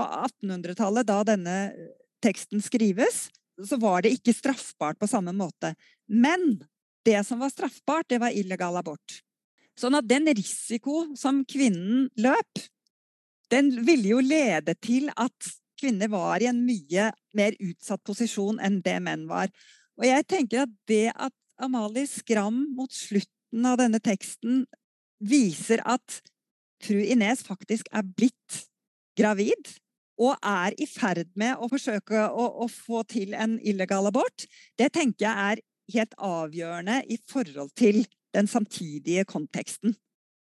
1800-tallet, 0.43 1.07
da 1.09 1.23
denne 1.25 1.55
teksten 2.21 2.61
skrives, 2.61 3.25
så 3.65 3.79
var 3.81 4.03
det 4.05 4.13
ikke 4.13 4.35
straffbart 4.35 4.99
på 5.01 5.09
samme 5.09 5.33
måte. 5.33 5.73
Men 6.05 6.59
det 7.05 7.23
som 7.25 7.41
var 7.41 7.49
straffbart, 7.53 8.05
det 8.09 8.21
var 8.21 8.35
illegal 8.35 8.77
abort. 8.77 9.23
Sånn 9.79 9.97
at 9.97 10.07
den 10.07 10.29
risiko 10.31 11.03
som 11.19 11.43
kvinnen 11.47 12.07
løp, 12.21 12.63
den 13.51 13.71
ville 13.85 14.15
jo 14.15 14.21
lede 14.23 14.75
til 14.81 15.09
at 15.15 15.51
kvinner 15.79 16.09
var 16.11 16.41
i 16.41 16.47
en 16.49 16.61
mye 16.65 17.09
mer 17.35 17.57
utsatt 17.59 18.03
posisjon 18.07 18.61
enn 18.63 18.79
det 18.85 18.95
menn 19.03 19.25
var. 19.29 19.51
Og 19.99 20.07
jeg 20.07 20.27
tenker 20.31 20.63
at 20.63 20.75
det 20.89 21.09
at 21.11 21.35
Amalie 21.61 22.07
Skram 22.09 22.65
mot 22.75 22.91
slutten 22.91 23.67
av 23.67 23.77
denne 23.79 24.01
teksten 24.03 24.63
viser 25.23 25.83
at 25.87 26.21
fru 26.83 26.99
Ines 26.99 27.43
faktisk 27.45 27.87
er 27.95 28.03
blitt 28.07 28.65
gravid, 29.15 29.75
og 30.19 30.35
er 30.47 30.75
i 30.79 30.87
ferd 30.87 31.27
med 31.39 31.59
å 31.59 31.67
forsøke 31.71 32.21
å, 32.27 32.45
å 32.63 32.67
få 32.71 33.03
til 33.11 33.33
en 33.35 33.57
illegal 33.59 34.07
abort, 34.07 34.45
det 34.79 34.93
tenker 34.95 35.27
jeg 35.27 35.47
er 35.51 35.63
helt 35.95 36.15
avgjørende 36.23 37.01
i 37.11 37.17
forhold 37.27 37.73
til 37.75 38.03
den 38.35 38.49
samtidige 38.51 39.25
konteksten. 39.29 39.95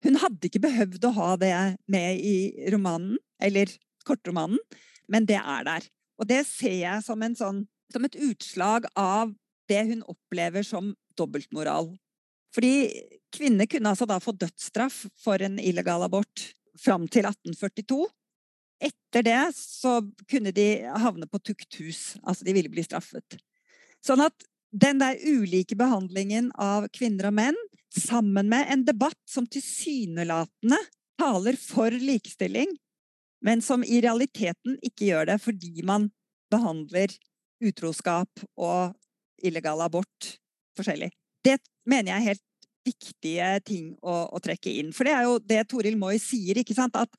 Hun 0.01 0.17
hadde 0.21 0.47
ikke 0.47 0.63
behøvd 0.63 1.05
å 1.05 1.15
ha 1.19 1.31
det 1.41 1.55
med 1.91 2.21
i 2.25 2.35
romanen, 2.73 3.19
eller 3.41 3.69
kortromanen, 4.07 4.59
men 5.11 5.27
det 5.29 5.37
er 5.37 5.67
der. 5.67 5.85
Og 6.21 6.29
det 6.29 6.43
ser 6.49 6.77
jeg 6.79 7.05
som, 7.05 7.21
sånn, 7.37 7.65
som 7.93 8.07
et 8.07 8.17
utslag 8.17 8.87
av 8.97 9.33
det 9.69 9.83
hun 9.89 10.01
opplever 10.09 10.65
som 10.65 10.93
dobbeltmoral. 11.17 11.91
Fordi 12.55 12.73
kvinner 13.33 13.69
kunne 13.69 13.93
altså 13.93 14.07
da 14.09 14.19
få 14.21 14.33
dødsstraff 14.35 15.05
for 15.21 15.41
en 15.43 15.59
illegal 15.61 16.03
abort 16.05 16.51
fram 16.81 17.07
til 17.11 17.27
1842. 17.29 18.01
Etter 18.81 19.25
det 19.25 19.41
så 19.55 19.99
kunne 20.29 20.53
de 20.55 20.67
havne 21.03 21.29
på 21.29 21.39
tukthus, 21.45 22.17
altså 22.25 22.47
de 22.47 22.55
ville 22.57 22.71
bli 22.73 22.83
straffet. 22.85 23.37
Sånn 24.01 24.23
at 24.25 24.47
den 24.71 25.01
der 25.01 25.19
ulike 25.21 25.77
behandlingen 25.77 26.49
av 26.59 26.87
kvinner 26.95 27.29
og 27.29 27.37
menn 27.37 27.59
sammen 27.95 28.49
med 28.49 28.69
en 28.71 28.85
debatt 28.87 29.19
som 29.29 29.47
tilsynelatende 29.47 30.79
taler 31.21 31.57
for 31.59 31.91
likestilling, 31.91 32.71
men 33.45 33.61
som 33.61 33.83
i 33.83 34.01
realiteten 34.03 34.77
ikke 34.85 35.11
gjør 35.11 35.31
det 35.33 35.37
fordi 35.43 35.83
man 35.85 36.09
behandler 36.51 37.13
utroskap 37.61 38.43
og 38.57 38.95
illegal 39.41 39.81
abort 39.85 40.35
forskjellig. 40.77 41.11
Det 41.43 41.57
mener 41.89 42.13
jeg 42.13 42.19
er 42.19 42.29
helt 42.31 42.47
viktige 42.85 43.49
ting 43.65 43.89
å, 44.01 44.13
å, 44.33 44.39
trekke 44.41 44.71
inn. 44.81 44.89
For 44.95 45.05
det 45.05 45.13
er 45.13 45.27
jo 45.27 45.35
det 45.45 45.59
Toril 45.69 45.97
Moi 46.01 46.15
sier, 46.21 46.57
ikke 46.61 46.75
sant? 46.77 46.97
at 46.97 47.13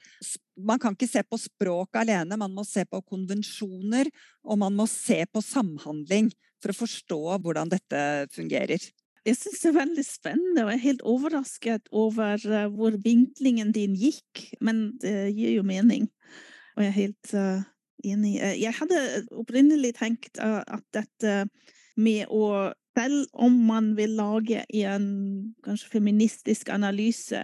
man 0.59 0.81
kan 0.83 0.97
ikke 0.97 1.11
se 1.11 1.23
på 1.27 1.39
språk 1.39 2.01
alene, 2.01 2.39
man 2.39 2.55
må 2.55 2.65
se 2.67 2.85
på 2.89 3.03
konvensjoner, 3.07 4.11
og 4.43 4.59
man 4.63 4.75
må 4.75 4.89
se 4.91 5.23
på 5.31 5.43
samhandling 5.45 6.33
for 6.63 6.73
å 6.73 6.79
forstå 6.79 7.21
hvordan 7.43 7.71
dette 7.71 8.03
fungerer. 8.35 8.83
Jeg 9.23 9.39
syns 9.39 9.61
det 9.63 9.69
er 9.71 9.77
veldig 9.77 10.03
spennende, 10.03 10.65
og 10.65 10.73
jeg 10.73 10.79
er 10.81 10.87
helt 10.89 11.03
overrasket 11.07 11.91
over 11.95 12.43
uh, 12.43 12.65
hvor 12.75 12.97
vinklingen 13.05 13.71
din 13.75 13.95
gikk. 13.95 14.49
Men 14.61 14.97
det 15.03 15.31
gir 15.37 15.55
jo 15.61 15.67
mening, 15.67 16.09
og 16.75 16.83
jeg 16.83 16.91
er 16.91 16.97
helt 16.97 17.35
uh, 17.39 17.63
enig. 18.03 18.35
Uh, 18.43 18.55
jeg 18.59 18.75
hadde 18.81 19.03
opprinnelig 19.39 19.95
tenkt 20.01 20.43
at 20.43 20.87
dette 20.95 21.43
med 21.97 22.31
å 22.31 22.73
Selv 22.93 23.31
om 23.33 23.55
man 23.65 23.95
vil 23.97 24.11
lage 24.19 24.67
en 24.69 25.05
kanskje 25.65 25.95
feministisk 25.95 26.69
analyse, 26.69 27.39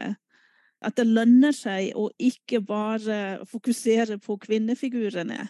at 0.85 0.97
det 1.01 1.07
lønner 1.09 1.55
seg 1.57 1.97
å 1.97 2.11
ikke 2.21 2.61
bare 2.61 3.47
fokusere 3.49 4.19
på 4.21 4.37
kvinnefigurene, 4.43 5.47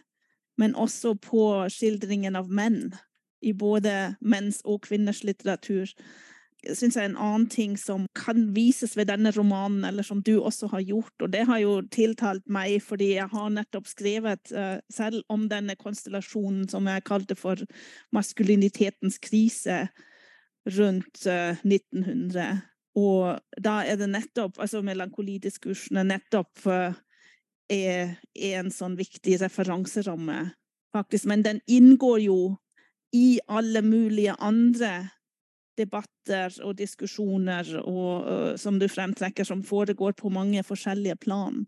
men 0.55 0.77
også 0.79 1.17
på 1.19 1.49
skildringen 1.75 2.39
av 2.39 2.47
menn 2.47 2.93
i 3.41 3.53
både 3.53 4.17
menns 4.21 4.63
og 4.65 4.83
kvinners 4.87 5.25
litteratur 5.27 5.93
syns 6.67 6.97
jeg 6.97 7.05
er 7.05 7.11
en 7.13 7.21
annen 7.21 7.47
ting 7.51 7.77
som 7.79 8.07
kan 8.19 8.49
vises 8.57 8.97
ved 8.99 9.09
denne 9.13 9.31
romanen, 9.37 9.85
eller 9.87 10.03
som 10.03 10.21
du 10.25 10.39
også 10.41 10.71
har 10.73 10.83
gjort. 10.83 11.15
Og 11.23 11.31
det 11.33 11.45
har 11.47 11.61
jo 11.63 11.79
tiltalt 11.95 12.45
meg, 12.51 12.81
fordi 12.83 13.13
jeg 13.15 13.31
har 13.31 13.53
nettopp 13.55 13.87
skrevet 13.89 14.53
uh, 14.53 14.79
selv 14.93 15.23
om 15.33 15.47
denne 15.51 15.79
konstellasjonen 15.79 16.67
som 16.71 16.89
jeg 16.91 17.07
kalte 17.07 17.39
for 17.39 17.63
maskulinitetens 18.15 19.21
krise 19.23 19.87
rundt 20.79 21.23
uh, 21.27 21.55
eh, 21.55 21.65
1900. 21.65 22.63
Og 22.99 23.39
da 23.63 23.81
er 23.87 24.01
det 24.01 24.11
nettopp, 24.11 24.59
altså 24.59 24.83
melankolidiskursene 24.83 26.05
nettopp 26.11 26.67
uh, 26.67 26.97
er, 27.71 28.17
er 28.35 28.63
en 28.65 28.73
sånn 28.75 28.99
viktig 28.99 29.39
referanseramme, 29.45 30.49
faktisk. 30.97 31.31
Men 31.31 31.47
den 31.47 31.63
inngår 31.71 32.25
jo 32.27 32.41
i 33.15 33.39
alle 33.49 33.83
mulige 33.83 34.35
andre 34.39 35.09
debatter 35.79 36.53
og 36.67 36.75
diskusjoner 36.79 37.71
og, 37.85 38.27
uh, 38.27 38.57
som 38.59 38.81
du 38.81 38.89
fremtrekker, 38.91 39.47
som 39.47 39.63
foregår 39.63 40.17
på 40.19 40.33
mange 40.33 40.63
forskjellige 40.67 41.17
plan. 41.23 41.65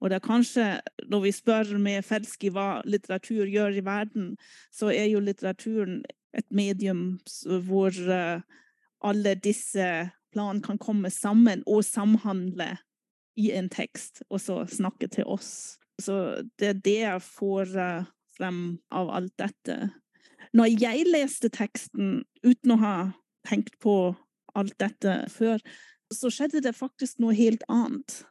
Og 0.00 0.10
det 0.10 0.18
er 0.18 0.26
kanskje, 0.26 0.66
når 1.08 1.22
vi 1.24 1.32
spør 1.32 1.78
med 1.80 2.04
Felski 2.04 2.50
hva 2.52 2.82
litteratur 2.84 3.46
gjør 3.48 3.78
i 3.78 3.84
verden, 3.86 4.34
så 4.68 4.90
er 4.92 5.06
jo 5.08 5.22
litteraturen 5.24 6.02
et 6.36 6.46
medium 6.52 7.16
hvor 7.64 7.96
alle 9.00 9.34
disse 9.40 9.86
planene 10.34 10.60
kan 10.60 10.76
komme 10.76 11.08
sammen 11.10 11.62
og 11.64 11.80
samhandle 11.88 12.74
i 13.40 13.48
en 13.56 13.70
tekst, 13.72 14.20
og 14.28 14.40
så 14.40 14.58
snakke 14.68 15.08
til 15.08 15.24
oss. 15.24 15.78
Så 15.96 16.42
det 16.60 16.68
er 16.68 16.82
det 16.84 16.98
jeg 17.00 17.24
får 17.24 17.72
frem 18.36 18.60
av 18.92 19.14
alt 19.16 19.32
dette. 19.40 19.78
Når 20.56 20.72
jeg 20.80 21.08
leste 21.10 21.50
teksten 21.52 22.22
uten 22.46 22.72
å 22.72 22.80
ha 22.80 22.94
tenkt 23.46 23.76
på 23.82 24.14
alt 24.56 24.76
dette 24.80 25.18
før, 25.32 25.60
så 26.12 26.30
skjedde 26.32 26.62
det 26.64 26.76
faktisk 26.76 27.20
noe 27.20 27.36
helt 27.36 27.64
annet. 27.72 28.22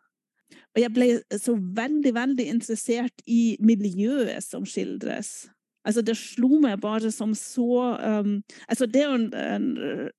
Og 0.76 0.82
jeg 0.82 0.94
ble 0.96 1.10
så 1.40 1.56
veldig, 1.56 2.14
veldig 2.16 2.48
interessert 2.52 3.22
i 3.30 3.56
miljøet 3.64 4.44
som 4.44 4.66
skildres. 4.68 5.46
Altså, 5.86 6.02
det 6.02 6.18
slo 6.18 6.58
meg 6.64 6.82
bare 6.82 7.12
som 7.14 7.36
så 7.38 7.94
um, 7.94 8.40
altså 8.66 8.88
det 8.90 9.04
er 9.06 9.14
en, 9.14 9.28
en, 9.38 9.68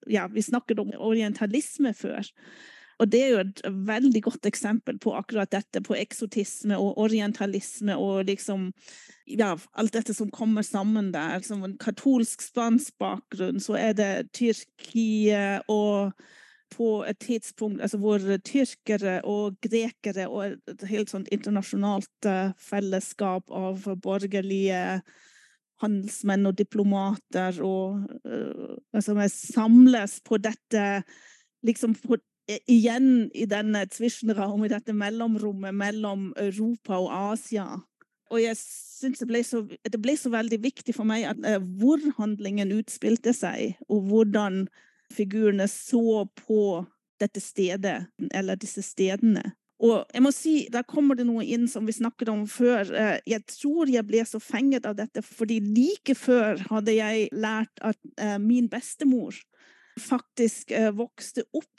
Ja, 0.07 0.29
vi 0.31 0.45
snakket 0.47 0.79
om 0.79 0.95
orientalisme 0.95 1.91
før. 1.97 2.23
Og 2.97 3.11
det 3.13 3.21
er 3.23 3.33
jo 3.35 3.43
et 3.43 3.61
veldig 3.87 4.23
godt 4.25 4.49
eksempel 4.49 4.97
på 5.03 5.13
akkurat 5.19 5.51
dette, 5.53 5.83
på 5.85 5.97
eksotisme 5.99 6.79
og 6.81 6.97
orientalisme 7.05 7.97
og 8.01 8.25
liksom 8.31 8.71
ja, 9.29 9.53
alt 9.77 9.93
dette 9.93 10.15
som 10.17 10.33
kommer 10.33 10.65
sammen 10.65 11.13
der. 11.13 11.43
Som 11.45 11.65
en 11.67 11.77
katolsk-spansk 11.83 12.97
bakgrunn, 13.03 13.61
så 13.61 13.77
er 13.81 13.93
det 13.99 14.11
Tyrkia 14.37 15.61
og 15.69 16.17
på 16.75 17.05
et 17.07 17.19
tidspunkt 17.23 17.81
altså 17.81 17.99
hvor 18.03 18.23
tyrkere 18.43 19.21
og 19.25 19.55
grekere 19.63 20.27
og 20.27 20.57
et 20.67 20.83
helt 20.91 21.13
sånt 21.13 21.29
internasjonalt 21.33 22.27
uh, 22.27 22.57
fellesskap 22.59 23.53
av 23.55 23.87
borgerlige 24.03 25.01
handelsmenn 25.83 26.49
og 26.49 26.57
diplomater 26.59 27.61
og 27.63 28.03
uh, 28.27 28.75
altså, 28.93 29.15
samles 29.31 30.19
på 30.27 30.41
dette 30.43 30.87
liksom 31.67 31.95
på 32.03 32.19
igjen 32.47 33.31
i 33.35 33.47
denne 33.51 33.85
zwischenraum, 33.91 34.65
i 34.65 34.71
dette 34.71 34.95
mellomrommet 34.95 35.75
mellom 35.75 36.31
Europa 36.39 36.99
og 37.01 37.11
Asia. 37.33 37.67
Og 38.33 38.43
jeg 38.43 38.59
syns 38.59 39.23
det, 39.23 39.43
det, 39.87 40.01
ble 40.03 40.17
så 40.19 40.33
veldig 40.35 40.59
viktig 40.63 40.95
for 40.97 41.07
meg 41.07 41.29
at, 41.31 41.43
uh, 41.47 41.61
hvor 41.79 42.03
handlingen 42.19 42.75
utspilte 42.75 43.35
seg, 43.37 43.77
og 43.91 44.09
hvordan 44.11 44.65
figurene 45.15 45.69
så 45.71 46.25
på 46.35 46.83
dette 47.23 47.41
stedet, 47.41 48.01
eller 48.35 48.59
disse 48.61 48.83
stedene. 48.85 49.55
Og 49.77 50.09
jeg 50.09 50.23
må 50.25 50.33
si, 50.33 50.55
Der 50.73 50.87
kommer 50.89 51.15
det 51.15 51.27
noe 51.29 51.45
inn 51.45 51.67
som 51.69 51.85
vi 51.87 51.93
snakket 51.93 52.31
om 52.33 52.47
før. 52.51 52.89
Uh, 52.91 53.19
jeg 53.29 53.47
tror 53.53 53.91
jeg 53.93 54.07
ble 54.09 54.25
så 54.27 54.41
fenget 54.43 54.89
av 54.89 54.99
dette, 54.99 55.23
fordi 55.23 55.61
like 55.63 56.17
før 56.19 56.63
hadde 56.71 56.97
jeg 56.97 57.29
lært 57.33 57.85
at 57.85 58.01
uh, 58.19 58.39
min 58.43 58.71
bestemor 58.73 59.37
faktisk 59.97 60.75
vokste 60.93 61.47
opp 61.57 61.76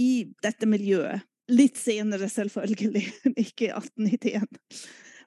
i 0.00 0.12
dette 0.44 0.68
miljøet. 0.68 1.26
Litt 1.50 1.78
senere, 1.80 2.28
selvfølgelig, 2.30 3.04
ikke 3.46 3.68
i 3.68 3.72
1891. 3.74 4.60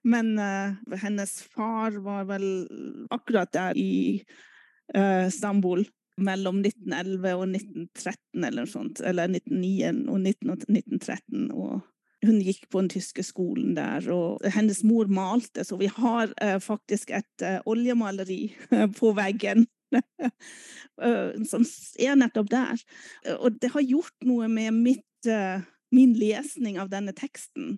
Men 0.07 0.33
uh, 0.39 0.95
hennes 0.99 1.37
far 1.53 1.95
var 2.03 2.27
vel 2.31 2.47
akkurat 3.13 3.51
der 3.55 3.79
i 3.79 4.21
uh, 4.95 5.29
Stambul 5.31 5.85
mellom 6.23 6.59
1911 6.61 7.31
og 7.33 7.45
1913 7.47 8.43
eller 8.43 8.63
noe 8.63 8.71
sånt. 8.71 9.01
Eller 9.03 9.31
1909 9.31 10.11
og 10.11 10.19
1913. 10.27 11.47
Og 11.55 12.27
hun 12.27 12.41
gikk 12.43 12.67
på 12.71 12.83
den 12.83 12.91
tyske 12.91 13.23
skolen 13.27 13.73
der, 13.75 14.05
og 14.15 14.43
hennes 14.55 14.79
mor 14.87 15.09
malte, 15.11 15.65
så 15.67 15.75
vi 15.79 15.89
har 15.91 16.31
uh, 16.31 16.59
faktisk 16.63 17.11
et 17.15 17.47
oljemaleri 17.67 18.45
på 18.99 19.15
veggen 19.17 19.67
som 21.51 21.65
er 21.99 22.19
nettopp 22.19 22.51
der. 22.51 22.83
Og 23.39 23.59
det 23.61 23.73
har 23.73 23.85
gjort 23.85 24.27
noe 24.27 24.49
med 24.51 24.75
mitt, 24.75 25.31
min 25.93 26.13
lesning 26.17 26.79
av 26.81 26.91
denne 26.93 27.15
teksten. 27.17 27.77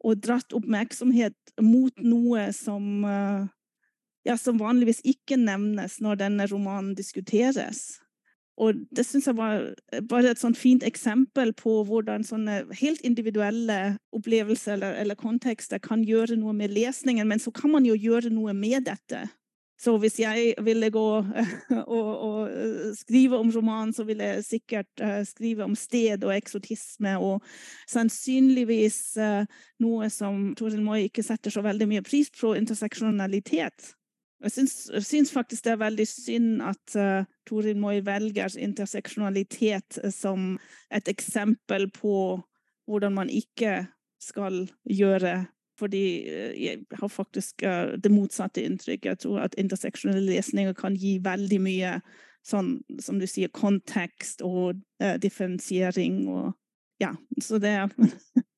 Og 0.00 0.20
dratt 0.24 0.54
oppmerksomhet 0.56 1.36
mot 1.60 1.92
noe 2.00 2.46
som, 2.56 3.04
ja, 4.24 4.36
som 4.40 4.60
vanligvis 4.60 5.02
ikke 5.04 5.36
nevnes 5.40 5.98
når 6.00 6.22
denne 6.24 6.46
romanen 6.48 6.94
diskuteres. 6.96 8.00
Og 8.60 8.76
det 8.92 9.06
syns 9.08 9.28
jeg 9.30 9.38
var 9.38 9.62
bare 10.10 10.34
et 10.34 10.40
sånt 10.40 10.58
fint 10.60 10.84
eksempel 10.84 11.54
på 11.56 11.78
hvordan 11.88 12.26
sånne 12.26 12.62
helt 12.76 13.00
individuelle 13.06 13.96
opplevelser 14.16 14.74
eller, 14.76 14.98
eller 15.00 15.16
kontekster 15.16 15.80
kan 15.80 16.02
gjøre 16.04 16.36
noe 16.36 16.52
med 16.56 16.74
lesningen, 16.74 17.28
men 17.28 17.40
så 17.40 17.54
kan 17.56 17.72
man 17.72 17.88
jo 17.88 17.96
gjøre 17.96 18.32
noe 18.34 18.52
med 18.56 18.84
dette 18.90 19.24
så 19.80 19.94
hvis 19.96 20.18
jeg 20.20 20.54
ville 20.60 20.90
gå 20.92 21.04
og, 21.96 22.10
og, 22.10 22.40
eh, 22.50 22.90
skrive 22.98 23.38
om 23.40 23.52
roman, 23.54 23.94
så 23.96 24.04
ville 24.04 24.26
jeg 24.34 24.44
sikkert 24.44 25.04
uh, 25.04 25.22
skrive 25.24 25.64
om 25.64 25.76
sted 25.78 26.24
og 26.26 26.34
eksotisme, 26.34 27.14
og 27.16 27.40
sannsynligvis 27.88 29.00
noe 29.80 30.10
som 30.12 30.50
Toril 30.58 30.82
Moi 30.84 31.06
ikke 31.06 31.24
setter 31.24 31.54
så 31.54 31.64
veldig 31.64 31.88
mye 31.88 32.04
pris 32.04 32.28
på, 32.34 32.52
interseksjonalitet. 32.58 33.94
Jeg 34.40 34.54
syns, 34.54 34.74
syns, 35.04 35.32
faktisk 35.32 35.66
det 35.66 35.74
er 35.74 35.82
veldig 35.82 36.06
synd 36.08 36.62
at 36.64 36.96
uh, 36.96 37.24
Toril 37.48 37.80
Moi 37.80 37.98
velger 38.04 38.56
interseksjonalitet 38.60 40.00
som 40.14 40.54
et 40.92 41.08
eksempel 41.12 41.90
på 41.92 42.14
hvordan 42.88 43.16
man 43.16 43.32
ikke 43.32 43.84
skal 44.20 44.64
gjøre 44.88 45.44
fordi 45.80 46.04
eh, 46.28 46.52
jeg 46.60 47.00
har 47.00 47.12
faktisk 47.12 47.64
eh, 47.66 47.96
det 48.00 48.12
motsatte 48.12 48.64
inntrykket. 48.64 49.10
Jeg 49.14 49.22
tror 49.24 49.46
at 49.46 49.56
interseksjonelle 49.60 50.26
lesninger 50.28 50.76
kan 50.78 50.96
gi 50.98 51.16
veldig 51.24 51.60
mye 51.64 51.96
sånn, 52.46 52.78
som 53.02 53.18
du 53.20 53.26
sier, 53.28 53.50
kontekst 53.52 54.40
og 54.46 54.78
uh, 55.02 55.16
differensiering 55.20 56.22
og 56.32 56.56
Ja, 57.00 57.14
så 57.40 57.56
det 57.60 57.74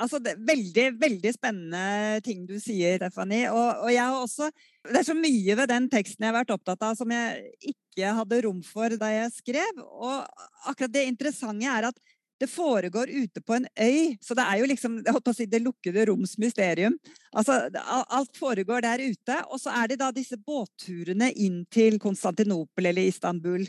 Altså, 0.00 0.16
det 0.22 0.36
veldig, 0.48 0.86
veldig 1.00 1.32
spennende 1.34 2.20
ting 2.24 2.46
du 2.48 2.54
sier, 2.62 2.96
Stephanie. 2.96 3.50
Og, 3.52 3.82
og, 3.84 3.90
jeg 3.92 4.00
har 4.00 4.16
også 4.16 4.48
Det 4.86 4.96
er 4.96 5.04
så 5.10 5.16
mye 5.18 5.56
ved 5.58 5.68
den 5.68 5.88
teksten 5.92 6.24
jeg 6.24 6.32
har 6.32 6.38
vært 6.38 6.54
opptatt 6.54 6.86
av 6.86 6.94
som 6.96 7.10
jeg 7.12 7.72
ikke 7.74 8.14
hadde 8.16 8.38
rom 8.46 8.62
for 8.64 8.96
da 9.00 9.10
jeg 9.12 9.34
skrev. 9.34 9.82
Og 9.82 10.24
akkurat 10.70 10.94
det 10.94 11.04
interessante 11.10 11.68
er 11.68 11.90
at 11.90 12.00
det 12.40 12.48
foregår 12.48 13.10
ute 13.12 13.42
på 13.44 13.54
en 13.58 13.66
øy, 13.76 14.16
så 14.24 14.34
det 14.36 14.44
er 14.48 14.60
jo 14.62 14.68
liksom 14.70 14.94
si, 15.36 15.46
det 15.46 15.60
lukkede 15.60 16.06
roms 16.08 16.38
mysterium. 16.40 16.96
Altså, 17.36 17.68
alt 17.84 18.36
foregår 18.36 18.80
der 18.86 19.02
ute. 19.04 19.36
Og 19.52 19.60
så 19.60 19.74
er 19.76 19.90
det 19.90 19.98
da 20.00 20.08
disse 20.10 20.38
båtturene 20.40 21.30
inn 21.36 21.66
til 21.68 21.98
Konstantinopel 22.00 22.88
eller 22.88 23.10
Istanbul. 23.10 23.66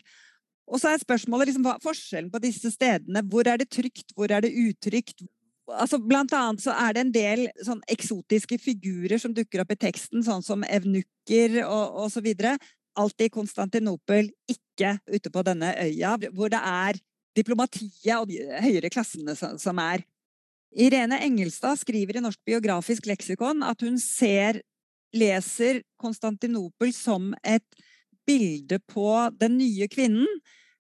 Og 0.72 0.80
så 0.80 0.94
er 0.94 1.04
spørsmålet 1.04 1.52
liksom, 1.52 1.68
hva 1.68 1.76
er 1.76 1.84
forskjellen 1.84 2.32
på 2.32 2.40
disse 2.46 2.72
stedene. 2.72 3.26
Hvor 3.28 3.48
er 3.52 3.60
det 3.60 3.68
trygt, 3.76 4.16
hvor 4.16 4.32
er 4.32 4.46
det 4.46 4.56
utrygt? 4.56 5.26
Altså, 5.68 6.00
blant 6.00 6.32
annet 6.36 6.64
så 6.64 6.72
er 6.72 6.96
det 6.96 7.04
en 7.04 7.14
del 7.16 7.46
sånn 7.68 7.84
eksotiske 7.92 8.56
figurer 8.60 9.20
som 9.20 9.36
dukker 9.36 9.66
opp 9.66 9.76
i 9.76 9.82
teksten, 9.84 10.24
sånn 10.24 10.44
som 10.48 10.64
evnukker 10.64 11.60
og, 11.66 12.06
og 12.06 12.12
så 12.16 12.24
videre. 12.24 12.56
Alt 13.00 13.24
i 13.24 13.32
Konstantinopel, 13.32 14.32
ikke 14.52 14.96
ute 15.12 15.32
på 15.32 15.44
denne 15.48 15.76
øya, 15.76 16.16
hvor 16.32 16.52
det 16.52 16.60
er 16.64 17.00
diplomatiet 17.38 18.16
og 18.18 18.28
de 18.32 18.42
høyere 18.64 18.92
klassene 18.94 19.36
som 19.36 19.82
er. 19.82 20.04
Irene 20.72 21.20
Engelstad 21.26 21.80
skriver 21.82 22.18
i 22.18 22.24
Norsk 22.24 22.40
biografisk 22.48 23.08
leksikon 23.10 23.64
at 23.68 23.84
hun 23.84 23.98
ser, 24.00 24.62
leser 25.12 25.82
Konstantinopel 26.00 26.94
som 26.96 27.34
et 27.44 27.68
bilde 28.28 28.80
på 28.88 29.10
den 29.40 29.58
nye 29.60 29.88
kvinnen, 29.92 30.28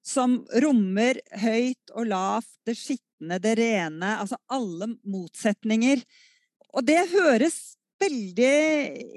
som 0.02 0.40
rommer 0.64 1.19
høyt 1.44 1.91
og 1.94 2.07
lavt, 2.10 2.49
det 2.65 2.78
skitne, 2.80 3.38
det 3.44 3.57
rene, 3.60 4.15
altså 4.22 4.40
alle 4.49 4.94
motsetninger. 5.03 6.02
Og 6.72 6.88
det 6.88 7.03
høres 7.11 7.60
veldig 8.02 8.56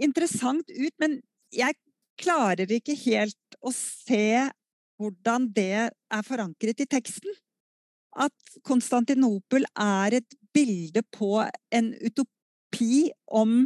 interessant 0.05 0.69
ut, 0.69 0.93
men 1.01 1.21
jeg 1.55 1.79
klarer 2.21 2.71
ikke 2.71 2.97
helt 3.07 3.59
å 3.65 3.73
se 3.75 4.51
hvordan 5.01 5.49
det 5.55 5.89
er 5.91 6.27
forankret 6.27 6.83
i 6.85 6.89
teksten. 6.91 7.33
At 8.15 8.59
Konstantinopel 8.67 9.67
er 9.75 10.21
et 10.21 10.37
bilde 10.55 11.03
på 11.15 11.41
en 11.75 11.91
utopi 11.99 13.09
om 13.27 13.65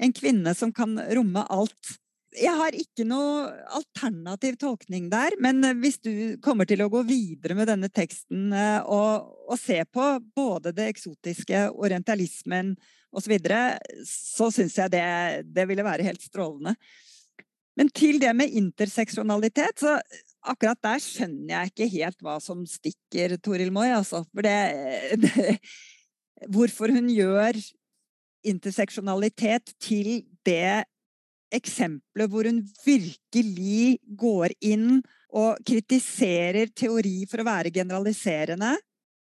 en 0.00 0.14
kvinne 0.14 0.54
som 0.54 0.72
kan 0.72 0.94
romme 1.10 1.42
alt. 1.50 1.96
Jeg 2.38 2.54
har 2.54 2.76
ikke 2.78 3.02
noe 3.10 3.48
alternativ 3.74 4.54
tolkning 4.60 5.08
der, 5.10 5.34
men 5.42 5.64
hvis 5.82 5.98
du 5.98 6.38
kommer 6.44 6.68
til 6.70 6.84
å 6.84 6.90
gå 6.92 7.02
videre 7.08 7.56
med 7.58 7.66
denne 7.66 7.90
teksten 7.90 8.52
eh, 8.54 8.78
og, 8.86 9.32
og 9.50 9.58
se 9.58 9.80
på 9.90 10.06
både 10.38 10.70
det 10.76 10.86
eksotiske, 10.92 11.66
orientalismen 11.74 12.76
osv., 13.10 13.24
så, 13.24 13.30
videre, 13.32 13.60
så 14.06 14.46
syns 14.54 14.78
jeg 14.78 14.92
det, 14.94 15.06
det 15.50 15.66
ville 15.66 15.82
være 15.82 16.06
helt 16.06 16.22
strålende. 16.22 16.76
Men 17.74 17.90
til 17.90 18.20
det 18.22 18.30
med 18.38 18.54
interseksjonalitet, 18.54 19.82
så 19.82 19.96
akkurat 20.40 20.80
der 20.82 21.02
skjønner 21.02 21.52
jeg 21.54 21.72
ikke 21.72 21.90
helt 21.96 22.24
hva 22.24 22.38
som 22.42 22.62
stikker 22.68 23.36
Toril 23.44 23.72
Moi, 23.74 23.88
altså. 23.92 24.22
For 24.32 24.46
det, 24.46 24.56
det, 25.24 25.58
Hvorfor 26.48 26.92
hun 26.94 27.10
gjør 27.12 27.58
interseksjonalitet 28.48 29.74
til 29.82 30.22
det 30.46 30.86
eksempelet 31.52 32.30
hvor 32.30 32.46
hun 32.48 32.62
virkelig 32.86 33.98
går 34.18 34.54
inn 34.64 35.02
og 35.36 35.58
kritiserer 35.66 36.70
teori 36.72 37.26
for 37.30 37.42
å 37.42 37.48
være 37.50 37.72
generaliserende 37.74 38.76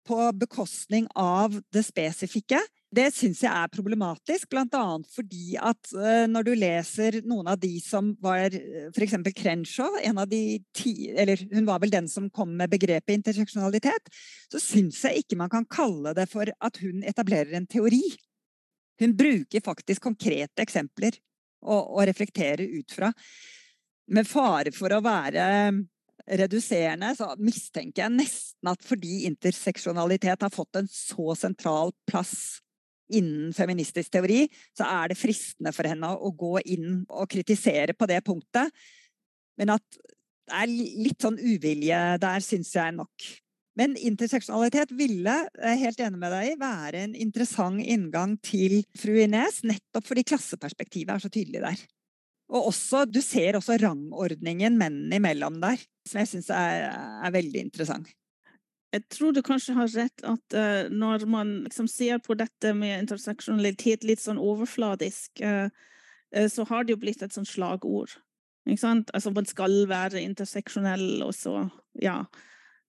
på 0.07 0.29
bekostning 0.37 1.07
av 1.17 1.53
det 1.73 1.83
spesifikke. 1.85 2.61
Det 2.91 3.05
syns 3.15 3.39
jeg 3.45 3.51
er 3.55 3.69
problematisk, 3.71 4.49
bl.a. 4.51 4.85
fordi 5.13 5.53
at 5.55 5.91
uh, 5.95 6.25
når 6.27 6.43
du 6.43 6.49
leser 6.59 7.21
noen 7.23 7.47
av 7.53 7.59
de 7.61 7.77
som 7.79 8.09
var 8.19 8.51
uh, 8.51 8.89
f.eks. 8.91 9.13
Crenshaw, 9.37 9.95
en 10.03 10.17
av 10.19 10.27
de 10.27 10.59
ti, 10.75 11.07
eller 11.15 11.39
hun 11.53 11.69
var 11.69 11.79
vel 11.79 11.93
den 11.93 12.09
som 12.11 12.27
kom 12.35 12.51
med 12.59 12.73
begrepet 12.73 13.13
interseksjonalitet, 13.15 14.11
så 14.51 14.59
syns 14.59 14.99
jeg 15.07 15.23
ikke 15.23 15.39
man 15.39 15.51
kan 15.53 15.67
kalle 15.71 16.11
det 16.17 16.25
for 16.31 16.51
at 16.51 16.79
hun 16.83 17.05
etablerer 17.07 17.55
en 17.55 17.69
teori. 17.71 18.03
Hun 18.99 19.15
bruker 19.15 19.63
faktisk 19.63 20.03
konkrete 20.09 20.65
eksempler 20.65 21.15
å, 21.63 22.01
reflektere 22.03 22.65
ut 22.75 22.91
fra. 22.91 23.13
Med 24.11 24.27
fare 24.27 24.73
for 24.75 24.91
å 24.91 24.99
være 25.05 25.45
reduserende, 26.27 27.13
så 27.15 27.31
mistenker 27.39 28.03
jeg 28.03 28.17
nesten 28.17 28.73
at 28.73 28.83
fordi 28.83 29.23
interseksjonalitet 29.29 30.43
har 30.43 30.51
fått 30.51 30.81
en 30.81 30.91
så 30.91 31.37
sentral 31.39 31.95
plass 32.09 32.59
innen 33.17 33.51
feministisk 33.55 34.13
teori, 34.13 34.45
så 34.77 34.87
er 34.87 35.11
det 35.11 35.19
fristende 35.19 35.73
for 35.75 35.89
henne 35.89 36.13
å 36.15 36.31
gå 36.37 36.57
inn 36.73 37.03
og 37.09 37.29
kritisere 37.31 37.95
på 37.97 38.07
det 38.09 38.21
punktet. 38.27 38.71
Men 39.59 39.75
at 39.75 40.01
det 40.51 40.57
er 40.57 40.73
litt 41.05 41.21
sånn 41.23 41.39
uvilje 41.39 42.01
der, 42.21 42.43
syns 42.43 42.73
jeg 42.75 42.97
nok. 42.97 43.29
Men 43.79 43.95
interseksjonalitet 43.95 44.91
ville, 44.99 45.37
jeg 45.55 45.71
er 45.71 45.79
helt 45.85 46.01
enig 46.03 46.19
med 46.19 46.33
deg 46.33 46.59
være 46.59 47.05
en 47.05 47.15
interessant 47.15 47.79
inngang 47.79 48.35
til 48.43 48.81
fru 48.99 49.15
Ines, 49.23 49.61
nettopp 49.63 50.09
fordi 50.09 50.25
klasseperspektivet 50.27 51.13
er 51.15 51.23
så 51.23 51.31
tydelig 51.31 51.63
der. 51.63 51.83
Og 52.51 52.67
også, 52.73 53.05
du 53.07 53.21
ser 53.23 53.55
også 53.55 53.77
rangordningen 53.79 54.75
mennene 54.79 55.21
imellom 55.21 55.61
der, 55.63 55.79
som 56.07 56.19
jeg 56.19 56.33
syns 56.33 56.49
er, 56.51 56.89
er, 56.91 57.31
veldig 57.31 57.63
interessant. 57.63 58.11
Jeg 58.91 59.05
tror 59.13 59.31
du 59.31 59.39
kanskje 59.45 59.75
har 59.77 59.87
rett 59.95 60.25
at 60.27 60.57
uh, 60.57 60.89
når 60.91 61.25
man 61.31 61.53
liksom 61.65 61.87
ser 61.87 62.19
på 62.23 62.35
dette 62.39 62.73
med 62.75 63.05
interseksjonalitet 63.05 64.03
litt 64.03 64.19
sånn 64.19 64.41
overfladisk, 64.41 65.43
uh, 65.45 65.71
uh, 66.35 66.47
så 66.51 66.67
har 66.67 66.83
det 66.83 66.97
jo 66.97 67.01
blitt 67.03 67.23
et 67.23 67.35
sånn 67.35 67.47
slagord. 67.47 68.17
Ikke 68.67 68.83
sant? 68.83 69.11
Altså 69.15 69.31
man 69.33 69.47
skal 69.49 69.85
være 69.89 70.21
interseksjonell, 70.21 71.23
og 71.23 71.31
så 71.35 71.63
ja 72.03 72.21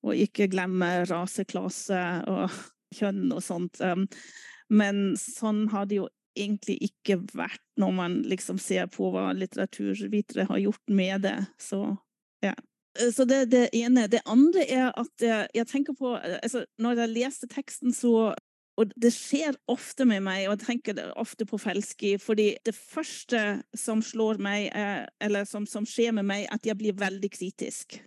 og 0.03 0.19
ikke 0.19 0.51
glemme 0.51 0.89
rase, 1.11 1.45
klasse 1.49 2.01
og 2.31 2.51
kjønn 2.99 3.31
og 3.33 3.43
sånt. 3.45 3.81
Um, 3.81 4.09
men 4.73 5.15
sånn 5.21 5.67
har 5.73 5.89
det 5.89 6.03
jo 6.03 6.09
egentlig 6.39 6.79
ikke 6.87 7.19
vært 7.37 7.63
når 7.81 7.97
man 7.97 8.15
liksom 8.25 8.61
ser 8.63 8.89
på 8.93 9.11
hva 9.13 9.31
litteraturvitere 9.37 10.47
har 10.49 10.63
gjort 10.63 10.93
med 10.93 11.27
det. 11.27 11.39
Så 11.61 11.85
ja. 12.45 12.55
Så 12.93 13.25
det 13.25 13.37
er 13.37 13.47
det 13.49 13.67
ene. 13.73 14.07
Det 14.13 14.21
andre 14.29 14.67
er 14.69 14.91
at 15.01 15.25
jeg 15.55 15.67
tenker 15.71 15.95
på 15.97 16.11
altså, 16.17 16.67
Når 16.79 16.99
jeg 17.01 17.13
leste 17.15 17.49
teksten, 17.49 17.95
så 17.97 18.35
og 18.81 18.93
det 18.97 19.11
skjer 19.13 19.53
ofte 19.69 20.07
med 20.09 20.23
meg, 20.25 20.47
og 20.47 20.55
jeg 20.55 20.63
tenker 20.65 21.01
ofte 21.21 21.45
på 21.45 21.59
Felski, 21.61 22.15
fordi 22.17 22.55
det 22.65 22.73
første 22.73 23.61
som 23.77 24.01
slår 24.01 24.41
meg, 24.41 24.71
eller 25.21 25.45
som, 25.45 25.67
som 25.69 25.85
skjer 25.85 26.15
med 26.17 26.25
meg, 26.25 26.47
at 26.49 26.65
jeg 26.65 26.79
blir 26.81 26.97
veldig 26.97 27.31
kritisk 27.37 27.99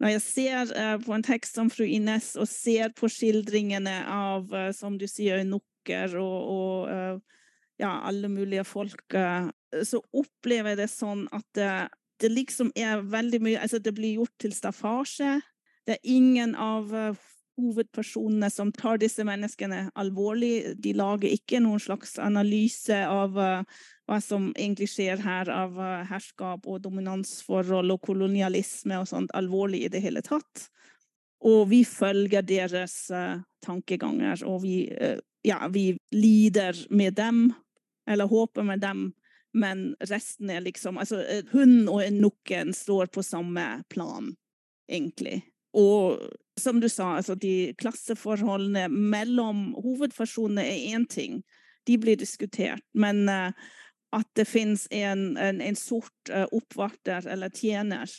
når 0.00 0.14
jeg 0.14 0.22
ser 0.24 0.70
på 1.04 1.12
en 1.14 1.24
tekst 1.24 1.58
som 1.58 1.68
fru 1.72 1.84
Ines 1.84 2.32
og 2.40 2.48
ser 2.48 2.92
på 2.96 3.08
skildringene 3.12 3.98
av, 4.08 4.48
som 4.76 4.96
du 4.98 5.04
sier, 5.10 5.42
nukker 5.44 6.16
og, 6.20 6.36
og 6.54 7.80
ja, 7.80 7.92
alle 8.08 8.30
mulige 8.32 8.64
folk, 8.64 9.04
så 9.84 10.00
opplever 10.16 10.72
jeg 10.72 10.80
det 10.80 10.88
sånn 10.92 11.26
at 11.36 11.60
det, 12.20 12.30
liksom 12.34 12.72
er 12.76 13.02
veldig 13.02 13.42
mye 13.42 13.60
Altså, 13.62 13.78
det 13.78 13.94
blir 13.96 14.20
gjort 14.20 14.36
til 14.40 14.54
staffasje. 14.56 15.40
Det 15.86 15.96
er 15.96 16.14
ingen 16.16 16.54
av 16.54 16.92
hovedpersonene 17.60 18.48
som 18.52 18.70
tar 18.72 19.00
disse 19.00 19.24
menneskene 19.26 19.90
alvorlig. 19.98 20.76
De 20.80 20.94
lager 20.96 21.32
ikke 21.32 21.60
noen 21.60 21.80
slags 21.82 22.16
analyse 22.22 23.02
av 23.04 23.36
hva 24.10 24.18
som 24.18 24.48
egentlig 24.56 24.88
skjer 24.90 25.22
her 25.22 25.48
av 25.54 25.78
uh, 25.78 26.02
herskap 26.10 26.66
og 26.66 26.82
dominansforhold 26.82 27.94
og 27.94 28.02
kolonialisme 28.02 28.98
og 28.98 29.06
sånt 29.06 29.30
alvorlig 29.38 29.84
i 29.86 29.92
det 29.92 30.02
hele 30.02 30.22
tatt. 30.26 30.66
Og 31.46 31.68
vi 31.70 31.84
følger 31.86 32.42
deres 32.42 32.96
uh, 33.14 33.38
tankeganger, 33.64 34.42
og 34.50 34.64
vi, 34.64 34.82
uh, 34.90 35.20
ja, 35.46 35.62
vi 35.70 35.92
lider 36.10 36.74
med 36.90 37.14
dem, 37.20 37.44
eller 38.10 38.26
håper 38.26 38.66
med 38.66 38.82
dem, 38.82 39.06
men 39.52 39.96
resten 40.08 40.50
er 40.50 40.62
liksom 40.62 40.98
Altså, 40.98 41.24
hun 41.52 41.88
og 41.88 42.04
nukken 42.12 42.74
står 42.74 43.10
på 43.14 43.22
samme 43.26 43.82
plan, 43.90 44.34
egentlig. 44.90 45.42
Og 45.72 46.20
som 46.60 46.80
du 46.80 46.88
sa, 46.88 47.16
altså 47.16 47.34
de 47.34 47.72
klasseforholdene 47.78 48.88
mellom 48.90 49.70
hovedpersonene 49.80 50.64
er 50.66 50.96
én 50.96 51.06
ting. 51.06 51.42
De 51.86 51.98
blir 51.98 52.18
diskutert. 52.20 52.82
Men 52.94 53.28
uh, 53.28 53.52
at 54.12 54.26
det 54.36 54.48
finnes 54.50 54.86
en, 54.90 55.36
en, 55.38 55.60
en 55.60 55.78
sort 55.78 56.32
uh, 56.32 56.46
oppvarter 56.52 57.26
eller 57.30 57.54
tjener, 57.54 58.10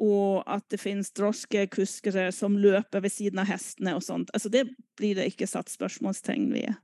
og 0.00 0.44
at 0.48 0.64
det 0.72 0.80
finnes 0.80 1.12
drosjekuskere 1.16 2.30
som 2.32 2.56
løper 2.56 3.02
ved 3.04 3.12
siden 3.12 3.42
av 3.42 3.50
hestene 3.50 3.96
og 3.96 4.04
sånt. 4.04 4.30
Altså, 4.36 4.52
det 4.52 4.66
blir 4.96 5.18
det 5.18 5.28
ikke 5.32 5.48
satt 5.48 5.72
spørsmålstegn 5.72 6.48
ved. 6.54 6.78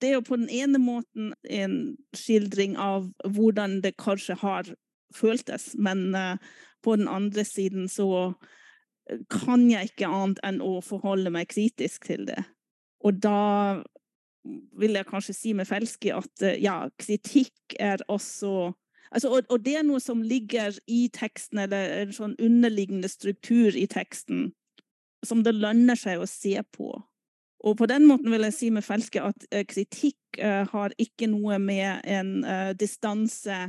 Det 0.00 0.08
er 0.08 0.16
jo 0.16 0.24
på 0.24 0.38
den 0.40 0.48
ene 0.48 0.80
måten 0.80 1.34
en 1.44 1.76
skildring 2.16 2.78
av 2.80 3.10
hvordan 3.24 3.80
det 3.84 3.98
kanskje 4.00 4.38
har 4.40 4.70
føltes, 5.14 5.74
men 5.76 6.14
uh, 6.16 6.40
på 6.82 6.96
den 6.96 7.08
andre 7.08 7.44
siden 7.44 7.88
så 7.88 8.32
eh, 9.10 9.20
kan 9.28 9.66
jeg 9.70 9.90
ikke 9.90 10.08
annet 10.08 10.40
enn 10.46 10.60
å 10.64 10.78
forholde 10.84 11.32
meg 11.34 11.50
kritisk 11.52 12.06
til 12.08 12.24
det. 12.30 12.40
Og 13.04 13.20
da 13.20 13.82
vil 14.80 14.96
jeg 14.96 15.08
kanskje 15.08 15.36
si 15.36 15.52
med 15.56 15.68
Felski 15.68 16.12
at 16.14 16.44
eh, 16.44 16.60
ja, 16.62 16.82
kritikk 17.00 17.76
er 17.78 18.02
også 18.08 18.72
altså, 19.10 19.28
og, 19.28 19.44
og, 19.48 19.60
det 19.64 19.76
er 19.80 19.86
noe 19.86 20.00
som 20.00 20.22
ligger 20.24 20.78
i 20.88 21.08
teksten, 21.12 21.60
eller 21.66 22.00
en 22.00 22.16
sånn 22.16 22.36
underliggende 22.40 23.10
struktur 23.12 23.76
i 23.76 23.86
teksten, 23.90 24.50
som 25.26 25.44
det 25.44 25.56
lønner 25.58 25.98
seg 25.98 26.20
å 26.20 26.28
se 26.28 26.56
på. 26.72 26.94
Og 27.64 27.76
på 27.76 27.86
den 27.90 28.06
måten 28.08 28.32
vil 28.32 28.46
jeg 28.48 28.56
si 28.56 28.70
med 28.72 28.86
Felske 28.86 29.22
at 29.22 29.46
uh, 29.52 29.64
kritikk 29.68 30.40
uh, 30.40 30.64
har 30.72 30.94
ikke 30.98 31.28
noe 31.30 31.58
med 31.60 32.00
en 32.08 32.40
uh, 32.44 32.72
distanse 32.72 33.66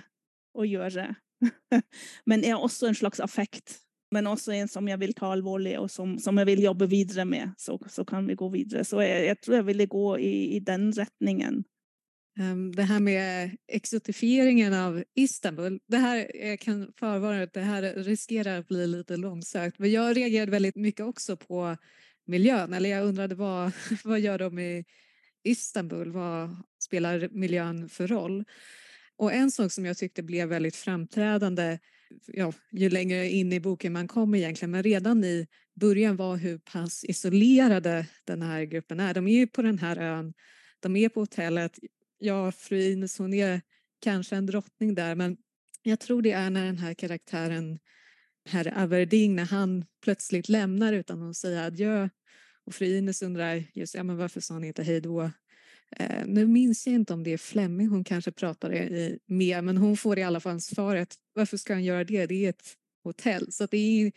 å 0.52 0.68
gjøre, 0.68 1.10
men 2.30 2.44
er 2.46 2.60
også 2.60 2.90
en 2.90 2.98
slags 2.98 3.24
affekt 3.24 3.82
men 4.12 4.28
også 4.28 4.52
en 4.52 4.68
som 4.68 4.88
jeg 4.88 5.00
vil 5.00 5.14
ta 5.16 5.32
alvorlig, 5.32 5.78
og 5.80 5.90
som, 5.92 6.18
som 6.20 6.40
jeg 6.42 6.50
vil 6.52 6.66
jobbe 6.66 6.88
videre 6.92 7.26
med. 7.26 7.54
Så, 7.58 7.78
så 7.88 8.04
kan 8.08 8.28
vi 8.28 8.36
gå 8.36 8.50
videre. 8.52 8.84
Så 8.84 9.00
jeg, 9.00 9.28
jeg 9.30 9.40
tror 9.40 9.56
jeg 9.56 9.68
ville 9.70 9.88
gå 9.88 10.08
i, 10.20 10.34
i 10.58 10.60
den 10.60 10.90
retningen. 10.92 11.64
Um, 12.40 12.72
det 12.72 12.84
här 12.84 13.00
med 13.00 13.58
exotifieringen 13.68 14.74
av 14.74 15.04
Istanbul, 15.16 15.80
det 15.88 15.98
här 15.98 16.58
kan 16.58 16.94
forvare 17.00 17.44
att 17.44 17.54
det 17.54 17.62
här 17.62 17.82
riskerar 17.82 18.60
att 18.60 18.68
bli 18.68 18.88
lite 18.88 19.18
långsökt. 19.18 19.80
Men 19.80 19.92
jag 19.92 20.18
reagerade 20.18 20.52
väldigt 20.52 20.76
mycket 20.76 21.06
också 21.06 21.38
på 21.38 21.78
miljön, 22.32 22.74
eller 22.74 22.90
jag 22.90 23.06
undrade 23.06 23.36
vad, 23.36 23.72
vad 24.04 24.20
gör 24.20 24.40
de 24.40 24.60
i 24.60 24.86
Istanbul? 25.44 26.12
Vad 26.12 26.56
spelar 26.80 27.30
miljön 27.32 27.90
för 27.90 28.08
roll? 28.08 28.44
Och 29.16 29.34
en 29.34 29.52
sak 29.52 29.72
som 29.72 29.86
jag 29.86 29.98
tyckte 29.98 30.24
blev 30.24 30.50
väldigt 30.50 30.76
framträdande 30.76 31.80
ja, 32.28 32.54
ju 32.72 32.90
längre 32.90 33.30
in 33.30 33.54
i 33.54 33.60
boken 33.60 33.94
man 33.94 34.08
kom 34.08 34.36
egentligen, 34.36 34.72
men 34.72 34.84
redan 34.84 35.24
i 35.24 35.48
början 35.76 36.16
var 36.16 36.38
hur 36.38 36.58
pass 36.58 37.04
isolerade 37.04 38.06
den 38.26 38.42
här 38.42 38.64
gruppen 38.64 39.00
är. 39.00 39.14
De 39.14 39.28
är 39.28 39.38
ju 39.38 39.48
på 39.48 39.62
den 39.62 39.80
här 39.80 40.34
de 40.80 40.96
är 40.96 41.10
på 41.10 41.20
hotellet. 41.20 41.80
Ja, 42.18 42.52
fru 42.52 42.82
Ines 42.82 43.18
hon 43.18 43.34
är 43.34 43.62
kanske 44.02 44.36
en 44.36 44.46
drottning 44.46 44.96
där, 44.96 45.16
men 45.16 45.38
jag 45.84 46.00
tror 46.00 46.22
det 46.22 46.32
är 46.32 46.50
när 46.50 46.66
den 46.66 46.78
här 46.78 46.94
karaktären, 46.94 47.80
herr 48.50 48.84
Averding, 48.84 49.36
när 49.36 49.46
han 49.46 49.86
plötsligt 50.04 50.50
lämnar 50.50 50.94
utan 50.94 51.30
att 51.30 51.36
säga 51.36 51.66
adjö 51.66 52.10
och 52.66 52.76
fru 52.76 52.98
Ines 52.98 53.22
undrar 53.22 53.64
just, 53.74 53.96
ja 53.96 54.04
men 54.04 54.18
varför 54.18 54.42
sa 54.42 54.54
han 54.54 54.64
inte 54.64 54.84
hej 54.84 55.02
då? 55.02 55.32
Eh, 55.98 56.26
nu 56.26 56.48
minns 56.48 56.88
jag 56.88 56.96
inte 56.96 57.14
om 57.14 57.24
det 57.24 57.34
är 57.34 57.38
Flemming 57.38 57.88
hon 57.88 58.04
kanske 58.04 58.32
pratar 58.32 58.70
med, 59.26 59.64
men 59.64 59.78
hon 59.78 59.98
får 59.98 60.20
i 60.20 60.24
alla 60.24 60.40
fall 60.40 60.62
svaret. 60.62 61.16
Varför 61.34 61.58
ska 61.58 61.74
han 61.74 61.84
göra 61.84 62.04
det? 62.04 62.26
Det 62.26 62.46
är 62.46 62.50
ett 62.50 62.78
hotell. 63.04 63.52
Så 63.52 63.66
det, 63.66 63.78
är, 63.78 64.12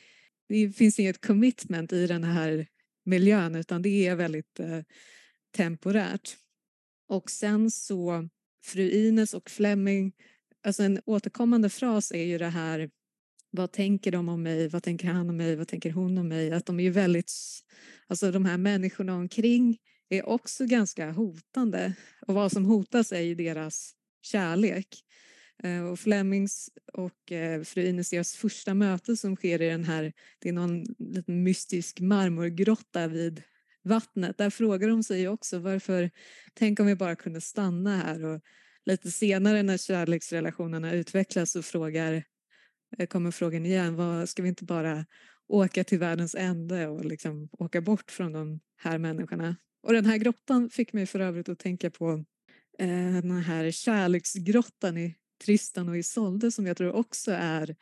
det 0.48 0.76
finns 0.76 0.98
inget 0.98 1.26
commitment 1.26 1.92
i 1.92 2.06
den 2.06 2.24
här 2.24 2.66
miljön, 3.04 3.54
utan 3.54 3.82
det 3.82 4.06
är 4.06 4.14
väldigt 4.14 4.60
eh, 4.60 4.80
temporärt. 5.56 6.36
Och 7.08 7.30
sen 7.30 7.70
så, 7.70 8.28
fru 8.64 8.90
Ines 8.90 9.34
och 9.34 9.50
Flemming, 9.50 10.12
alltså 10.66 10.82
en 10.82 11.00
återkommande 11.06 11.70
fras 11.70 12.12
är 12.12 12.24
ju 12.24 12.38
det 12.38 12.48
här 12.48 12.90
vad 13.56 13.72
tänker 13.72 14.12
de 14.12 14.28
om 14.28 14.42
mig? 14.42 14.68
Vad 14.68 14.82
tänker 14.82 15.08
han 15.08 15.30
om 15.30 15.36
mig? 15.36 15.56
Vad 15.56 15.68
tänker 15.68 15.90
hon 15.90 16.18
om 16.18 16.28
mig? 16.28 16.52
Att 16.52 16.66
de 16.66 16.80
är 16.80 16.90
väldigt, 16.90 17.32
alltså 18.09 18.31
de 18.31 18.44
här 18.44 18.56
människorna 18.56 19.14
omkring 19.14 19.78
är 20.09 20.28
också 20.28 20.66
ganska 20.66 21.10
hotande. 21.10 21.94
Och 22.26 22.35
vad 22.35 22.52
som 22.52 22.64
hotas 22.64 23.12
är 23.12 23.20
ju 23.20 23.35
deras 23.35 23.94
kärlek. 24.22 24.89
Eh, 25.62 25.85
och 25.85 26.01
Flemings 26.01 26.70
och 26.93 27.32
eh, 27.32 27.62
fru 27.62 27.86
Ines 27.86 28.10
deras 28.10 28.36
första 28.36 28.74
möte 28.74 29.16
som 29.16 29.36
sker 29.36 29.62
i 29.62 29.68
den 29.68 29.85
här, 29.85 30.12
det 30.39 30.48
är 30.48 30.52
någon 30.52 30.85
liten 30.98 31.43
mystisk 31.43 32.01
marmorgrotta 32.01 33.06
vid 33.06 33.43
vattnet. 33.82 34.39
Där 34.39 34.51
frågar 34.51 34.89
de 34.89 35.02
sig 35.02 35.28
också 35.28 35.59
varför, 35.59 36.10
tänk 36.55 36.81
om 36.81 36.86
vi 36.86 36.94
bara 36.94 37.16
kunde 37.16 37.40
stanna 37.40 37.97
här 37.97 38.24
och 38.24 38.40
lite 38.86 39.10
senare 39.10 39.62
när 39.62 39.76
kärleksrelationerna 39.76 40.93
utvecklas 40.93 41.51
så 41.51 41.62
frågar, 41.62 42.24
eh, 42.98 43.06
kommer 43.06 43.31
frågan 43.31 43.66
igen, 43.66 43.97
vad, 43.97 44.28
ska 44.28 44.43
vi 44.43 44.48
inte 44.48 44.64
bara 44.64 45.06
åka 45.48 45.84
till 45.84 45.98
världens 45.98 46.34
ände 46.34 46.88
och 46.88 47.04
liksom 47.04 47.48
åka 47.52 47.80
bort 47.80 48.10
från 48.10 48.32
de 48.32 48.60
här 48.76 48.98
människorna? 48.98 49.56
Och 49.82 49.92
den 49.92 50.06
här 50.06 50.16
grottan 50.16 50.70
fick 50.70 50.92
mig 50.92 51.06
för 51.06 51.20
övrigt 51.20 51.48
att 51.48 51.58
tänka 51.58 51.90
på 51.90 52.24
eh, 52.78 53.12
den 53.22 53.30
här 53.30 53.70
kärleksgrottan 53.70 54.98
i 54.98 55.14
Tristan 55.44 55.88
och 55.88 55.96
Isolde 55.96 56.50
som 56.50 56.66
jag 56.66 56.76
tror 56.76 56.92
också 56.92 57.32
är, 57.32 57.76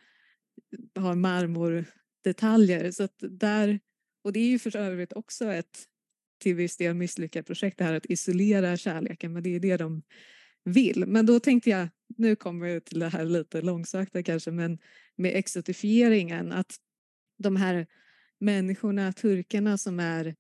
har 0.95 1.15
marmordetaljer. 1.15 2.91
Så 2.91 3.09
där, 3.19 3.81
och 4.25 4.33
det 4.33 4.41
är 4.41 4.49
ju 4.49 4.59
för 4.59 4.77
övrigt 4.77 5.13
också 5.13 5.53
ett 5.53 5.87
till 6.41 6.55
viss 6.55 6.77
del 6.77 6.95
misslyckat 6.95 7.47
projekt 7.47 7.79
det 7.79 7.85
här 7.85 7.95
att 7.95 8.07
isolera 8.07 8.77
kärleken 8.77 9.33
men 9.33 9.43
det 9.43 9.55
är 9.55 9.61
det 9.61 9.77
de 9.77 10.03
vill. 10.65 11.07
Men 11.07 11.27
då 11.27 11.41
tänkte 11.41 11.71
jag, 11.71 11.89
nu 12.17 12.37
kommer 12.37 12.67
jag 12.67 12.85
till 12.85 12.99
det 12.99 13.09
här 13.09 13.25
lite 13.25 13.61
långsökta 13.61 14.23
kanske, 14.23 14.51
men 14.51 14.79
med 15.17 15.37
exotifieringen 15.37 16.53
att 16.53 16.77
de 17.39 17.57
här 17.57 17.87
människorna, 18.41 19.13
turkarna 19.13 19.79
som 19.79 20.01
är 20.01 20.35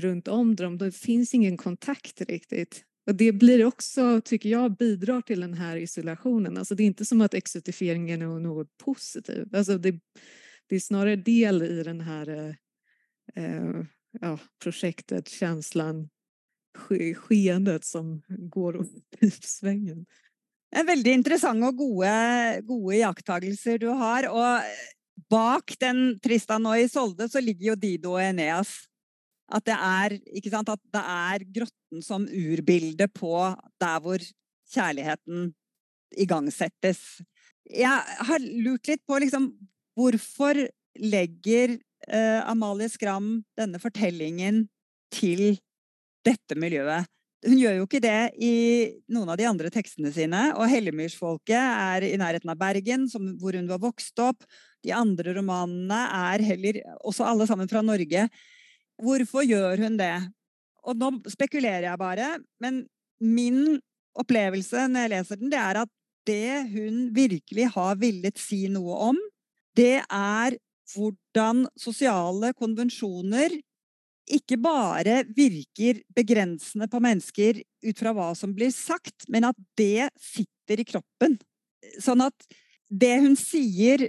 runt 0.00 0.28
om 0.28 0.56
dem, 0.56 0.78
det 0.78 0.92
finns 0.92 1.34
ingen 1.34 1.56
kontakt 1.56 2.20
riktigt. 2.20 2.84
Och 3.06 3.14
det 3.14 3.32
blir 3.32 3.64
också, 3.64 4.20
tycker 4.20 4.48
jag, 4.48 4.76
bidrar 4.76 5.20
till 5.20 5.40
den 5.40 5.54
här 5.54 5.76
isolationen. 5.76 6.58
Alltså 6.58 6.74
det 6.74 6.82
är 6.82 6.86
inte 6.86 7.04
som 7.04 7.20
att 7.20 7.34
exotifieringen 7.34 8.22
är 8.22 8.26
något 8.26 8.76
positivt. 8.76 9.54
Alltså 9.54 9.78
det, 9.78 10.00
det 10.68 10.76
är 10.76 10.80
snarare 10.80 11.16
del 11.16 11.62
i 11.62 11.82
den 11.82 12.00
här 12.00 12.28
eh, 12.28 12.54
eh 13.44 13.84
ja, 14.20 14.38
projektet, 14.62 15.28
känslan, 15.28 16.08
ske, 16.78 17.14
skeendet 17.14 17.84
som 17.84 18.22
går 18.28 18.76
åt 18.76 19.10
pipsvängen. 19.20 20.06
En 20.76 20.86
veldig 20.86 21.12
interessante 21.12 21.68
og 21.68 21.76
gode, 21.78 22.62
gode 22.66 22.96
iakttagelser 22.96 23.78
du 23.78 23.88
har. 23.94 24.26
Og 24.26 24.62
bak 25.30 25.76
den 25.80 26.18
Tristan 26.22 26.66
og 26.68 26.80
Isolde 26.80 27.28
så 27.30 27.42
ligger 27.42 27.72
jo 27.72 27.78
Dido 27.78 28.14
og 28.16 28.22
Eneas. 28.24 28.84
At 29.54 29.66
det 29.68 29.76
er, 29.76 30.16
sant, 30.50 30.72
at 30.72 30.80
det 30.94 31.02
er 31.02 31.44
grotten 31.58 32.02
som 32.02 32.24
urbilde 32.24 33.08
på 33.12 33.34
der 33.80 34.00
hvor 34.02 34.22
kjærligheten 34.72 35.50
igangsettes. 36.16 37.00
Jeg 37.68 38.24
har 38.28 38.44
lurt 38.64 38.88
litt 38.88 39.02
på 39.06 39.18
liksom, 39.20 39.50
hvorfor 39.96 40.58
legger 41.00 41.76
eh, 42.08 42.40
Amalie 42.48 42.90
Skram 42.92 43.42
denne 43.58 43.80
fortellingen 43.82 44.64
til 45.14 45.58
dette 46.24 46.56
miljøet? 46.58 47.08
Hun 47.44 47.58
gjør 47.60 47.76
jo 47.76 47.84
ikke 47.84 48.00
det 48.00 48.20
i 48.40 48.54
noen 49.12 49.28
av 49.28 49.36
de 49.36 49.46
andre 49.48 49.68
tekstene 49.72 50.08
sine. 50.14 50.46
Og 50.56 50.68
Hellemyrsfolket 50.70 51.60
er 51.60 52.06
i 52.08 52.16
nærheten 52.20 52.48
av 52.48 52.60
Bergen, 52.60 53.04
som, 53.12 53.34
hvor 53.40 53.56
hun 53.56 53.68
var 53.68 53.82
vokst 53.82 54.20
opp. 54.24 54.46
De 54.84 54.92
andre 54.94 55.34
romanene 55.38 56.00
er 56.30 56.44
heller 56.44 56.80
også 57.00 57.26
alle 57.28 57.48
sammen 57.48 57.70
fra 57.70 57.82
Norge. 57.84 58.28
Hvorfor 59.00 59.46
gjør 59.46 59.80
hun 59.86 59.98
det? 59.98 60.14
Og 60.84 60.98
nå 61.00 61.10
spekulerer 61.32 61.88
jeg 61.88 62.00
bare, 62.00 62.34
men 62.60 62.84
min 63.24 63.78
opplevelse 64.14 64.86
når 64.90 65.06
jeg 65.06 65.12
leser 65.14 65.40
den, 65.40 65.52
det 65.52 65.60
er 65.60 65.80
at 65.84 65.92
det 66.28 66.72
hun 66.72 67.08
virkelig 67.16 67.68
har 67.74 67.96
villet 68.00 68.40
si 68.40 68.64
noe 68.72 68.96
om, 69.10 69.20
det 69.76 70.04
er 70.04 70.56
hvordan 70.94 71.64
sosiale 71.80 72.52
konvensjoner 72.56 73.56
ikke 74.34 74.56
bare 74.60 75.22
virker 75.36 76.00
begrensende 76.16 76.88
på 76.88 77.00
mennesker 77.02 77.60
ut 77.84 77.98
fra 78.00 78.12
hva 78.16 78.30
som 78.38 78.54
blir 78.56 78.72
sagt, 78.72 79.26
men 79.28 79.48
at 79.50 79.58
det 79.76 80.08
sitter 80.20 80.80
i 80.80 80.86
kroppen. 80.88 81.36
Sånn 82.00 82.24
at 82.24 82.46
det 82.90 83.14
hun 83.24 83.34
sier 83.38 84.02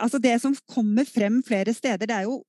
Altså 0.00 0.18
det 0.18 0.34
som 0.42 0.56
kommer 0.70 1.06
frem 1.06 1.42
flere 1.46 1.74
steder, 1.76 2.08
det 2.08 2.16
er 2.16 2.26
jo 2.26 2.40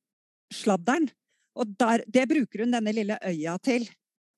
sladderen. 0.54 1.10
Og 1.56 1.72
der, 1.80 2.04
det 2.08 2.26
bruker 2.30 2.64
hun 2.64 2.74
denne 2.74 2.94
lille 2.96 3.18
øya 3.24 3.58
til. 3.64 3.86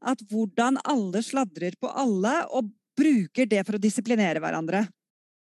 At 0.05 0.22
hvordan 0.30 0.77
alle 0.85 1.23
sladrer 1.26 1.77
på 1.81 1.89
alle, 1.89 2.34
og 2.53 2.69
bruker 2.97 3.49
det 3.49 3.64
for 3.65 3.77
å 3.77 3.81
disiplinere 3.81 4.41
hverandre. 4.43 4.84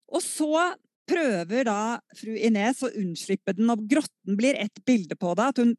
Og 0.07 0.23
så 0.23 0.69
prøver 1.07 1.67
da 1.67 1.97
fru 2.15 2.35
Ines 2.35 2.83
å 2.83 2.91
unnslippe 2.91 3.55
den, 3.57 3.71
og 3.71 3.87
grotten 3.89 4.37
blir 4.39 4.59
et 4.59 4.83
bilde 4.87 5.17
på 5.19 5.33
det. 5.39 5.49
At 5.51 5.61
hun 5.63 5.73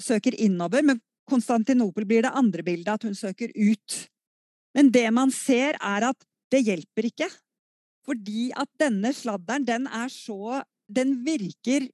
søker 0.00 0.36
innover. 0.38 0.84
Men 0.84 1.02
Konstantinopel 1.28 2.06
blir 2.08 2.24
det 2.24 2.32
andre 2.36 2.64
bildet, 2.64 2.94
at 2.94 3.04
hun 3.04 3.16
søker 3.16 3.52
ut. 3.52 3.98
Men 4.76 4.92
det 4.94 5.08
man 5.12 5.32
ser, 5.34 5.76
er 5.76 6.10
at 6.12 6.28
det 6.52 6.64
hjelper 6.64 7.10
ikke. 7.10 7.28
Fordi 8.08 8.48
at 8.56 8.70
denne 8.80 9.12
sladderen, 9.12 9.66
den 9.68 9.86
er 9.86 10.08
så 10.12 10.62
Den 10.88 11.18
virker 11.20 11.84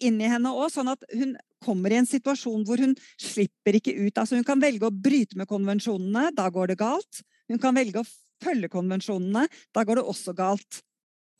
inni 0.00 0.24
henne 0.24 0.48
òg, 0.56 0.70
sånn 0.72 0.88
at 0.88 1.02
hun 1.12 1.34
kommer 1.62 1.92
i 1.92 1.98
en 2.00 2.08
situasjon 2.08 2.62
hvor 2.64 2.80
hun 2.80 2.94
slipper 3.20 3.76
ikke 3.76 3.92
ut. 3.92 4.16
Altså 4.16 4.38
hun 4.38 4.46
kan 4.48 4.62
velge 4.62 4.88
å 4.88 4.94
bryte 4.94 5.36
med 5.36 5.50
konvensjonene, 5.50 6.30
da 6.32 6.46
går 6.48 6.72
det 6.72 6.78
galt. 6.80 7.20
Hun 7.52 7.60
kan 7.60 7.76
velge 7.76 8.00
å 8.00 8.08
følge 8.42 8.70
konvensjonene, 8.72 9.44
da 9.76 9.84
går 9.84 10.00
det 10.00 10.06
også 10.08 10.32
galt. 10.38 10.80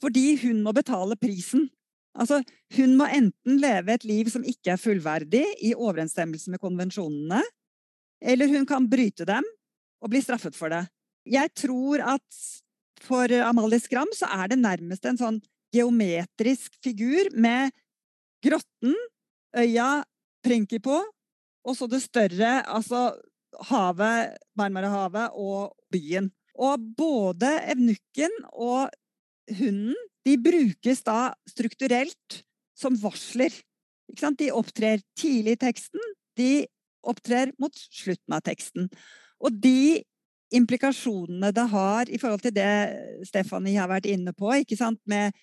Fordi 0.05 0.35
hun 0.43 0.61
må 0.67 0.75
betale 0.77 1.17
prisen. 1.17 1.71
Altså, 2.13 2.43
hun 2.77 2.97
må 2.99 3.07
enten 3.09 3.57
leve 3.63 3.95
et 3.95 4.05
liv 4.05 4.29
som 4.29 4.45
ikke 4.45 4.75
er 4.75 4.81
fullverdig, 4.81 5.47
i 5.65 5.73
overensstemmelse 5.73 6.53
med 6.53 6.61
konvensjonene, 6.61 7.41
eller 8.23 8.53
hun 8.53 8.67
kan 8.69 8.85
bryte 8.91 9.25
dem 9.27 9.47
og 10.03 10.13
bli 10.13 10.21
straffet 10.23 10.59
for 10.59 10.71
det. 10.75 10.85
Jeg 11.25 11.55
tror 11.57 12.03
at 12.05 12.43
for 13.03 13.33
Amalie 13.43 13.81
Skram 13.83 14.11
så 14.17 14.29
er 14.31 14.53
det 14.53 14.61
nærmest 14.63 15.07
en 15.09 15.19
sånn 15.21 15.41
geometrisk 15.73 16.77
figur 16.85 17.31
med 17.33 17.73
grotten, 18.45 18.95
øya 19.57 20.03
Prinkipo, 20.43 21.01
og 21.63 21.77
så 21.79 21.87
det 21.87 22.03
større, 22.03 22.61
altså 22.67 23.13
havet, 23.69 24.39
Marmarahavet 24.59 25.37
og 25.39 25.77
byen. 25.93 26.31
Og 26.59 26.81
både 26.99 27.51
evnukken 27.73 28.33
og 28.53 28.91
hunden 29.59 29.95
de 30.27 30.37
brukes 30.39 31.03
da 31.07 31.33
strukturelt 31.51 32.43
som 32.79 32.97
varsler. 32.99 33.55
De 34.13 34.51
opptrer 34.53 35.03
tidlig 35.19 35.57
i 35.57 35.63
teksten, 35.63 36.03
de 36.39 36.67
opptrer 37.03 37.53
mot 37.63 37.75
slutten 37.75 38.37
av 38.37 38.43
teksten. 38.47 38.91
Og 39.43 39.55
de 39.63 40.03
implikasjonene 40.55 41.53
det 41.55 41.65
har 41.73 42.11
i 42.11 42.21
forhold 42.21 42.45
til 42.45 42.55
det 42.57 42.73
Stephanie 43.29 43.81
har 43.81 43.91
vært 43.91 44.09
inne 44.11 44.35
på 44.37 44.53
ikke 44.61 44.79
sant? 44.79 45.01
Med, 45.09 45.35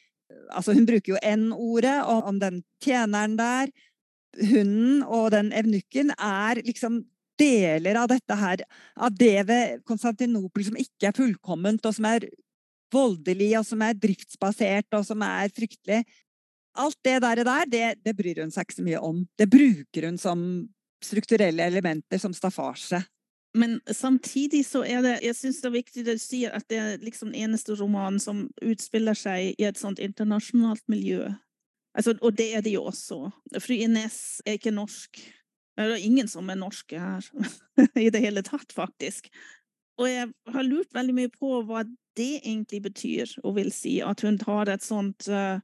altså 0.53 0.75
Hun 0.77 0.87
bruker 0.89 1.15
jo 1.15 1.21
N-ordet 1.23 1.97
om 2.07 2.39
den 2.41 2.61
tjeneren 2.83 3.37
der. 3.39 3.71
Hunden 4.37 5.01
og 5.03 5.31
den 5.33 5.49
evnukken 5.57 6.13
er 6.13 6.61
liksom 6.65 7.01
deler 7.39 7.97
av 8.01 8.09
dette 8.11 8.35
her, 8.35 8.63
av 8.99 9.15
det 9.15 9.37
ved 9.47 9.83
Konstantinopel 9.87 10.65
som 10.67 10.79
ikke 10.79 11.09
er 11.09 11.15
fullkomment, 11.15 11.85
og 11.87 11.95
som 11.95 12.07
er 12.09 12.27
voldelig, 12.93 13.53
og 13.59 13.67
som 13.67 13.83
er 13.85 13.95
driftsbasert, 13.97 14.89
og 14.97 15.05
som 15.07 15.23
er 15.25 15.53
fryktelig. 15.55 16.01
Alt 16.79 16.99
det 17.05 17.15
der, 17.23 17.43
det, 17.69 17.85
det 18.05 18.15
bryr 18.17 18.43
hun 18.43 18.51
seg 18.53 18.67
ikke 18.67 18.79
så 18.79 18.85
mye 18.85 18.99
om. 19.03 19.23
Det 19.39 19.47
bruker 19.49 20.09
hun 20.09 20.19
som 20.21 20.43
strukturelle 21.03 21.65
elementer, 21.71 22.19
som 22.21 22.35
staffasje. 22.35 23.01
Men 23.57 23.79
samtidig 23.91 24.65
så 24.65 24.83
er 24.85 25.01
det 25.01 25.13
Jeg 25.23 25.35
syns 25.35 25.61
det 25.61 25.69
er 25.69 25.73
viktig 25.73 26.05
det 26.05 26.17
du 26.19 26.21
sier, 26.21 26.53
at 26.53 26.67
det 26.69 26.77
er 26.77 27.03
liksom 27.03 27.31
den 27.31 27.49
eneste 27.49 27.73
romanen 27.79 28.19
som 28.21 28.47
utspiller 28.61 29.17
seg 29.17 29.55
i 29.57 29.65
et 29.65 29.79
sånt 29.79 29.99
internasjonalt 29.99 30.83
miljø. 30.87 31.31
Altså, 31.97 32.13
og 32.21 32.37
det 32.37 32.53
er 32.55 32.61
det 32.61 32.75
jo 32.75 32.85
også. 32.85 33.31
Fru 33.59 33.73
Ines 33.73 34.41
er 34.45 34.59
ikke 34.59 34.75
norsk. 34.75 35.17
Det 35.79 35.87
er 35.87 36.03
ingen 36.05 36.27
som 36.27 36.49
er 36.49 36.59
norske 36.59 36.99
her 36.99 37.25
i 38.05 38.09
det 38.13 38.21
hele 38.21 38.43
tatt, 38.45 38.73
faktisk. 38.75 39.31
Og 39.99 40.07
jeg 40.09 40.29
har 40.53 40.67
lurt 40.67 40.93
veldig 40.95 41.15
mye 41.15 41.31
på 41.33 41.63
hva 41.67 41.83
det 42.19 42.41
egentlig 42.43 42.83
betyr, 42.83 43.33
og 43.43 43.57
vil 43.57 43.71
si 43.73 43.97
at 44.03 44.21
hun 44.23 44.37
har 44.45 44.69
et 44.69 44.83
sånt 44.83 45.27
uh, 45.31 45.59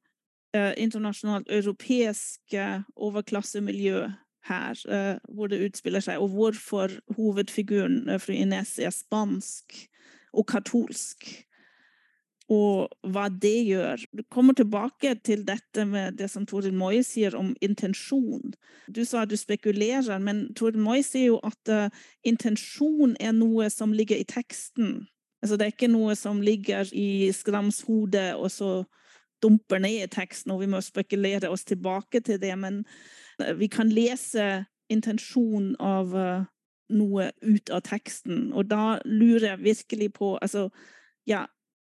internasjonalt 0.55 1.51
europeisk 1.51 2.55
uh, 2.55 2.81
overklassemiljø 2.95 4.07
her, 4.49 4.77
uh, 4.89 5.17
hvor 5.35 5.51
det 5.51 5.63
utspiller 5.65 6.03
seg, 6.03 6.21
og 6.21 6.35
hvorfor 6.35 6.93
hovedfiguren 7.17 8.05
fru 8.21 8.35
Ines 8.37 8.77
er 8.79 8.93
spansk 8.93 9.77
og 10.35 10.47
katolsk 10.51 11.29
og 12.51 12.91
hva 13.09 13.25
det 13.29 13.55
gjør. 13.65 14.03
Du 14.13 14.21
kommer 14.29 14.53
tilbake 14.53 15.15
til 15.25 15.41
dette 15.47 15.85
med 15.89 16.19
det 16.19 16.27
som 16.29 16.45
Toril 16.45 16.75
Moi 16.77 17.01
sier 17.05 17.33
om 17.37 17.55
intensjon. 17.65 18.53
Du 18.85 19.01
sa 19.05 19.23
at 19.23 19.31
du 19.31 19.37
spekulerer, 19.37 20.19
men 20.21 20.51
Toril 20.53 20.77
Moi 20.77 21.01
sier 21.05 21.33
jo 21.33 21.39
at 21.45 21.73
uh, 21.73 21.89
intensjon 22.23 23.15
er 23.19 23.33
noe 23.33 23.69
som 23.73 23.93
ligger 23.93 24.21
i 24.21 24.27
teksten. 24.29 25.07
Altså, 25.41 25.57
det 25.57 25.65
er 25.65 25.73
ikke 25.73 25.91
noe 25.93 26.13
som 26.17 26.41
ligger 26.41 26.89
i 26.93 27.31
Skrams 27.33 27.81
hode 27.89 28.27
og 28.37 28.51
så 28.53 28.71
dumper 29.43 29.81
ned 29.81 30.05
i 30.05 30.09
teksten, 30.09 30.53
og 30.53 30.61
vi 30.63 30.69
må 30.69 30.81
spekulere 30.81 31.49
oss 31.53 31.65
tilbake 31.65 32.21
til 32.25 32.39
det. 32.41 32.53
Men 32.57 32.83
eh, 32.85 33.24
vi 33.59 33.67
kan 33.71 33.89
lese 33.93 34.65
intensjonen 34.91 35.75
av 35.81 36.15
uh, 36.15 36.45
noe 36.93 37.29
ut 37.41 37.71
av 37.73 37.81
teksten, 37.87 38.51
og 38.53 38.69
da 38.69 38.99
lurer 39.05 39.55
jeg 39.55 39.63
virkelig 39.63 40.11
på 40.19 40.35
altså, 40.37 40.67
ja, 41.25 41.45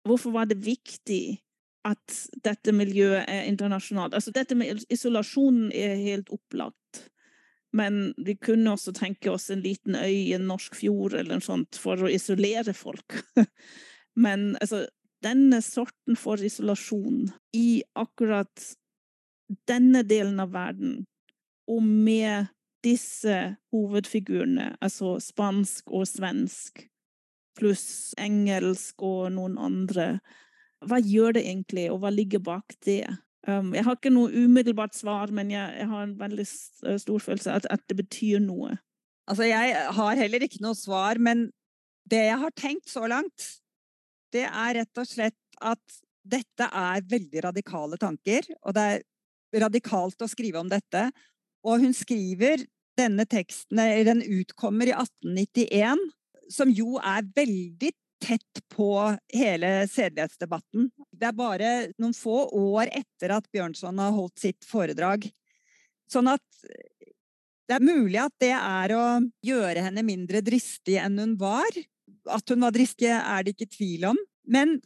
hvorfor 0.07 0.35
var 0.35 0.47
det 0.51 0.61
viktig 0.63 1.41
at 1.85 2.21
dette 2.45 2.73
miljøet 2.73 3.27
er 3.29 3.49
internasjonalt? 3.49 4.15
Altså, 4.15 4.33
dette 4.33 4.57
med 4.57 4.85
isolasjonen 4.93 5.73
er 5.75 5.99
helt 6.01 6.31
opplagt. 6.33 7.03
Men 7.75 8.13
vi 8.23 8.37
kunne 8.39 8.77
også 8.77 8.95
tenke 8.95 9.33
oss 9.33 9.49
en 9.51 9.65
liten 9.65 9.97
øy 9.99 10.31
i 10.31 10.35
en 10.37 10.47
norsk 10.47 10.77
fjord 10.79 11.17
eller 11.19 11.41
noe 11.41 11.45
sånt 11.45 11.75
for 11.81 12.07
å 12.07 12.11
isolere 12.13 12.73
folk. 12.77 13.19
Men 14.25 14.53
altså, 14.63 14.85
denne 15.25 15.59
sorten 15.65 16.19
for 16.21 16.39
isolasjon 16.39 17.33
i 17.57 17.83
akkurat 17.99 18.69
denne 19.69 20.05
delen 20.07 20.39
av 20.41 20.55
verden, 20.55 21.03
og 21.71 21.83
med 21.83 22.51
disse 22.85 23.57
hovedfigurene, 23.73 24.75
altså 24.85 25.17
spansk 25.23 25.89
og 25.95 26.07
svensk, 26.09 26.85
pluss 27.59 28.15
engelsk 28.21 29.03
og 29.07 29.31
noen 29.37 29.57
andre, 29.63 30.19
hva 30.85 30.99
gjør 31.01 31.39
det 31.39 31.45
egentlig, 31.47 31.87
og 31.93 32.03
hva 32.03 32.11
ligger 32.13 32.43
bak 32.45 32.75
det? 32.85 33.07
Um, 33.49 33.73
jeg 33.77 33.85
har 33.87 33.97
ikke 33.97 34.13
noe 34.13 34.33
umiddelbart 34.33 34.97
svar, 34.97 35.33
men 35.33 35.53
jeg, 35.53 35.77
jeg 35.79 35.89
har 35.91 36.05
en 36.05 36.17
veldig 36.21 36.47
stor 36.49 37.25
følelse 37.25 37.53
av 37.53 37.61
at, 37.63 37.69
at, 37.77 37.85
det 37.89 37.99
betyr 38.01 38.43
noe. 38.45 38.75
Altså, 39.29 39.47
jeg 39.49 39.75
har 39.97 40.21
heller 40.21 40.45
ikke 40.45 40.63
noe 40.65 40.77
svar, 40.77 41.21
men 41.21 41.47
det 42.09 42.27
jeg 42.27 42.41
har 42.41 42.57
tenkt 42.57 42.91
så 42.93 43.07
langt, 43.09 43.49
det 44.35 44.45
er 44.49 44.81
rett 44.81 45.01
og 45.01 45.09
slett 45.09 45.61
at 45.65 46.01
dette 46.25 46.69
er 46.69 47.05
veldig 47.09 47.45
radikale 47.45 48.01
tanker, 48.01 48.49
og 48.65 48.77
det 48.77 48.85
er 48.91 49.05
radikalt 49.65 50.25
å 50.25 50.29
skrive 50.29 50.61
om 50.61 50.71
dette. 50.73 51.07
Og 51.65 51.81
hun 51.85 51.95
skriver 51.97 52.63
denne 52.99 53.27
teksten, 53.27 53.81
den 54.07 54.23
utkommer 54.23 54.91
i 54.91 54.95
1891, 54.95 56.03
som 56.53 56.71
jo 56.71 56.99
er 57.01 57.25
veldig 57.35 57.91
tett 58.25 58.61
på 58.73 58.91
hele 59.35 59.71
sedelighetsdebatten. 59.91 60.91
Det 61.13 61.29
er 61.29 61.37
bare 61.37 61.73
noen 62.01 62.15
få 62.17 62.45
år 62.57 62.93
etter 62.93 63.35
at 63.37 63.49
Bjørnson 63.53 64.01
har 64.01 64.15
holdt 64.15 64.45
sitt 64.45 64.69
foredrag. 64.69 65.27
Sånn 66.11 66.31
at 66.31 66.45
det 67.65 67.79
er 67.79 67.85
mulig 67.85 68.21
at 68.21 68.35
det 68.43 68.53
er 68.55 68.95
å 68.97 69.05
gjøre 69.45 69.87
henne 69.87 70.05
mindre 70.07 70.45
dristig 70.45 70.99
enn 71.01 71.19
hun 71.21 71.37
var. 71.41 71.69
At 72.31 72.49
hun 72.53 72.65
var 72.65 72.75
dristig, 72.77 73.09
er 73.09 73.45
det 73.45 73.57
ikke 73.57 73.73
tvil 73.73 74.11
om. 74.13 74.21
Men 74.45 74.77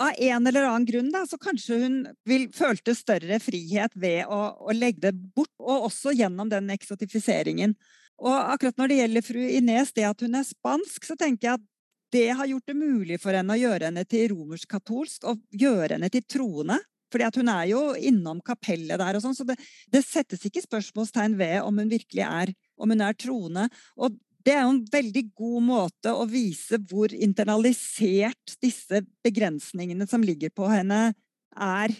av 0.00 0.18
en 0.18 0.46
eller 0.46 0.66
annen 0.68 0.86
grunn 0.88 1.08
da, 1.12 1.24
så 1.28 1.38
kanskje 1.40 1.78
hun 1.82 1.96
vil, 2.28 2.48
følte 2.54 2.94
større 2.96 3.40
frihet 3.42 3.96
ved 3.98 4.28
å, 4.28 4.40
å, 4.60 4.74
legge 4.76 5.08
det 5.08 5.14
bort, 5.34 5.52
og 5.58 5.88
også 5.90 6.14
gjennom 6.16 6.50
den 6.52 6.70
eksotifiseringen. 6.74 7.74
Og 8.20 8.36
akkurat 8.36 8.78
når 8.80 8.92
det 8.92 9.00
gjelder 9.00 9.26
fru 9.26 9.42
Ines, 9.48 9.92
det 9.96 10.06
at 10.08 10.24
hun 10.24 10.36
er 10.36 10.46
spansk, 10.46 11.08
så 11.08 11.16
tenker 11.18 11.48
jeg 11.48 11.60
at 11.60 11.66
det 12.10 12.28
har 12.34 12.48
gjort 12.50 12.66
det 12.66 12.74
mulig 12.74 13.20
for 13.22 13.36
henne 13.36 13.54
å 13.54 13.60
gjøre 13.60 13.86
henne 13.86 14.04
til 14.08 14.32
romersk-katolsk 14.32 15.28
og 15.30 15.44
gjøre 15.54 15.94
henne 15.94 16.10
til 16.12 16.24
troende. 16.26 16.80
Fordi 17.10 17.26
at 17.26 17.38
hun 17.40 17.50
er 17.50 17.68
jo 17.70 17.82
innom 17.98 18.40
kapellet 18.46 19.00
der 19.00 19.18
og 19.18 19.22
sånn, 19.24 19.34
så 19.34 19.46
det, 19.46 19.56
det, 19.90 20.02
settes 20.06 20.44
ikke 20.46 20.62
spørsmålstegn 20.62 21.36
ved 21.38 21.56
om 21.64 21.80
hun 21.82 21.90
virkelig 21.90 22.22
er, 22.26 22.52
om 22.78 22.92
hun 22.94 23.02
er 23.02 23.16
troende. 23.18 23.66
Og 23.98 24.14
det 24.44 24.54
er 24.54 24.62
jo 24.64 24.74
en 24.74 24.84
veldig 24.92 25.24
god 25.36 25.64
måte 25.66 26.12
å 26.14 26.26
vise 26.28 26.78
hvor 26.90 27.12
internalisert 27.12 28.56
disse 28.62 29.02
begrensningene 29.24 30.06
som 30.08 30.24
ligger 30.24 30.52
på 30.54 30.68
henne, 30.70 31.10
er. 31.56 31.92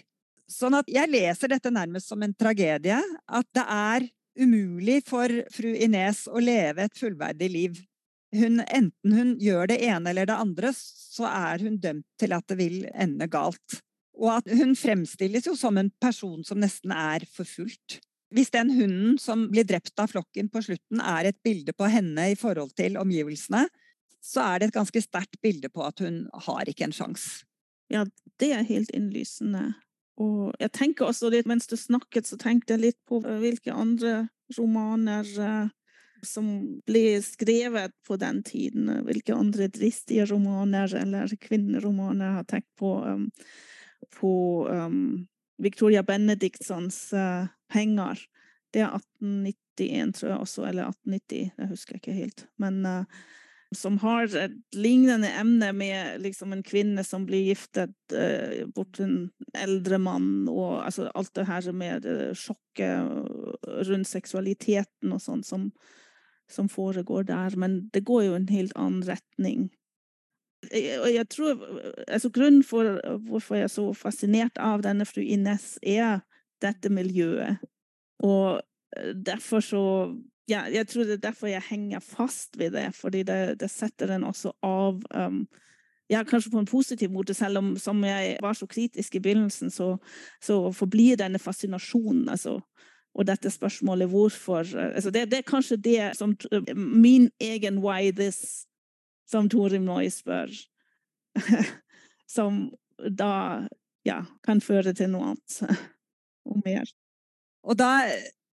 Sånn 0.49 0.75
at 0.77 0.89
jeg 0.91 1.11
leser 1.11 1.51
dette 1.51 1.71
nærmest 1.71 2.09
som 2.11 2.23
en 2.23 2.33
tragedie. 2.35 2.97
At 3.27 3.47
det 3.55 3.65
er 3.67 4.07
umulig 4.41 5.01
for 5.07 5.31
fru 5.53 5.71
Ines 5.75 6.25
å 6.31 6.41
leve 6.41 6.87
et 6.87 6.97
fullverdig 6.97 7.49
liv 7.51 7.79
hun, 8.35 8.61
enten 8.61 9.15
hun 9.15 9.31
gjør 9.41 9.71
det 9.71 9.79
ene 9.85 10.11
eller 10.11 10.29
det 10.29 10.37
andre, 10.39 10.71
så 10.75 11.27
er 11.27 11.63
hun 11.65 11.79
dømt 11.83 12.07
til 12.19 12.35
at 12.35 12.47
det 12.47 12.57
vil 12.59 12.85
ende 12.93 13.27
galt. 13.31 13.81
Og 14.21 14.29
at 14.37 14.51
hun 14.51 14.75
fremstilles 14.77 15.47
jo 15.47 15.55
som 15.57 15.79
en 15.79 15.91
person 16.01 16.43
som 16.47 16.61
nesten 16.61 16.93
er 16.95 17.25
forfulgt. 17.31 17.99
Hvis 18.31 18.51
den 18.53 18.71
hunden 18.71 19.17
som 19.19 19.49
blir 19.51 19.67
drept 19.67 19.99
av 19.99 20.11
flokken 20.13 20.47
på 20.51 20.61
slutten, 20.63 21.01
er 21.03 21.27
et 21.29 21.39
bilde 21.43 21.75
på 21.75 21.89
henne 21.91 22.31
i 22.31 22.37
forhold 22.39 22.71
til 22.79 22.95
omgivelsene, 23.01 23.65
så 24.21 24.45
er 24.45 24.61
det 24.61 24.69
et 24.69 24.77
ganske 24.77 25.01
sterkt 25.03 25.39
bilde 25.43 25.71
på 25.73 25.83
at 25.83 25.99
hun 26.03 26.23
har 26.45 26.69
ikke 26.69 26.87
en 26.87 26.95
sjanse. 26.95 27.43
Ja, 27.91 28.05
det 28.39 28.53
er 28.55 28.67
helt 28.67 28.93
innlysende. 28.95 29.73
Og 30.21 30.53
jeg 30.61 30.71
tenker 30.77 31.09
også 31.09 31.31
litt, 31.33 31.49
mens 31.49 31.67
du 31.67 31.75
snakket, 31.79 32.29
så 32.29 32.37
tenkte 32.39 32.75
jeg 32.75 32.85
litt 32.85 32.99
på 33.09 33.19
hvilke 33.25 33.73
andre 33.73 34.29
romaner 34.55 35.27
eh, 35.41 35.71
som 36.23 36.47
ble 36.87 37.19
skrevet 37.25 37.95
på 38.07 38.15
den 38.21 38.43
tiden. 38.47 38.89
Hvilke 39.07 39.35
andre 39.35 39.67
dristige 39.73 40.27
romaner 40.29 40.93
eller 41.01 41.31
kvinneromaner 41.41 42.37
har 42.37 42.47
tenkt 42.47 42.69
på, 42.79 42.93
um, 43.01 43.25
på 44.19 44.33
Victoria 45.61 46.03
Benedictsons 46.05 46.99
uh, 47.17 47.49
penger. 47.71 48.19
Det 48.71 48.83
er 48.83 48.95
1891, 48.95 50.15
tror 50.17 50.29
jeg 50.31 50.39
også, 50.45 50.65
eller 50.69 50.91
1890, 50.91 51.53
det 51.57 51.69
husker 51.71 51.95
jeg 51.95 52.03
ikke 52.03 52.17
helt. 52.17 52.45
Men 52.61 52.81
uh, 52.85 53.21
som 53.75 53.97
har 54.03 54.27
et 54.35 54.55
lignende 54.75 55.29
emne 55.39 55.71
med 55.75 56.21
liksom 56.23 56.51
en 56.55 56.63
kvinne 56.63 57.03
som 57.07 57.25
blir 57.27 57.45
giftet 57.49 57.93
uh, 58.15 58.63
bort 58.75 58.99
en 59.03 59.31
eldre 59.55 59.99
mann, 59.99 60.47
og 60.51 60.85
altså, 60.85 61.09
alt 61.15 61.33
det 61.35 61.47
her 61.47 61.71
med 61.75 62.07
uh, 62.07 62.31
sjokket 62.35 63.67
rundt 63.91 64.11
seksualiteten 64.11 65.15
og 65.15 65.23
sånn, 65.23 65.43
som, 65.47 65.69
som 66.51 66.71
foregår 66.71 67.29
der, 67.31 67.59
men 67.59 67.85
det 67.95 68.05
går 68.07 68.27
jo 68.27 68.39
en 68.39 68.49
helt 68.51 68.75
annen 68.75 69.05
retning. 69.07 69.69
Og 70.71 71.07
jeg 71.09 71.25
tror, 71.33 71.61
altså 72.05 72.29
Grunnen 72.29 72.61
for 72.63 72.99
hvorfor 73.25 73.57
jeg 73.57 73.65
er 73.65 73.71
så 73.73 73.87
fascinert 73.97 74.59
av 74.61 74.83
denne 74.85 75.07
fru 75.09 75.23
Ines, 75.23 75.79
er 75.81 76.21
dette 76.61 76.91
miljøet. 76.93 77.61
Og 78.23 78.61
eh, 78.97 79.13
derfor 79.15 79.65
så 79.65 79.85
ja, 80.49 80.65
Jeg 80.67 80.87
tror 80.87 81.03
det 81.07 81.13
er 81.13 81.27
derfor 81.29 81.47
jeg 81.47 81.63
henger 81.69 81.99
fast 81.99 82.57
ved 82.59 82.73
det, 82.75 82.95
fordi 82.95 83.23
det, 83.23 83.59
det 83.61 83.69
setter 83.71 84.07
den 84.07 84.23
også 84.27 84.51
av 84.65 84.97
um, 85.15 85.45
ja, 86.09 86.23
kanskje 86.27 86.51
på 86.51 86.59
en 86.59 86.67
positiv 86.67 87.11
måte, 87.11 87.33
selv 87.33 87.57
om 87.57 87.77
som 87.79 88.03
jeg 88.03 88.37
var 88.41 88.57
så 88.57 88.67
kritisk 88.67 89.15
i 89.15 89.21
begynnelsen, 89.23 89.71
så, 89.71 89.95
så 90.43 90.71
forblir 90.75 91.15
denne 91.15 91.39
fascinasjonen. 91.39 92.29
altså 92.29 92.59
og 93.13 93.27
dette 93.27 93.49
spørsmålet 93.51 94.09
hvorfor 94.09 94.59
eh, 94.59 94.95
altså 94.95 95.11
det, 95.11 95.31
det, 95.31 95.37
er 95.37 95.47
kanskje 95.47 95.77
det 95.77 96.17
som 96.17 96.35
min 96.75 97.29
egen 97.39 97.79
why 97.83 98.11
this, 98.11 98.65
som 99.27 99.49
Torim 99.49 99.83
Noi 99.83 100.09
spør, 100.09 100.51
som 102.35 102.69
da 103.19 103.67
ja, 104.05 104.23
kan 104.43 104.61
føre 104.61 104.93
til 104.93 105.11
noe 105.11 105.33
annet 105.33 105.81
og 106.45 106.61
mer. 106.65 106.89
Og 107.61 107.77
da 107.77 107.91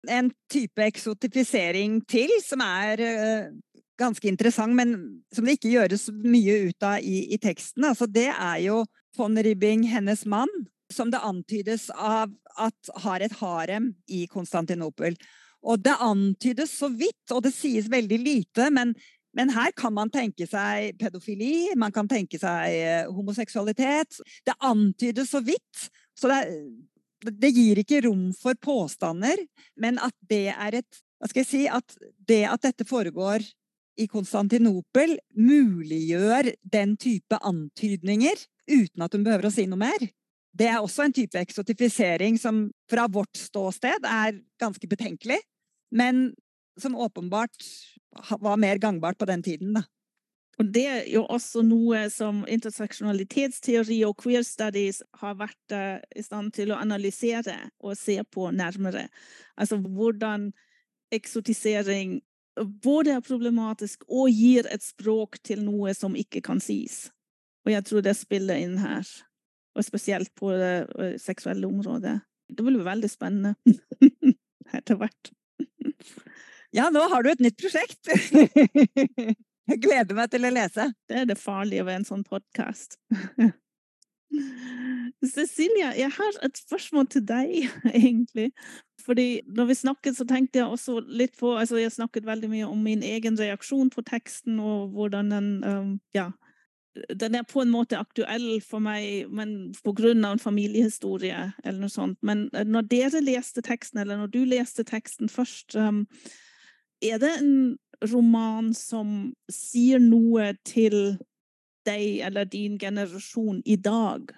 en 0.09 0.29
type 0.51 0.81
eksotifisering 0.85 1.99
til, 2.09 2.31
som 2.45 2.61
er 2.65 3.01
uh, 3.01 3.55
ganske 3.99 4.27
interessant, 4.29 4.75
men 4.75 4.95
som 5.33 5.45
det 5.45 5.57
ikke 5.57 5.73
gjøres 5.75 6.09
mye 6.13 6.59
ut 6.69 6.85
av 6.85 7.01
i, 7.01 7.25
i 7.33 7.39
teksten, 7.41 7.85
altså 7.87 8.07
det 8.09 8.29
er 8.31 8.61
jo 8.65 8.83
von 9.17 9.37
Ribbing, 9.37 9.85
hennes 9.89 10.25
mann, 10.29 10.51
som 10.93 11.11
det 11.11 11.23
antydes 11.23 11.89
av 11.95 12.33
at 12.61 12.93
har 13.03 13.23
et 13.23 13.35
harem 13.39 13.93
i 14.11 14.25
Konstantinopel. 14.31 15.15
Og 15.65 15.81
det 15.81 15.95
antydes 16.03 16.75
så 16.77 16.91
vidt, 16.93 17.31
og 17.33 17.41
det 17.45 17.55
sies 17.55 17.87
veldig 17.91 18.19
lite, 18.21 18.67
men, 18.75 18.93
men 19.35 19.53
her 19.55 19.73
kan 19.77 19.95
man 19.95 20.11
tenke 20.13 20.45
seg 20.47 20.99
pedofili, 21.01 21.71
man 21.79 21.95
kan 21.95 22.09
tenke 22.11 22.37
seg 22.39 22.75
eh, 22.75 23.07
homoseksualitet. 23.09 24.19
Det 24.45 24.55
antydes 24.61 25.33
så 25.33 25.41
vidt. 25.43 25.87
Så 26.15 26.29
det, 26.31 26.43
det 27.31 27.51
gir 27.55 27.81
ikke 27.81 28.03
rom 28.05 28.29
for 28.37 28.57
påstander, 28.61 29.39
men 29.79 29.99
at 30.03 30.15
det 30.29 30.47
er 30.53 30.81
et 30.81 31.03
Hva 31.15 31.29
skal 31.31 31.45
jeg 31.45 31.47
si 31.47 31.61
At 31.71 31.95
det 32.27 32.43
at 32.49 32.61
dette 32.65 32.85
foregår 32.85 33.45
i 33.95 34.07
Konstantinopel, 34.11 35.15
muliggjør 35.31 36.51
den 36.61 36.97
type 36.99 37.37
antydninger 37.39 38.41
uten 38.67 39.05
at 39.05 39.15
hun 39.15 39.23
behøver 39.23 39.47
å 39.47 39.53
si 39.55 39.63
noe 39.71 39.79
mer. 39.79 40.07
Det 40.55 40.67
er 40.67 40.83
også 40.83 41.05
en 41.05 41.15
type 41.15 41.39
eksotifisering 41.39 42.35
som 42.39 42.65
fra 42.91 43.07
vårt 43.11 43.39
ståsted 43.39 44.03
er 44.07 44.35
ganske 44.61 44.87
betenkelig, 44.91 45.39
men 45.95 46.33
som 46.79 46.95
åpenbart 46.99 47.55
var 48.43 48.59
mer 48.59 48.79
gangbart 48.83 49.17
på 49.19 49.27
den 49.31 49.43
tiden. 49.43 49.73
da. 49.79 49.85
Og 50.59 50.69
det 50.71 50.85
er 50.87 51.01
jo 51.11 51.25
også 51.27 51.63
noe 51.67 52.05
som 52.13 52.43
interseksjonalitetsteori 52.47 53.97
og 54.07 54.15
queer 54.21 54.45
studies 54.47 55.01
har 55.19 55.35
vært 55.39 55.75
uh, 55.75 55.97
i 56.15 56.23
stand 56.23 56.53
til 56.55 56.71
å 56.71 56.79
analysere 56.79 57.57
og 57.83 57.97
se 57.99 58.17
på 58.31 58.47
nærmere. 58.55 59.07
Altså 59.59 59.81
hvordan 59.83 60.51
eksotisering 61.15 62.21
både 62.83 63.17
er 63.17 63.25
problematisk 63.25 64.05
og 64.07 64.31
gir 64.31 64.67
et 64.71 64.83
språk 64.83 65.41
til 65.43 65.63
noe 65.65 65.93
som 65.97 66.15
ikke 66.15 66.41
kan 66.45 66.61
sies. 66.63 67.09
Og 67.65 67.73
jeg 67.73 67.87
tror 67.87 68.05
det 68.05 68.15
spiller 68.15 68.61
inn 68.61 68.77
her. 68.79 69.07
Og 69.75 69.83
spesielt 69.83 70.31
på 70.39 70.53
det 70.55 70.75
eh, 70.95 71.15
seksuelle 71.19 71.67
området. 71.67 72.19
Det 72.47 72.63
blir 72.63 72.85
veldig 72.85 73.09
spennende 73.11 73.55
etter 74.77 75.01
hvert. 75.01 75.33
Ja, 76.75 76.87
nå 76.93 77.03
har 77.11 77.23
du 77.23 77.31
et 77.31 77.43
nytt 77.43 77.59
prosjekt! 77.59 78.07
Jeg 79.65 79.81
gleder 79.81 80.17
meg 80.17 80.29
til 80.29 80.45
å 80.45 80.53
lese. 80.53 80.89
Det 81.09 81.21
er 81.21 81.29
det 81.29 81.41
farlige 81.41 81.85
ved 81.87 82.01
en 82.01 82.07
sånn 82.07 82.25
podkast. 82.27 82.99
Cecilia, 85.25 85.91
jeg 85.97 86.11
har 86.13 86.39
et 86.45 86.59
spørsmål 86.59 87.07
til 87.09 87.23
deg, 87.25 87.53
egentlig. 87.93 88.51
Fordi 89.05 89.41
når 89.47 89.69
vi 89.71 89.77
snakket, 89.81 90.17
så 90.17 90.25
tenkte 90.29 90.61
jeg 90.61 90.69
også 90.69 90.99
litt 91.05 91.35
på 91.39 91.55
altså 91.57 91.77
Jeg 91.81 91.93
snakket 91.93 92.25
veldig 92.25 92.49
mye 92.51 92.69
om 92.69 92.81
min 92.83 93.03
egen 93.05 93.37
reaksjon 93.39 93.91
på 93.93 94.05
teksten, 94.05 94.59
og 94.59 94.95
hvordan 94.95 95.31
den 95.33 95.99
Ja. 96.15 96.31
Den 97.19 97.35
er 97.35 97.43
på 97.43 97.59
en 97.59 97.73
måte 97.73 97.97
aktuell 97.99 98.61
for 98.63 98.79
meg, 98.79 99.27
men 99.27 99.73
på 99.83 99.91
grunn 99.91 100.23
av 100.23 100.37
en 100.37 100.39
familiehistorie 100.39 101.41
eller 101.65 101.79
noe 101.81 101.91
sånt. 101.91 102.15
Men 102.23 102.45
eh, 102.53 102.63
når 102.63 102.87
dere 102.87 103.19
leste 103.19 103.59
teksten, 103.65 103.99
eller 103.99 104.21
når 104.21 104.31
du 104.31 104.45
leste 104.47 104.85
teksten 104.87 105.27
først, 105.27 105.75
er 107.05 107.19
det 107.21 107.31
en 107.39 107.77
roman 108.11 108.73
som 108.73 109.33
sier 109.51 110.01
noe 110.03 110.53
til 110.67 111.17
deg 111.85 112.25
eller 112.27 112.49
din 112.49 112.79
generasjon 112.81 113.61
i 113.65 113.77
dag? 113.77 114.33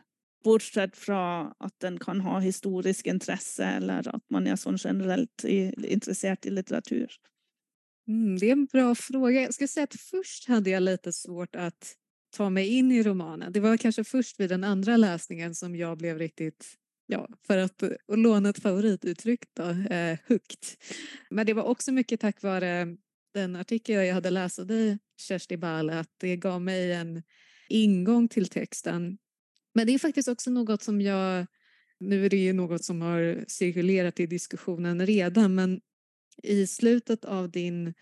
Bortsett 0.46 0.96
fra 0.96 1.54
at 1.64 1.74
den 1.84 1.98
kan 2.00 2.22
ha 2.24 2.40
historisk 2.40 3.08
interesse, 3.08 3.66
eller 3.80 4.08
at 4.08 4.24
man 4.32 4.48
er 4.48 4.60
sånn 4.60 4.78
generelt 4.80 5.44
interessert 5.44 6.46
i 6.46 6.54
litteratur. 6.54 7.12
Mm, 8.08 8.38
det 8.38 8.48
är 8.48 8.52
en 8.52 8.66
bra 8.66 8.96
fråga. 8.96 9.42
Jag 9.42 9.54
ska 9.54 9.68
säga 9.68 9.84
att 9.84 10.00
först 10.00 10.48
hade 10.48 10.70
jag 10.70 10.84
lite 10.84 11.14
svårt 11.14 11.56
att 11.56 11.96
ta 12.38 12.50
mig 12.50 12.68
in 12.68 12.92
i 12.92 13.04
romanen. 13.04 13.54
Det 13.54 13.60
var 13.60 13.78
kanskje 13.78 14.04
først 14.04 14.40
ved 14.40 14.50
den 14.50 14.64
andre 14.64 14.98
läsningen 14.98 15.56
som 15.56 15.76
jeg 15.76 15.98
ble 15.98 16.14
riktigt, 16.16 16.78
ja, 17.08 17.28
för 17.48 17.58
att, 17.58 17.84
att 17.84 18.20
låna 18.20 18.50
ett 18.50 18.62
favorituttryck 18.62 19.44
då, 19.54 19.64
eh, 19.70 20.18
högt. 20.26 20.78
Men 21.30 21.46
det 21.46 21.54
var 21.54 21.64
också 21.64 21.92
mycket 21.92 22.20
tack 22.20 22.42
vare 22.42 22.98
den 23.34 23.56
artikel 23.56 24.06
jag 24.06 24.14
hade 24.14 24.30
läst 24.30 24.60
av 24.60 24.68
dig, 24.68 25.00
Kersti 25.18 25.58
Bale, 25.58 26.00
att 26.00 26.12
det 26.18 26.38
gav 26.38 26.62
mig 26.62 26.94
en 26.94 27.24
ingång 27.70 28.28
till 28.28 28.48
texten. 28.50 29.18
Men 29.76 29.88
det 29.88 29.94
är 29.94 30.00
faktiskt 30.00 30.28
också 30.28 30.52
något 30.52 30.84
som 30.84 31.02
jag, 31.02 31.46
nu 32.00 32.26
är 32.26 32.30
det 32.30 32.38
ju 32.38 32.54
något 32.54 32.84
som 32.84 33.02
har 33.02 33.46
cirkulerat 33.48 34.20
i 34.20 34.26
diskussionen 34.26 35.06
redan, 35.06 35.56
men 35.56 35.82
i 36.44 36.68
slutet 36.68 37.26
av 37.26 37.52
din 37.52 37.94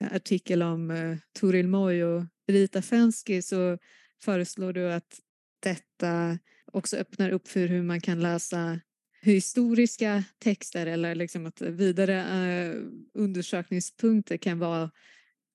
artikel 0.00 0.62
om 0.62 0.90
eh, 0.90 1.16
Toril 1.32 1.68
Moy 1.68 2.02
och 2.02 2.24
Rita 2.46 2.82
Fenski 2.82 3.42
så 3.42 3.78
föreslår 4.22 4.72
du 4.72 4.92
att 4.92 5.20
detta 5.60 6.38
också 6.74 6.96
öppnar 6.96 7.30
upp 7.30 7.48
för 7.48 7.66
hur 7.66 7.82
man 7.82 8.00
kan 8.00 8.20
läsa 8.20 8.80
historiska 9.22 10.24
texter 10.38 10.86
eller 10.86 11.14
liksom 11.14 11.46
att 11.46 11.60
vidare 11.60 12.24
uh, 12.24 12.90
undersökningspunkter 13.14 14.36
kan 14.36 14.58
vara 14.58 14.90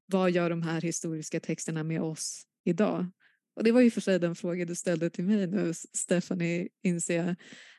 vad 0.05 0.31
gör 0.31 0.49
de 0.49 0.61
här 0.61 0.81
historiska 0.81 1.39
texterna 1.39 1.83
med 1.83 2.01
oss 2.01 2.43
idag? 2.65 3.05
Och 3.55 3.63
det 3.63 3.71
var 3.71 3.81
ju 3.81 3.91
för 3.91 4.01
sig 4.01 4.19
den 4.19 4.35
fråga 4.35 4.65
du 4.65 4.75
ställde 4.75 5.09
till 5.09 5.23
mig 5.23 5.47
nu, 5.47 5.73
Stephanie, 5.73 6.67
inser 6.83 7.15
jag. 7.15 7.35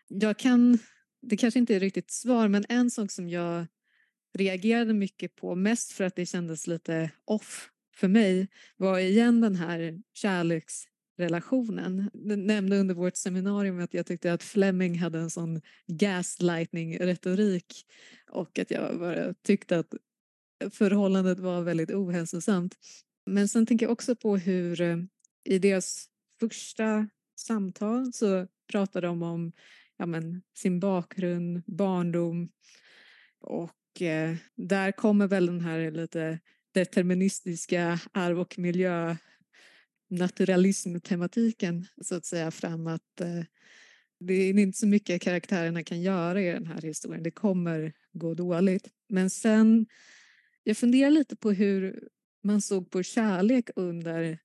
Jag 0.08 0.38
kan, 0.38 0.78
det 1.22 1.36
kanske 1.36 1.60
inte 1.60 1.76
är 1.76 1.80
riktigt 1.80 2.10
svar, 2.10 2.48
men 2.48 2.64
en 2.68 2.90
sak 2.90 3.10
som 3.10 3.28
jag 3.28 3.66
reagerade 4.38 4.94
mycket 4.94 5.36
på, 5.36 5.54
mest 5.54 5.92
för 5.92 6.04
att 6.04 6.16
det 6.16 6.26
kändes 6.26 6.66
lite 6.66 7.10
off 7.24 7.70
för 7.96 8.08
mig, 8.08 8.48
var 8.76 8.98
igen 8.98 9.40
den 9.40 9.56
här 9.56 10.02
kärleksrelationen. 11.20 12.10
Jag 12.12 12.38
nämnde 12.38 12.78
under 12.78 12.94
vårt 12.94 13.16
seminarium 13.16 13.80
att 13.80 13.94
jag 13.94 14.06
tyckte 14.06 14.32
att 14.32 14.42
Fleming 14.42 14.98
hade 14.98 15.18
en 15.18 15.30
sån 15.30 15.60
gaslighting-retorik 15.86 17.86
och 18.30 18.58
att 18.58 18.70
jag 18.70 18.98
bara 18.98 19.34
tyckte 19.44 19.78
att 19.78 19.94
förhållandet 20.72 21.38
var 21.38 21.62
väldigt 21.62 21.90
ohälsosamt. 21.90 22.74
Men 23.26 23.48
sen 23.48 23.66
tänker 23.66 23.86
jag 23.86 23.92
också 23.92 24.16
på 24.16 24.36
hur 24.36 25.06
i 25.44 25.58
deras 25.58 26.06
första 26.40 27.08
samtal 27.36 28.12
så 28.12 28.46
pratar 28.72 29.02
de 29.02 29.22
om 29.22 29.52
ja, 29.98 30.06
men, 30.06 30.42
sin 30.56 30.80
bakgrund, 30.80 31.62
barndom 31.66 32.48
och 33.40 34.02
eh, 34.02 34.36
där 34.56 34.92
kommer 34.92 35.26
väl 35.26 35.46
den 35.46 35.60
här 35.60 35.90
lite 35.90 36.38
deterministiska 36.74 38.00
arv 38.12 38.40
och 38.40 38.58
miljö 38.58 39.16
naturalism-tematiken 40.10 41.86
så 42.02 42.14
att 42.14 42.24
säga 42.24 42.50
fram 42.50 42.86
att 42.86 43.20
eh, 43.20 43.44
det 44.20 44.34
är 44.34 44.58
inte 44.58 44.78
så 44.78 44.86
mycket 44.86 45.22
karaktärerna 45.22 45.82
kan 45.82 46.00
göra 46.00 46.42
i 46.42 46.52
den 46.52 46.66
här 46.66 46.82
historien. 46.82 47.22
Det 47.22 47.30
kommer 47.30 47.92
gå 48.12 48.34
dåligt. 48.34 48.88
Men 49.08 49.30
sen, 49.30 49.86
jag 50.62 50.76
funderar 50.76 51.10
lite 51.10 51.36
på 51.36 51.52
hur 51.52 52.08
man 52.42 52.60
såg 52.60 52.90
på 52.90 53.02
kärlek 53.02 53.70
under 53.76 54.38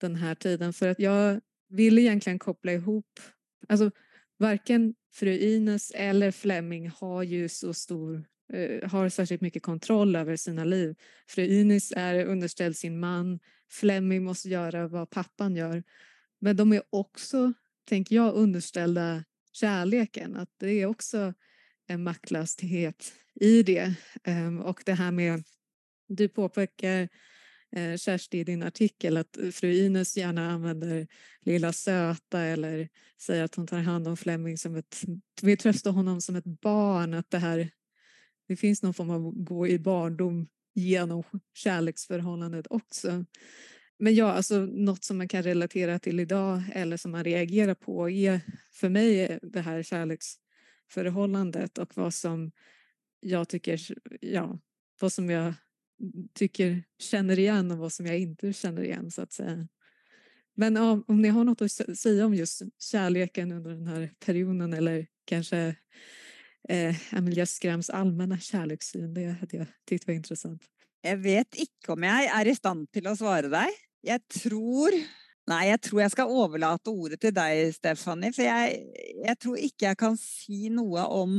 den 0.00 0.16
här 0.16 0.34
tiden 0.34 0.72
för 0.72 0.88
att 0.88 0.98
jag 0.98 1.40
vill 1.68 1.98
egentligen 1.98 2.38
koppla 2.38 2.72
ihop, 2.72 3.20
alltså 3.68 3.90
varken 4.38 4.94
fru 5.12 5.38
Ines 5.38 5.90
eller 5.94 6.30
Fleming 6.30 6.88
har 6.88 7.22
ju 7.22 7.48
så 7.48 7.74
stor 7.74 8.24
har 8.82 9.08
särskilt 9.08 9.40
mycket 9.40 9.62
kontroll 9.62 10.16
över 10.16 10.36
sina 10.36 10.64
liv. 10.64 10.94
Fru 11.28 11.44
Inis 11.44 11.92
är 11.96 12.24
underställd 12.24 12.76
sin 12.76 13.00
man, 13.00 13.38
Fleming 13.70 14.24
måste 14.24 14.48
göra 14.48 14.88
vad 14.88 15.10
pappan 15.10 15.56
gör. 15.56 15.82
Men 16.40 16.56
de 16.56 16.72
är 16.72 16.82
också, 16.90 17.52
tänker 17.88 18.16
jag, 18.16 18.34
underställda 18.34 19.24
kärleken, 19.52 20.36
att 20.36 20.50
det 20.56 20.70
är 20.70 20.86
också 20.86 21.34
en 21.86 22.02
maktlöshet 22.02 23.12
i 23.34 23.62
det. 23.62 23.94
Um, 24.26 24.60
och 24.60 24.82
det 24.86 24.94
här 24.94 25.12
med, 25.12 25.44
du 26.08 26.28
påpekar 26.28 27.08
eh, 27.76 27.96
Kersti 27.96 28.38
i 28.38 28.44
din 28.44 28.62
artikel 28.62 29.16
att 29.16 29.38
fru 29.52 29.72
Ines 29.72 30.16
gärna 30.16 30.50
använder 30.50 31.06
lilla 31.40 31.72
söta 31.72 32.40
eller 32.40 32.88
säger 33.20 33.44
att 33.44 33.54
hon 33.54 33.66
tar 33.66 33.78
hand 33.78 34.08
om 34.08 34.16
Fleming 34.16 34.58
som 34.58 34.76
ett, 34.76 35.02
vi 35.42 35.56
trösta 35.56 35.90
honom 35.90 36.20
som 36.20 36.36
ett 36.36 36.60
barn, 36.60 37.14
att 37.14 37.30
det 37.30 37.38
här, 37.38 37.70
det 38.48 38.56
finns 38.56 38.82
någon 38.82 38.94
form 38.94 39.10
av 39.10 39.32
gå 39.32 39.68
i 39.68 39.78
barndom 39.78 40.48
genom 40.74 41.22
kärleksförhållandet 41.54 42.66
också. 42.70 43.24
Men 43.98 44.14
ja, 44.14 44.32
alltså 44.32 44.58
något 44.60 45.04
som 45.04 45.18
man 45.18 45.28
kan 45.28 45.42
relatera 45.42 45.98
till 45.98 46.20
idag 46.20 46.62
eller 46.72 46.96
som 46.96 47.10
man 47.10 47.24
reagerar 47.24 47.74
på 47.74 48.10
är 48.10 48.40
för 48.72 48.88
mig 48.88 49.38
det 49.42 49.60
här 49.60 49.82
kärleksförhållandet 49.82 51.78
och 51.78 51.96
vad 51.96 52.14
som 52.14 52.52
jag 53.20 53.48
tycker, 53.48 53.80
ja, 54.20 54.58
vad 55.00 55.12
som 55.12 55.30
jag 55.30 55.54
tycker 56.34 56.84
känner 56.98 57.38
igen 57.38 57.70
och 57.70 57.78
vad 57.78 57.92
som 57.92 58.06
jag 58.06 58.18
inte 58.18 58.52
känner 58.52 58.82
igen 58.82 59.10
så 59.10 59.22
att 59.22 59.32
säga. 59.32 59.68
Men 60.54 60.76
om, 60.76 61.04
om 61.08 61.22
ni 61.22 61.28
har 61.28 61.44
något 61.44 61.62
att 61.62 61.98
säga 61.98 62.26
om 62.26 62.34
just 62.34 62.62
kärleken 62.78 63.52
under 63.52 63.70
den 63.70 63.86
här 63.86 64.10
perioden 64.26 64.72
eller 64.72 65.06
kanske 65.24 65.76
eh, 66.70 66.98
Emilie 67.16 67.46
Skrams 67.48 67.90
allmenne 67.94 68.38
kjærlighetssyn. 68.40 69.12
det 69.14 69.30
hadde 69.40 69.60
jeg 69.60 69.70
tykt 69.88 70.08
var 70.08 70.18
interessant. 70.18 70.68
Jeg 71.04 71.22
vet 71.22 71.60
ikke 71.62 71.94
om 71.94 72.04
jeg 72.04 72.28
er 72.34 72.50
i 72.50 72.56
stand 72.56 72.88
til 72.92 73.08
å 73.08 73.16
svare 73.18 73.50
deg. 73.52 73.80
Jeg 74.06 74.24
tror 74.32 74.94
Nei, 75.48 75.62
jeg 75.70 75.80
tror 75.80 76.02
jeg 76.02 76.12
skal 76.12 76.32
overlate 76.42 76.92
ordet 76.92 77.22
til 77.22 77.32
deg, 77.32 77.70
Stefanie, 77.72 78.34
For 78.36 78.44
jeg, 78.44 78.82
jeg 79.24 79.36
tror 79.40 79.56
ikke 79.56 79.86
jeg 79.86 79.96
kan 79.96 80.18
si 80.20 80.68
noe 80.68 81.06
om, 81.08 81.38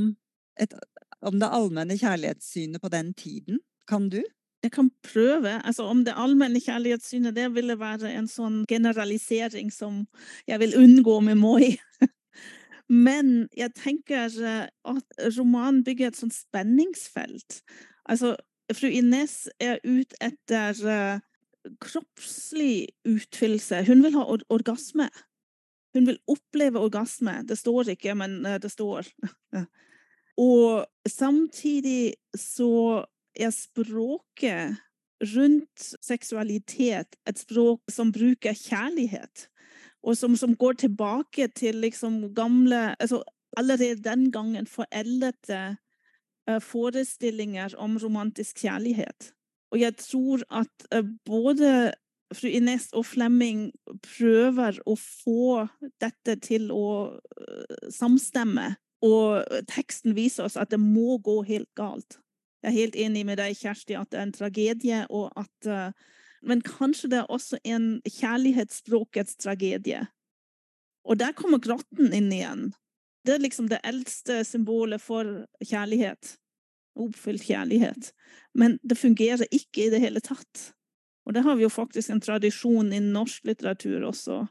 et, 0.58 0.74
om 1.22 1.38
det 1.38 1.50
allmenne 1.54 1.98
kjærlighetssynet 2.00 2.82
på 2.82 2.90
den 2.90 3.12
tiden. 3.14 3.60
Kan 3.86 4.08
du? 4.10 4.24
Jeg 4.66 4.74
kan 4.74 4.90
prøve. 5.06 5.62
Altså, 5.62 5.86
om 5.86 6.02
det 6.06 6.18
allmenne 6.18 6.58
kjærlighetssynet 6.58 7.38
det 7.38 7.52
ville 7.54 7.78
være 7.80 8.10
en 8.18 8.28
sånn 8.28 8.64
generalisering 8.70 9.70
som 9.72 10.02
jeg 10.50 10.60
vil 10.66 10.74
unngå 10.82 11.20
med 11.30 11.38
Moi. 11.40 11.76
Men 12.90 13.48
jeg 13.58 13.76
tenker 13.78 14.34
eh, 14.42 14.68
at 14.90 15.18
romanen 15.38 15.84
bygger 15.86 16.10
et 16.10 16.20
sånt 16.20 16.34
spenningsfelt. 16.34 17.62
Altså, 18.10 18.34
fru 18.74 18.90
Ines 18.90 19.48
er 19.62 19.78
ute 19.86 20.18
etter 20.22 20.78
uh, 20.86 21.22
kroppslig 21.82 22.90
utfyllelse. 23.08 23.84
Hun 23.86 24.02
vil 24.06 24.18
ha 24.18 24.26
or 24.26 24.42
orgasme. 24.54 25.10
Hun 25.94 26.10
vil 26.10 26.20
oppleve 26.30 26.82
orgasme. 26.82 27.40
Det 27.46 27.58
står 27.58 27.94
ikke, 27.94 28.18
men 28.18 28.40
uh, 28.46 28.58
det 28.62 28.72
står. 28.74 29.10
Og 30.40 30.86
samtidig 31.10 32.16
så 32.38 33.06
er 33.38 33.54
språket 33.54 34.80
rundt 35.36 35.90
seksualitet 36.06 37.18
et 37.28 37.42
språk 37.42 37.92
som 37.92 38.14
bruker 38.16 38.56
kjærlighet, 38.56 39.50
og 40.04 40.18
som, 40.18 40.36
som 40.40 40.56
går 40.56 40.80
tilbake 40.86 41.50
til 41.56 41.82
liksom 41.84 42.34
gamle 42.36 42.96
altså 43.00 43.24
Allerede 43.58 44.04
den 44.06 44.32
gangen 44.32 44.68
foreldede 44.68 45.78
uh, 46.50 46.60
forestillinger 46.62 47.74
om 47.78 47.98
romantisk 47.98 48.62
kjærlighet. 48.62 49.32
Og 49.72 49.80
jeg 49.82 49.96
tror 49.98 50.44
at 50.54 50.86
uh, 50.96 51.08
både 51.26 51.94
fru 52.34 52.48
Ines 52.48 52.92
og 52.94 53.08
Flemming 53.10 53.72
prøver 54.06 54.78
å 54.86 54.94
få 54.94 55.66
dette 55.98 56.38
til 56.46 56.70
å 56.70 57.18
uh, 57.18 57.90
samstemme. 57.90 58.76
Og 59.02 59.42
teksten 59.66 60.14
viser 60.14 60.46
oss 60.46 60.60
at 60.62 60.70
det 60.70 60.80
må 60.80 61.18
gå 61.18 61.42
helt 61.50 61.74
galt. 61.74 62.20
Jeg 62.62 62.70
er 62.70 62.78
helt 62.78 63.02
enig 63.02 63.26
med 63.26 63.42
deg, 63.42 63.58
Kjersti, 63.58 63.98
at 63.98 64.12
det 64.12 64.20
er 64.20 64.28
en 64.28 64.38
tragedie, 64.38 65.04
og 65.10 65.32
at 65.40 65.94
Men 66.42 66.62
kanskje 66.66 67.10
det 67.12 67.22
er 67.22 67.32
også 67.32 67.60
en 67.68 68.00
kjærlighetsspråkets 68.08 69.40
tragedie. 69.44 70.06
Og 71.08 71.20
der 71.20 71.34
kommer 71.38 71.62
grotten 71.64 72.14
inn 72.14 72.32
igjen. 72.34 72.70
Det 73.26 73.36
er 73.36 73.44
liksom 73.44 73.68
det 73.72 73.82
eldste 73.88 74.44
symbolet 74.48 75.02
for 75.04 75.28
kjærlighet. 75.66 76.36
Oppfylt 77.00 77.44
kjærlighet. 77.48 78.12
Men 78.58 78.78
det 78.84 79.00
fungerer 79.00 79.48
ikke 79.52 79.88
i 79.88 79.94
det 79.94 80.02
hele 80.04 80.22
tatt. 80.24 80.70
Og 81.28 81.36
det 81.36 81.44
har 81.46 81.58
vi 81.60 81.66
jo 81.68 81.72
faktisk 81.72 82.10
en 82.10 82.24
tradisjon 82.24 82.94
i 82.96 83.02
norsk 83.04 83.46
litteratur 83.46 84.08
også. 84.08 84.44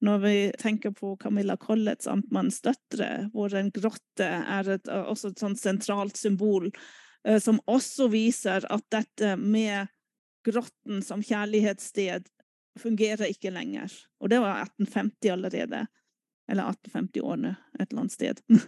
Når 0.00 0.20
vi 0.22 0.34
tenker 0.58 0.94
på 0.96 1.16
Camilla 1.20 1.56
Colletts 1.60 2.06
'Amtmannens 2.06 2.60
døtre', 2.64 3.28
hvor 3.32 3.52
en 3.54 3.70
grotte 3.70 4.24
er 4.24 4.68
et, 4.76 4.88
også 4.88 5.32
et 5.32 5.42
sånt 5.42 5.60
sentralt 5.60 6.16
symbol, 6.16 6.70
eh, 7.26 7.38
som 7.38 7.60
også 7.66 8.08
viser 8.08 8.64
at 8.70 8.84
dette 8.90 9.36
med 9.36 9.90
grotten 10.46 11.02
som 11.04 11.22
kjærlighetssted 11.24 12.28
fungerer 12.80 13.30
ikke 13.30 13.52
lenger. 13.52 13.92
Og 14.20 14.30
det 14.32 14.40
var 14.42 14.62
1850 14.64 15.32
allerede. 15.34 15.86
Eller 16.50 16.72
1850-årene 16.72 17.54
et 17.78 17.86
eller 17.90 18.00
annet 18.04 18.16
sted. 18.16 18.42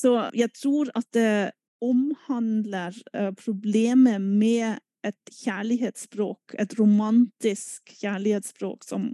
Så 0.00 0.14
jeg 0.36 0.52
tror 0.54 0.90
at 0.94 1.08
det 1.16 1.52
omhandler 1.80 2.94
uh, 3.16 3.32
problemet 3.34 4.20
med 4.20 4.78
et 5.06 5.32
kjærlighetsspråk, 5.32 6.54
et 6.60 6.74
romantisk 6.78 7.94
kjærlighetsspråk 8.02 8.84
som 8.84 9.08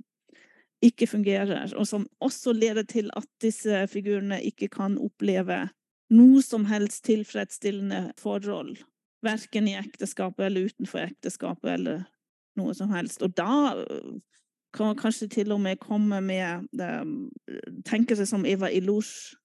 ikke 0.85 1.07
fungerer, 1.09 1.71
og 1.79 1.87
som 1.89 2.09
også 2.23 2.53
leder 2.53 2.85
til 2.85 3.09
at 3.17 3.29
disse 3.43 3.87
figurene 3.91 4.41
ikke 4.45 4.69
kan 4.73 4.99
oppleve 4.99 5.69
noe 6.15 6.43
som 6.45 6.67
helst 6.71 7.07
tilfredsstillende 7.07 8.11
forhold. 8.21 8.77
Verken 9.25 9.69
i 9.69 9.77
ekteskapet 9.79 10.47
eller 10.47 10.69
utenfor 10.71 11.07
ekteskapet 11.07 11.73
eller 11.79 12.05
noe 12.57 12.75
som 12.77 12.93
helst. 12.93 13.23
Og 13.25 13.33
da 13.37 13.77
øh, 13.81 14.19
kan 14.77 14.91
man 14.91 15.01
kanskje 15.01 15.29
til 15.33 15.53
og 15.53 15.61
med 15.65 15.81
komme 15.81 16.21
med 16.21 16.69
det, 16.77 16.93
tenke 17.89 18.17
seg 18.17 18.29
som 18.29 18.47
Eva 18.49 18.69
Ilouche 18.73 19.37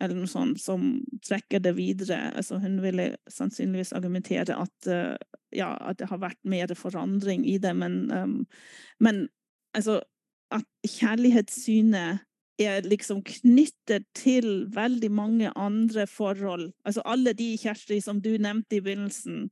eller 0.00 0.16
noe 0.16 0.30
sånt, 0.30 0.60
som 0.62 0.94
trekker 1.26 1.60
det 1.60 1.74
videre. 1.76 2.30
Altså, 2.32 2.56
hun 2.62 2.78
ville 2.80 3.10
sannsynligvis 3.28 3.92
argumentere 3.96 4.56
at, 4.56 4.88
uh, 4.88 5.16
ja, 5.52 5.74
at 5.90 5.98
det 6.00 6.08
har 6.08 6.22
vært 6.22 6.40
mer 6.48 6.72
forandring 6.78 7.44
i 7.44 7.58
det, 7.60 7.74
men, 7.76 8.06
um, 8.08 8.38
men 9.00 9.26
altså, 9.76 9.98
at 10.54 10.64
kjærlighetssynet 10.88 12.24
er 12.60 12.86
liksom 12.88 13.22
knyttet 13.26 14.06
til 14.16 14.66
veldig 14.74 15.10
mange 15.12 15.50
andre 15.56 16.06
forhold. 16.06 16.70
Altså 16.84 17.02
alle 17.04 17.32
de, 17.36 17.56
Kjersti, 17.58 18.00
som 18.04 18.20
du 18.22 18.36
nevnte 18.38 18.78
i 18.78 18.84
begynnelsen. 18.84 19.48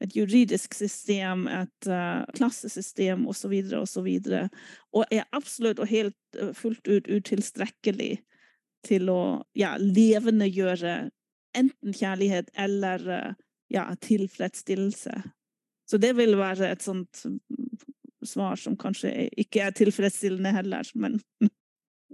Et 0.00 0.16
juridisk 0.16 0.74
system, 0.74 1.44
et 1.48 1.88
uh, 1.88 2.24
klassesystem 2.36 3.26
osv. 3.28 3.50
videre, 3.52 4.48
Og, 4.92 5.02
og 5.02 5.04
er 5.12 5.28
absolutt 5.32 5.78
og 5.78 5.90
helt 5.90 6.16
uh, 6.40 6.54
fullt 6.56 6.88
ut 6.88 7.08
utilstrekkelig 7.08 8.22
til 8.86 9.10
å 9.12 9.44
ja, 9.54 9.74
levendegjøre 9.76 11.10
enten 11.54 11.92
kjærlighet 11.92 12.48
eller 12.56 13.04
uh, 13.08 13.34
ja, 13.68 13.90
tilfredsstillelse. 14.00 15.20
Så 15.90 15.98
det 15.98 16.14
vil 16.16 16.38
være 16.38 16.70
et 16.70 16.82
sånt 16.82 17.26
svar 18.24 18.56
som 18.56 18.76
kanskje 18.78 19.28
ikke 19.40 19.66
er 19.66 19.76
tilfredsstillende 19.76 20.54
heller. 20.56 20.92
Men... 20.94 21.20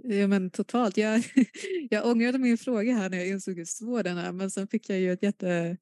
Ja 0.03 0.27
men 0.27 0.49
totalt. 0.49 0.97
Jag, 0.97 1.23
jag 1.89 2.05
ångrade 2.05 2.37
min 2.37 2.57
fråga 2.57 2.95
här 2.95 3.09
när 3.09 3.17
jag 3.17 3.27
insåg 3.27 3.57
hur 3.57 3.65
svår 3.65 4.03
den 4.03 4.17
är 4.17 4.31
men 4.31 4.51
sen 4.51 4.67
fick 4.67 4.89
jag 4.89 4.99
ju 4.99 5.13
ett 5.13 5.23
jätte, 5.23 5.77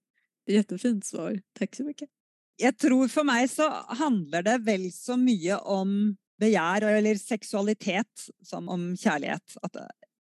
jättefint 0.47 1.05
svar. 1.05 1.41
Tack 1.59 1.75
så 1.75 1.83
mycket. 1.83 2.09
Jag 2.57 2.77
tror 2.77 3.07
för 3.07 3.23
mig 3.23 3.47
så 3.47 3.69
handlar 3.87 4.41
det 4.41 4.57
väl 4.57 4.91
så 4.91 5.17
mycket 5.17 5.59
om 5.61 6.17
begär 6.39 6.81
eller 6.81 7.15
sexualitet 7.15 8.29
som 8.43 8.69
om 8.69 8.97
kärlek. 8.97 9.41
Att 9.61 9.75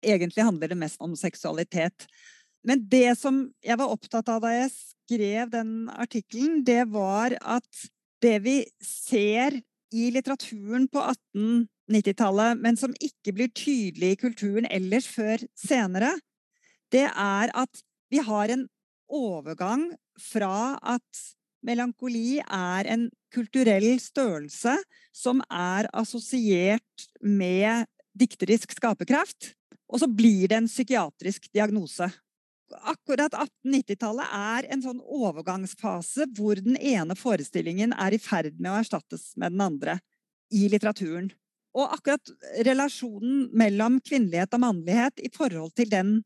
egentligen 0.01 0.45
handlar 0.45 0.67
det 0.67 0.75
mest 0.75 1.01
om 1.01 1.17
sexualitet. 1.17 2.07
Men 2.63 2.89
det 2.89 3.19
som 3.19 3.51
jag 3.61 3.77
var 3.77 3.91
upptatt 3.91 4.29
av 4.29 4.41
da 4.41 4.53
jag 4.53 4.71
skrev 4.71 5.49
den 5.49 5.89
artikeln, 5.89 6.63
det 6.63 6.85
var 6.85 7.37
att 7.41 7.75
det 8.21 8.39
vi 8.39 8.65
ser 9.09 9.61
i 9.91 10.09
litteraturen 10.13 10.87
på 10.91 11.03
1890-tallet, 11.03 12.59
men 12.63 12.77
som 12.79 12.93
ikke 13.03 13.33
blir 13.35 13.51
tydelig 13.55 14.13
i 14.13 14.19
kulturen 14.19 14.67
ellers 14.71 15.07
før 15.11 15.43
senere, 15.59 16.13
det 16.91 17.07
er 17.09 17.51
at 17.55 17.83
vi 18.11 18.23
har 18.23 18.51
en 18.51 18.65
overgang 19.11 19.89
fra 20.19 20.77
at 20.79 21.23
melankoli 21.65 22.39
er 22.41 22.87
en 22.89 23.07
kulturell 23.31 23.93
størrelse 24.01 24.75
som 25.15 25.43
er 25.51 25.87
assosiert 25.93 27.07
med 27.21 27.85
dikterisk 28.17 28.73
skaperkraft, 28.75 29.53
og 29.91 30.01
så 30.01 30.07
blir 30.07 30.49
det 30.51 30.57
en 30.59 30.71
psykiatrisk 30.71 31.47
diagnose 31.53 32.09
akkurat 32.79 33.33
1890-tallet 33.35 34.33
er 34.37 34.67
en 34.73 34.83
sånn 34.83 35.01
overgangsfase 35.01 36.27
hvor 36.37 36.59
den 36.61 36.77
ene 36.77 37.17
forestillingen 37.17 37.93
er 37.93 38.15
i 38.15 38.21
ferd 38.21 38.57
med 38.59 38.71
å 38.71 38.79
erstattes 38.81 39.31
med 39.39 39.55
den 39.55 39.63
andre 39.65 39.97
i 40.51 40.67
litteraturen. 40.71 41.29
Og 41.77 41.93
akkurat 41.95 42.33
relasjonen 42.67 43.45
mellom 43.55 43.99
kvinnelighet 44.03 44.57
og 44.57 44.63
mannlighet 44.65 45.23
i 45.23 45.31
forhold 45.33 45.75
til 45.77 45.91
den 45.91 46.17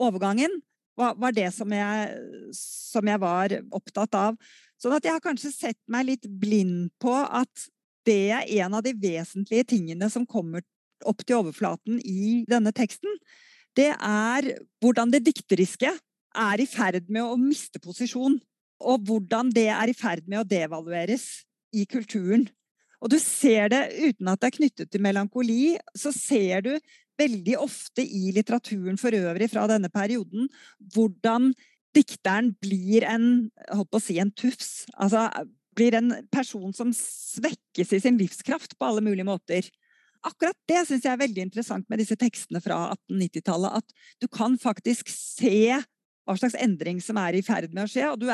overgangen 0.00 0.62
var, 0.96 1.32
det 1.34 1.50
som 1.54 1.72
jeg, 1.74 2.18
som 2.56 3.08
jeg, 3.08 3.20
var 3.20 3.56
opptatt 3.74 4.14
av. 4.16 4.36
Sånn 4.80 4.94
at 4.94 5.04
jeg 5.04 5.16
har 5.16 5.24
kanskje 5.24 5.50
sett 5.52 5.80
meg 5.90 6.08
litt 6.08 6.28
blind 6.40 6.92
på 7.02 7.12
at 7.12 7.66
det 8.06 8.30
er 8.36 8.48
en 8.62 8.76
av 8.78 8.84
de 8.84 8.92
vesentlige 9.00 9.66
tingene 9.74 10.10
som 10.12 10.26
kommer 10.28 10.64
opp 11.04 11.24
til 11.24 11.42
overflaten 11.42 11.98
i 12.00 12.44
denne 12.48 12.72
teksten 12.76 13.18
det 13.78 13.92
er 13.94 14.50
hvordan 14.82 15.12
det 15.12 15.24
dikteriske 15.26 15.90
er 16.34 16.60
i 16.62 16.66
ferd 16.68 17.08
med 17.12 17.24
å 17.24 17.38
miste 17.38 17.80
posisjon. 17.82 18.36
Og 18.84 19.06
hvordan 19.06 19.52
det 19.54 19.68
er 19.72 19.90
i 19.90 19.96
ferd 19.96 20.26
med 20.28 20.42
å 20.42 20.48
devalueres 20.48 21.44
i 21.74 21.86
kulturen. 21.90 22.46
Og 23.02 23.10
du 23.12 23.18
ser 23.20 23.70
det 23.72 23.82
uten 24.00 24.30
at 24.30 24.40
det 24.40 24.50
er 24.50 24.56
knyttet 24.58 24.90
til 24.92 25.02
melankoli, 25.04 25.76
så 25.96 26.12
ser 26.14 26.64
du 26.64 26.72
veldig 27.20 27.58
ofte 27.62 28.02
i 28.02 28.32
litteraturen 28.34 28.98
for 28.98 29.14
øvrig 29.14 29.50
fra 29.52 29.68
denne 29.70 29.90
perioden 29.92 30.48
hvordan 30.94 31.52
dikteren 31.94 32.50
blir 32.58 33.06
en, 33.06 33.26
holdt 33.70 33.92
på 33.92 34.00
å 34.00 34.02
si, 34.02 34.18
en 34.18 34.32
tufs. 34.34 34.88
Altså 34.98 35.28
blir 35.74 35.94
en 35.98 36.10
person 36.32 36.74
som 36.74 36.90
svekkes 36.94 37.92
i 37.94 38.00
sin 38.02 38.18
livskraft 38.18 38.76
på 38.78 38.88
alle 38.88 39.04
mulige 39.04 39.26
måter 39.26 39.68
akkurat 40.28 40.56
det 40.68 40.84
syns 40.88 41.04
jeg 41.04 41.12
er 41.12 41.20
veldig 41.20 41.44
interessant 41.46 41.88
med 41.90 42.00
disse 42.02 42.16
tekstene 42.20 42.62
fra 42.64 42.86
1890-tallet. 42.94 43.82
At 43.82 44.22
du 44.22 44.28
kan 44.28 44.56
faktisk 44.60 45.10
se 45.12 45.80
hva 46.24 46.36
slags 46.40 46.56
endring 46.56 47.02
som 47.04 47.18
er 47.20 47.36
i 47.36 47.44
ferd 47.44 47.74
med 47.74 47.84
å 47.84 47.90
skje, 47.90 48.06
og 48.08 48.20
du, 48.20 48.28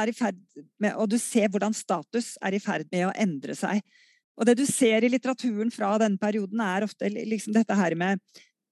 med, 0.78 0.94
og 0.94 1.10
du 1.10 1.18
ser 1.18 1.50
hvordan 1.50 1.74
status 1.74 2.36
er 2.44 2.54
i 2.54 2.62
ferd 2.62 2.86
med 2.92 3.08
å 3.08 3.14
endre 3.18 3.56
seg. 3.58 3.82
Og 4.38 4.46
det 4.46 4.56
du 4.60 4.64
ser 4.68 5.04
i 5.04 5.10
litteraturen 5.10 5.72
fra 5.74 5.96
denne 6.00 6.20
perioden, 6.20 6.62
er 6.62 6.86
ofte 6.86 7.10
liksom 7.10 7.56
dette 7.56 7.76
her 7.76 7.96
med 7.98 8.22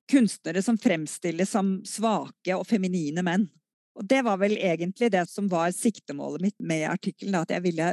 kunstnere 0.09 0.63
som 0.65 0.79
fremstilles 0.81 1.51
som 1.53 1.79
svake 1.85 2.55
og 2.57 2.65
feminine 2.69 3.25
menn. 3.27 3.49
Og 3.99 4.07
det 4.09 4.23
var 4.25 4.39
vel 4.41 4.55
egentlig 4.57 5.11
det 5.13 5.27
som 5.29 5.51
var 5.51 5.75
siktemålet 5.75 6.47
mitt 6.47 6.57
med 6.63 6.87
artikkelen, 6.89 7.41
at 7.43 7.51
jeg 7.53 7.65
ville 7.67 7.91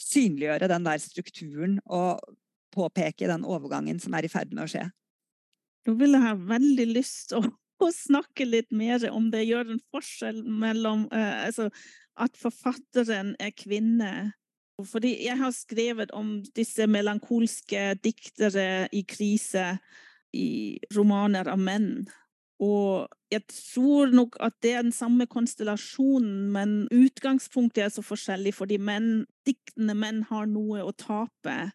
synliggjøre 0.00 0.68
den 0.70 0.86
der 0.86 1.00
strukturen 1.02 1.78
og 1.88 2.20
påpeke 2.74 3.28
den 3.30 3.46
overgangen 3.46 4.00
som 4.02 4.14
er 4.16 4.26
i 4.26 4.32
ferd 4.32 4.54
med 4.54 4.64
å 4.64 4.70
skje. 4.70 4.86
Nå 5.88 5.96
vil 6.00 6.16
jeg 6.16 6.26
ha 6.26 6.34
veldig 6.36 6.86
lyst 6.90 7.32
å, 7.36 7.40
å, 7.80 7.88
snakke 7.94 8.46
litt 8.48 8.70
mer 8.74 9.06
om 9.10 9.30
det 9.32 9.46
gjør 9.46 9.72
en 9.74 9.82
forskjell 9.94 10.42
mellom 10.44 11.06
uh, 11.14 11.46
altså, 11.46 11.70
at 12.20 12.36
forfatteren 12.38 13.34
er 13.40 13.54
kvinne. 13.56 14.12
Fordi 14.80 15.12
jeg 15.26 15.36
har 15.40 15.52
skrevet 15.52 16.12
om 16.16 16.38
disse 16.56 16.86
melankolske 16.88 17.94
diktere 18.00 18.88
i 18.96 19.02
krise 19.04 19.74
i 20.36 20.78
romaner 20.96 21.50
av 21.52 21.60
menn. 21.60 22.06
Og 22.60 23.08
jeg 23.32 23.46
tror 23.48 24.12
nok 24.12 24.36
at 24.44 24.56
det 24.64 24.72
er 24.76 24.84
den 24.84 24.94
samme 24.94 25.24
konstellasjonen, 25.30 26.50
men 26.52 26.74
utgangspunktet 26.92 27.86
er 27.86 27.92
så 27.94 28.04
forskjellig, 28.04 28.52
fordi 28.56 28.76
menn, 28.76 29.24
diktende 29.48 29.96
menn 29.96 30.22
har 30.28 30.48
noe 30.50 30.84
å 30.84 30.92
tape 30.92 31.70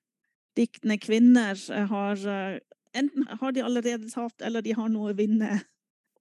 diktende 0.57 0.97
kvinner 1.01 1.59
eh, 1.71 1.91
har 1.91 2.27
eh, 2.27 2.59
Enten 2.95 3.25
har 3.27 3.51
de 3.51 3.59
allerede 3.59 4.07
tapt, 4.07 4.39
eller 4.39 4.63
de 4.63 4.71
har 4.71 4.87
noe 4.87 5.09
å 5.11 5.15
vinne. 5.17 5.57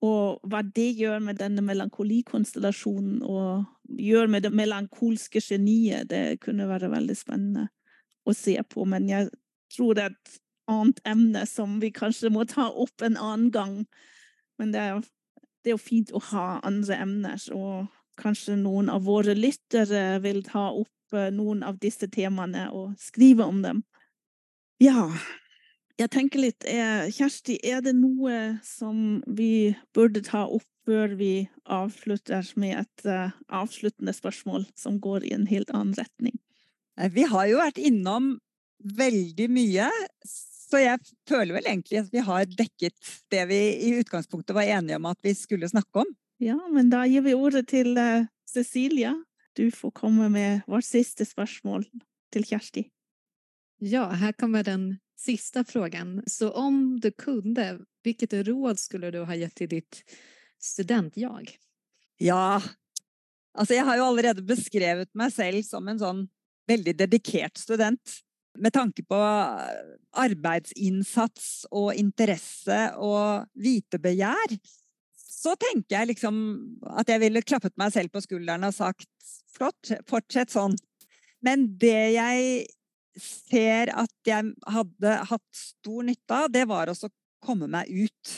Og 0.02 0.40
hva 0.50 0.58
det 0.66 0.88
gjør 0.98 1.20
med 1.22 1.38
denne 1.38 1.62
melankolikonstellasjonen, 1.62 3.20
og 3.22 4.00
gjør 4.02 4.26
med 4.32 4.42
det 4.42 4.50
melankolske 4.50 5.38
geniet, 5.38 6.08
det 6.10 6.40
kunne 6.42 6.66
være 6.66 6.90
veldig 6.90 7.14
spennende 7.14 7.68
å 8.26 8.34
se 8.34 8.56
på. 8.66 8.88
Men 8.90 9.06
jeg 9.06 9.30
tror 9.70 9.94
det 9.94 10.08
er 10.08 10.16
et 10.16 10.34
annet 10.74 11.00
emne 11.06 11.44
som 11.46 11.78
vi 11.78 11.92
kanskje 11.94 12.32
må 12.34 12.42
ta 12.50 12.66
opp 12.70 13.06
en 13.06 13.20
annen 13.22 13.52
gang. 13.54 13.78
Men 14.58 14.74
det 14.74 14.82
er, 14.82 15.00
det 15.62 15.72
er 15.72 15.76
jo 15.76 15.84
fint 15.86 16.10
å 16.10 16.22
ha 16.32 16.48
andre 16.66 16.98
emner, 17.06 17.38
og 17.54 17.86
kanskje 18.20 18.58
noen 18.58 18.90
av 18.92 19.06
våre 19.06 19.34
lyttere 19.38 20.20
vil 20.26 20.42
ta 20.46 20.68
opp 20.70 21.16
eh, 21.16 21.30
noen 21.34 21.64
av 21.66 21.80
disse 21.82 22.10
temaene 22.10 22.68
og 22.74 22.94
skrive 23.00 23.46
om 23.46 23.62
dem. 23.64 23.82
Ja, 24.82 25.08
jeg 26.00 26.10
tenker 26.10 26.42
litt 26.42 26.64
er, 26.66 27.06
Kjersti, 27.14 27.60
er 27.62 27.82
det 27.84 27.94
noe 27.94 28.56
som 28.66 29.20
vi 29.30 29.74
burde 29.94 30.24
ta 30.26 30.42
opp 30.46 30.66
før 30.84 31.14
vi 31.16 31.46
avslutter 31.70 32.48
med 32.60 32.80
et 32.82 33.04
uh, 33.06 33.30
avsluttende 33.48 34.12
spørsmål 34.12 34.66
som 34.76 34.98
går 35.00 35.24
i 35.28 35.32
en 35.36 35.46
helt 35.48 35.70
annen 35.72 35.94
retning? 35.96 36.34
Vi 37.14 37.24
har 37.30 37.46
jo 37.50 37.60
vært 37.62 37.78
innom 37.80 38.34
veldig 38.98 39.46
mye, 39.50 39.86
så 40.26 40.82
jeg 40.82 41.00
føler 41.30 41.56
vel 41.56 41.70
egentlig 41.70 42.02
at 42.02 42.10
vi 42.12 42.22
har 42.26 42.50
dekket 42.50 43.14
det 43.32 43.46
vi 43.50 43.60
i 43.88 43.94
utgangspunktet 44.02 44.54
var 44.54 44.68
enige 44.76 44.98
om 45.00 45.08
at 45.10 45.18
vi 45.24 45.34
skulle 45.38 45.70
snakke 45.70 46.04
om. 46.04 46.10
Ja, 46.42 46.58
men 46.70 46.90
da 46.92 47.04
gir 47.08 47.24
vi 47.24 47.36
ordet 47.38 47.68
til 47.70 47.94
uh, 47.98 48.26
Cecilia. 48.50 49.14
Du 49.54 49.70
får 49.70 49.94
komme 49.94 50.28
med 50.28 50.66
vårt 50.66 50.86
siste 50.86 51.26
spørsmål 51.26 51.86
til 52.34 52.46
Kjersti. 52.50 52.88
Ja, 53.86 54.08
här 54.08 54.32
kommer 54.32 54.62
den 54.62 54.98
sista 55.16 55.64
frågan. 55.64 56.22
Så 56.26 56.50
om 56.50 57.00
du 57.00 57.10
kunde, 57.10 57.78
vilket 58.02 58.32
råd 58.32 58.78
skulle 58.78 59.10
du 59.10 59.18
ha 59.20 59.34
gett 59.34 59.54
till 59.54 59.68
ditt 59.68 60.04
student-jag? 60.60 61.56
Ja, 62.16 62.62
altså 63.54 63.74
jeg 63.74 63.84
har 63.84 63.98
jo 63.98 64.06
allerede 64.08 64.42
beskrevet 64.42 65.10
meg 65.12 65.34
selv 65.34 65.62
som 65.68 65.88
en 65.88 66.00
sånn 66.00 66.22
veldig 66.64 66.94
dedikert 66.96 67.60
student. 67.60 68.14
Med 68.56 68.72
tanke 68.72 69.04
på 69.04 69.18
arbeidsinnsats 70.16 71.66
og 71.68 71.92
interesse 72.00 72.78
og 72.96 73.50
vitebegjær, 73.52 74.54
så 75.12 75.52
tenker 75.60 75.98
jeg 75.98 76.14
liksom 76.14 76.38
at 76.88 77.12
jeg 77.12 77.20
ville 77.20 77.44
klappet 77.44 77.76
meg 77.76 77.92
selv 77.92 78.14
på 78.14 78.24
skulderen 78.24 78.64
og 78.64 78.72
sagt 78.78 79.10
flott, 79.52 79.92
fortsett 80.08 80.56
sånn. 80.56 80.78
Men 81.44 81.68
det 81.76 82.14
jeg 82.14 82.64
ser 83.20 83.92
at 83.94 84.14
jeg 84.26 84.52
hadde 84.66 85.14
hatt 85.30 85.56
stor 85.56 86.06
nytte 86.06 86.40
av, 86.44 86.50
det 86.52 86.64
var 86.70 86.90
også 86.90 87.10
å 87.10 87.14
komme 87.44 87.68
meg 87.70 87.90
ut 87.90 88.34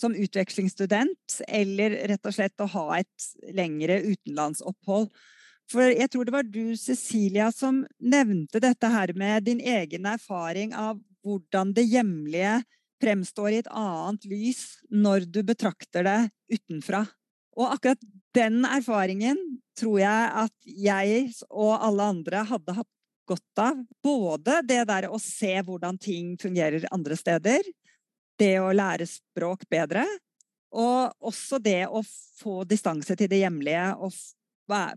som 0.00 0.16
utvekslingsstudent, 0.16 1.40
eller 1.48 1.98
rett 2.08 2.26
og 2.26 2.34
slett 2.34 2.64
å 2.64 2.70
ha 2.72 2.86
et 2.98 3.28
lengre 3.54 4.00
utenlandsopphold. 4.06 5.10
For 5.70 5.92
jeg 5.92 6.10
tror 6.10 6.26
det 6.26 6.34
var 6.34 6.48
du, 6.48 6.74
Cecilia, 6.78 7.50
som 7.54 7.84
nevnte 8.02 8.62
dette 8.62 8.90
her 8.90 9.12
med 9.14 9.46
din 9.46 9.60
egen 9.60 10.08
erfaring 10.08 10.74
av 10.74 10.98
hvordan 11.22 11.74
det 11.76 11.84
hjemlige 11.86 12.62
fremstår 13.00 13.52
i 13.52 13.60
et 13.62 13.70
annet 13.72 14.26
lys 14.28 14.62
når 14.90 15.28
du 15.30 15.42
betrakter 15.46 16.04
det 16.08 16.18
utenfra. 16.52 17.04
Og 17.60 17.74
akkurat 17.74 18.02
den 18.36 18.64
erfaringen 18.66 19.38
tror 19.78 20.00
jeg 20.02 20.32
at 20.44 20.56
jeg 20.64 21.28
og 21.48 21.76
alle 21.76 22.08
andre 22.14 22.42
hadde 22.48 22.76
hatt 22.80 22.90
godt 23.30 23.62
av. 23.62 23.78
Både 24.02 24.60
det 24.66 24.82
der 24.90 25.08
å 25.10 25.20
se 25.22 25.52
hvordan 25.66 25.98
ting 26.00 26.34
fungerer 26.40 26.88
andre 26.94 27.18
steder, 27.18 27.64
det 28.40 28.54
å 28.60 28.72
lære 28.74 29.06
språk 29.08 29.66
bedre, 29.70 30.04
og 30.70 31.26
også 31.26 31.58
det 31.62 31.82
å 31.88 32.02
få 32.40 32.62
distanse 32.68 33.16
til 33.18 33.30
det 33.30 33.42
hjemlige 33.42 33.88
og 33.98 34.14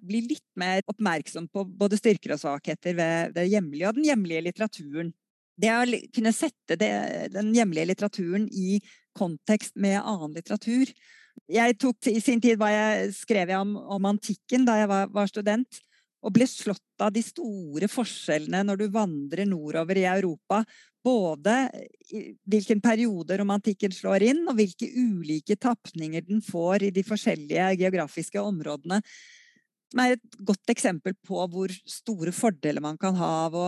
bli 0.05 0.22
litt 0.30 0.45
mer 0.60 0.84
oppmerksom 0.85 1.47
på 1.49 1.64
både 1.65 1.97
styrker 1.97 2.35
og 2.35 2.41
svakheter 2.43 2.93
ved 2.97 3.34
det 3.34 3.47
hjemlige 3.49 3.89
og 3.89 3.97
den 3.97 4.05
hjemlige 4.05 4.43
litteraturen. 4.47 5.10
Det 5.57 5.72
å 5.73 5.81
kunne 6.14 6.34
sette 6.34 6.77
det, 6.77 6.91
den 7.34 7.49
hjemlige 7.53 7.89
litteraturen 7.89 8.45
i 8.53 8.80
kontekst 9.18 9.76
med 9.76 9.99
annen 9.99 10.35
litteratur. 10.38 10.93
Jeg 11.49 11.77
tok 11.81 12.10
I 12.10 12.22
sin 12.22 12.41
tid 12.41 12.61
jeg, 12.61 13.10
skrev 13.18 13.49
jeg 13.49 13.57
om, 13.57 13.73
om 13.77 14.05
antikken 14.14 14.65
da 14.69 14.77
jeg 14.81 14.89
var, 14.89 15.10
var 15.14 15.30
student 15.30 15.81
og 16.23 16.33
ble 16.35 16.47
slått 16.47 17.03
av 17.03 17.11
de 17.13 17.21
store 17.23 17.89
forskjellene 17.91 18.63
når 18.67 18.79
du 18.79 18.85
vandrer 18.93 19.47
nordover 19.49 19.99
i 19.99 20.07
Europa. 20.07 20.61
Både 21.03 21.67
hvilken 22.47 22.79
periode 22.83 23.37
romantikken 23.41 23.91
slår 23.91 24.23
inn, 24.29 24.43
og 24.47 24.55
hvilke 24.55 24.87
ulike 24.87 25.57
tapninger 25.59 26.23
den 26.23 26.39
får 26.45 26.87
i 26.87 26.93
de 26.95 27.03
forskjellige 27.03 27.73
geografiske 27.81 28.39
områdene. 28.39 29.01
Som 29.91 30.03
er 30.05 30.15
et 30.15 30.39
godt 30.47 30.71
eksempel 30.71 31.17
på 31.27 31.43
hvor 31.51 31.75
store 31.89 32.31
fordeler 32.33 32.81
man 32.81 32.97
kan 32.97 33.19
ha 33.19 33.33
av 33.49 33.59
å, 33.59 33.67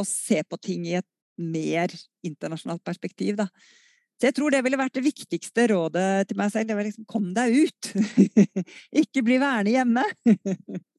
å 0.00 0.06
se 0.06 0.40
på 0.46 0.60
ting 0.62 0.86
i 0.86 0.96
et 1.00 1.10
mer 1.36 1.90
internasjonalt 2.24 2.84
perspektiv. 2.86 3.34
Da. 3.42 3.50
Så 4.16 4.30
jeg 4.30 4.36
tror 4.38 4.54
det 4.54 4.62
ville 4.64 4.78
vært 4.80 4.94
det 4.96 5.04
viktigste 5.04 5.66
rådet 5.74 6.28
til 6.30 6.38
meg 6.38 6.54
selv. 6.54 6.70
Det 6.70 6.78
var 6.78 6.86
liksom 6.86 7.08
kom 7.10 7.32
deg 7.36 7.66
ut! 7.66 7.90
Ikke 9.02 9.26
bli 9.26 9.42
værende 9.42 9.74
hjemme! 9.74 10.06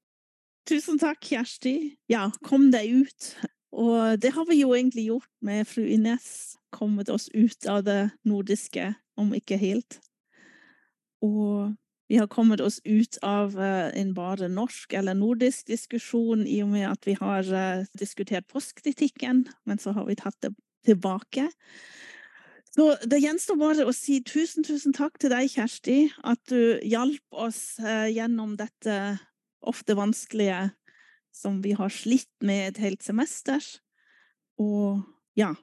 Tusen 0.67 0.99
takk, 0.99 1.21
Kjersti. 1.23 1.95
Ja, 2.11 2.25
kom 2.43 2.67
deg 2.73 2.91
ut. 2.91 3.31
Og 3.71 4.19
det 4.19 4.33
har 4.35 4.47
vi 4.49 4.59
jo 4.59 4.73
egentlig 4.75 5.05
gjort 5.07 5.29
med 5.39 5.67
fru 5.69 5.85
Ines. 5.87 6.57
Kommet 6.75 7.07
oss 7.13 7.29
ut 7.31 7.67
av 7.71 7.85
det 7.87 8.09
nordiske, 8.27 8.89
om 9.15 9.31
ikke 9.37 9.55
helt. 9.61 10.01
Og 11.23 11.71
vi 12.11 12.19
har 12.19 12.27
kommet 12.31 12.59
oss 12.63 12.81
ut 12.83 13.15
av 13.23 13.55
uh, 13.55 13.87
en 13.95 14.11
bare 14.15 14.49
norsk 14.51 14.91
eller 14.95 15.15
nordisk 15.15 15.71
diskusjon 15.71 16.43
i 16.47 16.59
og 16.65 16.73
med 16.75 16.87
at 16.89 17.07
vi 17.07 17.15
har 17.19 17.47
uh, 17.47 17.87
diskutert 17.99 18.47
postkritikken, 18.51 19.45
men 19.63 19.79
så 19.79 19.95
har 19.95 20.07
vi 20.07 20.19
tatt 20.19 20.39
det 20.43 20.51
tilbake. 20.87 21.47
Så 22.75 22.89
det 23.07 23.21
gjenstår 23.23 23.59
bare 23.59 23.87
å 23.87 23.95
si 23.95 24.19
tusen, 24.23 24.67
tusen 24.67 24.95
takk 24.95 25.15
til 25.19 25.31
deg, 25.31 25.47
Kjersti, 25.51 26.11
at 26.27 26.43
du 26.51 26.79
hjalp 26.83 27.39
oss 27.47 27.79
uh, 27.79 28.07
gjennom 28.11 28.55
dette 28.59 29.17
ofte 29.65 29.95
vanskelige 29.97 30.67
som 31.35 31.61
vi 31.61 31.73
har 31.77 31.91
slitt 31.93 32.31
med 32.45 32.71
et 32.71 32.81
helt 32.81 33.03
semester. 33.05 33.61
Og 34.61 35.03
ja, 35.37 35.53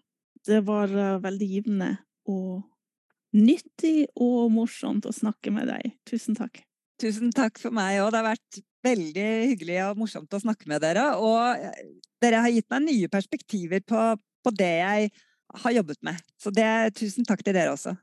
det 0.46 0.60
var 0.68 0.92
uh, 0.92 1.22
veldig 1.22 1.48
givende 1.50 1.90
og 2.30 2.62
nyttig 3.34 4.06
og 4.14 4.52
morsomt 4.54 5.06
å 5.08 5.14
snakke 5.14 5.50
med 5.54 5.68
deg. 5.72 5.96
Tusen 6.06 6.38
takk. 6.38 6.62
Tusen 7.02 7.32
takk 7.34 7.58
for 7.58 7.74
meg 7.74 7.98
òg. 7.98 8.12
Det 8.14 8.20
har 8.20 8.30
vært 8.30 8.60
veldig 8.84 9.28
hyggelig 9.50 9.80
og 9.88 10.00
morsomt 10.04 10.36
å 10.36 10.42
snakke 10.42 10.68
med 10.70 10.84
dere. 10.84 11.08
Og 11.18 11.58
eh, 11.58 11.88
dere 12.22 12.42
har 12.44 12.54
gitt 12.54 12.68
meg 12.70 12.86
nye 12.86 13.10
perspektiver 13.10 13.82
på, 13.82 14.04
på 14.44 14.54
det 14.54 14.74
jeg 14.78 15.10
har 15.64 15.76
jobbet 15.80 16.00
med. 16.06 16.20
Så 16.40 16.52
det, 16.54 16.68
tusen 17.00 17.26
takk 17.26 17.42
til 17.44 17.56
dere 17.56 17.74
også. 17.74 17.96